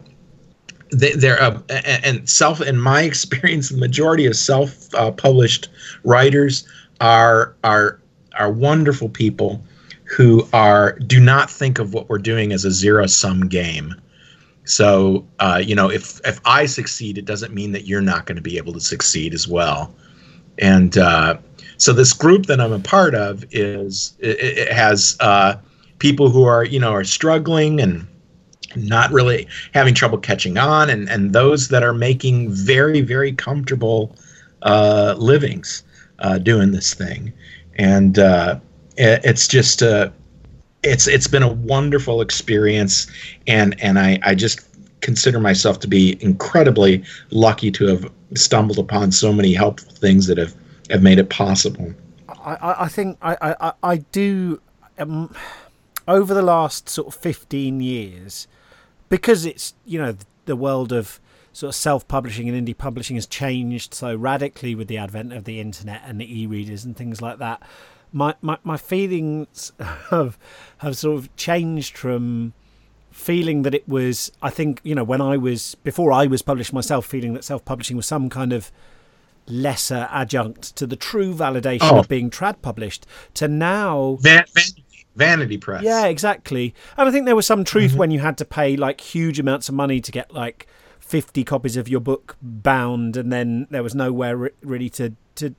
they, 0.91 1.29
are 1.29 1.39
uh, 1.39 1.61
and 1.69 2.27
self. 2.27 2.61
In 2.61 2.79
my 2.79 3.01
experience, 3.11 3.69
the 3.69 3.77
majority 3.77 4.25
of 4.25 4.35
self-published 4.35 5.69
writers 6.03 6.67
are 6.99 7.55
are 7.63 7.99
are 8.37 8.51
wonderful 8.51 9.09
people 9.09 9.63
who 10.09 10.47
are 10.53 10.93
do 11.05 11.19
not 11.19 11.49
think 11.51 11.77
of 11.77 11.93
what 11.93 12.09
we're 12.09 12.17
doing 12.17 12.51
as 12.51 12.65
a 12.65 12.71
zero 12.71 13.05
sum 13.05 13.47
game. 13.47 13.93
So 14.65 15.25
uh, 15.39 15.61
you 15.63 15.75
know, 15.75 15.89
if 15.89 16.19
if 16.25 16.39
I 16.45 16.65
succeed, 16.65 17.17
it 17.17 17.25
doesn't 17.25 17.53
mean 17.53 17.71
that 17.73 17.85
you're 17.85 18.01
not 18.01 18.25
going 18.25 18.35
to 18.35 18.41
be 18.41 18.57
able 18.57 18.73
to 18.73 18.79
succeed 18.79 19.33
as 19.33 19.47
well. 19.47 19.93
And 20.57 20.97
uh, 20.97 21.37
so 21.77 21.93
this 21.93 22.11
group 22.11 22.47
that 22.47 22.59
I'm 22.59 22.73
a 22.73 22.79
part 22.79 23.15
of 23.15 23.45
is 23.51 24.13
it, 24.19 24.39
it 24.39 24.71
has 24.73 25.15
uh, 25.19 25.55
people 25.99 26.29
who 26.29 26.43
are 26.43 26.65
you 26.65 26.79
know 26.79 26.91
are 26.91 27.03
struggling 27.03 27.79
and 27.79 28.07
not 28.75 29.11
really 29.11 29.47
having 29.73 29.93
trouble 29.93 30.17
catching 30.17 30.57
on, 30.57 30.89
and 30.89 31.07
and 31.07 31.33
those 31.33 31.67
that 31.69 31.83
are 31.83 31.93
making 31.93 32.51
very 32.51 33.01
very 33.01 33.31
comfortable 33.31 34.15
uh, 34.63 35.15
livings 35.17 35.83
uh, 36.19 36.39
doing 36.39 36.71
this 36.71 36.93
thing, 36.95 37.31
and 37.75 38.17
uh, 38.17 38.59
it's 38.99 39.47
just 39.47 39.81
uh, 39.81 40.09
it's 40.83 41.07
it's 41.07 41.27
been 41.27 41.43
a 41.43 41.51
wonderful 41.51 42.21
experience, 42.21 43.07
and 43.47 43.79
and 43.81 43.97
I 43.97 44.19
I 44.23 44.35
just 44.35 44.61
consider 45.01 45.39
myself 45.39 45.79
to 45.79 45.87
be 45.87 46.21
incredibly 46.21 47.03
lucky 47.31 47.71
to 47.71 47.87
have 47.87 48.11
stumbled 48.35 48.77
upon 48.77 49.11
so 49.11 49.31
many 49.31 49.53
helpful 49.53 49.93
things 49.93 50.27
that 50.27 50.37
have 50.37 50.55
have 50.89 51.01
made 51.01 51.19
it 51.19 51.29
possible. 51.29 51.93
I, 52.27 52.85
I 52.85 52.87
think 52.87 53.17
I, 53.21 53.55
I, 53.59 53.73
I 53.83 53.97
do 53.97 54.61
um, 54.97 55.33
over 56.07 56.33
the 56.33 56.41
last 56.41 56.89
sort 56.89 57.07
of 57.07 57.15
15 57.15 57.81
years 57.81 58.47
because 59.09 59.45
it's 59.45 59.73
you 59.85 59.99
know 59.99 60.15
the 60.45 60.55
world 60.55 60.91
of 60.91 61.19
sort 61.51 61.69
of 61.69 61.75
self-publishing 61.75 62.47
and 62.47 62.67
indie 62.67 62.77
publishing 62.77 63.15
has 63.15 63.25
changed 63.25 63.93
so 63.93 64.15
radically 64.15 64.75
with 64.75 64.87
the 64.87 64.97
advent 64.97 65.33
of 65.33 65.43
the 65.43 65.59
internet 65.59 66.01
and 66.05 66.21
the 66.21 66.41
e-readers 66.41 66.85
and 66.85 66.95
things 66.95 67.21
like 67.21 67.39
that 67.39 67.61
my 68.11 68.35
my, 68.41 68.57
my 68.63 68.77
feelings 68.77 69.71
have 70.09 70.37
have 70.79 70.97
sort 70.97 71.17
of 71.17 71.35
changed 71.35 71.97
from 71.97 72.53
feeling 73.11 73.63
that 73.63 73.73
it 73.73 73.87
was 73.87 74.31
i 74.41 74.49
think 74.49 74.79
you 74.83 74.95
know 74.95 75.03
when 75.03 75.21
i 75.21 75.35
was 75.35 75.75
before 75.83 76.11
i 76.11 76.25
was 76.25 76.41
published 76.41 76.71
myself 76.71 77.05
feeling 77.05 77.33
that 77.33 77.43
self-publishing 77.43 77.97
was 77.97 78.05
some 78.05 78.29
kind 78.29 78.53
of 78.53 78.71
lesser 79.47 80.07
adjunct 80.11 80.75
to 80.75 80.85
the 80.85 80.95
true 80.95 81.33
validation 81.33 81.91
oh. 81.91 81.99
of 81.99 82.07
being 82.07 82.29
trad 82.29 82.61
published 82.61 83.05
to 83.33 83.47
now 83.47 84.17
Van- 84.21 84.45
vanity, 84.53 84.85
vanity 85.15 85.57
press 85.57 85.83
yeah 85.83 86.05
exactly 86.05 86.73
and 86.97 87.09
i 87.09 87.11
think 87.11 87.25
there 87.25 87.35
was 87.35 87.47
some 87.47 87.63
truth 87.63 87.91
mm-hmm. 87.91 87.99
when 87.99 88.11
you 88.11 88.19
had 88.19 88.37
to 88.37 88.45
pay 88.45 88.77
like 88.77 89.01
huge 89.01 89.39
amounts 89.39 89.67
of 89.67 89.75
money 89.75 89.99
to 89.99 90.11
get 90.11 90.31
like 90.33 90.67
50 90.99 91.43
copies 91.43 91.75
of 91.75 91.89
your 91.89 91.99
book 91.99 92.37
bound 92.41 93.17
and 93.17 93.33
then 93.33 93.65
there 93.71 93.81
was 93.81 93.95
nowhere 93.95 94.37
re- 94.37 94.49
really 94.61 94.89
to 94.91 95.15
to 95.35 95.55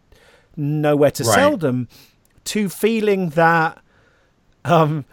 nowhere 0.56 1.10
to 1.10 1.24
right. 1.24 1.35
sell 1.35 1.56
them 1.56 1.89
to 2.44 2.68
feeling 2.68 3.30
that 3.30 3.78
um 4.64 5.04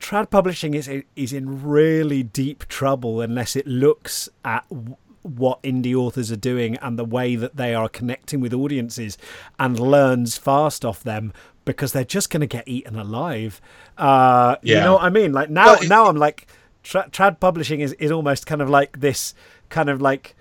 trad 0.00 0.30
publishing 0.30 0.74
is 0.74 0.88
is 1.16 1.32
in 1.32 1.62
really 1.62 2.22
deep 2.22 2.66
trouble 2.68 3.20
unless 3.20 3.56
it 3.56 3.66
looks 3.66 4.28
at 4.44 4.64
what 5.22 5.62
indie 5.62 5.94
authors 5.94 6.30
are 6.30 6.36
doing 6.36 6.76
and 6.76 6.98
the 6.98 7.04
way 7.04 7.36
that 7.36 7.56
they 7.56 7.74
are 7.74 7.88
connecting 7.88 8.40
with 8.40 8.54
audiences 8.54 9.18
and 9.58 9.78
learns 9.78 10.38
fast 10.38 10.84
off 10.84 11.02
them 11.02 11.32
because 11.64 11.92
they're 11.92 12.04
just 12.04 12.30
going 12.30 12.40
to 12.40 12.46
get 12.46 12.66
eaten 12.66 12.96
alive. 12.96 13.60
Uh, 13.98 14.56
yeah. 14.62 14.78
You 14.78 14.84
know 14.84 14.94
what 14.94 15.02
I 15.02 15.10
mean? 15.10 15.32
Like 15.32 15.50
now, 15.50 15.74
well, 15.74 15.88
now 15.88 16.06
I'm 16.06 16.16
like, 16.16 16.46
tra- 16.82 17.10
trad 17.10 17.40
publishing 17.40 17.80
is, 17.80 17.92
is 17.94 18.10
almost 18.10 18.46
kind 18.46 18.62
of 18.62 18.70
like 18.70 19.00
this 19.00 19.34
kind 19.68 19.90
of 19.90 20.00
like 20.00 20.34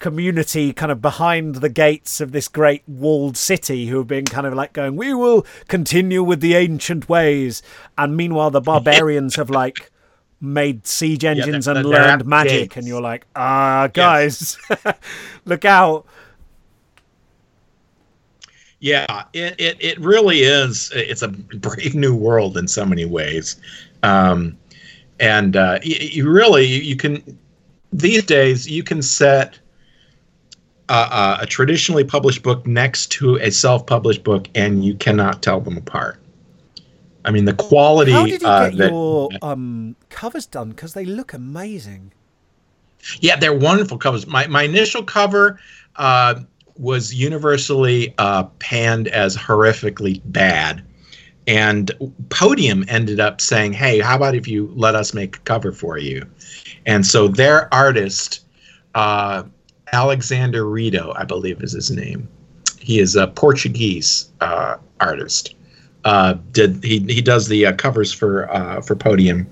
community 0.00 0.72
kind 0.72 0.90
of 0.90 1.00
behind 1.00 1.56
the 1.56 1.68
gates 1.68 2.20
of 2.20 2.32
this 2.32 2.48
great 2.48 2.82
walled 2.88 3.36
city 3.36 3.86
who 3.86 3.98
have 3.98 4.08
been 4.08 4.24
kind 4.24 4.46
of 4.46 4.54
like 4.54 4.72
going, 4.72 4.96
we 4.96 5.14
will 5.14 5.46
continue 5.68 6.24
with 6.24 6.40
the 6.40 6.54
ancient 6.54 7.08
ways. 7.08 7.62
And 7.96 8.16
meanwhile, 8.16 8.50
the 8.50 8.60
barbarians 8.60 9.36
have 9.36 9.50
like 9.50 9.90
made 10.40 10.86
siege 10.86 11.24
engines 11.24 11.66
yeah, 11.66 11.74
they're, 11.74 11.84
and 11.84 11.92
they're 11.92 12.02
learned 12.02 12.26
magic, 12.26 12.70
gates. 12.70 12.76
and 12.78 12.88
you're 12.88 13.02
like, 13.02 13.26
ah, 13.36 13.88
guys, 13.92 14.58
yeah. 14.70 14.92
look 15.44 15.64
out. 15.64 16.06
Yeah, 18.80 19.24
it, 19.34 19.54
it, 19.60 19.76
it 19.78 20.00
really 20.00 20.40
is. 20.40 20.90
It's 20.94 21.20
a 21.20 21.28
brave 21.28 21.94
new 21.94 22.16
world 22.16 22.56
in 22.56 22.66
so 22.66 22.86
many 22.86 23.04
ways. 23.04 23.56
Um, 24.02 24.56
and 25.20 25.54
uh, 25.54 25.78
you, 25.82 25.96
you, 25.96 26.30
really, 26.30 26.64
you 26.64 26.96
can, 26.96 27.38
these 27.92 28.24
days, 28.24 28.66
you 28.66 28.82
can 28.82 29.02
set 29.02 29.58
a, 30.90 31.38
a 31.42 31.46
traditionally 31.46 32.04
published 32.04 32.42
book 32.42 32.66
next 32.66 33.10
to 33.12 33.36
a 33.36 33.50
self 33.50 33.86
published 33.86 34.24
book 34.24 34.48
and 34.54 34.84
you 34.84 34.94
cannot 34.94 35.42
tell 35.42 35.60
them 35.60 35.76
apart. 35.76 36.18
I 37.24 37.30
mean, 37.30 37.44
the 37.44 37.54
quality. 37.54 38.12
How 38.12 38.26
did 38.26 38.42
you 38.42 38.48
uh, 38.48 38.70
get 38.70 38.78
that, 38.78 38.90
your 38.90 39.28
um, 39.42 39.96
covers 40.08 40.46
done? 40.46 40.70
Because 40.70 40.94
they 40.94 41.04
look 41.04 41.32
amazing. 41.32 42.12
Yeah, 43.20 43.36
they're 43.36 43.54
wonderful 43.54 43.98
covers. 43.98 44.26
My 44.26 44.46
my 44.46 44.62
initial 44.62 45.02
cover 45.02 45.60
uh, 45.96 46.40
was 46.76 47.14
universally 47.14 48.14
uh, 48.18 48.44
panned 48.58 49.08
as 49.08 49.36
horrifically 49.36 50.22
bad, 50.26 50.82
and 51.46 51.90
Podium 52.30 52.84
ended 52.88 53.20
up 53.20 53.40
saying, 53.40 53.74
"Hey, 53.74 54.00
how 54.00 54.16
about 54.16 54.34
if 54.34 54.48
you 54.48 54.72
let 54.74 54.94
us 54.94 55.12
make 55.12 55.36
a 55.36 55.40
cover 55.40 55.72
for 55.72 55.98
you?" 55.98 56.26
And 56.86 57.06
so 57.06 57.28
their 57.28 57.72
artist, 57.72 58.46
uh, 58.94 59.44
Alexander 59.92 60.68
Rito, 60.68 61.12
I 61.16 61.24
believe 61.24 61.62
is 61.62 61.72
his 61.72 61.90
name. 61.90 62.28
He 62.78 62.98
is 62.98 63.16
a 63.16 63.26
Portuguese 63.26 64.30
uh, 64.40 64.76
artist 65.00 65.54
uh, 66.04 66.34
did 66.52 66.82
he 66.82 67.00
he 67.00 67.20
does 67.20 67.48
the 67.48 67.66
uh, 67.66 67.72
covers 67.74 68.12
for 68.12 68.50
uh, 68.50 68.80
for 68.80 68.96
Podium, 68.96 69.46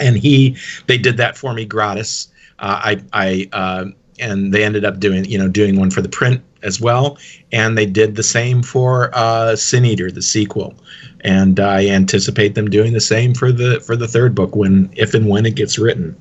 and 0.00 0.16
he 0.16 0.56
they 0.86 0.98
did 0.98 1.16
that 1.18 1.36
for 1.36 1.52
me 1.52 1.64
gratis. 1.64 2.28
Uh, 2.58 2.80
I 2.82 3.02
I 3.12 3.48
uh, 3.52 3.84
and 4.18 4.52
they 4.52 4.64
ended 4.64 4.84
up 4.84 4.98
doing 5.00 5.24
you 5.26 5.38
know 5.38 5.48
doing 5.48 5.78
one 5.78 5.90
for 5.90 6.00
the 6.00 6.08
print 6.08 6.42
as 6.62 6.80
well, 6.80 7.18
and 7.52 7.76
they 7.76 7.86
did 7.86 8.16
the 8.16 8.22
same 8.22 8.62
for 8.62 9.10
uh, 9.12 9.54
Sin 9.54 9.84
Eater 9.84 10.10
the 10.10 10.22
sequel, 10.22 10.74
and 11.20 11.60
I 11.60 11.88
anticipate 11.88 12.54
them 12.54 12.70
doing 12.70 12.92
the 12.92 13.00
same 13.00 13.34
for 13.34 13.52
the 13.52 13.80
for 13.80 13.96
the 13.96 14.08
third 14.08 14.34
book 14.34 14.56
when 14.56 14.90
if 14.94 15.12
and 15.14 15.28
when 15.28 15.44
it 15.46 15.54
gets 15.56 15.78
written. 15.78 16.16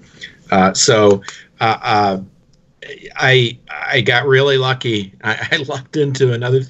Uh, 0.51 0.73
so. 0.73 1.21
I 3.15 3.57
I 3.69 4.01
got 4.01 4.25
really 4.25 4.57
lucky. 4.57 5.13
I, 5.23 5.47
I 5.51 5.57
lucked 5.57 5.97
into 5.97 6.33
another 6.33 6.61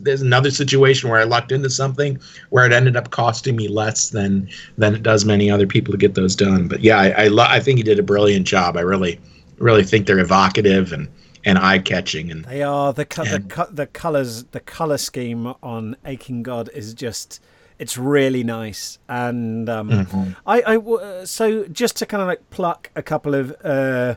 there's 0.00 0.22
another 0.22 0.50
situation 0.50 1.08
where 1.08 1.20
I 1.20 1.24
lucked 1.24 1.52
into 1.52 1.70
something 1.70 2.20
where 2.50 2.66
it 2.66 2.72
ended 2.72 2.96
up 2.96 3.10
costing 3.10 3.56
me 3.56 3.68
less 3.68 4.10
than 4.10 4.48
than 4.76 4.94
it 4.94 5.02
does 5.02 5.24
many 5.24 5.50
other 5.50 5.66
people 5.66 5.92
to 5.92 5.98
get 5.98 6.14
those 6.14 6.34
done. 6.36 6.68
But 6.68 6.80
yeah, 6.80 6.98
I 6.98 7.10
I, 7.10 7.28
lo- 7.28 7.46
I 7.48 7.60
think 7.60 7.78
he 7.78 7.82
did 7.82 7.98
a 7.98 8.02
brilliant 8.02 8.46
job. 8.46 8.76
I 8.76 8.80
really 8.80 9.20
really 9.58 9.84
think 9.84 10.06
they're 10.06 10.18
evocative 10.18 10.92
and 10.92 11.08
and 11.44 11.58
eye 11.58 11.78
catching 11.78 12.30
and 12.30 12.44
they 12.44 12.62
are 12.62 12.92
the 12.92 13.04
co- 13.04 13.22
and, 13.22 13.44
the, 13.44 13.54
co- 13.54 13.70
the 13.70 13.86
colors 13.86 14.44
the 14.44 14.60
color 14.60 14.98
scheme 14.98 15.54
on 15.62 15.96
Aching 16.04 16.42
God 16.42 16.68
is 16.74 16.94
just 16.94 17.40
it's 17.78 17.96
really 17.96 18.42
nice 18.42 18.98
and 19.08 19.68
um, 19.68 19.88
mm-hmm. 19.88 20.32
I, 20.46 20.62
I 20.66 21.24
so 21.24 21.64
just 21.66 21.96
to 21.98 22.06
kind 22.06 22.20
of 22.20 22.26
like 22.26 22.50
pluck 22.50 22.90
a 22.96 23.02
couple 23.02 23.34
of 23.34 23.54
uh, 23.64 24.16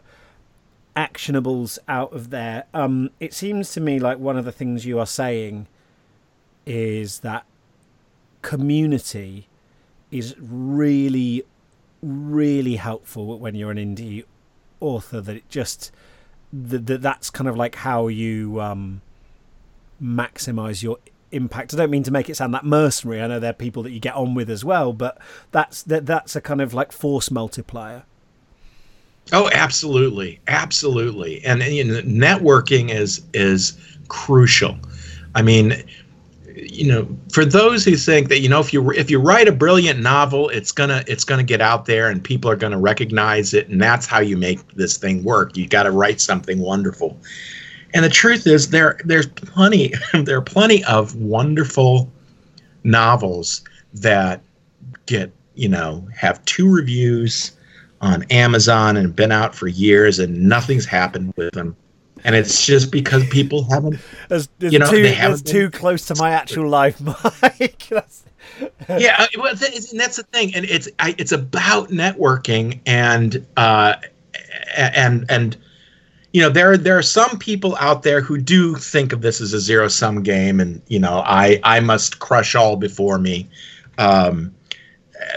actionables 0.95 1.80
out 1.88 2.13
of 2.13 2.30
there. 2.30 2.65
Um, 2.73 3.11
it 3.19 3.34
seems 3.34 3.72
to 3.73 3.81
me 3.81 3.99
like 3.99 4.18
one 4.18 4.38
of 4.38 4.45
the 4.45 4.51
things 4.51 4.85
you 4.85 4.99
are 4.99 5.05
saying 5.05 5.68
is 6.65 7.19
that 7.19 7.45
community 8.41 9.47
is 10.11 10.35
really, 10.39 11.43
really 12.01 12.76
helpful 12.76 13.38
when 13.39 13.55
you're 13.55 13.72
an 13.72 13.77
indie 13.77 14.26
author. 14.80 15.22
That 15.22 15.38
it 15.38 15.49
just 15.49 15.91
that 16.51 17.01
that's 17.01 17.30
kind 17.30 17.47
of 17.47 17.55
like 17.55 17.76
how 17.76 18.07
you 18.07 18.59
um, 18.59 19.01
maximize 20.01 20.84
your 20.84 20.97
impact. 21.31 21.73
I 21.73 21.77
don't 21.77 21.89
mean 21.89 22.03
to 22.03 22.11
make 22.11 22.30
it 22.30 22.35
sound 22.35 22.53
that 22.53 22.65
mercenary. 22.65 23.22
I 23.22 23.27
know 23.27 23.39
there 23.39 23.51
are 23.51 23.53
people 23.53 23.84
that 23.84 23.91
you 23.91 23.99
get 23.99 24.15
on 24.15 24.34
with 24.34 24.49
as 24.49 24.65
well, 24.65 24.93
but 24.93 25.18
that's 25.51 25.84
that 25.84 26.05
that's 26.05 26.35
a 26.35 26.41
kind 26.41 26.61
of 26.61 26.73
like 26.73 26.91
force 26.91 27.31
multiplier. 27.31 28.03
Oh, 29.34 29.49
absolutely, 29.53 30.39
absolutely, 30.48 31.43
and, 31.45 31.61
and 31.61 31.73
you 31.73 31.84
know, 31.84 32.02
networking 32.02 32.89
is 32.89 33.22
is 33.34 33.77
crucial. 34.10 34.77
I 35.35 35.41
mean, 35.41 35.84
you 36.56 36.88
know, 36.88 37.07
for 37.31 37.45
those 37.45 37.85
who 37.85 37.95
think 37.95 38.30
that 38.30 38.39
you 38.39 38.49
know 38.49 38.60
if 38.60 38.73
you 38.73 38.91
if 38.91 39.10
you 39.10 39.19
write 39.19 39.48
a 39.48 39.52
brilliant 39.52 39.99
novel, 39.99 40.49
it's 40.49 40.72
gonna 40.72 41.03
it's 41.07 41.23
gonna 41.23 41.43
get 41.43 41.61
out 41.61 41.85
there 41.85 42.10
and 42.10 42.23
people 42.23 42.52
are 42.52 42.56
gonna 42.56 42.80
recognize 42.80 43.53
it, 43.53 43.69
and 43.69 43.81
that's 43.81 44.06
how 44.06 44.19
you 44.19 44.38
make 44.38 44.65
this 44.73 44.98
thing 44.98 45.23
work. 45.23 45.56
You 45.56 45.68
got 45.68 45.84
to 45.84 45.91
write 45.91 46.19
something 46.19 46.60
wonderful. 46.60 47.18
And 47.93 48.06
the 48.06 48.10
truth 48.10 48.48
is, 48.48 48.69
there 48.69 48.99
there's 49.06 49.27
plenty 49.27 49.93
there 50.14 50.38
are 50.38 50.41
plenty 50.41 50.84
of 50.85 51.15
wonderful 51.15 52.11
novels 52.84 53.61
that 53.93 54.41
get 55.06 55.31
you 55.56 55.69
know 55.69 56.07
have 56.15 56.43
two 56.45 56.72
reviews 56.72 57.52
on 58.02 58.23
Amazon 58.23 58.98
and 58.98 59.15
been 59.15 59.32
out 59.32 59.56
for 59.56 59.68
years 59.68 60.19
and 60.19 60.44
nothing's 60.44 60.86
happened 60.86 61.34
with 61.38 61.53
them. 61.53 61.76
And 62.23 62.36
it's 62.36 62.65
just 62.65 62.91
because 62.91 63.28
people 63.30 63.68
haven't, 63.72 63.99
it's 64.30 64.48
you 64.60 64.78
know, 64.78 64.90
too, 64.90 65.02
they 65.02 65.14
haven't 65.14 65.45
too 65.45 65.72
close 65.72 66.06
to 66.06 66.15
my 66.15 66.32
actual 66.32 66.69
life, 66.69 67.02
Mike. 67.41 67.90
yeah, 68.90 69.15
uh, 69.18 69.28
well, 69.38 69.52
and 69.53 69.99
that's 69.99 70.18
the 70.18 70.26
thing, 70.32 70.53
and 70.53 70.65
it's 70.65 70.88
I, 70.99 71.15
it's 71.18 71.32
about 71.32 71.90
networking 71.90 72.80
and 72.86 73.44
uh, 73.57 73.95
and 74.78 75.26
and 75.30 75.57
you 76.32 76.44
know 76.44 76.49
there 76.49 76.78
there 76.78 76.95
are 76.95 77.03
some 77.03 77.40
people 77.40 77.76
out 77.80 78.03
there 78.03 78.22
who 78.22 78.38
do 78.38 78.76
think 78.76 79.14
of 79.14 79.22
this 79.22 79.41
as 79.41 79.53
a 79.53 79.60
zero 79.60 79.88
sum 79.88 80.22
game, 80.22 80.60
and 80.60 80.80
you 80.88 80.99
know 80.99 81.23
I 81.26 81.60
I 81.64 81.80
must 81.80 82.19
crush 82.19 82.53
all 82.53 82.76
before 82.76 83.18
me, 83.18 83.49
um, 83.98 84.53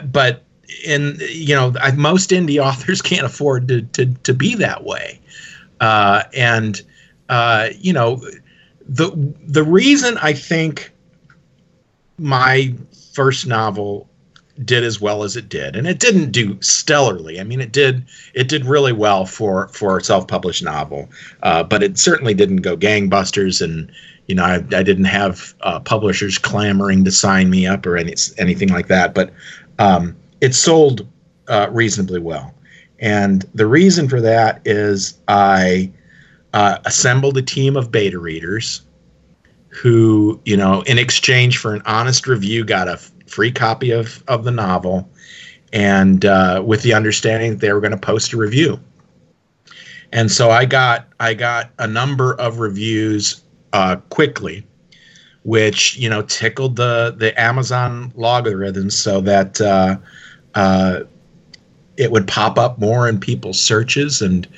but 0.05 0.44
and 0.87 1.21
you 1.21 1.55
know 1.55 1.75
I, 1.81 1.93
most 1.93 2.31
indie 2.31 2.59
authors 2.65 3.03
can't 3.03 3.27
afford 3.27 3.69
to 3.69 3.83
to 3.83 4.07
to 4.07 4.35
be 4.35 4.55
that 4.57 4.85
way, 4.85 5.21
uh, 5.81 6.25
and 6.35 6.81
uh, 7.29 7.69
you 7.79 7.93
know 7.93 8.21
the 8.87 9.11
the 9.47 9.65
reason 9.65 10.19
I 10.19 10.33
think 10.33 10.93
my 12.19 12.75
first 13.13 13.47
novel 13.47 14.09
did 14.65 14.85
as 14.85 15.01
well 15.01 15.25
as 15.25 15.37
it 15.37 15.49
did 15.49 15.75
and 15.75 15.87
it 15.87 15.99
didn't 15.99 16.31
do 16.31 16.55
stellarly. 16.57 17.41
I 17.41 17.45
mean 17.45 17.61
it 17.61 17.73
did 17.73 18.05
it 18.35 18.49
did 18.49 18.65
really 18.65 18.93
well 18.93 19.27
for 19.27 19.67
for 19.69 19.99
a 19.99 20.05
self-published 20.05 20.63
novel 20.63 21.09
uh, 21.43 21.65
but 21.65 21.83
it 21.83 21.99
certainly 21.99 22.35
didn't 22.35 22.59
go 22.59 22.77
gangbusters. 22.77 23.61
And 23.61 23.91
you 24.29 24.35
know 24.37 24.45
i, 24.45 24.55
I 24.55 24.83
didn't 24.85 25.07
have 25.07 25.55
uh, 25.63 25.81
publishers 25.81 26.39
clamoring 26.39 27.05
to 27.05 27.11
sign 27.11 27.51
me 27.51 27.67
up 27.67 27.85
or 27.85 27.97
any, 27.97 28.15
anything 28.39 28.69
like 28.69 28.87
that. 28.89 29.13
But 29.13 29.33
um, 29.81 30.17
it 30.45 30.55
sold 30.55 31.07
uh, 31.49 31.69
reasonably 31.71 32.21
well 32.21 32.55
and 32.99 33.45
the 33.55 33.67
reason 33.67 34.09
for 34.09 34.21
that 34.21 34.61
is 34.65 35.19
i 35.29 35.91
uh, 36.53 36.79
assembled 36.85 37.37
a 37.37 37.43
team 37.43 37.77
of 37.77 37.91
beta 37.91 38.19
readers 38.19 38.83
who 39.69 40.41
you 40.45 40.57
know 40.57 40.83
in 40.83 40.99
exchange 40.99 41.59
for 41.59 41.75
an 41.75 41.83
honest 41.85 42.27
review 42.27 42.65
got 42.65 42.87
a 42.89 42.99
free 43.27 43.51
copy 43.51 43.91
of 43.91 44.23
of 44.29 44.45
the 44.45 44.51
novel, 44.51 45.09
and 45.73 46.25
uh, 46.25 46.63
with 46.65 46.83
the 46.83 46.95
understanding 46.95 47.51
that 47.51 47.61
they 47.61 47.73
were 47.73 47.81
going 47.81 47.91
to 47.91 47.99
post 47.99 48.33
a 48.33 48.37
review. 48.37 48.79
And 50.13 50.31
so 50.31 50.51
I 50.51 50.65
got 50.65 51.09
I 51.19 51.35
got 51.35 51.71
a 51.79 51.87
number 51.87 52.35
of 52.35 52.61
reviews 52.61 53.43
uh, 53.73 53.97
quickly, 54.11 54.65
which 55.43 55.97
you 55.97 56.09
know 56.09 56.23
tickled 56.23 56.77
the 56.77 57.15
the 57.17 57.39
Amazon 57.41 58.13
logarithms 58.15 58.97
so 58.97 59.21
that 59.23 59.61
uh, 60.55 61.01
it 61.97 62.11
would 62.11 62.27
pop 62.27 62.59
up 62.59 62.79
more 62.79 63.09
in 63.09 63.21
people's 63.21 63.61
searches 63.61 64.21
and 64.21 64.49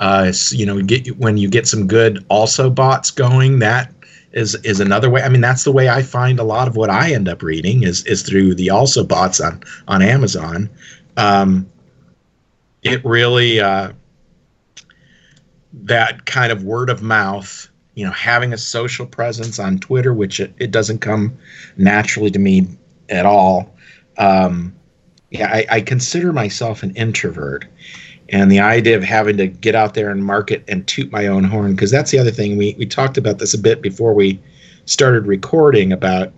uh, 0.00 0.32
you 0.50 0.66
know 0.66 0.80
get 0.82 1.16
when 1.18 1.36
you 1.36 1.48
get 1.48 1.66
some 1.66 1.86
good 1.86 2.24
also 2.28 2.70
bots 2.70 3.10
going 3.10 3.58
that 3.58 3.92
is 4.36 4.54
is 4.56 4.80
another 4.80 5.08
way. 5.08 5.22
I 5.22 5.28
mean, 5.30 5.40
that's 5.40 5.64
the 5.64 5.72
way 5.72 5.88
I 5.88 6.02
find 6.02 6.38
a 6.38 6.44
lot 6.44 6.68
of 6.68 6.76
what 6.76 6.90
I 6.90 7.12
end 7.12 7.26
up 7.26 7.42
reading 7.42 7.82
is 7.82 8.04
is 8.04 8.22
through 8.22 8.54
the 8.54 8.70
also 8.70 9.02
bots 9.02 9.40
on 9.40 9.62
on 9.88 10.02
Amazon. 10.02 10.68
Um, 11.16 11.68
it 12.82 13.02
really 13.04 13.58
uh, 13.58 13.92
that 15.72 16.26
kind 16.26 16.52
of 16.52 16.64
word 16.64 16.90
of 16.90 17.02
mouth, 17.02 17.68
you 17.94 18.04
know, 18.04 18.12
having 18.12 18.52
a 18.52 18.58
social 18.58 19.06
presence 19.06 19.58
on 19.58 19.78
Twitter, 19.78 20.12
which 20.12 20.38
it, 20.38 20.52
it 20.58 20.70
doesn't 20.70 20.98
come 20.98 21.36
naturally 21.78 22.30
to 22.30 22.38
me 22.38 22.68
at 23.08 23.24
all. 23.24 23.74
Um, 24.18 24.75
yeah, 25.30 25.48
I, 25.52 25.66
I 25.70 25.80
consider 25.80 26.32
myself 26.32 26.82
an 26.82 26.94
introvert, 26.94 27.66
and 28.28 28.50
the 28.50 28.60
idea 28.60 28.96
of 28.96 29.02
having 29.02 29.36
to 29.38 29.46
get 29.46 29.74
out 29.74 29.94
there 29.94 30.10
and 30.10 30.24
market 30.24 30.64
and 30.68 30.86
toot 30.86 31.10
my 31.12 31.26
own 31.26 31.44
horn 31.44 31.74
because 31.74 31.90
that's 31.90 32.10
the 32.10 32.18
other 32.18 32.30
thing. 32.30 32.56
We 32.56 32.74
we 32.78 32.86
talked 32.86 33.18
about 33.18 33.38
this 33.38 33.54
a 33.54 33.58
bit 33.58 33.82
before 33.82 34.14
we 34.14 34.40
started 34.84 35.26
recording 35.26 35.92
about 35.92 36.32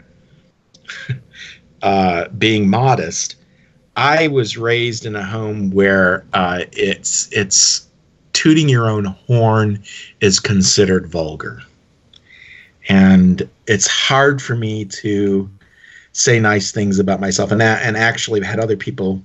uh, 1.82 2.28
being 2.28 2.68
modest. 2.68 3.36
I 3.96 4.28
was 4.28 4.56
raised 4.56 5.06
in 5.06 5.16
a 5.16 5.24
home 5.24 5.70
where 5.70 6.24
uh, 6.32 6.64
it's 6.72 7.28
it's 7.32 7.88
tooting 8.32 8.68
your 8.68 8.88
own 8.88 9.04
horn 9.04 9.82
is 10.20 10.38
considered 10.38 11.08
vulgar. 11.08 11.60
And 12.88 13.48
it's 13.66 13.88
hard 13.88 14.40
for 14.40 14.54
me 14.54 14.84
to 14.84 15.50
say 16.12 16.40
nice 16.40 16.72
things 16.72 16.98
about 16.98 17.20
myself 17.20 17.50
and 17.52 17.60
that 17.60 17.82
and 17.82 17.96
actually 17.96 18.42
had 18.42 18.58
other 18.58 18.76
people 18.76 19.22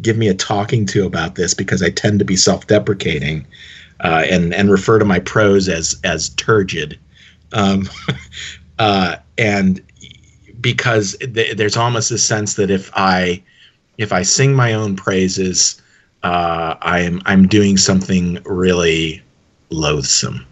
give 0.00 0.16
me 0.16 0.28
a 0.28 0.34
talking 0.34 0.86
to 0.86 1.04
about 1.04 1.34
this 1.34 1.54
because 1.54 1.82
I 1.82 1.90
tend 1.90 2.18
to 2.20 2.24
be 2.24 2.36
self-deprecating 2.36 3.46
uh, 4.00 4.24
and 4.30 4.54
and 4.54 4.70
refer 4.70 4.98
to 4.98 5.04
my 5.04 5.18
prose 5.20 5.68
as 5.68 5.98
as 6.04 6.30
turgid, 6.30 6.98
um, 7.52 7.88
uh, 8.78 9.16
and 9.36 9.82
because 10.60 11.16
th- 11.18 11.56
there's 11.56 11.76
almost 11.76 12.10
a 12.10 12.18
sense 12.18 12.54
that 12.54 12.70
if 12.70 12.90
I 12.94 13.42
if 13.98 14.12
I 14.12 14.22
sing 14.22 14.54
my 14.54 14.72
own 14.72 14.96
praises, 14.96 15.80
uh, 16.22 16.76
I'm 16.80 17.20
I'm 17.26 17.46
doing 17.46 17.76
something 17.76 18.38
really 18.44 19.22
loathsome. 19.68 20.46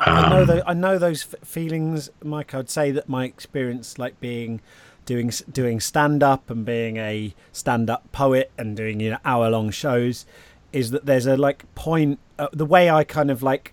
I 0.00 0.28
know, 0.28 0.54
um, 0.54 0.62
I 0.66 0.74
know 0.74 0.98
those 0.98 1.22
feelings, 1.22 2.10
Mike. 2.22 2.54
I'd 2.54 2.70
say 2.70 2.90
that 2.90 3.08
my 3.08 3.24
experience, 3.24 3.98
like 3.98 4.18
being 4.20 4.60
doing 5.06 5.32
doing 5.50 5.80
stand 5.80 6.22
up 6.22 6.50
and 6.50 6.64
being 6.64 6.96
a 6.98 7.34
stand 7.52 7.90
up 7.90 8.10
poet 8.12 8.50
and 8.56 8.76
doing 8.76 9.00
you 9.00 9.10
know 9.10 9.18
hour 9.24 9.50
long 9.50 9.70
shows 9.70 10.26
is 10.72 10.90
that 10.90 11.06
there's 11.06 11.26
a 11.26 11.36
like 11.36 11.72
point 11.74 12.18
uh, 12.38 12.48
the 12.52 12.66
way 12.66 12.90
I 12.90 13.02
kind 13.04 13.30
of 13.30 13.42
like 13.42 13.72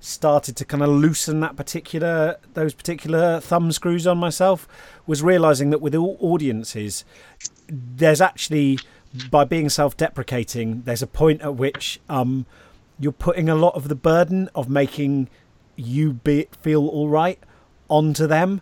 started 0.00 0.56
to 0.56 0.64
kind 0.64 0.82
of 0.82 0.88
loosen 0.88 1.40
that 1.40 1.56
particular 1.56 2.38
those 2.54 2.72
particular 2.72 3.40
thumb 3.40 3.72
screws 3.72 4.06
on 4.06 4.16
myself 4.16 4.68
was 5.06 5.22
realizing 5.22 5.70
that 5.70 5.80
with 5.80 5.94
all 5.94 6.16
audiences 6.20 7.04
there's 7.68 8.20
actually 8.20 8.78
by 9.30 9.44
being 9.44 9.68
self-deprecating 9.68 10.82
there's 10.82 11.02
a 11.02 11.06
point 11.06 11.42
at 11.42 11.56
which 11.56 12.00
um, 12.08 12.46
you're 12.98 13.12
putting 13.12 13.48
a 13.48 13.54
lot 13.54 13.74
of 13.74 13.88
the 13.88 13.94
burden 13.96 14.48
of 14.54 14.68
making 14.68 15.28
you 15.78 16.14
be, 16.14 16.48
feel 16.62 16.86
all 16.86 17.08
right 17.08 17.38
onto 17.88 18.26
them 18.26 18.60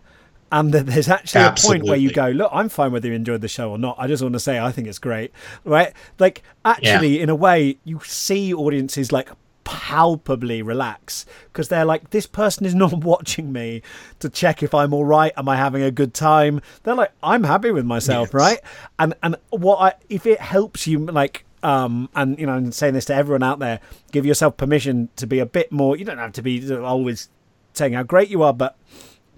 and 0.51 0.73
that 0.73 0.85
there's 0.85 1.09
actually 1.09 1.41
Absolutely. 1.41 1.77
a 1.77 1.79
point 1.79 1.89
where 1.89 1.97
you 1.97 2.11
go, 2.11 2.29
look, 2.29 2.49
I'm 2.53 2.69
fine 2.69 2.91
whether 2.91 3.07
you 3.07 3.13
enjoyed 3.13 3.41
the 3.41 3.47
show 3.47 3.71
or 3.71 3.77
not. 3.77 3.95
I 3.99 4.07
just 4.07 4.23
want 4.23 4.33
to 4.33 4.39
say 4.39 4.59
I 4.59 4.71
think 4.71 4.87
it's 4.87 4.99
great, 4.99 5.31
right? 5.65 5.93
Like 6.19 6.43
actually, 6.63 7.17
yeah. 7.17 7.23
in 7.23 7.29
a 7.29 7.35
way, 7.35 7.77
you 7.83 7.99
see 8.03 8.53
audiences 8.53 9.11
like 9.11 9.29
palpably 9.65 10.61
relax 10.61 11.25
because 11.51 11.67
they're 11.67 11.83
like, 11.83 12.11
this 12.11 12.25
person 12.25 12.65
is 12.65 12.73
not 12.83 12.93
watching 12.93 13.51
me 13.51 13.81
to 14.19 14.29
check 14.29 14.63
if 14.63 14.73
I'm 14.73 14.93
all 14.93 15.05
right. 15.05 15.33
Am 15.35 15.49
I 15.49 15.57
having 15.57 15.83
a 15.83 15.91
good 15.91 16.13
time? 16.13 16.61
They're 16.83 16.95
like, 16.95 17.11
I'm 17.21 17.43
happy 17.43 17.71
with 17.71 17.85
myself, 17.85 18.29
yes. 18.29 18.33
right? 18.33 18.59
And 18.97 19.13
and 19.21 19.35
what 19.49 19.77
I 19.77 19.93
if 20.09 20.25
it 20.25 20.39
helps 20.39 20.87
you 20.87 20.99
like 20.99 21.43
um, 21.67 22.07
and 22.15 22.39
you 22.39 22.45
know, 22.45 22.53
I'm 22.53 22.71
saying 22.71 22.93
this 22.93 23.03
to 23.05 23.13
everyone 23.13 23.43
out 23.43 23.59
there, 23.59 23.81
give 24.13 24.25
yourself 24.25 24.55
permission 24.55 25.09
to 25.17 25.27
be 25.27 25.39
a 25.39 25.45
bit 25.45 25.69
more. 25.69 25.97
You 25.97 26.05
don't 26.05 26.17
have 26.17 26.31
to 26.33 26.41
be 26.41 26.73
always 26.73 27.27
saying 27.73 27.91
how 27.91 28.03
great 28.03 28.29
you 28.29 28.41
are, 28.41 28.53
but 28.53 28.77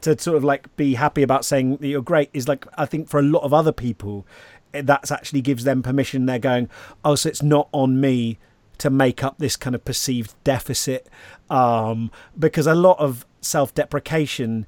to 0.01 0.18
sort 0.19 0.38
of 0.38 0.43
like 0.43 0.76
be 0.77 0.93
happy 0.93 1.23
about 1.23 1.43
saying 1.43 1.77
that 1.77 1.88
you're 1.88 2.03
great 2.03 2.30
is 2.31 2.47
like 2.47 2.68
I 2.77 2.85
think 2.85 3.10
for 3.10 3.19
a 3.19 3.23
lot 3.23 3.41
of 3.41 3.51
other 3.51 3.72
people 3.72 4.27
eh, 4.76 4.84
that's 4.85 5.10
actually 5.11 5.41
gives 5.41 5.64
them 5.64 5.81
permission 5.81 6.26
they're 6.26 6.39
going 6.39 6.69
oh 7.03 7.15
so 7.15 7.27
it's 7.27 7.41
not 7.43 7.68
on 7.73 7.99
me 7.99 8.38
to 8.77 8.89
make 8.89 9.26
up 9.26 9.39
this 9.39 9.57
kind 9.57 9.76
of 9.76 9.84
perceived 9.84 10.35
deficit 10.45 11.10
um, 11.49 12.11
because 12.38 12.65
a 12.65 12.76
lot 12.76 12.97
of 12.97 13.26
self-deprecation 13.41 14.65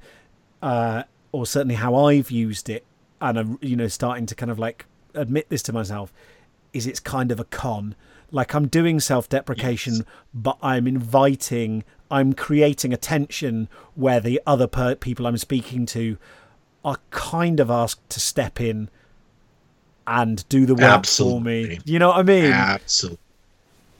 uh, 0.60 1.04
or 1.30 1.46
certainly 1.46 1.76
how 1.76 1.94
I've 1.94 2.30
used 2.30 2.68
it 2.68 2.84
and 3.22 3.38
I'm 3.38 3.58
you 3.62 3.76
know 3.76 3.88
starting 3.88 4.26
to 4.26 4.34
kind 4.34 4.50
of 4.50 4.58
like 4.58 4.84
admit 5.14 5.48
this 5.48 5.62
to 5.62 5.72
myself 5.72 6.12
is 6.72 6.86
it's 6.86 7.00
kind 7.00 7.30
of 7.30 7.40
a 7.40 7.44
con 7.44 7.94
like 8.30 8.54
I'm 8.54 8.66
doing 8.66 8.98
self-deprecation 8.98 9.96
yes. 9.96 10.04
but 10.32 10.56
I'm 10.62 10.86
inviting 10.86 11.84
I'm 12.10 12.32
creating 12.34 12.92
a 12.92 12.96
tension 12.96 13.68
where 13.94 14.20
the 14.20 14.40
other 14.46 14.66
per- 14.66 14.94
people 14.94 15.26
I'm 15.26 15.38
speaking 15.38 15.86
to 15.86 16.18
are 16.84 16.98
kind 17.10 17.60
of 17.60 17.70
asked 17.70 18.08
to 18.10 18.20
step 18.20 18.60
in 18.60 18.90
and 20.06 20.46
do 20.48 20.66
the 20.66 20.74
work 20.74 20.82
Absolutely. 20.82 21.38
for 21.38 21.70
me. 21.70 21.80
You 21.84 21.98
know 21.98 22.08
what 22.08 22.18
I 22.18 22.22
mean? 22.22 22.52
Absolutely. 22.52 23.18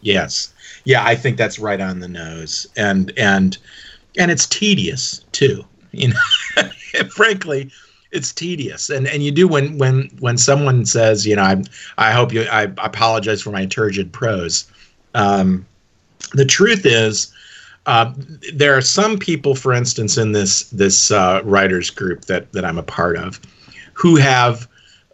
Yes. 0.00 0.52
Yeah, 0.84 1.04
I 1.04 1.14
think 1.14 1.36
that's 1.36 1.58
right 1.58 1.80
on 1.80 2.00
the 2.00 2.08
nose. 2.08 2.66
And 2.76 3.12
and 3.16 3.56
and 4.18 4.30
it's 4.30 4.46
tedious 4.46 5.24
too. 5.32 5.64
You 5.92 6.08
know, 6.08 6.62
frankly, 7.10 7.70
it's 8.12 8.32
tedious. 8.32 8.90
And 8.90 9.08
and 9.08 9.22
you 9.22 9.32
do 9.32 9.48
when 9.48 9.78
when 9.78 10.10
when 10.20 10.38
someone 10.38 10.84
says, 10.84 11.26
you 11.26 11.36
know, 11.36 11.42
I 11.42 11.62
I 11.98 12.12
hope 12.12 12.32
you 12.32 12.42
I 12.44 12.62
apologize 12.62 13.42
for 13.42 13.50
my 13.50 13.66
turgid 13.66 14.12
prose. 14.12 14.70
Um, 15.14 15.66
the 16.32 16.44
truth 16.44 16.86
is 16.86 17.32
uh, 17.86 18.12
there 18.54 18.76
are 18.76 18.82
some 18.82 19.18
people, 19.18 19.54
for 19.54 19.72
instance, 19.72 20.16
in 20.16 20.32
this 20.32 20.64
this 20.70 21.10
uh, 21.10 21.40
writers 21.44 21.90
group 21.90 22.26
that 22.26 22.52
that 22.52 22.64
I'm 22.64 22.78
a 22.78 22.82
part 22.82 23.16
of, 23.16 23.40
who 23.94 24.16
have 24.16 24.68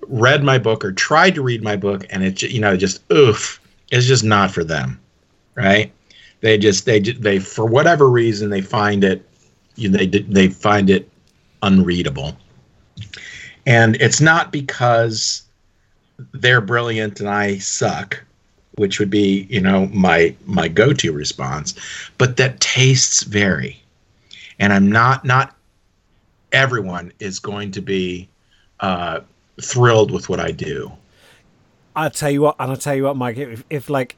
read 0.06 0.42
my 0.44 0.58
book 0.58 0.84
or 0.84 0.92
tried 0.92 1.34
to 1.36 1.42
read 1.42 1.62
my 1.62 1.76
book, 1.76 2.04
and 2.10 2.22
it 2.22 2.42
you 2.42 2.60
know 2.60 2.76
just 2.76 3.00
oof, 3.12 3.60
it's 3.90 4.06
just 4.06 4.24
not 4.24 4.50
for 4.50 4.64
them, 4.64 5.00
right? 5.54 5.90
They 6.40 6.58
just 6.58 6.84
they 6.84 7.00
they 7.00 7.38
for 7.38 7.64
whatever 7.64 8.08
reason 8.10 8.50
they 8.50 8.60
find 8.60 9.02
it, 9.02 9.26
you 9.76 9.88
know, 9.88 9.98
they 9.98 10.06
they 10.06 10.48
find 10.48 10.90
it 10.90 11.08
unreadable, 11.62 12.36
and 13.68 13.96
it's 13.96 14.20
not 14.20 14.50
because 14.50 15.42
they're 16.32 16.60
brilliant 16.60 17.20
and 17.20 17.28
I 17.28 17.58
suck 17.58 18.24
which 18.76 18.98
would 18.98 19.10
be 19.10 19.46
you 19.50 19.60
know 19.60 19.86
my 19.88 20.34
my 20.46 20.68
go-to 20.68 21.12
response 21.12 21.74
but 22.16 22.36
that 22.36 22.60
tastes 22.60 23.24
vary 23.24 23.80
and 24.60 24.72
i'm 24.72 24.88
not 24.88 25.24
not 25.24 25.56
everyone 26.52 27.12
is 27.18 27.40
going 27.40 27.72
to 27.72 27.80
be 27.80 28.28
uh, 28.78 29.18
thrilled 29.60 30.12
with 30.12 30.28
what 30.28 30.38
i 30.38 30.52
do 30.52 30.92
I'll 31.98 32.10
tell 32.10 32.30
you 32.30 32.42
what, 32.42 32.54
and 32.60 32.70
I'll 32.70 32.76
tell 32.76 32.94
you 32.94 33.02
what, 33.04 33.16
Mike. 33.16 33.38
If, 33.38 33.64
if 33.70 33.90
like, 33.90 34.16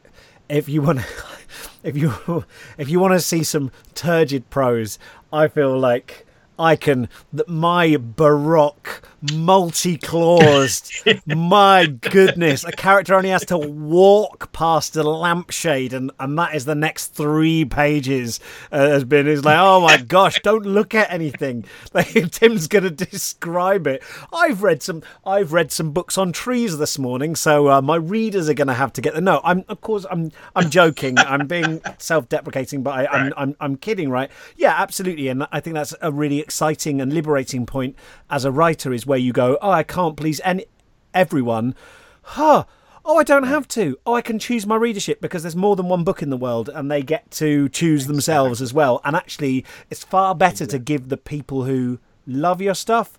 if 0.50 0.68
you 0.68 0.82
want, 0.82 1.00
if 1.82 1.96
you 1.96 2.44
if 2.76 2.90
you 2.90 3.00
want 3.00 3.14
to 3.14 3.20
see 3.20 3.42
some 3.42 3.70
turgid 3.94 4.50
prose, 4.50 4.98
I 5.32 5.48
feel 5.48 5.78
like 5.78 6.26
I 6.58 6.76
can 6.76 7.08
that 7.32 7.48
my 7.48 7.96
baroque 7.98 9.00
multi-claused 9.32 10.92
my 11.26 11.86
goodness. 11.86 12.64
A 12.64 12.72
character 12.72 13.14
only 13.14 13.28
has 13.30 13.44
to 13.46 13.58
walk 13.58 14.52
past 14.52 14.96
a 14.96 15.02
lampshade 15.02 15.92
and 15.92 16.10
and 16.18 16.38
that 16.38 16.54
is 16.54 16.64
the 16.64 16.74
next 16.74 17.08
three 17.08 17.64
pages 17.64 18.40
uh, 18.72 18.88
has 18.88 19.04
been 19.04 19.26
is 19.26 19.44
like 19.44 19.58
oh 19.58 19.80
my 19.80 19.98
gosh 19.98 20.40
don't 20.42 20.64
look 20.64 20.94
at 20.94 21.10
anything. 21.10 21.64
Like 21.92 22.30
tim's 22.30 22.68
gonna 22.68 22.90
describe 22.90 23.86
it. 23.86 24.02
I've 24.32 24.62
read 24.62 24.82
some 24.82 25.02
i've 25.26 25.52
read 25.52 25.72
some 25.72 25.90
books 25.90 26.16
on 26.16 26.32
trees 26.32 26.78
this 26.78 26.98
morning 26.98 27.34
so 27.34 27.68
uh, 27.68 27.82
my 27.82 27.96
readers 27.96 28.48
are 28.48 28.54
gonna 28.54 28.74
have 28.74 28.92
to 28.92 29.00
get 29.00 29.14
the 29.14 29.20
no 29.20 29.40
i'm 29.42 29.64
of 29.68 29.80
course 29.80 30.06
i'm 30.10 30.30
i'm 30.54 30.70
joking. 30.70 31.18
I'm 31.18 31.46
being 31.46 31.80
self-deprecating 31.98 32.82
but 32.82 32.90
I, 32.92 33.06
I'm. 33.06 33.32
I'm 33.36 33.56
i'm 33.60 33.76
kidding 33.76 34.10
right? 34.10 34.30
Yeah 34.56 34.74
absolutely 34.76 35.28
and 35.28 35.46
i 35.52 35.60
think 35.60 35.74
that's 35.74 35.94
a 36.00 36.12
really 36.12 36.38
exciting 36.38 37.00
and 37.00 37.12
liberating 37.12 37.66
point 37.66 37.96
as 38.30 38.44
a 38.44 38.52
writer 38.52 38.92
is 38.92 39.06
where 39.10 39.18
you 39.18 39.32
go, 39.32 39.58
oh, 39.60 39.70
I 39.70 39.82
can't 39.82 40.16
please 40.16 40.40
any 40.44 40.66
everyone. 41.12 41.74
Huh. 42.22 42.64
Oh, 43.04 43.18
I 43.18 43.24
don't 43.24 43.42
have 43.42 43.66
to. 43.68 43.98
Oh, 44.06 44.14
I 44.14 44.22
can 44.22 44.38
choose 44.38 44.66
my 44.66 44.76
readership 44.76 45.20
because 45.20 45.42
there's 45.42 45.56
more 45.56 45.74
than 45.74 45.88
one 45.88 46.04
book 46.04 46.22
in 46.22 46.30
the 46.30 46.36
world 46.36 46.70
and 46.72 46.88
they 46.88 47.02
get 47.02 47.30
to 47.32 47.68
choose 47.70 48.06
themselves 48.06 48.62
as 48.62 48.72
well. 48.72 49.00
And 49.04 49.16
actually, 49.16 49.64
it's 49.90 50.04
far 50.04 50.34
better 50.34 50.64
to 50.66 50.78
give 50.78 51.08
the 51.08 51.16
people 51.16 51.64
who 51.64 51.98
love 52.24 52.60
your 52.60 52.74
stuff 52.74 53.18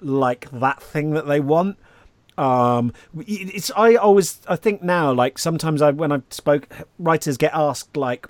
like 0.00 0.48
that 0.52 0.80
thing 0.80 1.10
that 1.10 1.26
they 1.26 1.40
want. 1.40 1.76
Um, 2.38 2.92
it's 3.26 3.70
I 3.76 3.96
always 3.96 4.40
I 4.46 4.56
think 4.56 4.82
now 4.82 5.12
like 5.12 5.38
sometimes 5.38 5.82
I 5.82 5.90
when 5.90 6.12
I 6.12 6.22
spoke 6.30 6.66
writers 6.98 7.36
get 7.36 7.52
asked 7.52 7.96
like 7.96 8.26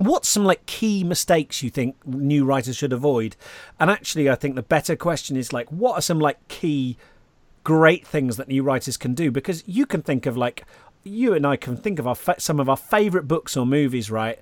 what's 0.00 0.30
some 0.30 0.46
like 0.46 0.64
key 0.64 1.04
mistakes 1.04 1.62
you 1.62 1.68
think 1.68 1.94
new 2.06 2.44
writers 2.44 2.76
should 2.76 2.92
avoid? 2.92 3.36
And 3.78 3.90
actually 3.90 4.30
i 4.30 4.34
think 4.34 4.54
the 4.54 4.62
better 4.62 4.96
question 4.96 5.36
is 5.36 5.52
like 5.52 5.70
what 5.70 5.94
are 5.94 6.00
some 6.00 6.18
like 6.18 6.48
key 6.48 6.96
great 7.64 8.06
things 8.06 8.38
that 8.38 8.48
new 8.48 8.62
writers 8.62 8.96
can 8.96 9.14
do? 9.14 9.30
Because 9.30 9.62
you 9.66 9.84
can 9.84 10.00
think 10.02 10.24
of 10.24 10.36
like 10.36 10.64
you 11.02 11.32
and 11.32 11.46
i 11.46 11.56
can 11.56 11.76
think 11.76 11.98
of 11.98 12.06
our 12.06 12.14
fa- 12.14 12.38
some 12.38 12.60
of 12.60 12.68
our 12.68 12.76
favorite 12.76 13.28
books 13.28 13.56
or 13.56 13.66
movies 13.66 14.10
right? 14.10 14.40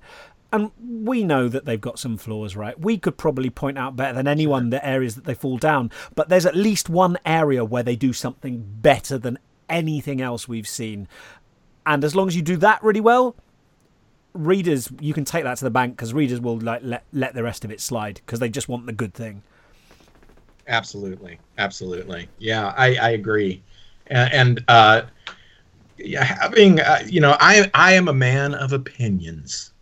And 0.51 0.71
we 0.79 1.23
know 1.23 1.47
that 1.49 1.65
they've 1.65 1.79
got 1.79 1.99
some 1.99 2.17
flaws 2.17 2.55
right? 2.55 2.79
We 2.79 2.97
could 2.97 3.17
probably 3.17 3.49
point 3.49 3.77
out 3.77 3.97
better 3.97 4.13
than 4.13 4.27
anyone 4.27 4.69
the 4.69 4.85
areas 4.85 5.15
that 5.15 5.25
they 5.25 5.35
fall 5.35 5.57
down. 5.57 5.91
But 6.15 6.29
there's 6.29 6.45
at 6.45 6.55
least 6.55 6.89
one 6.89 7.17
area 7.25 7.63
where 7.63 7.83
they 7.83 7.95
do 7.95 8.13
something 8.13 8.63
better 8.81 9.19
than 9.19 9.37
anything 9.69 10.21
else 10.21 10.47
we've 10.47 10.67
seen. 10.67 11.07
And 11.85 12.03
as 12.03 12.15
long 12.15 12.27
as 12.27 12.35
you 12.35 12.41
do 12.41 12.57
that 12.57 12.81
really 12.81 13.01
well 13.01 13.35
readers 14.33 14.89
you 14.99 15.13
can 15.13 15.25
take 15.25 15.43
that 15.43 15.57
to 15.57 15.63
the 15.63 15.71
bank 15.71 15.95
because 15.95 16.13
readers 16.13 16.39
will 16.39 16.59
like 16.59 16.81
let 16.83 17.03
let 17.13 17.33
the 17.33 17.43
rest 17.43 17.65
of 17.65 17.71
it 17.71 17.81
slide 17.81 18.21
because 18.25 18.39
they 18.39 18.49
just 18.49 18.69
want 18.69 18.85
the 18.85 18.93
good 18.93 19.13
thing. 19.13 19.41
Absolutely, 20.67 21.39
absolutely, 21.57 22.29
yeah, 22.37 22.73
I 22.77 22.95
I 22.95 23.09
agree, 23.11 23.63
and, 24.07 24.33
and 24.33 24.65
uh, 24.67 25.01
yeah, 25.97 26.23
having 26.23 26.79
uh, 26.79 27.03
you 27.07 27.19
know, 27.19 27.35
I 27.39 27.69
I 27.73 27.93
am 27.93 28.07
a 28.07 28.13
man 28.13 28.53
of 28.53 28.73
opinions, 28.73 29.73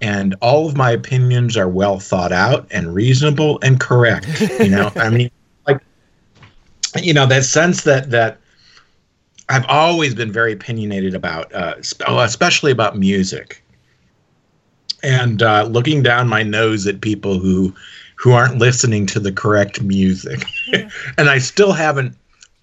and 0.00 0.34
all 0.40 0.68
of 0.68 0.76
my 0.76 0.90
opinions 0.90 1.56
are 1.56 1.68
well 1.68 1.98
thought 1.98 2.32
out 2.32 2.66
and 2.70 2.94
reasonable 2.94 3.58
and 3.62 3.78
correct. 3.78 4.40
You 4.58 4.70
know, 4.70 4.92
I 4.96 5.10
mean, 5.10 5.30
like, 5.66 5.80
you 7.00 7.14
know, 7.14 7.26
that 7.26 7.44
sense 7.44 7.82
that 7.84 8.10
that 8.10 8.39
I've 9.50 9.66
always 9.66 10.14
been 10.14 10.30
very 10.30 10.52
opinionated 10.52 11.14
about, 11.14 11.52
uh, 11.52 11.74
oh, 12.06 12.20
especially 12.20 12.70
about 12.70 12.96
music, 12.96 13.64
and 15.02 15.42
uh, 15.42 15.64
looking 15.64 16.04
down 16.04 16.28
my 16.28 16.44
nose 16.44 16.86
at 16.86 17.00
people 17.00 17.38
who 17.38 17.74
who 18.14 18.32
aren't 18.32 18.58
listening 18.58 19.06
to 19.06 19.18
the 19.18 19.32
correct 19.32 19.82
music, 19.82 20.44
yeah. 20.68 20.88
and 21.18 21.28
I 21.28 21.38
still 21.38 21.72
haven't 21.72 22.16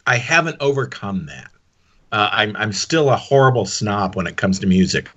I 0.06 0.16
haven't 0.18 0.56
overcome 0.62 1.26
that. 1.26 1.52
Uh, 2.14 2.30
I'm 2.32 2.56
I'm 2.56 2.72
still 2.72 3.10
a 3.10 3.18
horrible 3.18 3.66
snob 3.66 4.16
when 4.16 4.26
it 4.26 4.38
comes 4.38 4.58
to 4.60 4.68
music, 4.68 5.10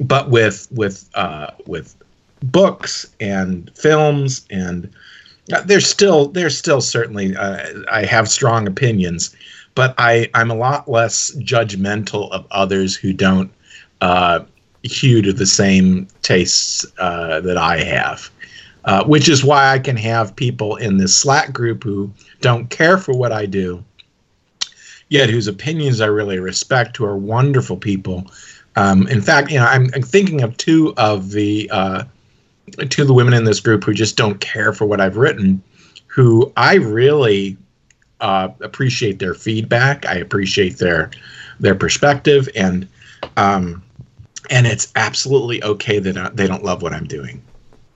but 0.00 0.28
with 0.28 0.66
with 0.72 1.08
uh, 1.14 1.52
with 1.66 1.94
books 2.42 3.06
and 3.20 3.70
films 3.76 4.44
and 4.50 4.92
uh, 5.52 5.62
there's 5.62 5.86
still 5.86 6.28
there's 6.28 6.58
still 6.58 6.80
certainly 6.80 7.36
uh, 7.36 7.64
I 7.90 8.04
have 8.04 8.28
strong 8.28 8.66
opinions 8.66 9.34
but 9.76 9.94
I, 9.98 10.28
I'm 10.34 10.50
a 10.50 10.56
lot 10.56 10.88
less 10.88 11.30
judgmental 11.36 12.32
of 12.32 12.44
others 12.50 12.96
who 12.96 13.12
don't 13.12 13.52
uh, 14.00 14.40
hew 14.82 15.22
to 15.22 15.32
the 15.32 15.46
same 15.46 16.08
tastes 16.22 16.84
uh, 16.98 17.40
that 17.42 17.56
I 17.56 17.84
have. 17.84 18.28
Uh, 18.84 19.04
which 19.04 19.28
is 19.28 19.42
why 19.42 19.72
I 19.72 19.80
can 19.80 19.96
have 19.96 20.36
people 20.36 20.76
in 20.76 20.96
this 20.96 21.12
Slack 21.12 21.52
group 21.52 21.82
who 21.82 22.08
don't 22.40 22.70
care 22.70 22.98
for 22.98 23.18
what 23.18 23.32
I 23.32 23.44
do, 23.44 23.84
yet 25.08 25.28
whose 25.28 25.48
opinions 25.48 26.00
I 26.00 26.06
really 26.06 26.38
respect, 26.38 26.96
who 26.96 27.04
are 27.04 27.16
wonderful 27.16 27.76
people. 27.76 28.30
Um, 28.76 29.08
in 29.08 29.20
fact, 29.20 29.50
you 29.50 29.58
know, 29.58 29.64
I'm, 29.64 29.90
I'm, 29.92 30.02
thinking 30.02 30.42
of 30.42 30.56
two 30.56 30.94
of 30.98 31.32
the 31.32 31.68
uh, 31.72 32.04
two 32.88 33.02
of 33.02 33.08
the 33.08 33.14
women 33.14 33.34
in 33.34 33.42
this 33.42 33.58
group 33.58 33.82
who 33.82 33.92
just 33.92 34.16
don't 34.16 34.38
care 34.38 34.72
for 34.72 34.86
what 34.86 35.00
I've 35.00 35.16
written, 35.16 35.60
who 36.06 36.52
I 36.56 36.74
really 36.74 37.56
uh, 38.20 38.48
appreciate 38.60 39.18
their 39.18 39.34
feedback. 39.34 40.06
I 40.06 40.14
appreciate 40.14 40.78
their 40.78 41.10
their 41.60 41.74
perspective, 41.74 42.48
and 42.54 42.88
um, 43.36 43.82
and 44.50 44.66
it's 44.66 44.92
absolutely 44.96 45.62
okay 45.64 45.98
that 45.98 46.36
they 46.36 46.46
don't 46.46 46.64
love 46.64 46.82
what 46.82 46.92
I'm 46.92 47.06
doing. 47.06 47.42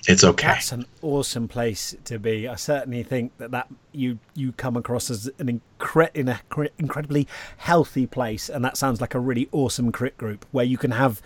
It's 0.08 0.24
okay. 0.24 0.46
That's 0.46 0.72
an 0.72 0.86
awesome 1.02 1.46
place 1.46 1.94
to 2.04 2.18
be. 2.18 2.48
I 2.48 2.56
certainly 2.56 3.02
think 3.02 3.36
that 3.38 3.50
that 3.50 3.68
you 3.92 4.18
you 4.34 4.52
come 4.52 4.76
across 4.76 5.10
as 5.10 5.30
an 5.38 5.60
incre- 5.78 6.14
in 6.14 6.28
a 6.28 6.40
incredibly 6.78 7.28
healthy 7.58 8.06
place, 8.06 8.48
and 8.48 8.64
that 8.64 8.76
sounds 8.76 9.00
like 9.00 9.14
a 9.14 9.20
really 9.20 9.48
awesome 9.52 9.92
crit 9.92 10.16
group 10.16 10.46
where 10.52 10.64
you 10.64 10.78
can 10.78 10.92
have 10.92 11.20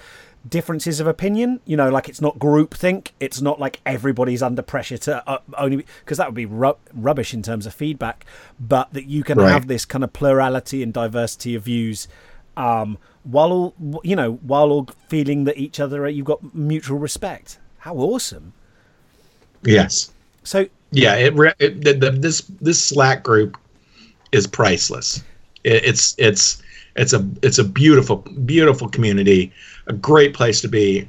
differences 0.49 1.01
of 1.01 1.07
opinion. 1.07 1.61
You 1.65 1.77
know, 1.77 1.91
like 1.91 2.09
it's 2.09 2.21
not 2.21 2.39
group 2.39 2.75
think. 2.75 3.13
It's 3.21 3.41
not 3.41 3.59
like 3.59 3.81
everybody's 3.87 4.43
under 4.43 4.63
pressure 4.63 4.99
to 4.99 5.29
uh, 5.29 5.39
only 5.57 5.87
because 6.01 6.19
that 6.19 6.29
would 6.29 6.35
be 6.35 6.47
ru- 6.47 6.77
rubbish 6.93 7.35
in 7.35 7.43
terms 7.43 7.67
of 7.67 7.75
feedback. 7.75 8.25
But 8.59 8.93
that 8.93 9.07
you 9.07 9.23
can 9.23 9.39
right. 9.39 9.51
have 9.51 9.67
this 9.67 9.85
kind 9.85 10.05
of 10.05 10.13
plurality 10.13 10.83
and 10.83 10.93
diversity 10.93 11.55
of 11.55 11.63
views, 11.63 12.09
um, 12.57 12.99
while 13.25 13.53
all 13.53 14.01
you 14.05 14.17
know, 14.17 14.35
while 14.35 14.71
all 14.71 14.89
feeling 15.09 15.45
that 15.45 15.57
each 15.57 15.81
other 15.81 16.09
you've 16.09 16.27
got 16.27 16.55
mutual 16.55 16.99
respect. 16.99 17.59
How 17.79 17.95
awesome! 17.97 18.53
Yes. 19.63 20.13
So 20.43 20.67
yeah, 20.91 21.15
it, 21.15 21.35
it 21.59 21.85
the, 21.85 21.95
the, 21.95 22.11
this 22.11 22.43
this 22.61 22.83
Slack 22.83 23.23
group 23.23 23.59
is 24.33 24.47
priceless. 24.47 25.23
It, 25.65 25.85
it's 25.85 26.15
it's 26.19 26.63
it's 26.97 27.13
a 27.13 27.29
it's 27.43 27.59
a 27.59 27.65
beautiful 27.65 28.17
beautiful 28.17 28.89
community 28.89 29.53
a 29.87 29.93
great 29.93 30.35
place 30.35 30.61
to 30.63 30.69
be. 30.69 31.09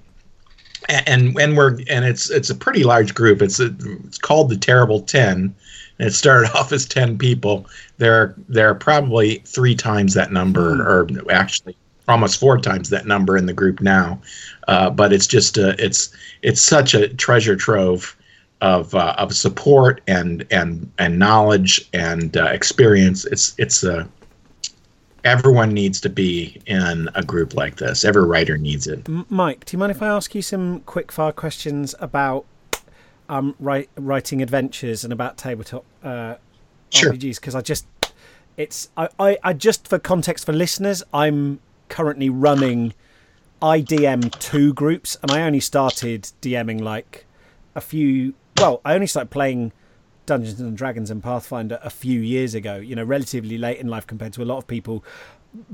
And 0.88 1.36
and 1.40 1.58
we're 1.58 1.80
and 1.90 2.06
it's 2.06 2.30
it's 2.30 2.52
a 2.52 2.56
pretty 2.56 2.84
large 2.84 3.16
group. 3.16 3.42
It's 3.42 3.60
a, 3.60 3.76
it's 4.06 4.20
called 4.20 4.50
the 4.50 4.58
Terrible 4.58 5.02
Ten, 5.02 5.56
and 5.98 6.08
it 6.08 6.12
started 6.12 6.52
off 6.56 6.72
as 6.72 6.86
ten 6.86 7.18
people. 7.18 7.66
There 7.98 8.36
there 8.48 8.70
are 8.70 8.76
probably 8.76 9.38
three 9.46 9.74
times 9.74 10.14
that 10.14 10.32
number, 10.32 10.76
hmm. 10.76 10.82
or 10.82 11.32
actually 11.32 11.76
almost 12.08 12.40
four 12.40 12.58
times 12.58 12.90
that 12.90 13.08
number 13.08 13.38
in 13.38 13.46
the 13.46 13.54
group 13.54 13.82
now. 13.82 14.22
Uh, 14.68 14.90
but 14.90 15.12
it's 15.12 15.28
just 15.28 15.58
a, 15.58 15.76
it's 15.84 16.16
it's 16.42 16.62
such 16.62 16.94
a 16.94 17.10
treasure 17.10 17.56
trove 17.56 18.16
of 18.62 18.94
uh, 18.96 19.16
of 19.18 19.36
support 19.36 20.02
and 20.08 20.46
and 20.52 20.92
and 20.98 21.20
knowledge 21.20 21.88
and 21.94 22.38
uh, 22.38 22.46
experience. 22.46 23.26
It's 23.26 23.54
it's 23.58 23.84
a 23.84 24.08
everyone 25.26 25.74
needs 25.74 26.00
to 26.00 26.10
be 26.10 26.62
in 26.68 27.10
a 27.16 27.24
group 27.24 27.56
like 27.56 27.78
this. 27.78 28.06
Every 28.06 28.24
writer 28.24 28.58
needs 28.58 28.88
it. 28.88 29.08
Mike, 29.30 29.66
do 29.66 29.76
you 29.76 29.80
mind 29.80 29.92
if 29.92 30.02
I 30.02 30.08
ask 30.08 30.34
you 30.36 30.42
some 30.42 30.82
quick 30.82 31.12
fire 31.12 31.32
questions 31.32 31.96
about 32.00 32.46
um, 33.28 33.56
write, 33.60 33.90
writing 33.96 34.42
adventures 34.42 35.04
and 35.04 35.12
about 35.12 35.38
tabletop 35.38 35.84
uh, 36.04 36.36
sure. 36.92 37.12
RPGs? 37.12 37.38
Because 37.38 37.56
I 37.56 37.62
just, 37.62 37.88
it's 38.56 38.90
I, 38.96 39.10
I, 39.20 39.38
I 39.44 39.54
just 39.54 39.88
for 39.88 39.98
context 39.98 40.46
for 40.46 40.54
listeners, 40.54 41.04
I'm 41.12 41.60
currently 41.90 42.30
running 42.30 42.94
IDM 43.62 44.38
two 44.40 44.74
groups, 44.74 45.18
and 45.24 45.32
I 45.32 45.42
only 45.42 45.60
started 45.60 46.30
DMing 46.42 46.82
like 46.82 47.26
a 47.74 47.82
few. 47.82 48.36
Well, 48.58 48.80
I 48.86 48.94
only 48.94 49.08
started 49.08 49.32
playing 49.32 49.74
Dungeons 50.26 50.60
and 50.60 50.78
Dragons 50.78 51.12
and 51.12 51.22
Pathfinder 51.22 51.80
a 51.84 51.90
few 51.90 52.20
years 52.20 52.56
ago, 52.56 52.76
you 52.78 52.96
know, 52.96 53.04
relatively 53.04 53.58
late 53.58 53.80
in 53.80 53.88
life 53.88 54.08
compared 54.08 54.34
to 54.34 54.44
a 54.44 54.46
lot 54.46 54.58
of 54.58 54.68
people, 54.68 55.04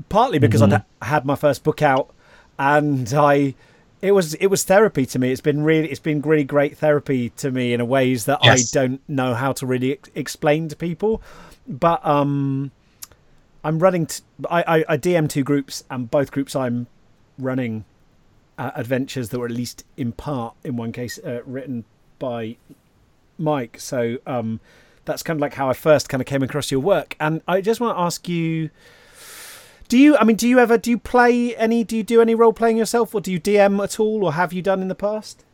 partly 0.08 0.38
because 0.38 0.62
mm-hmm. 0.62 0.82
I 1.00 1.06
had 1.06 1.24
my 1.24 1.36
first 1.36 1.64
book 1.64 1.82
out 1.82 2.12
and 2.58 3.12
I 3.14 3.54
it 4.00 4.12
was 4.12 4.34
it 4.34 4.48
was 4.48 4.64
therapy 4.64 5.06
to 5.06 5.18
me. 5.18 5.30
It's 5.30 5.40
been 5.40 5.62
really 5.62 5.90
it's 5.90 6.00
been 6.00 6.20
really 6.20 6.44
great 6.44 6.76
therapy 6.76 7.30
to 7.30 7.50
me 7.50 7.72
in 7.72 7.86
ways 7.86 8.24
that 8.24 8.40
yes. 8.42 8.74
I 8.74 8.80
don't 8.80 9.00
know 9.08 9.34
how 9.34 9.52
to 9.52 9.66
really 9.66 9.92
ex- 9.92 10.10
explain 10.14 10.68
to 10.68 10.76
people. 10.76 11.22
But 11.66 12.04
um 12.04 12.72
I'm 13.64 13.78
running. 13.78 14.06
T- 14.06 14.22
I, 14.50 14.62
I 14.62 14.84
I 14.88 14.98
DM 14.98 15.28
two 15.28 15.44
groups, 15.44 15.84
and 15.88 16.10
both 16.10 16.32
groups 16.32 16.56
I'm 16.56 16.88
running 17.38 17.84
uh, 18.58 18.72
adventures 18.74 19.28
that 19.28 19.38
were 19.38 19.46
at 19.46 19.52
least 19.52 19.84
in 19.96 20.12
part, 20.12 20.54
in 20.64 20.76
one 20.76 20.92
case, 20.92 21.18
uh, 21.18 21.42
written 21.46 21.84
by 22.18 22.56
Mike. 23.42 23.78
So 23.78 24.18
um, 24.26 24.60
that's 25.04 25.22
kind 25.22 25.36
of 25.36 25.40
like 25.40 25.54
how 25.54 25.68
I 25.68 25.74
first 25.74 26.08
kind 26.08 26.20
of 26.20 26.26
came 26.26 26.42
across 26.42 26.70
your 26.70 26.80
work. 26.80 27.16
And 27.20 27.42
I 27.46 27.60
just 27.60 27.80
want 27.80 27.96
to 27.96 28.00
ask 28.00 28.28
you. 28.28 28.70
Do 29.88 29.98
you? 29.98 30.16
I 30.16 30.24
mean, 30.24 30.36
do 30.36 30.48
you 30.48 30.58
ever 30.58 30.78
do 30.78 30.90
you 30.90 30.96
play 30.96 31.54
any? 31.56 31.84
Do 31.84 31.98
you 31.98 32.02
do 32.02 32.22
any 32.22 32.34
role 32.34 32.54
playing 32.54 32.78
yourself, 32.78 33.14
or 33.14 33.20
do 33.20 33.30
you 33.30 33.38
DM 33.38 33.82
at 33.84 34.00
all, 34.00 34.24
or 34.24 34.32
have 34.32 34.54
you 34.54 34.62
done 34.62 34.80
in 34.80 34.88
the 34.88 34.94
past? 34.94 35.44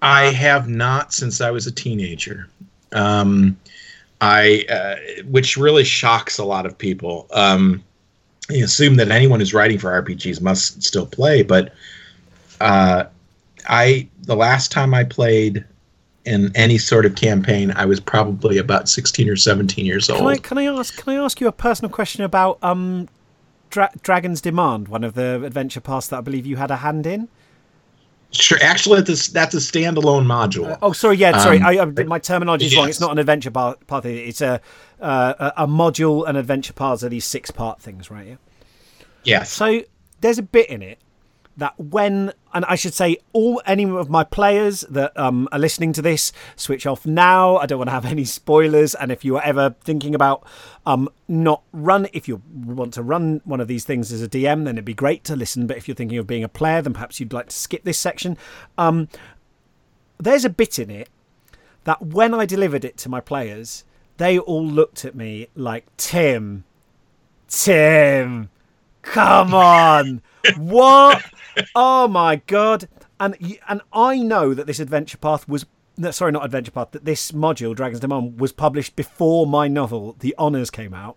I 0.00 0.26
have 0.26 0.68
not 0.68 1.12
since 1.12 1.40
I 1.40 1.50
was 1.50 1.66
a 1.66 1.72
teenager. 1.72 2.48
Um, 2.92 3.58
I, 4.20 4.64
uh, 4.68 5.22
which 5.24 5.56
really 5.56 5.84
shocks 5.84 6.38
a 6.38 6.44
lot 6.44 6.66
of 6.66 6.76
people. 6.76 7.26
Um, 7.32 7.84
you 8.50 8.64
assume 8.64 8.96
that 8.96 9.10
anyone 9.10 9.40
who's 9.40 9.54
writing 9.54 9.78
for 9.78 9.90
RPGs 10.02 10.40
must 10.40 10.82
still 10.82 11.06
play, 11.06 11.42
but 11.42 11.74
uh, 12.60 13.04
I 13.68 14.08
the 14.22 14.36
last 14.36 14.72
time 14.72 14.94
I 14.94 15.04
played 15.04 15.64
in 16.28 16.52
any 16.54 16.78
sort 16.78 17.06
of 17.06 17.14
campaign, 17.14 17.72
I 17.72 17.86
was 17.86 18.00
probably 18.00 18.58
about 18.58 18.88
sixteen 18.88 19.28
or 19.28 19.36
seventeen 19.36 19.86
years 19.86 20.10
old. 20.10 20.20
Can 20.20 20.28
I, 20.28 20.36
can 20.36 20.58
I 20.58 20.64
ask? 20.66 20.96
Can 20.96 21.14
I 21.14 21.24
ask 21.24 21.40
you 21.40 21.48
a 21.48 21.52
personal 21.52 21.90
question 21.90 22.22
about 22.24 22.58
um, 22.62 23.08
Dra- 23.70 23.92
Dragon's 24.02 24.40
Demand, 24.40 24.88
one 24.88 25.04
of 25.04 25.14
the 25.14 25.42
adventure 25.44 25.80
paths 25.80 26.08
that 26.08 26.18
I 26.18 26.20
believe 26.20 26.46
you 26.46 26.56
had 26.56 26.70
a 26.70 26.76
hand 26.76 27.06
in? 27.06 27.28
Sure. 28.30 28.58
Actually, 28.60 29.00
that's 29.00 29.28
that's 29.28 29.54
a 29.54 29.58
standalone 29.58 30.26
module. 30.26 30.72
Uh, 30.72 30.78
oh, 30.82 30.92
sorry. 30.92 31.16
Yeah, 31.16 31.38
sorry. 31.38 31.58
Um, 31.58 31.96
I, 31.96 32.02
I, 32.02 32.04
my 32.04 32.18
terminology 32.18 32.66
is 32.66 32.76
wrong. 32.76 32.88
It's 32.88 33.00
not 33.00 33.12
an 33.12 33.18
adventure 33.18 33.50
path. 33.50 34.04
It's 34.04 34.42
a 34.42 34.60
uh, 35.00 35.52
a 35.56 35.64
a 35.64 35.66
module. 35.66 36.28
and 36.28 36.36
adventure 36.36 36.74
paths 36.74 37.02
are 37.02 37.08
these 37.08 37.24
six 37.24 37.50
part 37.50 37.80
things, 37.80 38.10
right? 38.10 38.26
Yeah. 38.26 38.36
yes. 39.24 39.50
So 39.50 39.80
there's 40.20 40.38
a 40.38 40.42
bit 40.42 40.68
in 40.68 40.82
it 40.82 40.98
that 41.56 41.78
when, 41.78 42.32
and 42.52 42.64
I 42.64 42.74
should 42.76 42.94
say, 42.94 43.18
all 43.32 43.60
any 43.66 43.84
of 43.84 44.08
my 44.08 44.24
players 44.24 44.80
that 44.90 45.16
um, 45.18 45.48
are 45.52 45.58
listening 45.58 45.92
to 45.94 46.02
this, 46.02 46.32
switch 46.56 46.86
off 46.86 47.06
now. 47.06 47.56
I 47.56 47.66
don't 47.66 47.78
want 47.78 47.88
to 47.88 47.92
have 47.92 48.06
any 48.06 48.24
spoilers. 48.24 48.94
And 48.94 49.12
if 49.12 49.24
you 49.24 49.36
are 49.36 49.42
ever 49.42 49.74
thinking 49.82 50.14
about 50.14 50.46
um, 50.86 51.08
not 51.26 51.62
run, 51.72 52.08
if 52.12 52.28
you 52.28 52.42
want 52.52 52.94
to 52.94 53.02
run 53.02 53.40
one 53.44 53.60
of 53.60 53.68
these 53.68 53.84
things 53.84 54.12
as 54.12 54.22
a 54.22 54.28
DM, 54.28 54.64
then 54.64 54.76
it'd 54.76 54.84
be 54.84 54.94
great 54.94 55.24
to 55.24 55.36
listen. 55.36 55.66
But 55.66 55.76
if 55.76 55.86
you're 55.86 55.94
thinking 55.94 56.18
of 56.18 56.26
being 56.26 56.44
a 56.44 56.48
player, 56.48 56.80
then 56.82 56.94
perhaps 56.94 57.20
you'd 57.20 57.32
like 57.32 57.48
to 57.48 57.56
skip 57.56 57.84
this 57.84 57.98
section. 57.98 58.36
Um, 58.76 59.08
there's 60.18 60.44
a 60.44 60.50
bit 60.50 60.78
in 60.78 60.90
it 60.90 61.08
that 61.84 62.02
when 62.02 62.34
I 62.34 62.44
delivered 62.44 62.84
it 62.84 62.96
to 62.98 63.08
my 63.08 63.20
players, 63.20 63.84
they 64.16 64.38
all 64.38 64.66
looked 64.66 65.04
at 65.04 65.14
me 65.14 65.48
like 65.54 65.84
Tim, 65.96 66.64
Tim, 67.48 68.50
come 69.02 69.54
on, 69.54 70.22
what? 70.56 71.24
Oh 71.74 72.08
my 72.08 72.36
god! 72.46 72.88
And 73.20 73.36
and 73.68 73.80
I 73.92 74.18
know 74.18 74.54
that 74.54 74.66
this 74.66 74.80
adventure 74.80 75.18
path 75.18 75.48
was 75.48 75.66
no, 75.96 76.12
sorry, 76.12 76.32
not 76.32 76.44
adventure 76.44 76.70
path. 76.70 76.92
That 76.92 77.04
this 77.04 77.32
module, 77.32 77.74
Dragon's 77.74 78.00
Demand, 78.00 78.40
was 78.40 78.52
published 78.52 78.94
before 78.96 79.46
my 79.46 79.66
novel, 79.66 80.16
The 80.20 80.34
Honors, 80.38 80.70
came 80.70 80.94
out. 80.94 81.16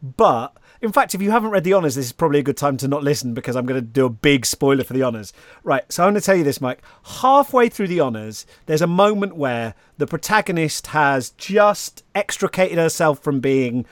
But 0.00 0.56
in 0.80 0.92
fact, 0.92 1.14
if 1.14 1.20
you 1.20 1.32
haven't 1.32 1.50
read 1.50 1.64
the 1.64 1.72
honors, 1.72 1.96
this 1.96 2.06
is 2.06 2.12
probably 2.12 2.38
a 2.38 2.44
good 2.44 2.56
time 2.56 2.76
to 2.78 2.88
not 2.88 3.02
listen 3.02 3.34
because 3.34 3.56
I'm 3.56 3.66
going 3.66 3.80
to 3.80 3.86
do 3.86 4.06
a 4.06 4.10
big 4.10 4.46
spoiler 4.46 4.84
for 4.84 4.92
the 4.92 5.02
honors. 5.02 5.32
Right, 5.64 5.90
so 5.92 6.04
I'm 6.04 6.12
going 6.12 6.20
to 6.20 6.24
tell 6.24 6.36
you 6.36 6.44
this, 6.44 6.60
Mike. 6.60 6.82
Halfway 7.20 7.68
through 7.68 7.88
the 7.88 7.98
honors, 7.98 8.46
there's 8.66 8.82
a 8.82 8.86
moment 8.86 9.34
where 9.34 9.74
the 9.96 10.06
protagonist 10.06 10.88
has 10.88 11.30
just 11.30 12.04
extricated 12.14 12.78
herself 12.78 13.18
from 13.18 13.40
being 13.40 13.86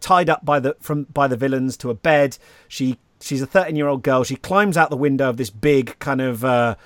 tied 0.00 0.30
up 0.30 0.44
by 0.44 0.60
the 0.60 0.76
from 0.80 1.04
by 1.04 1.28
the 1.28 1.36
villains 1.36 1.76
to 1.78 1.90
a 1.90 1.94
bed. 1.94 2.38
She 2.68 2.98
she's 3.20 3.42
a 3.42 3.46
13 3.46 3.76
year 3.76 3.88
old 3.88 4.02
girl. 4.02 4.24
She 4.24 4.36
climbs 4.36 4.76
out 4.76 4.90
the 4.90 4.96
window 4.96 5.28
of 5.28 5.36
this 5.36 5.50
big 5.50 5.98
kind 5.98 6.20
of 6.20 6.44
uh, 6.44 6.76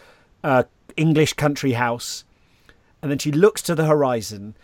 uh, 0.43 0.65
English 0.97 1.35
country 1.35 1.73
house, 1.73 2.25
and 3.03 3.11
then 3.11 3.19
she 3.19 3.33
looks 3.33 3.63
to 3.63 3.75
the 3.75 3.87
horizon, 3.87 4.57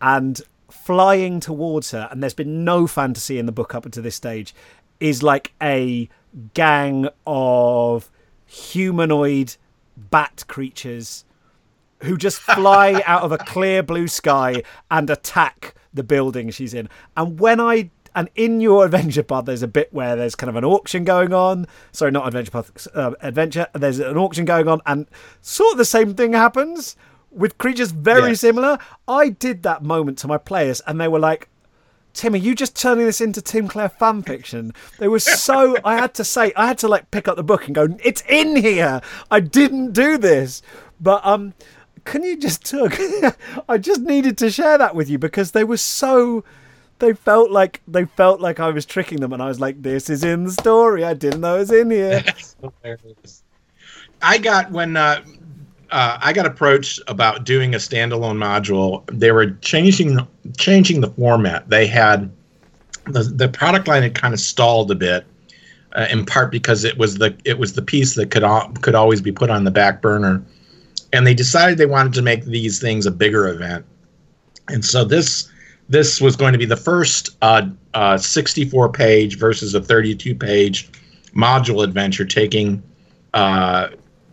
and 0.00 0.40
flying 0.70 1.38
towards 1.40 1.90
her, 1.90 2.08
and 2.10 2.22
there's 2.22 2.34
been 2.34 2.64
no 2.64 2.86
fantasy 2.86 3.38
in 3.38 3.46
the 3.46 3.52
book 3.52 3.74
up 3.74 3.84
until 3.84 4.02
this 4.02 4.16
stage, 4.16 4.54
is 5.00 5.22
like 5.22 5.52
a 5.62 6.08
gang 6.54 7.08
of 7.26 8.10
humanoid 8.46 9.56
bat 9.96 10.44
creatures 10.48 11.24
who 12.02 12.16
just 12.16 12.38
fly 12.40 13.02
out 13.06 13.22
of 13.22 13.32
a 13.32 13.38
clear 13.38 13.82
blue 13.82 14.08
sky 14.08 14.62
and 14.90 15.08
attack 15.10 15.74
the 15.94 16.02
building 16.02 16.50
she's 16.50 16.74
in. 16.74 16.88
And 17.16 17.38
when 17.40 17.60
I 17.60 17.90
and 18.14 18.28
in 18.34 18.60
your 18.60 18.84
adventure 18.84 19.22
path, 19.22 19.46
there's 19.46 19.62
a 19.62 19.68
bit 19.68 19.92
where 19.92 20.16
there's 20.16 20.34
kind 20.34 20.50
of 20.50 20.56
an 20.56 20.64
auction 20.64 21.04
going 21.04 21.32
on. 21.32 21.66
Sorry, 21.92 22.10
not 22.10 22.26
adventure 22.26 22.50
path, 22.50 22.86
uh, 22.94 23.12
adventure. 23.20 23.66
There's 23.74 23.98
an 24.00 24.18
auction 24.18 24.44
going 24.44 24.68
on, 24.68 24.80
and 24.86 25.06
sort 25.40 25.72
of 25.72 25.78
the 25.78 25.84
same 25.86 26.14
thing 26.14 26.34
happens 26.34 26.94
with 27.30 27.56
creatures 27.56 27.90
very 27.92 28.30
Yes. 28.30 28.40
similar. 28.40 28.78
I 29.08 29.30
did 29.30 29.62
that 29.62 29.82
moment 29.82 30.18
to 30.18 30.28
my 30.28 30.36
players, 30.36 30.82
and 30.86 31.00
they 31.00 31.08
were 31.08 31.18
like, 31.18 31.48
Tim, 32.12 32.34
are 32.34 32.36
you 32.36 32.54
just 32.54 32.76
turning 32.78 33.06
this 33.06 33.22
into 33.22 33.40
Tim 33.40 33.66
Clare 33.68 33.88
fan 33.88 34.20
fiction? 34.22 34.74
They 34.98 35.08
were 35.08 35.18
so. 35.18 35.76
I 35.84 35.94
had 35.96 36.12
to 36.14 36.24
say, 36.24 36.52
I 36.54 36.66
had 36.66 36.76
to 36.78 36.88
like 36.88 37.10
pick 37.10 37.26
up 37.26 37.36
the 37.36 37.42
book 37.42 37.64
and 37.64 37.74
go, 37.74 37.88
it's 38.04 38.22
in 38.28 38.56
here. 38.56 39.00
I 39.30 39.40
didn't 39.40 39.92
do 39.92 40.18
this, 40.18 40.60
but 41.00 41.24
um, 41.24 41.54
can 42.04 42.22
you 42.22 42.36
just 42.36 42.64
took? 42.64 42.98
I 43.68 43.78
just 43.78 44.00
needed 44.02 44.38
to 44.38 44.50
share 44.50 44.78
that 44.78 44.94
with 44.94 45.08
you 45.08 45.18
because 45.18 45.52
they 45.52 45.64
were 45.64 45.76
so. 45.76 46.44
They 46.98 47.14
felt 47.14 47.50
like 47.50 47.80
they 47.88 48.04
felt 48.04 48.40
like 48.40 48.60
I 48.60 48.70
was 48.70 48.86
tricking 48.86 49.20
them, 49.20 49.32
and 49.32 49.42
I 49.42 49.48
was 49.48 49.60
like, 49.60 49.82
"This 49.82 50.08
is 50.08 50.22
in 50.22 50.44
the 50.44 50.52
story. 50.52 51.04
I 51.04 51.14
didn't 51.14 51.40
know 51.40 51.56
it 51.56 51.60
was 51.60 51.72
in 51.72 51.90
here." 51.90 52.24
I 54.22 54.38
got 54.38 54.70
when 54.70 54.96
uh, 54.96 55.22
uh, 55.90 56.18
I 56.20 56.32
got 56.32 56.46
approached 56.46 57.00
about 57.08 57.44
doing 57.44 57.74
a 57.74 57.78
standalone 57.78 58.38
module. 58.38 59.04
They 59.12 59.32
were 59.32 59.50
changing 59.62 60.18
changing 60.56 61.00
the 61.00 61.10
format. 61.10 61.68
They 61.68 61.86
had 61.86 62.30
the 63.06 63.22
the 63.22 63.48
product 63.48 63.88
line 63.88 64.02
had 64.02 64.14
kind 64.14 64.32
of 64.32 64.40
stalled 64.40 64.90
a 64.90 64.94
bit, 64.94 65.26
uh, 65.94 66.06
in 66.10 66.24
part 66.24 66.50
because 66.50 66.84
it 66.84 66.98
was 66.98 67.18
the 67.18 67.36
it 67.44 67.58
was 67.58 67.74
the 67.74 67.82
piece 67.82 68.14
that 68.14 68.30
could 68.30 68.44
could 68.80 68.94
always 68.94 69.20
be 69.20 69.32
put 69.32 69.50
on 69.50 69.64
the 69.64 69.70
back 69.70 70.00
burner, 70.00 70.42
and 71.12 71.26
they 71.26 71.34
decided 71.34 71.78
they 71.78 71.86
wanted 71.86 72.12
to 72.14 72.22
make 72.22 72.44
these 72.44 72.80
things 72.80 73.06
a 73.06 73.10
bigger 73.10 73.48
event, 73.48 73.84
and 74.68 74.84
so 74.84 75.04
this 75.04 75.50
this 75.88 76.20
was 76.20 76.36
going 76.36 76.52
to 76.52 76.58
be 76.58 76.64
the 76.64 76.76
first 76.76 77.36
uh, 77.42 77.68
uh, 77.94 78.16
64 78.16 78.90
page 78.92 79.38
versus 79.38 79.74
a 79.74 79.80
32 79.80 80.34
page 80.34 80.88
module 81.34 81.84
adventure 81.84 82.24
taking 82.24 82.82
uh, 83.34 83.88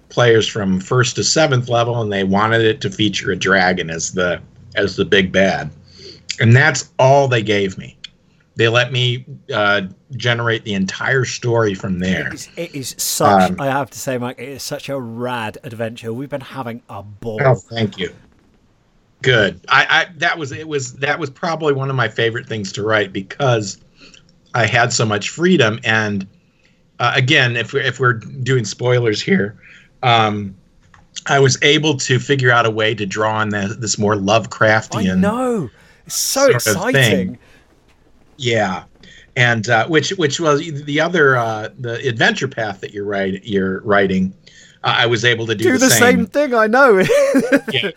players 0.10 0.48
from 0.48 0.80
first 0.80 1.16
to 1.16 1.24
seventh 1.24 1.70
level, 1.70 2.02
and 2.02 2.12
they 2.12 2.24
wanted 2.24 2.62
it 2.62 2.82
to 2.82 2.90
feature 2.90 3.32
a 3.32 3.36
dragon 3.36 3.90
as 3.90 4.14
the 4.14 4.42
as 4.76 4.96
the 4.96 5.06
big 5.06 5.32
bad, 5.32 5.70
and 6.40 6.56
that's 6.56 6.92
all 7.00 7.28
they 7.28 7.44
gave 7.44 7.78
me. 7.78 7.98
They 8.60 8.68
let 8.68 8.92
me 8.92 9.26
uh, 9.54 9.84
generate 10.18 10.66
the 10.66 10.74
entire 10.74 11.24
story 11.24 11.74
from 11.74 12.00
there. 12.00 12.28
It 12.28 12.34
is, 12.34 12.50
it 12.58 12.76
is 12.76 12.96
such. 12.98 13.52
Um, 13.52 13.62
I 13.62 13.68
have 13.68 13.90
to 13.92 13.98
say, 13.98 14.18
Mike, 14.18 14.38
it 14.38 14.50
is 14.50 14.64
such 14.64 14.90
a 14.90 15.00
rad 15.00 15.58
adventure. 15.64 16.12
We've 16.12 16.28
been 16.30 16.42
having 16.42 16.84
a 16.90 17.02
ball. 17.02 17.40
Oh, 17.42 17.56
thank 17.56 17.98
you. 17.98 18.14
Good. 19.22 19.62
I, 19.70 19.88
I 19.90 20.08
that 20.18 20.38
was 20.38 20.52
it 20.52 20.68
was 20.68 20.92
that 20.96 21.18
was 21.18 21.30
probably 21.30 21.72
one 21.72 21.90
of 21.90 21.96
my 21.96 22.10
favorite 22.10 22.48
things 22.48 22.74
to 22.74 22.84
write 22.84 23.14
because 23.14 23.78
I 24.54 24.66
had 24.66 24.92
so 24.92 25.06
much 25.06 25.30
freedom 25.30 25.80
and 25.86 26.28
uh, 27.00 27.14
again, 27.16 27.56
if 27.56 27.72
we're, 27.72 27.84
if 27.84 27.98
we're 27.98 28.16
doing 28.16 28.66
spoilers 28.66 29.22
here, 29.22 29.58
um, 30.04 30.54
I 31.28 31.40
was 31.40 31.58
able 31.62 31.96
to 31.96 32.20
figure 32.20 32.52
out 32.52 32.66
a 32.66 32.72
way 32.72 32.94
to 32.94 33.06
draw 33.06 33.38
on 33.38 33.50
the, 33.52 33.78
this 33.80 33.98
more 33.98 34.16
Lovecraftian. 34.16 35.14
I 35.14 35.16
know. 35.16 35.70
It's 36.06 36.18
so 36.18 36.48
exciting. 36.48 37.38
Thing. 38.40 38.54
Yeah, 38.54 38.84
and 39.36 39.70
uh, 39.70 39.88
which 39.88 40.10
which 40.12 40.40
was 40.40 40.60
the 40.84 41.00
other 41.00 41.38
uh, 41.38 41.70
the 41.78 41.96
adventure 42.08 42.48
path 42.48 42.82
that 42.82 42.94
you're 42.94 43.06
write, 43.06 43.46
you're 43.46 43.82
writing. 43.82 44.34
Uh, 44.84 44.96
I 44.98 45.06
was 45.06 45.26
able 45.26 45.46
to 45.48 45.56
do, 45.56 45.64
Do 45.64 45.78
the 45.78 45.90
same 45.90 46.26
thing. 46.26 46.54
I 46.54 46.68
know. 46.68 47.00
yeah. 47.72 47.92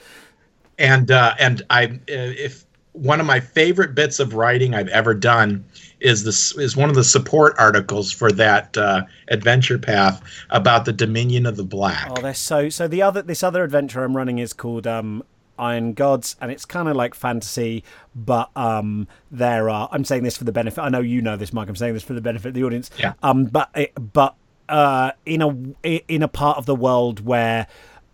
And 0.79 1.11
uh, 1.11 1.35
and 1.39 1.63
I 1.71 1.87
uh, 1.87 1.91
if 2.09 2.65
one 2.93 3.21
of 3.21 3.27
my 3.27 3.41
favorite 3.41 3.95
bits 3.95 4.21
of 4.21 4.35
writing 4.35 4.75
I've 4.75 4.89
ever 4.89 5.15
done 5.15 5.65
is 6.01 6.25
this 6.25 6.57
is 6.59 6.77
one 6.77 6.91
of 6.91 6.95
the 6.95 7.05
support 7.05 7.55
articles 7.59 8.13
for 8.13 8.31
that 8.33 8.77
uh, 8.77 9.03
adventure 9.29 9.79
path 9.79 10.23
about 10.51 10.85
the 10.85 10.93
Dominion 10.93 11.47
of 11.47 11.57
the 11.57 11.65
Black. 11.65 12.09
Oh, 12.11 12.21
they're 12.21 12.35
so 12.35 12.69
so. 12.69 12.89
The 12.89 13.03
other 13.03 13.23
this 13.23 13.43
other 13.43 13.65
adventure 13.65 14.05
I'm 14.05 14.17
running 14.17 14.39
is 14.39 14.53
called 14.53 14.87
um, 14.87 15.25
Iron 15.59 15.93
Gods, 15.93 16.37
and 16.41 16.51
it's 16.51 16.65
kind 16.65 16.89
of 16.89 16.97
like 16.97 17.15
fantasy, 17.15 17.85
but 18.15 18.51
um, 18.57 19.09
there 19.31 19.69
are. 19.71 19.89
I'm 19.93 20.05
saying 20.05 20.23
this 20.23 20.37
for 20.37 20.45
the 20.45 20.53
benefit. 20.53 20.81
I 20.81 20.89
know 20.89 21.01
you 21.01 21.23
know 21.23 21.37
this, 21.37 21.53
Mike. 21.53 21.69
I'm 21.69 21.77
saying 21.77 21.95
this 21.95 22.03
for 22.03 22.15
the 22.15 22.21
benefit 22.21 22.49
of 22.49 22.55
the 22.55 22.65
audience. 22.65 22.91
Yeah. 22.99 23.15
Um, 23.23 23.45
but 23.45 23.71
it, 23.75 23.93
but 24.13 24.35
uh, 24.69 25.13
in 25.27 25.43
a 25.43 26.03
in 26.09 26.23
a 26.23 26.29
part 26.29 26.59
of 26.59 26.67
the 26.67 26.77
world 26.77 27.25
where 27.25 27.67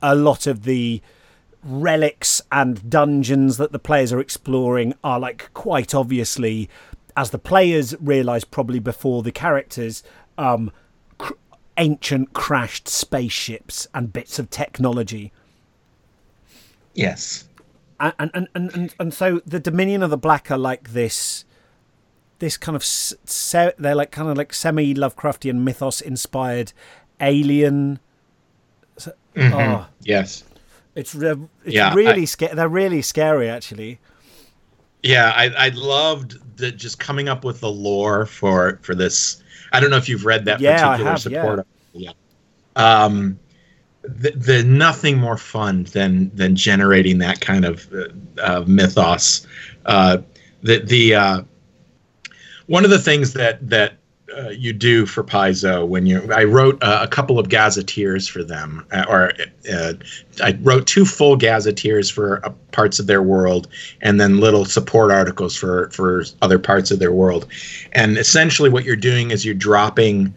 a 0.03 0.15
lot 0.15 0.47
of 0.47 0.65
the 0.65 1.01
relics 1.63 2.41
and 2.53 2.89
dungeons 2.89 3.57
that 3.57 3.73
the 3.73 3.79
players 3.79 4.13
are 4.13 4.21
exploring 4.21 4.95
are 5.03 5.19
like 5.19 5.53
quite 5.55 5.93
obviously 5.93 6.71
as 7.19 7.31
the 7.31 7.39
players 7.39 7.97
realize 8.01 8.45
probably 8.45 8.79
before 8.79 9.25
the 9.25 9.33
characters, 9.33 10.05
um, 10.39 10.71
cr- 11.19 11.33
ancient 11.77 12.33
crashed 12.33 12.87
spaceships 12.87 13.89
and 13.93 14.13
bits 14.13 14.39
of 14.39 14.49
technology. 14.51 15.33
Yes. 16.95 17.49
And 18.01 18.15
and, 18.19 18.49
and, 18.55 18.75
and, 18.75 18.95
and, 19.01 19.15
so 19.15 19.41
the 19.45 19.59
Dominion 19.59 20.03
of 20.03 20.11
the 20.11 20.17
Black 20.17 20.51
are 20.51 20.59
like 20.59 20.93
this 20.93 21.45
this 22.39 22.57
kind 22.57 22.77
of 22.77 22.85
se- 22.85 23.73
they're 23.79 23.95
like 23.95 24.11
kind 24.11 24.29
of 24.29 24.37
like 24.37 24.55
semi 24.55 24.95
Lovecraftian 24.95 25.57
mythos 25.57 26.01
inspired 26.01 26.73
alien. 27.21 27.99
Mm-hmm. 29.35 29.55
Oh, 29.55 29.87
yes, 30.03 30.45
it's 30.95 31.15
re- 31.15 31.37
it's 31.65 31.75
yeah, 31.75 31.95
really 31.95 32.27
scary. 32.27 32.55
They're 32.55 32.69
really 32.69 33.03
scary, 33.03 33.49
actually. 33.49 33.99
Yeah, 35.03 35.33
I 35.35 35.47
I 35.67 35.69
loved 35.71 36.39
the 36.57 36.71
just 36.71 36.99
coming 36.99 37.29
up 37.29 37.45
with 37.45 37.61
the 37.61 37.71
lore 37.71 38.27
for 38.27 38.79
for 38.83 38.95
this. 38.95 39.43
I 39.73 39.81
don't 39.81 39.91
know 39.91 39.97
if 39.97 40.09
you've 40.09 40.25
read 40.25 40.45
that 40.47 40.61
yeah, 40.61 40.89
particular 40.89 41.11
have, 41.11 41.21
support. 41.21 41.67
Yeah. 41.93 42.11
yeah. 42.77 43.05
Um, 43.05 43.39
the, 44.03 44.63
nothing 44.65 45.19
more 45.19 45.37
fun 45.37 45.85
than 45.85 46.31
than 46.35 46.57
generating 46.57 47.19
that 47.19 47.41
kind 47.41 47.65
of 47.65 47.93
uh, 47.93 48.07
uh, 48.43 48.65
mythos. 48.67 49.47
Uh, 49.87 50.19
the 50.63 50.81
the 50.81 51.15
uh, 51.15 51.43
one 52.67 52.85
of 52.85 52.91
the 52.91 52.99
things 52.99 53.33
that 53.35 53.69
that 53.69 53.95
uh, 54.37 54.51
you 54.51 54.73
do 54.73 55.07
for 55.07 55.25
Paizo 55.25 55.87
when 55.87 56.07
you 56.07 56.31
I 56.33 56.45
wrote 56.45 56.83
uh, 56.83 57.01
a 57.03 57.09
couple 57.09 57.39
of 57.39 57.49
gazetteers 57.49 58.29
for 58.29 58.45
them, 58.45 58.87
uh, 58.93 59.05
or 59.09 59.33
uh, 59.73 59.95
I 60.43 60.59
wrote 60.61 60.87
two 60.87 61.05
full 61.05 61.37
gazetteers 61.37 62.11
for 62.11 62.45
uh, 62.45 62.51
parts 62.73 62.99
of 62.99 63.07
their 63.07 63.23
world, 63.23 63.69
and 64.03 64.21
then 64.21 64.39
little 64.39 64.65
support 64.65 65.11
articles 65.11 65.57
for 65.57 65.91
for 65.91 66.25
other 66.43 66.59
parts 66.59 66.91
of 66.91 66.99
their 66.99 67.13
world. 67.13 67.47
And 67.93 68.19
essentially, 68.19 68.69
what 68.69 68.85
you're 68.85 68.97
doing 68.97 69.31
is 69.31 69.45
you're 69.45 69.55
dropping 69.55 70.35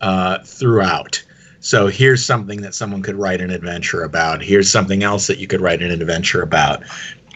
uh, 0.00 0.38
throughout. 0.44 1.22
So 1.60 1.88
here's 1.88 2.24
something 2.24 2.62
that 2.62 2.74
someone 2.74 3.02
could 3.02 3.16
write 3.16 3.40
an 3.40 3.50
adventure 3.50 4.02
about. 4.04 4.42
Here's 4.42 4.70
something 4.70 5.02
else 5.02 5.26
that 5.26 5.38
you 5.38 5.46
could 5.46 5.60
write 5.60 5.82
an 5.82 5.90
adventure 5.90 6.42
about, 6.42 6.84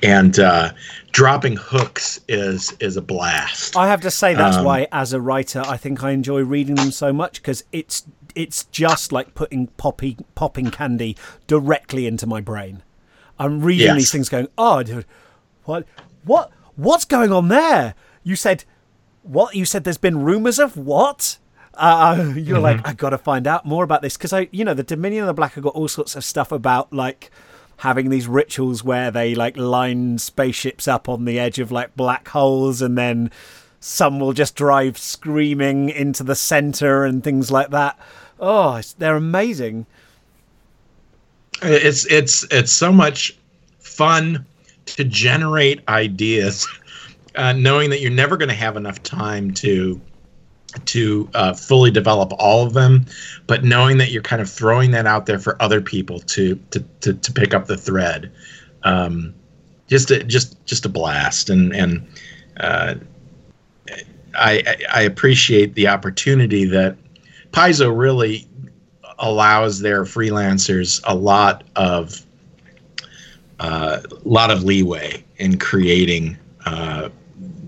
and 0.02 0.38
uh, 0.38 0.72
dropping 1.10 1.56
hooks 1.56 2.20
is 2.28 2.72
is 2.80 2.96
a 2.96 3.02
blast. 3.02 3.76
I 3.76 3.88
have 3.88 4.00
to 4.02 4.10
say 4.10 4.34
that's 4.34 4.58
um, 4.58 4.64
why, 4.64 4.86
as 4.92 5.12
a 5.12 5.20
writer, 5.20 5.62
I 5.66 5.76
think 5.76 6.02
I 6.02 6.12
enjoy 6.12 6.42
reading 6.42 6.76
them 6.76 6.92
so 6.92 7.12
much 7.12 7.42
because 7.42 7.64
it's 7.72 8.04
it's 8.34 8.64
just 8.64 9.12
like 9.12 9.34
putting 9.34 9.66
poppy 9.68 10.16
popping 10.34 10.70
candy 10.70 11.16
directly 11.46 12.06
into 12.06 12.26
my 12.26 12.40
brain. 12.40 12.82
I'm 13.38 13.60
reading 13.60 13.88
yes. 13.88 13.96
these 13.96 14.12
things, 14.12 14.28
going, 14.28 14.48
"Oh, 14.56 14.82
dude, 14.82 15.06
what 15.64 15.84
what 16.24 16.50
what's 16.76 17.04
going 17.04 17.32
on 17.32 17.48
there?" 17.48 17.94
You 18.22 18.36
said 18.36 18.64
what? 19.22 19.54
You 19.54 19.64
said 19.64 19.84
there's 19.84 19.98
been 19.98 20.22
rumors 20.22 20.58
of 20.58 20.76
what? 20.76 21.38
Uh, 21.74 22.32
you're 22.36 22.56
mm-hmm. 22.56 22.62
like, 22.62 22.88
I 22.88 22.92
got 22.92 23.10
to 23.10 23.18
find 23.18 23.46
out 23.46 23.64
more 23.64 23.84
about 23.84 24.02
this 24.02 24.16
because 24.16 24.32
I, 24.32 24.48
you 24.50 24.64
know, 24.64 24.74
the 24.74 24.82
Dominion 24.82 25.24
of 25.24 25.28
the 25.28 25.34
Black 25.34 25.54
have 25.54 25.64
got 25.64 25.74
all 25.74 25.88
sorts 25.88 26.16
of 26.16 26.24
stuff 26.24 26.52
about 26.52 26.92
like 26.92 27.30
having 27.78 28.10
these 28.10 28.28
rituals 28.28 28.84
where 28.84 29.10
they 29.10 29.34
like 29.34 29.56
line 29.56 30.16
spaceships 30.16 30.86
up 30.86 31.08
on 31.08 31.24
the 31.24 31.38
edge 31.38 31.58
of 31.58 31.72
like 31.72 31.96
black 31.96 32.28
holes 32.28 32.80
and 32.80 32.96
then 32.96 33.28
some 33.80 34.20
will 34.20 34.32
just 34.32 34.54
drive 34.54 34.96
screaming 34.96 35.88
into 35.88 36.22
the 36.22 36.36
center 36.36 37.04
and 37.04 37.24
things 37.24 37.50
like 37.50 37.70
that. 37.70 37.98
Oh, 38.38 38.80
they're 38.98 39.16
amazing. 39.16 39.86
It's 41.60 42.06
it's 42.06 42.44
it's 42.52 42.70
so 42.70 42.92
much 42.92 43.36
fun 43.80 44.46
to 44.86 45.04
generate 45.04 45.86
ideas, 45.88 46.68
uh, 47.34 47.52
knowing 47.52 47.90
that 47.90 48.00
you're 48.00 48.10
never 48.10 48.36
going 48.36 48.48
to 48.48 48.54
have 48.54 48.76
enough 48.76 49.02
time 49.02 49.52
to 49.54 50.00
to 50.86 51.28
uh, 51.34 51.52
fully 51.52 51.90
develop 51.90 52.32
all 52.38 52.66
of 52.66 52.72
them, 52.72 53.06
but 53.46 53.64
knowing 53.64 53.98
that 53.98 54.10
you're 54.10 54.22
kind 54.22 54.42
of 54.42 54.50
throwing 54.50 54.90
that 54.92 55.06
out 55.06 55.26
there 55.26 55.38
for 55.38 55.60
other 55.60 55.80
people 55.80 56.20
to 56.20 56.56
to 56.70 56.80
to, 57.00 57.14
to 57.14 57.32
pick 57.32 57.54
up 57.54 57.66
the 57.66 57.76
thread, 57.76 58.32
um, 58.84 59.34
just 59.88 60.10
a, 60.10 60.22
just 60.24 60.64
just 60.64 60.84
a 60.84 60.88
blast, 60.88 61.50
and 61.50 61.74
and 61.74 62.06
uh, 62.58 62.94
I 64.34 64.76
I 64.92 65.02
appreciate 65.02 65.74
the 65.74 65.88
opportunity 65.88 66.64
that 66.66 66.96
Paizo 67.50 67.96
really 67.96 68.48
allows 69.18 69.80
their 69.80 70.04
freelancers 70.04 71.00
a 71.04 71.14
lot 71.14 71.64
of 71.76 72.24
a 73.60 73.64
uh, 73.64 74.02
lot 74.24 74.50
of 74.50 74.64
leeway 74.64 75.22
in 75.36 75.58
creating 75.58 76.36
uh, 76.66 77.08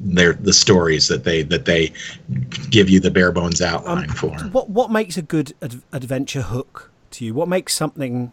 their 0.05 0.35
the 0.35 0.53
stories 0.53 1.09
that 1.09 1.25
they 1.25 1.43
that 1.43 1.65
they 1.65 1.93
give 2.71 2.89
you 2.89 3.01
the 3.01 3.11
bare 3.11 3.33
bones 3.33 3.61
outline 3.61 4.11
um, 4.11 4.17
for. 4.17 4.39
What 4.49 4.71
what 4.71 4.91
makes 4.91 5.17
a 5.17 5.23
good 5.23 5.55
ad- 5.63 5.83
adventure 5.93 6.43
hook 6.43 6.91
to 7.13 7.25
you? 7.25 7.35
What 7.35 7.49
makes 7.49 7.75
something? 7.75 8.33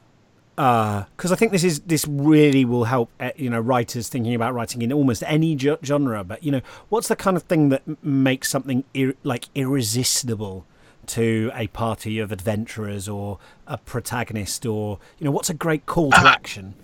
Because 0.56 1.32
uh, 1.32 1.34
I 1.34 1.36
think 1.36 1.54
this 1.54 1.64
is 1.64 1.80
this 1.82 2.06
really 2.08 2.66
will 2.66 2.84
help 2.84 3.10
uh, 3.20 3.32
you 3.36 3.50
know 3.50 3.60
writers 3.60 4.10
thinking 4.10 4.36
about 4.36 4.54
writing 4.54 4.82
in 4.82 4.92
almost 4.92 5.24
any 5.26 5.56
jo- 5.56 5.80
genre. 5.84 6.24
But 6.24 6.44
you 6.44 6.52
know, 6.52 6.62
what's 6.90 7.08
the 7.08 7.16
kind 7.16 7.38
of 7.38 7.44
thing 7.44 7.70
that 7.70 7.84
makes 8.04 8.50
something 8.50 8.84
ir- 8.94 9.16
like 9.24 9.46
irresistible? 9.56 10.66
to 11.08 11.50
a 11.56 11.66
party 11.68 12.20
of 12.20 12.32
adventurers 12.32 13.10
or 13.10 13.40
a 13.66 13.76
protagonist 13.76 14.68
or 14.68 15.00
you 15.18 15.26
know 15.26 15.32
what's 15.32 15.50
a 15.50 15.54
great 15.54 15.88
call 15.88 16.12
to 16.12 16.22
uh, 16.22 16.30
action 16.30 16.76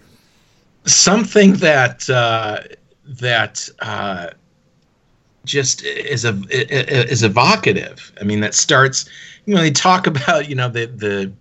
something 0.87 1.53
that 1.53 2.09
uh, 2.09 2.61
that 3.05 3.69
uh, 3.79 4.29
just 5.47 5.83
is 5.83 6.25
a 6.25 6.39
is 6.51 7.23
evocative. 7.23 8.11
I 8.21 8.23
mean, 8.23 8.41
that 8.41 8.53
starts. 8.53 9.09
You 9.45 9.55
know, 9.55 9.61
they 9.61 9.71
talk 9.71 10.05
about 10.05 10.47
you 10.49 10.55
know 10.55 10.69
the 10.69 10.85
the 10.85 11.31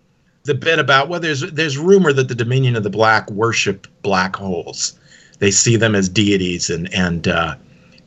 the 0.44 0.54
bit 0.54 0.78
about 0.78 1.08
well, 1.08 1.20
there's 1.20 1.42
there's 1.52 1.76
rumor 1.76 2.12
that 2.12 2.28
the 2.28 2.34
Dominion 2.34 2.76
of 2.76 2.84
the 2.84 2.90
Black 2.90 3.30
worship 3.30 3.86
black 4.02 4.36
holes. 4.36 4.98
They 5.38 5.50
see 5.50 5.76
them 5.76 5.94
as 5.94 6.08
deities 6.08 6.70
and 6.70 6.92
and 6.94 7.28
uh, 7.28 7.56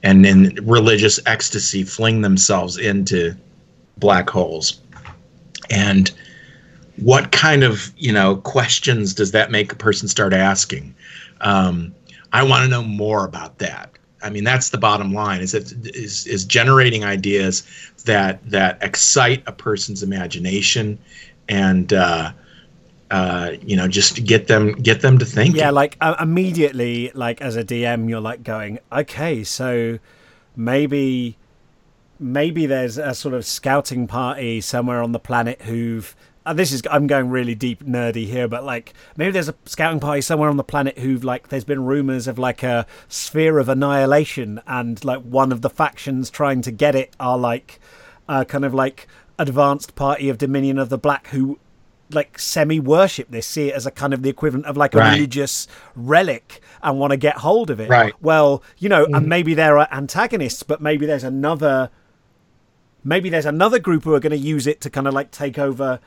and 0.02 0.26
in 0.26 0.58
religious 0.64 1.20
ecstasy 1.26 1.84
fling 1.84 2.22
themselves 2.22 2.78
into 2.78 3.36
black 3.98 4.30
holes. 4.30 4.80
And 5.70 6.12
what 6.96 7.32
kind 7.32 7.64
of 7.64 7.94
you 7.98 8.12
know 8.12 8.38
questions 8.38 9.14
does 9.14 9.32
that 9.32 9.52
make 9.52 9.72
a 9.72 9.76
person 9.76 10.08
start 10.08 10.34
asking? 10.34 10.96
Um, 11.42 11.94
I 12.32 12.44
want 12.44 12.64
to 12.64 12.70
know 12.70 12.84
more 12.84 13.26
about 13.26 13.60
that. 13.60 13.92
I 14.22 14.30
mean, 14.30 14.44
that's 14.44 14.70
the 14.70 14.78
bottom 14.78 15.14
line: 15.14 15.42
is 15.42 15.54
that 15.54 15.72
is 15.96 16.28
is 16.28 16.46
generating 16.46 17.04
ideas 17.04 17.64
that 18.06 18.48
that 18.50 18.78
excite 18.82 19.44
a 19.48 19.52
person's 19.52 20.04
imagination, 20.04 20.98
and 21.48 21.94
uh, 21.94 22.32
uh, 23.12 23.52
you 23.62 23.76
know, 23.76 23.88
just 23.88 24.24
get 24.26 24.48
them 24.48 24.74
get 24.74 25.02
them 25.02 25.18
to 25.18 25.26
think. 25.26 25.56
Yeah, 25.56 25.72
like 25.72 25.98
uh, 26.02 26.16
immediately, 26.20 27.12
like 27.14 27.42
as 27.42 27.56
a 27.56 27.64
DM, 27.64 28.10
you're 28.10 28.22
like 28.22 28.44
going, 28.44 28.80
okay, 28.92 29.44
so 29.44 30.00
maybe 30.56 31.38
maybe 32.20 32.66
there's 32.66 32.98
a 32.98 33.16
sort 33.16 33.34
of 33.34 33.46
scouting 33.46 34.06
party 34.06 34.62
somewhere 34.62 35.02
on 35.02 35.14
the 35.14 35.20
planet 35.20 35.62
who've 35.64 36.16
uh, 36.50 36.54
this 36.54 36.72
is 36.72 36.82
I'm 36.90 37.06
going 37.06 37.30
really 37.30 37.54
deep 37.54 37.84
nerdy 37.84 38.26
here, 38.26 38.48
but 38.48 38.64
like 38.64 38.96
maybe 39.16 39.32
there's 39.32 39.50
a 39.50 39.56
scouting 39.66 40.00
party 40.00 40.22
somewhere 40.22 40.50
on 40.50 40.58
the 40.58 40.64
planet 40.64 40.98
who've 40.98 41.24
like 41.24 41.50
there's 41.50 41.64
been 41.64 41.86
rumors 41.86 42.28
of 42.28 42.40
like 42.40 42.64
a 42.64 42.88
sphere 43.08 43.60
of 43.60 43.70
annihilation, 43.70 44.60
and 44.66 45.04
like 45.06 45.22
one 45.22 45.52
of 45.52 45.62
the 45.62 45.70
factions 45.70 46.32
trying 46.32 46.64
to 46.64 46.72
get 46.72 46.96
it 46.96 47.16
are 47.20 47.38
like 47.38 47.80
a 48.28 48.46
kind 48.46 48.66
of 48.66 48.74
like 48.74 49.08
advanced 49.38 49.94
party 49.94 50.28
of 50.28 50.40
Dominion 50.40 50.80
of 50.80 50.90
the 50.90 50.98
Black 50.98 51.28
who 51.28 51.60
like 52.10 52.40
semi 52.40 52.80
worship 52.80 53.30
this, 53.30 53.46
see 53.46 53.68
it 53.68 53.76
as 53.76 53.86
a 53.86 53.92
kind 53.92 54.12
of 54.12 54.24
the 54.24 54.30
equivalent 54.30 54.66
of 54.66 54.76
like 54.76 54.96
a 54.96 54.98
right. 54.98 55.14
religious 55.14 55.68
relic 55.96 56.62
and 56.82 56.98
want 56.98 57.12
to 57.12 57.18
get 57.18 57.38
hold 57.38 57.70
of 57.70 57.80
it. 57.80 57.90
Right. 57.92 58.16
Well, 58.22 58.64
you 58.80 58.90
know, 58.90 59.06
mm. 59.06 59.16
and 59.16 59.28
maybe 59.28 59.54
there 59.54 59.78
are 59.78 59.88
antagonists, 59.92 60.64
but 60.64 60.82
maybe 60.82 61.06
there's 61.06 61.24
another 61.24 61.92
maybe 63.04 63.30
there's 63.30 63.46
another 63.46 63.78
group 63.78 64.04
who 64.04 64.16
are 64.16 64.20
going 64.20 64.32
to 64.32 64.38
use 64.38 64.66
it 64.66 64.82
to 64.82 64.90
kind 64.90 65.08
of 65.08 65.14
like 65.14 65.30
take 65.30 65.60
over 65.60 66.00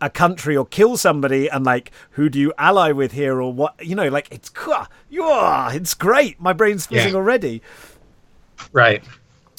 a 0.00 0.10
country 0.10 0.56
or 0.56 0.64
kill 0.64 0.96
somebody 0.96 1.48
and 1.48 1.64
like 1.64 1.90
who 2.12 2.28
do 2.28 2.38
you 2.38 2.52
ally 2.58 2.92
with 2.92 3.12
here 3.12 3.40
or 3.40 3.52
what 3.52 3.74
you 3.84 3.94
know 3.94 4.08
like 4.08 4.28
it's 4.30 4.50
yeah 5.10 5.72
it's 5.72 5.94
great 5.94 6.40
my 6.40 6.52
brain's 6.52 6.86
fizzing 6.86 7.12
yeah. 7.12 7.16
already. 7.16 7.62
Right. 8.72 9.02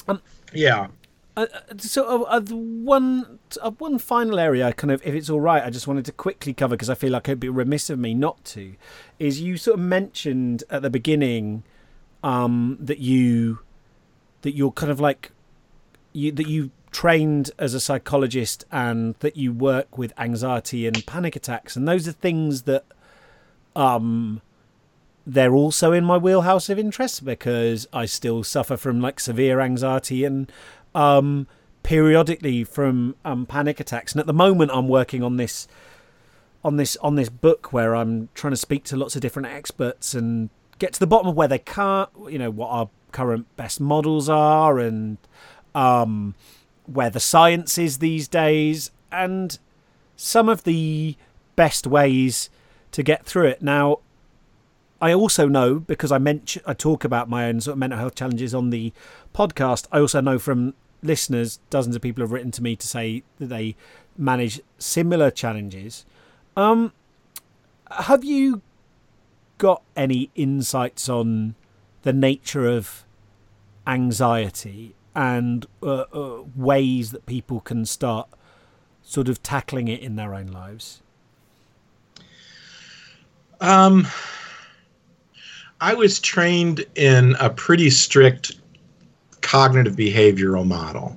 Um, 0.08 0.22
yeah. 0.52 0.88
uh, 1.36 1.46
uh 1.52 1.60
so 1.78 2.24
uh, 2.24 2.36
uh, 2.36 2.40
one 2.40 3.38
uh, 3.60 3.70
one 3.72 3.98
final 3.98 4.38
area 4.38 4.72
kind 4.72 4.90
of 4.90 5.00
if 5.04 5.14
it's 5.14 5.30
all 5.30 5.40
right 5.40 5.62
i 5.64 5.70
just 5.70 5.86
wanted 5.86 6.04
to 6.04 6.12
quickly 6.12 6.52
cover 6.52 6.74
because 6.76 6.90
i 6.90 6.94
feel 6.94 7.10
like 7.10 7.28
it'd 7.28 7.40
be 7.40 7.48
remiss 7.48 7.88
of 7.88 7.98
me 7.98 8.14
not 8.14 8.44
to 8.44 8.74
is 9.18 9.40
you 9.40 9.56
sort 9.56 9.78
of 9.78 9.84
mentioned 9.84 10.62
at 10.70 10.82
the 10.82 10.90
beginning 10.90 11.62
um 12.22 12.76
that 12.80 12.98
you 12.98 13.60
that 14.42 14.54
you're 14.54 14.72
kind 14.72 14.92
of 14.92 15.00
like 15.00 15.30
you 16.12 16.30
that 16.32 16.48
you 16.48 16.70
trained 16.92 17.50
as 17.58 17.74
a 17.74 17.80
psychologist 17.80 18.64
and 18.70 19.14
that 19.16 19.36
you 19.36 19.52
work 19.52 19.98
with 19.98 20.12
anxiety 20.18 20.86
and 20.86 21.04
panic 21.06 21.34
attacks 21.34 21.74
and 21.74 21.88
those 21.88 22.06
are 22.06 22.12
things 22.12 22.62
that 22.62 22.84
um 23.74 24.40
they're 25.26 25.54
also 25.54 25.92
in 25.92 26.04
my 26.04 26.16
wheelhouse 26.16 26.68
of 26.68 26.78
interest 26.78 27.24
because 27.24 27.86
I 27.92 28.06
still 28.06 28.42
suffer 28.42 28.76
from 28.76 29.00
like 29.00 29.20
severe 29.20 29.60
anxiety 29.60 30.24
and 30.24 30.50
um, 30.94 31.46
periodically 31.82 32.64
from 32.64 33.14
um, 33.24 33.46
panic 33.46 33.78
attacks. 33.80 34.12
And 34.12 34.20
at 34.20 34.26
the 34.26 34.32
moment, 34.32 34.70
I'm 34.72 34.88
working 34.88 35.22
on 35.22 35.36
this 35.36 35.68
on 36.64 36.76
this 36.76 36.96
on 36.98 37.16
this 37.16 37.28
book 37.28 37.72
where 37.72 37.94
I'm 37.94 38.28
trying 38.34 38.52
to 38.52 38.56
speak 38.56 38.84
to 38.84 38.96
lots 38.96 39.16
of 39.16 39.22
different 39.22 39.48
experts 39.48 40.14
and 40.14 40.48
get 40.78 40.92
to 40.94 41.00
the 41.00 41.06
bottom 41.06 41.28
of 41.28 41.36
where 41.36 41.48
they 41.48 41.58
can't, 41.58 42.10
you 42.28 42.38
know, 42.38 42.50
what 42.50 42.68
our 42.68 42.88
current 43.12 43.46
best 43.56 43.80
models 43.80 44.28
are 44.28 44.78
and 44.78 45.18
um, 45.74 46.34
where 46.92 47.10
the 47.10 47.20
science 47.20 47.78
is 47.78 47.98
these 47.98 48.28
days 48.28 48.90
and 49.10 49.58
some 50.16 50.48
of 50.48 50.64
the 50.64 51.16
best 51.56 51.86
ways 51.86 52.50
to 52.92 53.02
get 53.02 53.24
through 53.24 53.46
it. 53.46 53.62
Now, 53.62 53.98
I 55.00 55.12
also 55.12 55.48
know 55.48 55.80
because 55.80 56.12
I 56.12 56.18
mention 56.18 56.62
I 56.66 56.74
talk 56.74 57.04
about 57.04 57.28
my 57.28 57.46
own 57.46 57.60
sort 57.60 57.72
of 57.72 57.78
mental 57.78 57.98
health 57.98 58.14
challenges 58.14 58.54
on 58.54 58.70
the 58.70 58.92
podcast. 59.34 59.86
I 59.90 59.98
also 59.98 60.20
know 60.20 60.38
from 60.38 60.74
listeners, 61.02 61.58
dozens 61.70 61.96
of 61.96 62.02
people 62.02 62.22
have 62.22 62.30
written 62.30 62.52
to 62.52 62.62
me 62.62 62.76
to 62.76 62.86
say 62.86 63.24
that 63.38 63.46
they 63.46 63.74
manage 64.16 64.60
similar 64.78 65.30
challenges. 65.30 66.06
Um, 66.56 66.92
have 67.90 68.24
you 68.24 68.62
got 69.58 69.82
any 69.96 70.30
insights 70.34 71.08
on 71.08 71.54
the 72.02 72.12
nature 72.12 72.68
of 72.68 73.04
anxiety 73.86 74.94
and 75.14 75.66
uh, 75.82 76.04
uh, 76.12 76.42
ways 76.56 77.10
that 77.10 77.26
people 77.26 77.60
can 77.60 77.84
start 77.84 78.28
sort 79.02 79.28
of 79.28 79.42
tackling 79.42 79.88
it 79.88 80.00
in 80.00 80.16
their 80.16 80.34
own 80.34 80.46
lives? 80.46 81.02
Um, 83.60 84.06
I 85.80 85.94
was 85.94 86.18
trained 86.20 86.84
in 86.94 87.36
a 87.40 87.50
pretty 87.50 87.90
strict 87.90 88.56
cognitive 89.40 89.96
behavioral 89.96 90.66
model. 90.66 91.16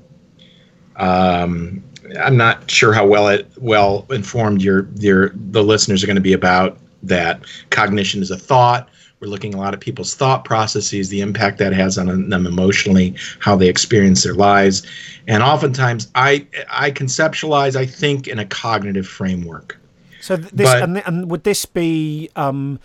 Um, 0.98 1.84
I'm 2.22 2.38
not 2.38 2.70
sure 2.70 2.94
how 2.94 3.06
well 3.06 3.28
it 3.28 3.50
well 3.58 4.06
informed 4.10 4.62
your 4.62 4.88
your 4.96 5.32
the 5.36 5.64
listeners 5.64 6.04
are 6.04 6.08
going 6.08 6.16
to 6.16 6.22
be 6.22 6.34
about 6.34 6.78
that. 7.04 7.42
Cognition 7.70 8.22
is 8.22 8.32
a 8.32 8.38
thought. 8.38 8.90
We're 9.26 9.32
looking 9.32 9.56
a 9.56 9.58
lot 9.58 9.74
at 9.74 9.80
people's 9.80 10.14
thought 10.14 10.46
processes, 10.46 11.10
the 11.10 11.22
impact 11.22 11.58
that 11.58 11.74
has 11.74 11.98
on 11.98 12.30
them 12.30 12.46
emotionally, 12.46 13.16
how 13.40 13.56
they 13.56 13.68
experience 13.68 14.24
their 14.24 14.36
lives, 14.36 14.86
and 15.28 15.42
oftentimes 15.42 16.12
I 16.14 16.46
I 16.70 16.92
conceptualize, 16.92 17.76
I 17.76 17.88
think, 17.88 18.28
in 18.28 18.38
a 18.38 18.46
cognitive 18.46 19.08
framework. 19.08 19.80
So 20.22 20.38
this 20.38 20.72
but, 20.72 20.84
and, 20.84 20.98
and 21.08 21.32
would 21.32 21.44
this 21.44 21.66
be 21.66 22.30
um, 22.36 22.80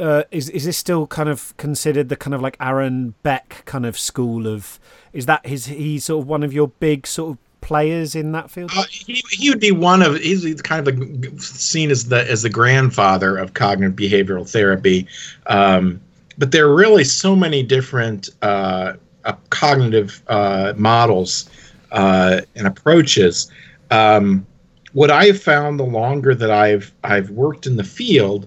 uh, 0.00 0.22
is 0.30 0.48
is 0.48 0.64
this 0.64 0.78
still 0.78 1.06
kind 1.06 1.28
of 1.28 1.54
considered 1.58 2.08
the 2.08 2.16
kind 2.16 2.32
of 2.32 2.40
like 2.40 2.56
Aaron 2.58 3.14
Beck 3.22 3.62
kind 3.66 3.84
of 3.84 3.98
school 3.98 4.46
of? 4.46 4.80
Is 5.12 5.26
that 5.26 5.44
his? 5.44 5.66
He's 5.66 6.06
sort 6.06 6.22
of 6.22 6.26
one 6.26 6.42
of 6.42 6.54
your 6.54 6.68
big 6.68 7.06
sort 7.06 7.32
of 7.32 7.38
players 7.62 8.14
in 8.14 8.32
that 8.32 8.50
field? 8.50 8.70
Uh, 8.76 8.84
he, 8.90 9.22
he 9.30 9.48
would 9.48 9.60
be 9.60 9.72
one 9.72 10.02
of 10.02 10.18
he's 10.18 10.60
kind 10.60 10.86
of 10.86 11.40
seen 11.40 11.90
as 11.90 12.08
the 12.08 12.30
as 12.30 12.42
the 12.42 12.50
grandfather 12.50 13.38
of 13.38 13.54
cognitive 13.54 13.96
behavioral 13.96 14.46
therapy. 14.46 15.06
Um, 15.46 15.98
but 16.36 16.50
there 16.50 16.66
are 16.66 16.74
really 16.74 17.04
so 17.04 17.34
many 17.34 17.62
different 17.62 18.28
uh, 18.42 18.94
uh, 19.24 19.34
cognitive 19.50 20.22
uh, 20.28 20.74
models 20.76 21.48
uh, 21.92 22.40
and 22.56 22.66
approaches. 22.66 23.50
Um, 23.90 24.46
what 24.92 25.10
I've 25.10 25.40
found 25.40 25.80
the 25.80 25.84
longer 25.84 26.34
that 26.34 26.50
I've 26.50 26.92
I've 27.04 27.30
worked 27.30 27.66
in 27.66 27.76
the 27.76 27.84
field 27.84 28.46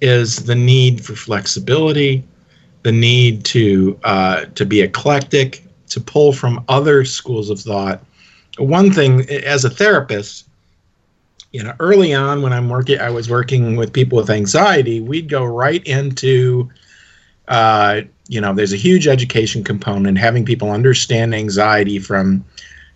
is 0.00 0.44
the 0.44 0.54
need 0.54 1.04
for 1.04 1.14
flexibility, 1.14 2.24
the 2.82 2.92
need 2.92 3.44
to 3.46 3.98
uh, 4.04 4.44
to 4.54 4.64
be 4.64 4.80
eclectic, 4.80 5.64
to 5.88 6.00
pull 6.00 6.32
from 6.32 6.64
other 6.68 7.04
schools 7.04 7.50
of 7.50 7.60
thought. 7.60 8.04
One 8.58 8.90
thing 8.92 9.28
as 9.30 9.64
a 9.64 9.70
therapist, 9.70 10.46
you 11.52 11.62
know, 11.62 11.74
early 11.80 12.14
on 12.14 12.42
when 12.42 12.52
I'm 12.52 12.68
working, 12.68 12.98
I 12.98 13.10
was 13.10 13.28
working 13.28 13.76
with 13.76 13.92
people 13.92 14.16
with 14.16 14.30
anxiety. 14.30 15.00
We'd 15.00 15.28
go 15.28 15.44
right 15.44 15.86
into, 15.86 16.70
uh, 17.48 18.02
you 18.28 18.40
know, 18.40 18.54
there's 18.54 18.72
a 18.72 18.78
huge 18.78 19.06
education 19.06 19.64
component, 19.64 20.18
having 20.18 20.44
people 20.44 20.70
understand 20.70 21.34
anxiety 21.34 21.98
from 21.98 22.44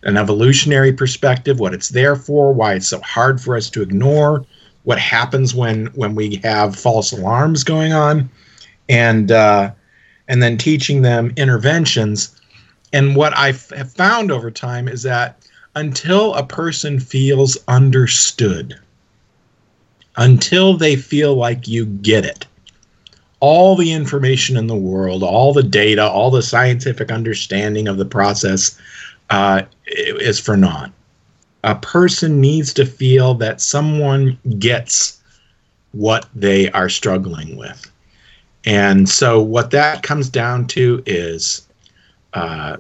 an 0.03 0.17
evolutionary 0.17 0.93
perspective, 0.93 1.59
what 1.59 1.75
it's 1.75 1.91
there 1.91 2.17
for, 2.17 2.53
why 2.53 2.75
it's 2.75 2.89
so 2.89 3.01
hard 3.01 3.41
for 3.41 3.57
us 3.57 3.69
to 3.71 3.83
ignore, 3.83 4.45
what 4.85 4.99
happens 4.99 5.55
when 5.55 5.87
when 5.95 6.15
we 6.15 6.37
have 6.37 6.77
false 6.77 7.13
alarms 7.13 7.65
going 7.65 7.93
on, 7.93 8.31
and 8.89 9.33
uh, 9.33 9.71
and 10.29 10.43
then 10.43 10.57
teaching 10.57 11.03
them 11.03 11.33
interventions. 11.37 12.41
And 12.93 13.17
what 13.17 13.37
I 13.37 13.47
have 13.77 13.93
found 13.93 14.31
over 14.31 14.51
time 14.51 14.87
is 14.87 15.03
that 15.03 15.46
until 15.77 16.35
a 16.35 16.45
person 16.45 16.99
feels 16.99 17.57
understood, 17.69 18.77
until 20.17 20.77
they 20.77 20.97
feel 20.97 21.37
like 21.37 21.69
you 21.69 21.87
get 21.87 22.25
it, 22.25 22.47
all 23.39 23.77
the 23.77 23.93
information 23.93 24.57
in 24.57 24.67
the 24.67 24.75
world, 24.75 25.23
all 25.23 25.53
the 25.53 25.63
data, 25.63 26.03
all 26.03 26.31
the 26.31 26.43
scientific 26.43 27.13
understanding 27.13 27.87
of 27.87 27.97
the 27.97 28.05
process 28.05 28.77
uh, 29.31 29.63
is 29.87 30.41
for 30.41 30.57
naught 30.57 30.91
a 31.67 31.75
person 31.75 32.41
needs 32.41 32.73
to 32.73 32.87
feel 32.87 33.35
that 33.35 33.61
someone 33.61 34.39
gets 34.59 35.21
what 35.93 36.29
they 36.35 36.71
are 36.71 36.89
struggling 36.89 37.57
with. 37.57 37.91
And 38.65 39.09
so, 39.09 39.43
what 39.43 39.73
that 39.73 40.05
comes 40.05 40.29
down 40.29 40.69
to 40.69 41.03
is 41.07 41.67
uh, 42.35 42.77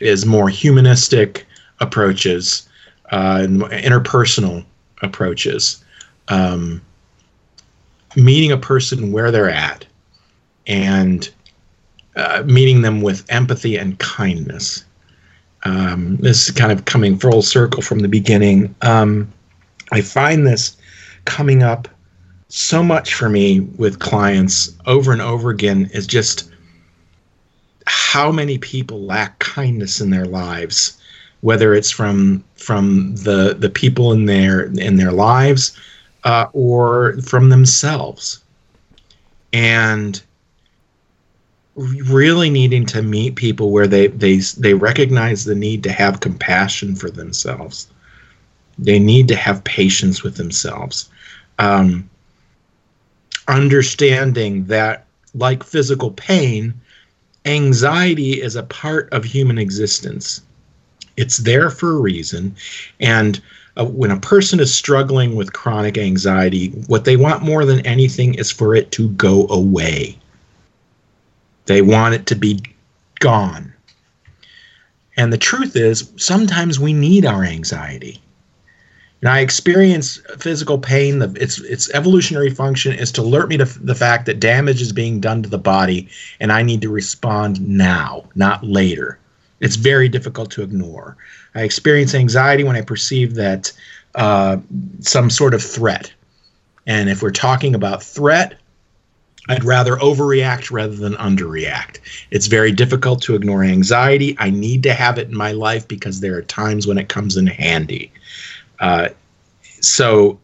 is 0.00 0.26
more 0.26 0.50
humanistic 0.50 1.46
approaches, 1.80 2.68
uh, 3.10 3.46
interpersonal 3.48 4.64
approaches, 5.02 5.82
um, 6.28 6.80
meeting 8.16 8.52
a 8.52 8.56
person 8.56 9.12
where 9.12 9.30
they're 9.30 9.50
at, 9.50 9.86
and 10.66 11.30
uh, 12.16 12.42
meeting 12.46 12.82
them 12.82 13.00
with 13.00 13.24
empathy 13.30 13.76
and 13.76 13.98
kindness 13.98 14.84
um, 15.64 16.16
this 16.16 16.48
is 16.48 16.54
kind 16.54 16.72
of 16.72 16.84
coming 16.84 17.18
full 17.18 17.42
circle 17.42 17.82
from 17.82 18.00
the 18.00 18.08
beginning. 18.08 18.74
Um, 18.82 19.30
I 19.92 20.00
find 20.00 20.46
this 20.46 20.76
coming 21.24 21.62
up 21.62 21.88
so 22.48 22.82
much 22.82 23.14
for 23.14 23.28
me 23.28 23.60
with 23.60 23.98
clients 23.98 24.74
over 24.86 25.12
and 25.12 25.20
over 25.20 25.50
again 25.50 25.90
is 25.92 26.06
just 26.06 26.50
how 27.86 28.32
many 28.32 28.58
people 28.58 29.02
lack 29.02 29.38
kindness 29.38 30.00
in 30.00 30.10
their 30.10 30.24
lives 30.24 30.96
whether 31.40 31.74
it's 31.74 31.90
from 31.90 32.44
from 32.54 33.14
the 33.16 33.56
the 33.58 33.70
people 33.70 34.12
in 34.12 34.26
their 34.26 34.64
in 34.64 34.96
their 34.96 35.12
lives 35.12 35.78
uh, 36.24 36.46
or 36.52 37.20
from 37.22 37.48
themselves 37.48 38.42
and 39.52 40.22
really 41.74 42.50
needing 42.50 42.84
to 42.84 43.02
meet 43.02 43.36
people 43.36 43.70
where 43.70 43.86
they 43.86 44.08
they 44.08 44.36
they 44.58 44.74
recognize 44.74 45.44
the 45.44 45.54
need 45.54 45.82
to 45.84 45.92
have 45.92 46.20
compassion 46.20 46.94
for 46.94 47.10
themselves. 47.10 47.88
They 48.78 48.98
need 48.98 49.28
to 49.28 49.36
have 49.36 49.64
patience 49.64 50.22
with 50.22 50.36
themselves. 50.36 51.08
Um, 51.58 52.08
understanding 53.48 54.64
that, 54.66 55.06
like 55.34 55.62
physical 55.62 56.12
pain, 56.12 56.74
anxiety 57.44 58.40
is 58.40 58.56
a 58.56 58.62
part 58.64 59.08
of 59.12 59.24
human 59.24 59.58
existence. 59.58 60.42
It's 61.16 61.38
there 61.38 61.70
for 61.70 61.92
a 61.92 62.00
reason, 62.00 62.54
and 62.98 63.40
uh, 63.76 63.84
when 63.84 64.10
a 64.10 64.20
person 64.20 64.60
is 64.60 64.72
struggling 64.72 65.36
with 65.36 65.52
chronic 65.52 65.98
anxiety, 65.98 66.68
what 66.86 67.04
they 67.04 67.16
want 67.16 67.42
more 67.42 67.64
than 67.64 67.84
anything 67.86 68.34
is 68.34 68.50
for 68.50 68.74
it 68.74 68.90
to 68.92 69.08
go 69.10 69.46
away 69.48 70.18
they 71.70 71.82
want 71.82 72.16
it 72.16 72.26
to 72.26 72.34
be 72.34 72.60
gone. 73.20 73.72
And 75.16 75.32
the 75.32 75.38
truth 75.38 75.76
is, 75.76 76.10
sometimes 76.16 76.80
we 76.80 76.92
need 76.92 77.24
our 77.24 77.44
anxiety. 77.44 78.20
And 79.20 79.28
I 79.28 79.38
experience 79.38 80.20
physical 80.36 80.78
pain. 80.78 81.20
The, 81.20 81.32
its 81.40 81.60
its 81.60 81.88
evolutionary 81.90 82.50
function 82.50 82.92
is 82.92 83.12
to 83.12 83.20
alert 83.20 83.50
me 83.50 83.56
to 83.58 83.66
the 83.66 83.94
fact 83.94 84.26
that 84.26 84.40
damage 84.40 84.82
is 84.82 84.92
being 84.92 85.20
done 85.20 85.44
to 85.44 85.48
the 85.48 85.58
body, 85.58 86.08
and 86.40 86.50
I 86.50 86.62
need 86.62 86.82
to 86.82 86.88
respond 86.88 87.60
now, 87.60 88.24
not 88.34 88.64
later. 88.64 89.19
It's 89.60 89.76
very 89.76 90.08
difficult 90.08 90.50
to 90.52 90.62
ignore. 90.62 91.16
I 91.54 91.62
experience 91.62 92.14
anxiety 92.14 92.64
when 92.64 92.76
I 92.76 92.82
perceive 92.82 93.34
that 93.34 93.72
uh, 94.14 94.58
some 95.00 95.30
sort 95.30 95.54
of 95.54 95.62
threat. 95.62 96.12
And 96.86 97.08
if 97.08 97.22
we're 97.22 97.30
talking 97.30 97.74
about 97.74 98.02
threat, 98.02 98.56
I'd 99.48 99.64
rather 99.64 99.96
overreact 99.96 100.70
rather 100.70 100.94
than 100.94 101.14
underreact. 101.14 101.98
It's 102.30 102.46
very 102.46 102.72
difficult 102.72 103.22
to 103.22 103.34
ignore 103.34 103.64
anxiety. 103.64 104.36
I 104.38 104.50
need 104.50 104.82
to 104.84 104.94
have 104.94 105.18
it 105.18 105.28
in 105.28 105.36
my 105.36 105.52
life 105.52 105.88
because 105.88 106.20
there 106.20 106.36
are 106.36 106.42
times 106.42 106.86
when 106.86 106.98
it 106.98 107.08
comes 107.08 107.36
in 107.36 107.46
handy. 107.46 108.12
Uh, 108.78 109.08
so, 109.80 110.38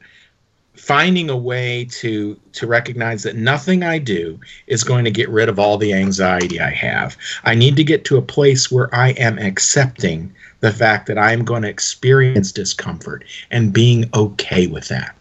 finding 0.86 1.28
a 1.28 1.36
way 1.36 1.84
to 1.84 2.38
to 2.52 2.64
recognize 2.64 3.24
that 3.24 3.34
nothing 3.34 3.82
I 3.82 3.98
do 3.98 4.38
is 4.68 4.84
going 4.84 5.04
to 5.04 5.10
get 5.10 5.28
rid 5.28 5.48
of 5.48 5.58
all 5.58 5.78
the 5.78 5.92
anxiety 5.92 6.60
I 6.60 6.70
have. 6.70 7.16
I 7.42 7.56
need 7.56 7.74
to 7.74 7.82
get 7.82 8.04
to 8.04 8.16
a 8.16 8.22
place 8.22 8.70
where 8.70 8.94
I 8.94 9.08
am 9.10 9.36
accepting 9.36 10.32
the 10.60 10.70
fact 10.70 11.08
that 11.08 11.18
I 11.18 11.32
am 11.32 11.44
going 11.44 11.62
to 11.62 11.68
experience 11.68 12.52
discomfort 12.52 13.24
and 13.50 13.72
being 13.72 14.08
okay 14.14 14.68
with 14.68 14.86
that. 14.86 15.16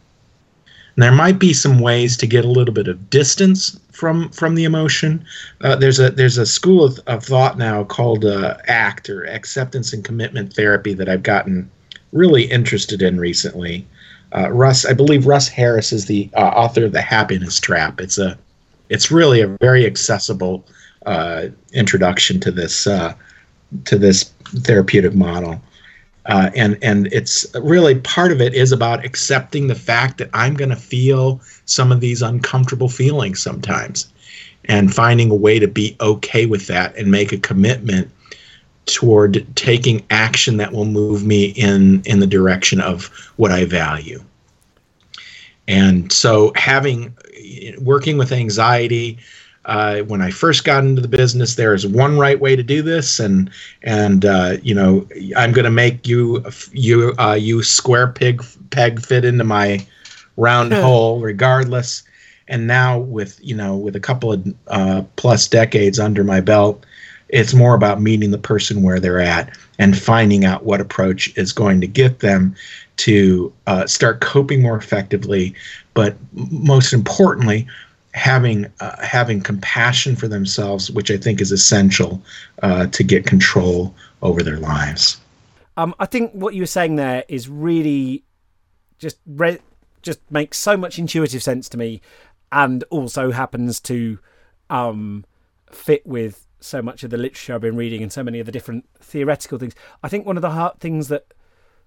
And 0.96 1.02
there 1.02 1.12
might 1.12 1.40
be 1.40 1.52
some 1.52 1.80
ways 1.80 2.16
to 2.18 2.28
get 2.28 2.46
a 2.46 2.56
little 2.58 2.74
bit 2.74 2.88
of 2.88 3.10
distance 3.10 3.80
from 3.92 4.30
from 4.30 4.54
the 4.54 4.66
emotion. 4.66 5.26
Uh, 5.62 5.76
there's 5.76 6.00
a 6.00 6.12
there's 6.12 6.38
a 6.38 6.46
school 6.46 6.84
of, 6.84 7.00
of 7.08 7.24
thought 7.24 7.58
now 7.58 7.84
called 7.84 8.24
uh, 8.24 8.56
ACT 8.68 9.10
or 9.10 9.26
Acceptance 9.26 9.94
and 9.94 10.06
Commitment 10.06 10.54
Therapy 10.54 10.94
that 10.94 11.10
I've 11.10 11.24
gotten 11.24 11.72
really 12.12 12.44
interested 12.44 13.02
in 13.02 13.20
recently. 13.20 13.88
Uh, 14.36 14.52
Russ, 14.52 14.86
I 14.86 14.94
believe 14.94 15.28
Russ 15.28 15.48
Harris 15.48 15.94
is 15.94 16.06
the 16.06 16.30
uh, 16.36 16.42
author 16.42 16.86
of 16.86 16.92
the 16.92 17.02
Happiness 17.02 17.60
Trap. 17.60 18.02
It's 18.02 18.18
a 18.18 18.38
it's 18.90 19.10
really 19.10 19.42
a 19.42 19.48
very 19.48 19.86
accessible 19.86 20.66
uh, 21.06 21.48
introduction 21.74 22.40
to 22.42 22.52
this 22.52 22.86
uh, 22.86 23.14
to 23.86 23.98
this 23.98 24.32
therapeutic 24.64 25.16
model. 25.16 25.62
Uh, 26.26 26.50
and 26.56 26.78
and 26.82 27.08
it's 27.14 27.46
really 27.56 27.96
part 27.96 28.32
of 28.32 28.42
it 28.42 28.54
is 28.54 28.72
about 28.72 29.06
accepting 29.06 29.68
the 29.68 29.76
fact 29.76 30.18
that 30.18 30.30
I'm 30.34 30.56
going 30.56 30.70
to 30.70 30.76
feel 30.76 31.40
some 31.66 31.92
of 31.92 32.02
these 32.02 32.22
uncomfortable 32.22 32.90
feelings 32.90 33.42
sometimes, 33.42 34.12
and 34.66 34.94
finding 34.94 35.32
a 35.32 35.36
way 35.36 35.60
to 35.60 35.68
be 35.68 35.96
okay 36.02 36.46
with 36.46 36.68
that 36.68 36.96
and 36.98 37.10
make 37.10 37.32
a 37.32 37.38
commitment 37.38 38.12
toward 38.86 39.46
taking 39.56 40.06
action 40.10 40.58
that 40.58 40.72
will 40.72 40.86
move 40.86 41.26
me 41.26 41.46
in 41.52 42.02
in 42.04 42.20
the 42.20 42.28
direction 42.28 42.80
of 42.82 43.06
what 43.38 43.52
I 43.52 43.66
value. 43.66 44.24
And 45.68 46.12
so 46.12 46.52
having 46.56 47.16
working 47.80 48.18
with 48.18 48.32
anxiety 48.32 49.18
uh, 49.66 50.02
when 50.02 50.22
I 50.22 50.30
first 50.30 50.64
got 50.64 50.84
into 50.84 51.02
the 51.02 51.08
business, 51.08 51.56
there 51.56 51.74
is 51.74 51.88
one 51.88 52.18
right 52.18 52.40
way 52.40 52.56
to 52.56 52.64
do 52.64 52.82
this, 52.82 53.20
and 53.20 53.50
and 53.82 54.26
uh, 54.26 54.58
you 54.62 54.76
know 54.76 55.08
I'm 55.36 55.52
going 55.54 55.66
to 55.66 55.72
make 55.72 56.08
you 56.08 56.44
you 56.72 57.14
uh, 57.18 57.34
you 57.34 57.64
square 57.64 58.08
pig 58.08 58.44
peg 58.70 59.04
fit 59.04 59.26
into 59.26 59.44
my 59.44 59.86
round 60.38 60.74
hole, 60.74 61.20
regardless. 61.20 62.04
And 62.48 62.68
now 62.68 63.00
with 63.00 63.40
you 63.42 63.56
know 63.56 63.76
with 63.76 63.96
a 63.96 64.00
couple 64.00 64.32
of 64.32 64.56
uh, 64.68 65.04
plus 65.16 65.48
decades 65.48 66.00
under 66.00 66.24
my 66.24 66.42
belt, 66.42 66.86
it's 67.36 67.54
more 67.54 67.76
about 67.76 68.02
meeting 68.02 68.32
the 68.32 68.38
person 68.38 68.82
where 68.82 68.98
they're 68.98 69.20
at 69.20 69.56
and 69.78 69.98
finding 69.98 70.46
out 70.46 70.64
what 70.64 70.80
approach 70.80 71.38
is 71.38 71.52
going 71.52 71.82
to 71.82 71.88
get 71.88 72.20
them 72.20 72.56
to 72.96 73.52
uh, 73.68 73.86
start 73.86 74.22
coping 74.22 74.62
more 74.62 74.78
effectively, 74.78 75.54
but 75.96 76.16
most 76.32 76.94
importantly, 76.94 77.68
having 78.14 78.66
uh, 78.80 79.06
having 79.06 79.42
compassion 79.42 80.16
for 80.16 80.30
themselves, 80.30 80.90
which 80.90 81.12
I 81.12 81.18
think 81.18 81.42
is 81.42 81.52
essential 81.52 82.22
uh, 82.64 82.88
to 82.88 83.04
get 83.04 83.26
control 83.26 83.94
over 84.22 84.42
their 84.42 84.60
lives. 84.60 85.20
Um, 85.76 85.94
I 86.00 86.06
think 86.06 86.32
what 86.32 86.54
you 86.54 86.62
were 86.62 86.68
saying 86.68 86.96
there 86.96 87.26
is 87.28 87.50
really 87.50 88.24
just 88.98 89.18
re- 89.28 89.60
just 90.02 90.22
makes 90.32 90.58
so 90.58 90.78
much 90.78 90.98
intuitive 90.98 91.44
sense 91.44 91.68
to 91.68 91.78
me, 91.78 92.00
and 92.54 92.86
also 92.92 93.32
happens 93.32 93.82
to 93.82 94.20
um, 94.70 95.26
fit 95.70 96.08
with 96.08 96.45
so 96.66 96.82
much 96.82 97.04
of 97.04 97.10
the 97.10 97.18
literature 97.18 97.56
I've 97.56 97.62
been 97.62 97.76
reading 97.76 98.02
and 98.02 98.12
so 98.12 98.24
many 98.24 98.40
of 98.40 98.46
the 98.46 98.52
different 98.52 98.88
theoretical 99.00 99.58
things. 99.58 99.76
I 100.04 100.10
think 100.10 100.26
one 100.26 100.38
of 100.38 100.42
the 100.42 100.52
hard 100.52 100.80
things 100.80 101.08
that 101.08 101.34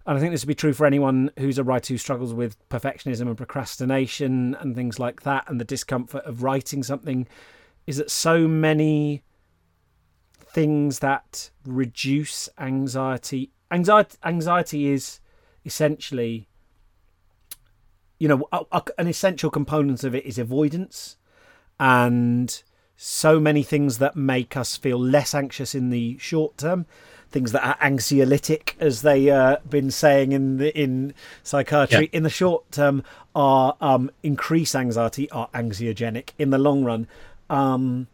and 0.09 0.17
I 0.17 0.21
think 0.21 0.33
this 0.33 0.43
would 0.43 0.49
be 0.49 0.55
true 0.55 0.73
for 0.73 0.87
anyone 0.87 1.31
who's 1.39 1.59
a 1.59 1.65
writer 1.65 1.93
who 1.93 1.99
struggles 1.99 2.33
with 2.33 2.57
perfectionism 2.71 3.27
and 3.27 3.37
procrastination 3.37 4.57
and 4.59 4.75
things 4.75 4.99
like 4.99 5.23
that, 5.25 5.45
and 5.49 5.61
the 5.61 5.67
discomfort 5.67 6.25
of 6.25 6.43
writing 6.43 6.83
something, 6.83 7.29
is 7.87 7.99
that 7.99 8.11
so 8.11 8.49
many 8.49 9.23
things 10.47 11.01
that 11.01 11.51
reduce 11.67 12.49
anxiety. 12.59 13.51
Anxiety, 13.71 14.17
anxiety 14.25 14.87
is 14.87 15.21
essentially, 15.67 16.49
you 18.19 18.29
know, 18.29 18.49
an 18.97 19.09
essential 19.09 19.51
component 19.51 20.05
of 20.05 20.15
it 20.15 20.25
is 20.25 20.39
avoidance, 20.39 21.19
and 21.79 22.63
so 23.01 23.39
many 23.39 23.63
things 23.63 23.99
that 23.99 24.17
make 24.17 24.57
us 24.57 24.77
feel 24.77 24.99
less 24.99 25.33
anxious 25.33 25.75
in 25.75 25.91
the 25.91 26.19
short 26.19 26.59
term 26.59 26.85
things 27.31 27.53
that 27.53 27.65
are 27.65 27.77
anxiolytic, 27.79 28.73
as 28.81 29.03
they 29.03 29.31
uh, 29.31 29.57
been 29.69 29.91
saying 29.91 30.33
in 30.33 30.57
the, 30.57 30.77
in 30.79 31.15
psychiatry. 31.43 32.09
Yeah. 32.13 32.17
In 32.17 32.23
the 32.23 32.31
short 32.31 32.71
term, 32.73 33.03
are 33.35 33.77
um, 33.81 34.11
increase 34.23 34.75
anxiety, 34.75 35.31
are 35.31 35.49
anxiogenic. 35.55 36.31
In 36.39 36.51
the 36.51 36.59
long 36.59 36.85
run, 36.85 37.07
um, 37.51 38.09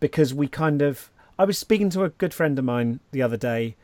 because 0.00 0.34
we 0.34 0.48
kind 0.48 0.82
of. 0.82 1.10
I 1.38 1.44
was 1.44 1.56
speaking 1.56 1.88
to 1.90 2.04
a 2.04 2.10
good 2.10 2.34
friend 2.34 2.58
of 2.58 2.64
mine 2.64 3.00
the 3.12 3.22
other 3.22 3.36
day, 3.36 3.76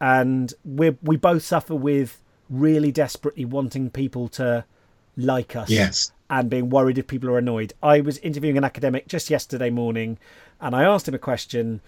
and 0.00 0.52
we 0.64 0.90
we 1.02 1.16
both 1.16 1.42
suffer 1.42 1.74
with 1.74 2.20
really 2.50 2.90
desperately 2.90 3.44
wanting 3.44 3.90
people 3.90 4.28
to 4.28 4.64
like 5.16 5.54
us. 5.54 5.70
Yes. 5.70 6.12
And 6.32 6.48
being 6.48 6.70
worried 6.70 6.96
if 6.96 7.06
people 7.06 7.28
are 7.28 7.36
annoyed. 7.36 7.74
I 7.82 8.00
was 8.00 8.16
interviewing 8.18 8.56
an 8.56 8.64
academic 8.64 9.06
just 9.06 9.28
yesterday 9.28 9.68
morning, 9.68 10.18
and 10.62 10.74
I 10.74 10.82
asked 10.82 11.06
him 11.06 11.14
a 11.14 11.18
question. 11.18 11.82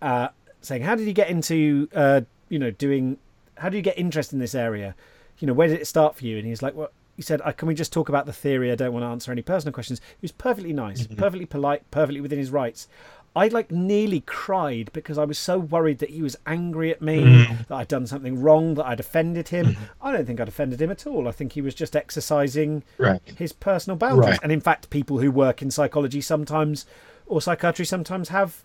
Uh, 0.00 0.28
saying, 0.62 0.80
"How 0.80 0.94
did 0.94 1.06
you 1.06 1.12
get 1.12 1.28
into 1.28 1.86
uh, 1.94 2.22
you 2.48 2.58
know 2.58 2.70
doing? 2.70 3.18
How 3.58 3.68
do 3.68 3.76
you 3.76 3.82
get 3.82 3.98
interest 3.98 4.32
in 4.32 4.38
this 4.38 4.54
area? 4.54 4.94
You 5.40 5.46
know, 5.46 5.52
where 5.52 5.68
did 5.68 5.78
it 5.78 5.86
start 5.86 6.16
for 6.16 6.24
you?" 6.24 6.38
And 6.38 6.46
he's 6.46 6.62
like, 6.62 6.74
"Well." 6.74 6.90
He 7.16 7.22
said, 7.22 7.40
uh, 7.44 7.52
"Can 7.52 7.68
we 7.68 7.74
just 7.74 7.94
talk 7.94 8.10
about 8.10 8.24
the 8.24 8.32
theory? 8.32 8.70
I 8.70 8.74
don't 8.74 8.92
want 8.92 9.02
to 9.02 9.08
answer 9.08 9.30
any 9.30 9.42
personal 9.42 9.74
questions." 9.74 10.00
He 10.00 10.22
was 10.22 10.32
perfectly 10.32 10.72
nice, 10.72 11.02
mm-hmm. 11.02 11.16
perfectly 11.16 11.46
polite, 11.46 11.90
perfectly 11.90 12.20
within 12.20 12.38
his 12.38 12.50
rights. 12.50 12.88
I 13.36 13.48
like 13.48 13.70
nearly 13.70 14.20
cried 14.22 14.90
because 14.94 15.18
I 15.18 15.24
was 15.24 15.38
so 15.38 15.58
worried 15.58 15.98
that 15.98 16.08
he 16.08 16.22
was 16.22 16.36
angry 16.46 16.90
at 16.90 17.02
me, 17.02 17.22
mm-hmm. 17.22 17.54
that 17.68 17.74
I'd 17.74 17.88
done 17.88 18.06
something 18.06 18.40
wrong, 18.40 18.74
that 18.74 18.86
I'd 18.86 18.98
offended 18.98 19.48
him. 19.48 19.66
Mm-hmm. 19.66 19.84
I 20.00 20.12
don't 20.12 20.24
think 20.24 20.40
I'd 20.40 20.48
offended 20.48 20.80
him 20.80 20.90
at 20.90 21.06
all. 21.06 21.28
I 21.28 21.32
think 21.32 21.52
he 21.52 21.60
was 21.60 21.74
just 21.74 21.94
exercising 21.94 22.82
right. 22.96 23.20
his 23.36 23.52
personal 23.52 23.98
boundaries. 23.98 24.30
Right. 24.30 24.40
And 24.42 24.50
in 24.50 24.62
fact, 24.62 24.88
people 24.88 25.18
who 25.18 25.30
work 25.30 25.60
in 25.60 25.70
psychology 25.70 26.22
sometimes 26.22 26.86
or 27.26 27.42
psychiatry 27.42 27.84
sometimes 27.84 28.30
have 28.30 28.64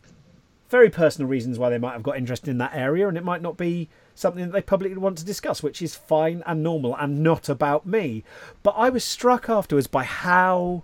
very 0.70 0.90
personal 0.90 1.30
reasons 1.30 1.60
why 1.60 1.70
they 1.70 1.78
might 1.78 1.92
have 1.92 2.04
got 2.04 2.18
interested 2.18 2.50
in 2.50 2.58
that 2.60 2.74
area, 2.74 3.10
and 3.10 3.18
it 3.18 3.26
might 3.26 3.42
not 3.42 3.58
be 3.58 3.90
something 4.16 4.46
that 4.46 4.54
they 4.54 4.62
publicly 4.62 4.98
want 4.98 5.18
to 5.18 5.26
discuss, 5.26 5.62
which 5.62 5.82
is 5.82 5.96
fine 5.96 6.42
and 6.46 6.64
normal 6.64 6.96
and 6.96 7.22
not 7.22 7.50
about 7.50 7.86
me. 7.86 8.24
But 8.64 8.76
I 8.78 8.90
was 8.90 9.04
struck 9.04 9.50
afterwards 9.50 9.88
by 9.88 10.04
how 10.04 10.84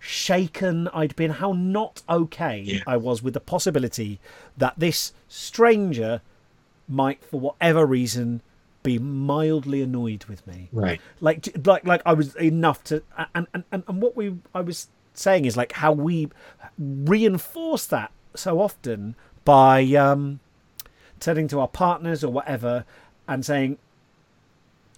shaken 0.00 0.88
I'd 0.88 1.14
been, 1.14 1.30
how 1.30 1.52
not 1.52 2.02
okay 2.08 2.60
yeah. 2.60 2.80
I 2.86 2.96
was 2.96 3.22
with 3.22 3.34
the 3.34 3.40
possibility 3.40 4.18
that 4.56 4.74
this 4.76 5.12
stranger 5.28 6.22
might, 6.88 7.22
for 7.24 7.38
whatever 7.38 7.86
reason, 7.86 8.42
be 8.82 8.98
mildly 8.98 9.82
annoyed 9.82 10.24
with 10.24 10.46
me. 10.46 10.68
Right. 10.72 11.00
Like, 11.20 11.48
like, 11.64 11.84
like 11.84 12.02
I 12.04 12.14
was 12.14 12.34
enough 12.36 12.82
to, 12.84 13.02
and 13.34 13.46
and 13.54 13.64
and, 13.70 13.84
and 13.86 14.02
what 14.02 14.16
we 14.16 14.38
I 14.54 14.62
was 14.62 14.88
saying 15.12 15.44
is 15.44 15.56
like 15.56 15.72
how 15.72 15.92
we 15.92 16.30
reinforce 16.78 17.86
that 17.86 18.10
so 18.34 18.60
often 18.60 19.14
by 19.44 19.82
um, 19.94 20.40
turning 21.18 21.46
to 21.48 21.60
our 21.60 21.68
partners 21.68 22.24
or 22.24 22.32
whatever 22.32 22.84
and 23.28 23.44
saying, 23.44 23.78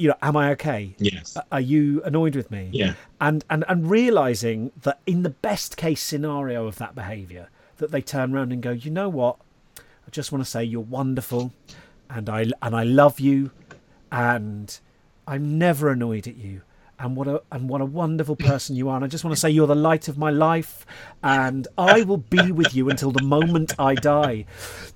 you 0.03 0.09
know, 0.09 0.17
am 0.21 0.37
I 0.37 0.51
okay? 0.51 0.97
Yes. 0.99 1.37
Are 1.53 1.61
you 1.61 2.03
annoyed 2.03 2.35
with 2.35 2.51
me? 2.51 2.71
Yeah. 2.73 2.95
And 3.21 3.45
and 3.49 3.65
and 3.69 3.89
realizing 3.89 4.73
that 4.83 5.01
in 5.07 5.23
the 5.23 5.31
best 5.31 5.77
case 5.77 6.03
scenario 6.03 6.67
of 6.67 6.77
that 6.79 6.97
behavior, 6.97 7.49
that 7.77 7.93
they 7.93 8.03
turn 8.03 8.35
around 8.35 8.53
and 8.53 8.61
go, 8.61 8.73
you 8.73 8.91
know 8.91 9.09
what? 9.09 9.37
I 9.79 10.11
just 10.11 10.33
want 10.33 10.45
to 10.45 10.51
say 10.51 10.65
you're 10.65 10.81
wonderful, 10.81 11.53
and 12.11 12.29
I 12.29 12.47
and 12.61 12.75
I 12.75 12.83
love 12.83 13.21
you, 13.21 13.53
and 14.11 14.77
I'm 15.29 15.57
never 15.57 15.89
annoyed 15.89 16.27
at 16.27 16.37
you 16.37 16.63
and 16.99 17.15
what 17.17 17.29
a 17.29 17.43
and 17.53 17.69
what 17.69 17.81
a 17.81 17.85
wonderful 17.85 18.35
person 18.35 18.75
you 18.75 18.89
are. 18.89 18.97
And 18.97 19.05
I 19.05 19.09
just 19.09 19.23
want 19.23 19.37
to 19.37 19.41
say 19.41 19.51
you're 19.51 19.69
the 19.69 19.77
light 19.77 20.09
of 20.09 20.19
my 20.19 20.31
life, 20.31 20.85
and 21.23 21.69
I 21.79 22.03
will 22.03 22.19
be 22.19 22.51
with 22.51 22.75
you 22.75 22.91
until 22.91 23.13
the 23.13 23.23
moment 23.23 23.73
I 23.79 23.95
die. 23.95 24.47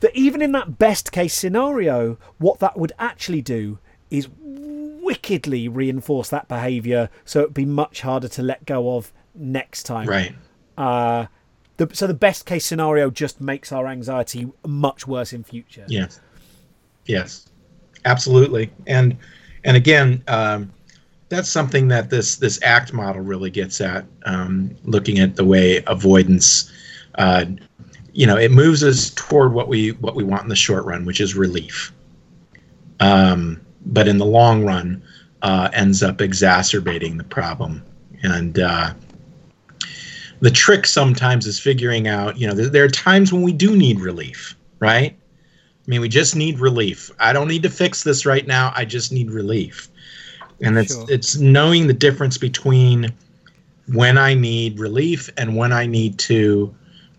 That 0.00 0.16
even 0.16 0.42
in 0.42 0.50
that 0.52 0.78
best 0.78 1.12
case 1.12 1.34
scenario, 1.34 2.18
what 2.38 2.58
that 2.58 2.76
would 2.76 2.92
actually 2.98 3.42
do 3.42 3.78
is 4.10 4.28
wickedly 5.06 5.68
reinforce 5.68 6.28
that 6.30 6.48
behaviour, 6.48 7.08
so 7.24 7.40
it'd 7.40 7.54
be 7.54 7.64
much 7.64 8.02
harder 8.02 8.28
to 8.28 8.42
let 8.42 8.66
go 8.66 8.96
of 8.96 9.12
next 9.34 9.84
time. 9.84 10.08
Right. 10.08 10.34
Uh, 10.76 11.26
the, 11.78 11.88
so 11.92 12.06
the 12.06 12.14
best 12.14 12.44
case 12.44 12.66
scenario 12.66 13.10
just 13.10 13.40
makes 13.40 13.72
our 13.72 13.86
anxiety 13.86 14.50
much 14.66 15.06
worse 15.06 15.32
in 15.32 15.44
future. 15.44 15.86
Yes. 15.88 16.20
Yes. 17.06 17.48
Absolutely. 18.04 18.70
And 18.86 19.16
and 19.64 19.76
again. 19.76 20.22
Um, 20.28 20.72
that's 21.28 21.48
something 21.48 21.88
that 21.88 22.08
this 22.10 22.36
this 22.36 22.62
ACT 22.62 22.92
model 22.92 23.20
really 23.20 23.50
gets 23.50 23.80
at, 23.80 24.04
um, 24.26 24.70
looking 24.84 25.18
at 25.18 25.34
the 25.34 25.44
way 25.44 25.82
avoidance, 25.88 26.70
uh, 27.16 27.44
you 28.12 28.26
know, 28.26 28.36
it 28.36 28.50
moves 28.50 28.84
us 28.84 29.10
toward 29.10 29.52
what 29.52 29.68
we 29.68 29.90
what 29.92 30.14
we 30.14 30.24
want 30.24 30.42
in 30.44 30.48
the 30.48 30.56
short 30.56 30.84
run, 30.84 31.04
which 31.04 31.20
is 31.20 31.34
relief. 31.34 31.92
Um, 33.00 33.60
but 33.86 34.08
in 34.08 34.18
the 34.18 34.26
long 34.26 34.64
run, 34.64 35.02
uh, 35.42 35.68
ends 35.72 36.02
up 36.02 36.20
exacerbating 36.20 37.16
the 37.16 37.24
problem 37.24 37.82
and 38.22 38.58
uh, 38.58 38.92
the 40.40 40.50
trick 40.50 40.86
sometimes 40.86 41.46
is 41.46 41.58
figuring 41.58 42.08
out. 42.08 42.38
You 42.38 42.48
know, 42.48 42.54
there, 42.54 42.68
there 42.68 42.84
are 42.84 42.88
times 42.88 43.32
when 43.32 43.42
we 43.42 43.52
do 43.52 43.76
need 43.76 44.00
relief, 44.00 44.56
right? 44.80 45.12
I 45.12 45.90
mean, 45.90 46.00
we 46.00 46.08
just 46.08 46.34
need 46.34 46.58
relief. 46.58 47.10
I 47.18 47.32
don't 47.32 47.48
need 47.48 47.62
to 47.62 47.70
fix 47.70 48.02
this 48.02 48.26
right 48.26 48.46
now. 48.46 48.72
I 48.74 48.84
just 48.84 49.12
need 49.12 49.30
relief. 49.30 49.88
And 50.60 50.76
it's 50.78 50.94
sure. 50.94 51.06
it's 51.08 51.36
knowing 51.36 51.86
the 51.86 51.94
difference 51.94 52.38
between 52.38 53.12
when 53.92 54.18
I 54.18 54.34
need 54.34 54.80
relief 54.80 55.30
and 55.36 55.54
when 55.56 55.72
I 55.72 55.86
need 55.86 56.18
to, 56.20 56.74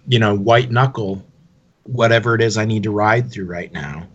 you 0.07 0.19
know, 0.19 0.35
white 0.35 0.72
knuckle 0.72 1.23
whatever 1.84 2.35
it 2.35 2.41
is 2.41 2.57
I 2.57 2.65
need 2.65 2.84
to 2.84 2.91
ride 2.91 3.31
through 3.31 3.45
right 3.45 3.72
now. 3.72 4.07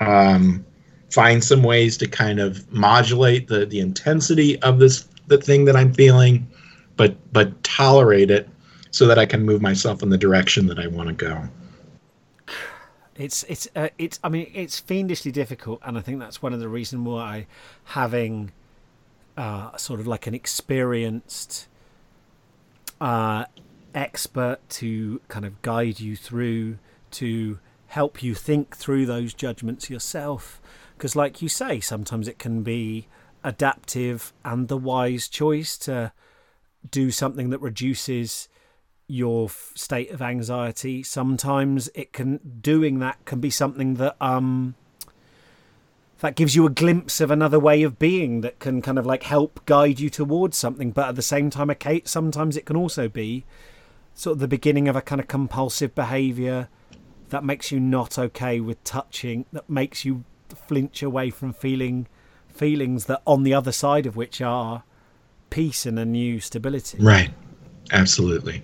Um, 0.00 0.65
find 1.16 1.42
some 1.42 1.62
ways 1.62 1.96
to 1.96 2.06
kind 2.06 2.38
of 2.38 2.70
modulate 2.70 3.48
the 3.48 3.64
the 3.64 3.80
intensity 3.80 4.60
of 4.60 4.78
this 4.78 5.08
the 5.28 5.38
thing 5.38 5.64
that 5.64 5.74
I'm 5.74 5.92
feeling, 5.94 6.46
but 6.96 7.16
but 7.32 7.48
tolerate 7.64 8.30
it 8.30 8.46
so 8.90 9.06
that 9.06 9.18
I 9.18 9.24
can 9.24 9.42
move 9.42 9.62
myself 9.62 10.02
in 10.02 10.10
the 10.10 10.18
direction 10.18 10.66
that 10.66 10.78
I 10.78 10.86
want 10.88 11.08
to 11.08 11.14
go. 11.14 11.48
It's 13.16 13.44
it's 13.44 13.66
uh, 13.74 13.88
it's 13.96 14.20
I 14.22 14.28
mean 14.28 14.50
it's 14.54 14.78
fiendishly 14.78 15.32
difficult, 15.32 15.80
and 15.86 15.96
I 15.96 16.02
think 16.02 16.20
that's 16.20 16.42
one 16.42 16.52
of 16.52 16.60
the 16.60 16.68
reasons 16.68 17.06
why 17.06 17.46
having 17.84 18.52
uh, 19.38 19.74
sort 19.78 20.00
of 20.00 20.06
like 20.06 20.26
an 20.26 20.34
experienced 20.34 21.66
uh, 23.00 23.46
expert 23.94 24.58
to 24.68 25.22
kind 25.28 25.46
of 25.46 25.62
guide 25.62 25.98
you 25.98 26.14
through 26.14 26.76
to 27.12 27.58
help 27.86 28.22
you 28.22 28.34
think 28.34 28.76
through 28.76 29.06
those 29.06 29.32
judgments 29.32 29.88
yourself. 29.88 30.60
Because, 30.96 31.14
like 31.14 31.42
you 31.42 31.48
say, 31.48 31.80
sometimes 31.80 32.26
it 32.26 32.38
can 32.38 32.62
be 32.62 33.08
adaptive 33.44 34.32
and 34.44 34.68
the 34.68 34.76
wise 34.76 35.28
choice 35.28 35.76
to 35.78 36.12
do 36.90 37.10
something 37.10 37.50
that 37.50 37.60
reduces 37.60 38.48
your 39.08 39.48
state 39.74 40.10
of 40.10 40.20
anxiety. 40.20 41.02
Sometimes 41.02 41.88
it 41.94 42.12
can 42.12 42.40
doing 42.60 42.98
that 42.98 43.24
can 43.24 43.40
be 43.40 43.50
something 43.50 43.94
that 43.94 44.16
um 44.20 44.74
that 46.20 46.34
gives 46.34 46.56
you 46.56 46.66
a 46.66 46.70
glimpse 46.70 47.20
of 47.20 47.30
another 47.30 47.60
way 47.60 47.82
of 47.82 47.98
being 47.98 48.40
that 48.40 48.58
can 48.58 48.80
kind 48.80 48.98
of 48.98 49.06
like 49.06 49.22
help 49.22 49.64
guide 49.66 50.00
you 50.00 50.10
towards 50.10 50.56
something. 50.56 50.90
But 50.90 51.10
at 51.10 51.14
the 51.14 51.22
same 51.22 51.50
time 51.50 51.70
okay 51.70 52.02
sometimes 52.04 52.56
it 52.56 52.66
can 52.66 52.76
also 52.76 53.08
be 53.08 53.44
sort 54.14 54.34
of 54.34 54.40
the 54.40 54.48
beginning 54.48 54.88
of 54.88 54.96
a 54.96 55.02
kind 55.02 55.20
of 55.20 55.28
compulsive 55.28 55.94
behavior 55.94 56.68
that 57.28 57.44
makes 57.44 57.70
you 57.70 57.78
not 57.78 58.18
okay 58.18 58.60
with 58.60 58.82
touching 58.82 59.44
that 59.52 59.68
makes 59.68 60.04
you 60.04 60.24
flinch 60.54 61.02
away 61.02 61.30
from 61.30 61.52
feeling 61.52 62.06
feelings 62.48 63.06
that 63.06 63.20
on 63.26 63.42
the 63.42 63.52
other 63.52 63.72
side 63.72 64.06
of 64.06 64.16
which 64.16 64.40
are 64.40 64.82
peace 65.50 65.86
and 65.86 65.98
a 65.98 66.04
new 66.04 66.40
stability. 66.40 66.98
Right. 67.00 67.30
Absolutely. 67.92 68.62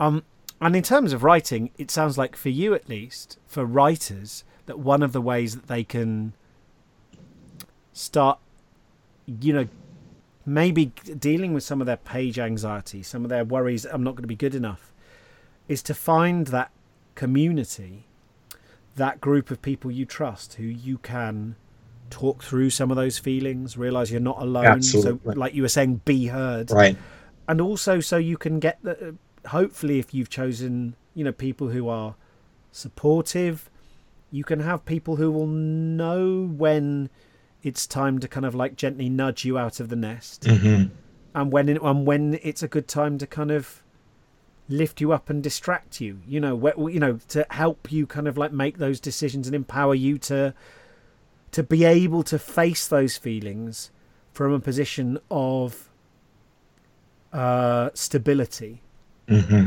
Um, 0.00 0.24
and 0.60 0.74
in 0.74 0.82
terms 0.82 1.12
of 1.12 1.22
writing, 1.22 1.70
it 1.78 1.90
sounds 1.90 2.18
like 2.18 2.36
for 2.36 2.48
you 2.48 2.74
at 2.74 2.88
least, 2.88 3.38
for 3.46 3.64
writers, 3.64 4.44
that 4.66 4.78
one 4.78 5.02
of 5.02 5.12
the 5.12 5.20
ways 5.20 5.54
that 5.54 5.66
they 5.66 5.84
can 5.84 6.32
start, 7.92 8.38
you 9.26 9.52
know, 9.52 9.68
maybe 10.44 10.86
dealing 11.18 11.52
with 11.52 11.62
some 11.62 11.80
of 11.80 11.86
their 11.86 11.96
page 11.96 12.38
anxiety, 12.38 13.02
some 13.02 13.24
of 13.24 13.28
their 13.28 13.44
worries, 13.44 13.84
I'm 13.84 14.02
not 14.02 14.12
going 14.12 14.22
to 14.22 14.28
be 14.28 14.36
good 14.36 14.54
enough, 14.54 14.92
is 15.68 15.82
to 15.82 15.94
find 15.94 16.48
that 16.48 16.70
community, 17.14 18.06
that 18.98 19.20
group 19.20 19.50
of 19.50 19.60
people 19.62 19.90
you 19.90 20.04
trust 20.04 20.54
who 20.54 20.64
you 20.64 20.98
can 20.98 21.56
talk 22.10 22.42
through 22.42 22.70
some 22.70 22.90
of 22.90 22.96
those 22.96 23.18
feelings, 23.18 23.76
realize 23.76 24.10
you're 24.10 24.20
not 24.20 24.40
alone. 24.40 24.66
Absolutely. 24.66 25.32
So, 25.34 25.38
like 25.38 25.54
you 25.54 25.62
were 25.62 25.68
saying, 25.68 26.02
be 26.04 26.26
heard. 26.26 26.70
Right. 26.70 26.96
And 27.48 27.60
also, 27.60 28.00
so 28.00 28.16
you 28.16 28.36
can 28.36 28.60
get 28.60 28.78
the 28.82 29.16
hopefully, 29.46 29.98
if 29.98 30.12
you've 30.14 30.30
chosen, 30.30 30.94
you 31.14 31.24
know, 31.24 31.32
people 31.32 31.68
who 31.68 31.88
are 31.88 32.14
supportive, 32.72 33.70
you 34.30 34.44
can 34.44 34.60
have 34.60 34.84
people 34.84 35.16
who 35.16 35.30
will 35.30 35.46
know 35.46 36.46
when 36.46 37.08
it's 37.62 37.86
time 37.86 38.18
to 38.20 38.28
kind 38.28 38.46
of 38.46 38.54
like 38.54 38.76
gently 38.76 39.08
nudge 39.08 39.44
you 39.44 39.58
out 39.58 39.80
of 39.80 39.88
the 39.88 39.96
nest, 39.96 40.42
mm-hmm. 40.42 40.94
and 41.34 41.52
when 41.52 41.68
it, 41.68 41.80
and 41.82 42.06
when 42.06 42.38
it's 42.42 42.62
a 42.62 42.68
good 42.68 42.86
time 42.86 43.18
to 43.18 43.26
kind 43.26 43.50
of 43.50 43.82
lift 44.68 45.00
you 45.00 45.12
up 45.12 45.30
and 45.30 45.42
distract 45.42 46.00
you. 46.00 46.20
You 46.26 46.40
know, 46.40 46.58
wh- 46.58 46.92
you 46.92 47.00
know, 47.00 47.18
to 47.28 47.46
help 47.50 47.90
you 47.90 48.06
kind 48.06 48.28
of 48.28 48.36
like 48.36 48.52
make 48.52 48.78
those 48.78 49.00
decisions 49.00 49.46
and 49.46 49.54
empower 49.54 49.94
you 49.94 50.18
to 50.18 50.54
to 51.52 51.62
be 51.62 51.84
able 51.84 52.22
to 52.24 52.38
face 52.38 52.86
those 52.86 53.16
feelings 53.16 53.90
from 54.32 54.52
a 54.52 54.60
position 54.60 55.18
of 55.30 55.88
uh, 57.32 57.90
stability 57.94 58.82
Mm-hmm. 59.28 59.66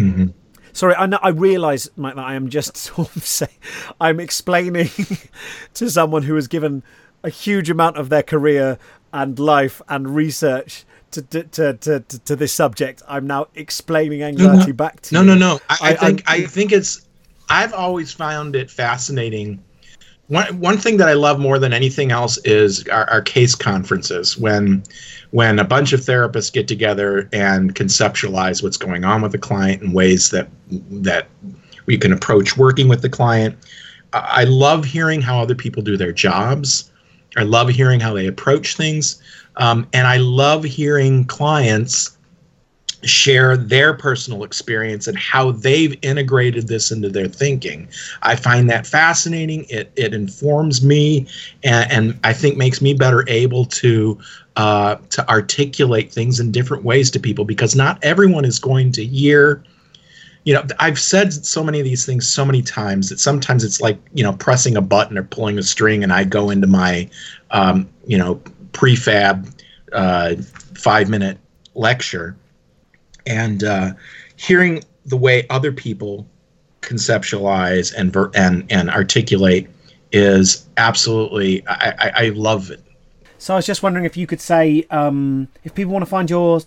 Mm-hmm. 0.00 0.26
Sorry, 0.72 0.94
I 0.94 1.06
know, 1.06 1.18
I 1.22 1.30
realise, 1.30 1.88
Mike, 1.96 2.16
that 2.16 2.24
I 2.24 2.34
am 2.34 2.48
just 2.50 2.76
sort 2.76 3.14
of 3.16 3.24
saying 3.24 3.50
I'm 4.00 4.20
explaining 4.20 4.90
to 5.74 5.90
someone 5.90 6.24
who 6.24 6.34
has 6.34 6.48
given 6.48 6.82
a 7.22 7.30
huge 7.30 7.70
amount 7.70 7.96
of 7.96 8.08
their 8.10 8.22
career 8.22 8.78
and 9.12 9.38
life 9.38 9.80
and 9.88 10.14
research 10.14 10.84
to 11.22 11.42
to 11.44 11.72
to, 11.74 12.00
to, 12.00 12.36
this 12.36 12.52
subject. 12.52 13.02
I'm 13.08 13.26
now 13.26 13.48
explaining 13.54 14.22
anxiety 14.22 14.72
no, 14.72 14.76
back 14.76 15.00
to 15.02 15.14
no, 15.14 15.20
you. 15.20 15.26
No, 15.26 15.34
no, 15.34 15.54
no. 15.54 15.60
I, 15.68 15.76
I 15.80 15.94
think 15.94 16.22
I, 16.26 16.34
I 16.34 16.40
think 16.46 16.72
it's. 16.72 17.02
I've 17.48 17.72
always 17.72 18.12
found 18.12 18.56
it 18.56 18.70
fascinating 18.70 19.62
one 20.28 20.58
one 20.58 20.78
thing 20.78 20.96
that 20.96 21.08
I 21.08 21.12
love 21.12 21.38
more 21.38 21.58
than 21.58 21.72
anything 21.72 22.10
else 22.10 22.36
is 22.38 22.86
our, 22.88 23.08
our, 23.10 23.22
case 23.22 23.54
conferences 23.54 24.36
when 24.36 24.82
when 25.30 25.58
a 25.58 25.64
bunch 25.64 25.92
of 25.92 26.00
therapists 26.00 26.52
get 26.52 26.66
together 26.66 27.28
and 27.32 27.74
conceptualize 27.74 28.62
what's 28.62 28.76
going 28.76 29.04
on 29.04 29.22
with 29.22 29.32
the 29.32 29.38
client 29.38 29.82
in 29.82 29.92
ways 29.92 30.30
that 30.30 30.48
that 30.90 31.28
we 31.86 31.96
can 31.96 32.12
approach 32.12 32.56
working 32.56 32.88
with 32.88 33.02
the 33.02 33.08
client. 33.08 33.56
I 34.12 34.44
love 34.44 34.84
hearing 34.84 35.20
how 35.20 35.40
other 35.40 35.54
people 35.54 35.82
do 35.82 35.96
their 35.96 36.12
jobs. 36.12 36.90
I 37.36 37.42
love 37.42 37.68
hearing 37.68 38.00
how 38.00 38.14
they 38.14 38.26
approach 38.26 38.76
things, 38.76 39.20
um, 39.56 39.86
and 39.92 40.06
I 40.06 40.18
love 40.18 40.64
hearing 40.64 41.24
clients 41.24 42.16
share 43.04 43.56
their 43.56 43.94
personal 43.94 44.42
experience 44.42 45.06
and 45.06 45.18
how 45.18 45.52
they've 45.52 45.96
integrated 46.02 46.66
this 46.66 46.90
into 46.90 47.08
their 47.08 47.28
thinking. 47.28 47.88
I 48.22 48.36
find 48.36 48.68
that 48.70 48.86
fascinating. 48.86 49.66
It, 49.68 49.92
it 49.96 50.14
informs 50.14 50.84
me 50.84 51.26
and, 51.62 51.92
and 51.92 52.20
I 52.24 52.32
think 52.32 52.56
makes 52.56 52.80
me 52.80 52.94
better 52.94 53.24
able 53.28 53.64
to 53.66 54.18
uh, 54.56 54.96
to 55.10 55.28
articulate 55.28 56.10
things 56.10 56.40
in 56.40 56.50
different 56.50 56.82
ways 56.82 57.10
to 57.10 57.20
people 57.20 57.44
because 57.44 57.76
not 57.76 57.98
everyone 58.02 58.44
is 58.44 58.58
going 58.58 58.90
to 58.92 59.04
hear 59.04 59.62
you 60.44 60.54
know 60.54 60.64
i've 60.78 60.98
said 60.98 61.32
so 61.32 61.62
many 61.62 61.78
of 61.78 61.84
these 61.84 62.06
things 62.06 62.26
so 62.26 62.44
many 62.44 62.62
times 62.62 63.10
that 63.10 63.20
sometimes 63.20 63.64
it's 63.64 63.80
like 63.82 63.98
you 64.14 64.22
know 64.22 64.32
pressing 64.34 64.76
a 64.76 64.80
button 64.80 65.18
or 65.18 65.24
pulling 65.24 65.58
a 65.58 65.62
string 65.62 66.02
and 66.02 66.12
i 66.12 66.24
go 66.24 66.48
into 66.48 66.66
my 66.66 67.06
um, 67.50 67.86
you 68.06 68.16
know 68.16 68.40
prefab 68.76 69.50
uh, 69.92 70.36
five 70.74 71.08
minute 71.08 71.38
lecture 71.74 72.36
and 73.26 73.64
uh, 73.64 73.92
hearing 74.36 74.84
the 75.06 75.16
way 75.16 75.46
other 75.48 75.72
people 75.72 76.26
conceptualize 76.82 77.94
and 77.96 78.12
ver- 78.12 78.30
and 78.34 78.70
and 78.70 78.90
articulate 78.90 79.68
is 80.12 80.66
absolutely 80.76 81.66
I, 81.66 81.94
I, 81.98 82.12
I, 82.26 82.28
love 82.30 82.70
it. 82.70 82.82
So 83.38 83.54
I 83.54 83.56
was 83.56 83.66
just 83.66 83.82
wondering 83.82 84.04
if 84.04 84.16
you 84.16 84.26
could 84.26 84.40
say 84.40 84.86
um, 84.90 85.48
if 85.64 85.74
people 85.74 85.92
want 85.92 86.04
to 86.04 86.10
find 86.10 86.28
your 86.28 86.60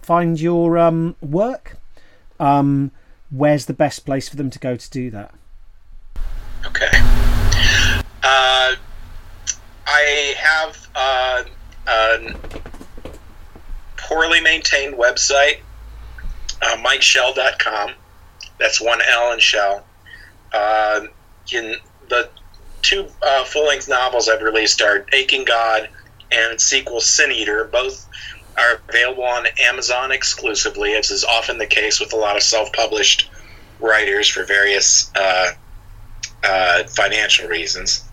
find 0.00 0.40
your 0.40 0.78
um, 0.78 1.14
work, 1.20 1.76
um, 2.40 2.90
where's 3.30 3.66
the 3.66 3.74
best 3.74 4.06
place 4.06 4.30
for 4.30 4.36
them 4.36 4.48
to 4.48 4.58
go 4.58 4.76
to 4.76 4.90
do 4.90 5.10
that? 5.10 5.34
Okay. 6.66 6.90
Uh, 8.22 8.76
I 9.86 10.34
have 10.38 10.88
uh, 10.94 11.44
poorly 13.96 14.40
maintained 14.40 14.94
website, 14.94 15.60
uh, 16.62 16.76
mikeshel.com. 16.76 17.92
That's 18.58 18.80
one 18.80 19.00
L 19.02 19.32
in 19.32 19.40
Shel. 19.40 19.84
Uh, 20.52 21.06
in 21.52 21.76
the 22.08 22.28
two 22.82 23.08
uh, 23.22 23.44
full 23.44 23.66
length 23.66 23.88
novels 23.88 24.28
I've 24.28 24.42
released 24.42 24.80
are 24.82 25.04
Aching 25.12 25.44
God 25.44 25.88
and 26.30 26.60
sequel 26.60 27.00
Sin 27.00 27.32
Eater. 27.32 27.64
Both 27.64 28.08
are 28.56 28.80
available 28.88 29.24
on 29.24 29.46
Amazon 29.60 30.12
exclusively, 30.12 30.94
as 30.94 31.10
is 31.10 31.24
often 31.24 31.58
the 31.58 31.66
case 31.66 31.98
with 31.98 32.12
a 32.12 32.16
lot 32.16 32.36
of 32.36 32.42
self 32.42 32.72
published 32.72 33.30
writers 33.80 34.28
for 34.28 34.44
various 34.44 35.10
uh, 35.16 35.52
uh, 36.44 36.84
financial 36.84 37.48
reasons. 37.48 38.04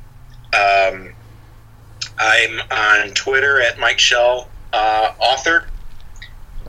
Um, 0.54 1.14
I'm 2.18 2.60
on 2.72 3.14
Twitter 3.14 3.62
at 3.62 3.80
Mike 3.80 4.00
Shel 4.00 4.48
uh, 4.74 5.14
Author 5.20 5.68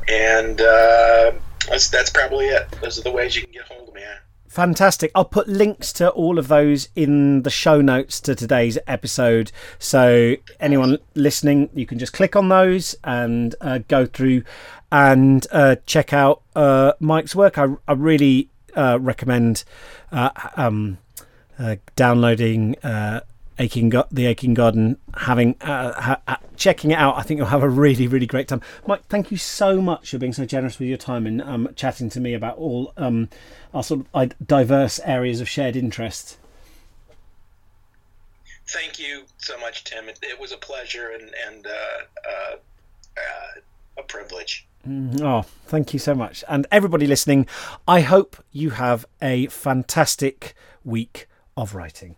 and 0.08 0.60
uh, 0.60 1.32
that's 1.68 1.88
that's 1.88 2.10
probably 2.10 2.46
it. 2.46 2.70
Those 2.82 2.98
are 2.98 3.02
the 3.02 3.12
ways 3.12 3.36
you 3.36 3.42
can 3.42 3.52
get 3.52 3.62
hold 3.68 3.88
of 3.88 3.94
me. 3.94 4.02
Fantastic. 4.48 5.10
I'll 5.14 5.24
put 5.24 5.48
links 5.48 5.94
to 5.94 6.10
all 6.10 6.38
of 6.38 6.48
those 6.48 6.90
in 6.94 7.40
the 7.42 7.48
show 7.48 7.80
notes 7.80 8.20
to 8.20 8.34
today's 8.34 8.76
episode. 8.86 9.50
So, 9.78 10.36
anyone 10.60 10.98
listening, 11.14 11.70
you 11.72 11.86
can 11.86 11.98
just 11.98 12.12
click 12.12 12.36
on 12.36 12.50
those 12.50 12.94
and 13.02 13.54
uh, 13.62 13.78
go 13.88 14.04
through 14.04 14.42
and 14.90 15.46
uh, 15.52 15.76
check 15.86 16.12
out 16.12 16.42
uh, 16.54 16.92
Mike's 17.00 17.34
work. 17.34 17.56
I, 17.56 17.68
I 17.88 17.94
really 17.94 18.50
uh, 18.76 18.98
recommend 19.00 19.64
uh, 20.10 20.28
um, 20.56 20.98
uh, 21.58 21.76
downloading 21.96 22.76
aching 23.58 23.88
Go- 23.88 24.06
the 24.10 24.26
aching 24.26 24.54
garden 24.54 24.98
having 25.14 25.56
uh, 25.60 25.92
ha- 26.00 26.38
checking 26.56 26.90
it 26.90 26.94
out 26.94 27.16
i 27.16 27.22
think 27.22 27.38
you'll 27.38 27.46
have 27.46 27.62
a 27.62 27.68
really 27.68 28.06
really 28.06 28.26
great 28.26 28.48
time. 28.48 28.60
Mike 28.86 29.04
thank 29.06 29.30
you 29.30 29.36
so 29.36 29.80
much 29.80 30.10
for 30.10 30.18
being 30.18 30.32
so 30.32 30.44
generous 30.44 30.78
with 30.78 30.88
your 30.88 30.98
time 30.98 31.26
and 31.26 31.42
um, 31.42 31.68
chatting 31.76 32.08
to 32.10 32.20
me 32.20 32.34
about 32.34 32.56
all 32.56 32.92
um, 32.96 33.28
our 33.74 33.82
sort 33.82 34.00
of 34.00 34.06
uh, 34.14 34.26
diverse 34.44 35.00
areas 35.04 35.40
of 35.40 35.48
shared 35.48 35.76
interest. 35.76 36.38
Thank 38.68 38.98
you 38.98 39.24
so 39.38 39.58
much 39.58 39.84
tim. 39.84 40.08
It, 40.08 40.18
it 40.22 40.40
was 40.40 40.52
a 40.52 40.56
pleasure 40.56 41.10
and, 41.10 41.30
and 41.46 41.66
uh, 41.66 41.70
uh, 41.70 42.56
uh 43.16 43.60
a 43.98 44.02
privilege. 44.02 44.66
Mm, 44.88 45.20
Oh, 45.20 45.42
thank 45.66 45.92
you 45.92 45.98
so 45.98 46.14
much. 46.14 46.42
And 46.48 46.66
everybody 46.70 47.06
listening, 47.06 47.46
I 47.86 48.00
hope 48.00 48.36
you 48.50 48.70
have 48.70 49.04
a 49.20 49.46
fantastic 49.48 50.54
week 50.84 51.28
of 51.56 51.74
writing. 51.74 52.16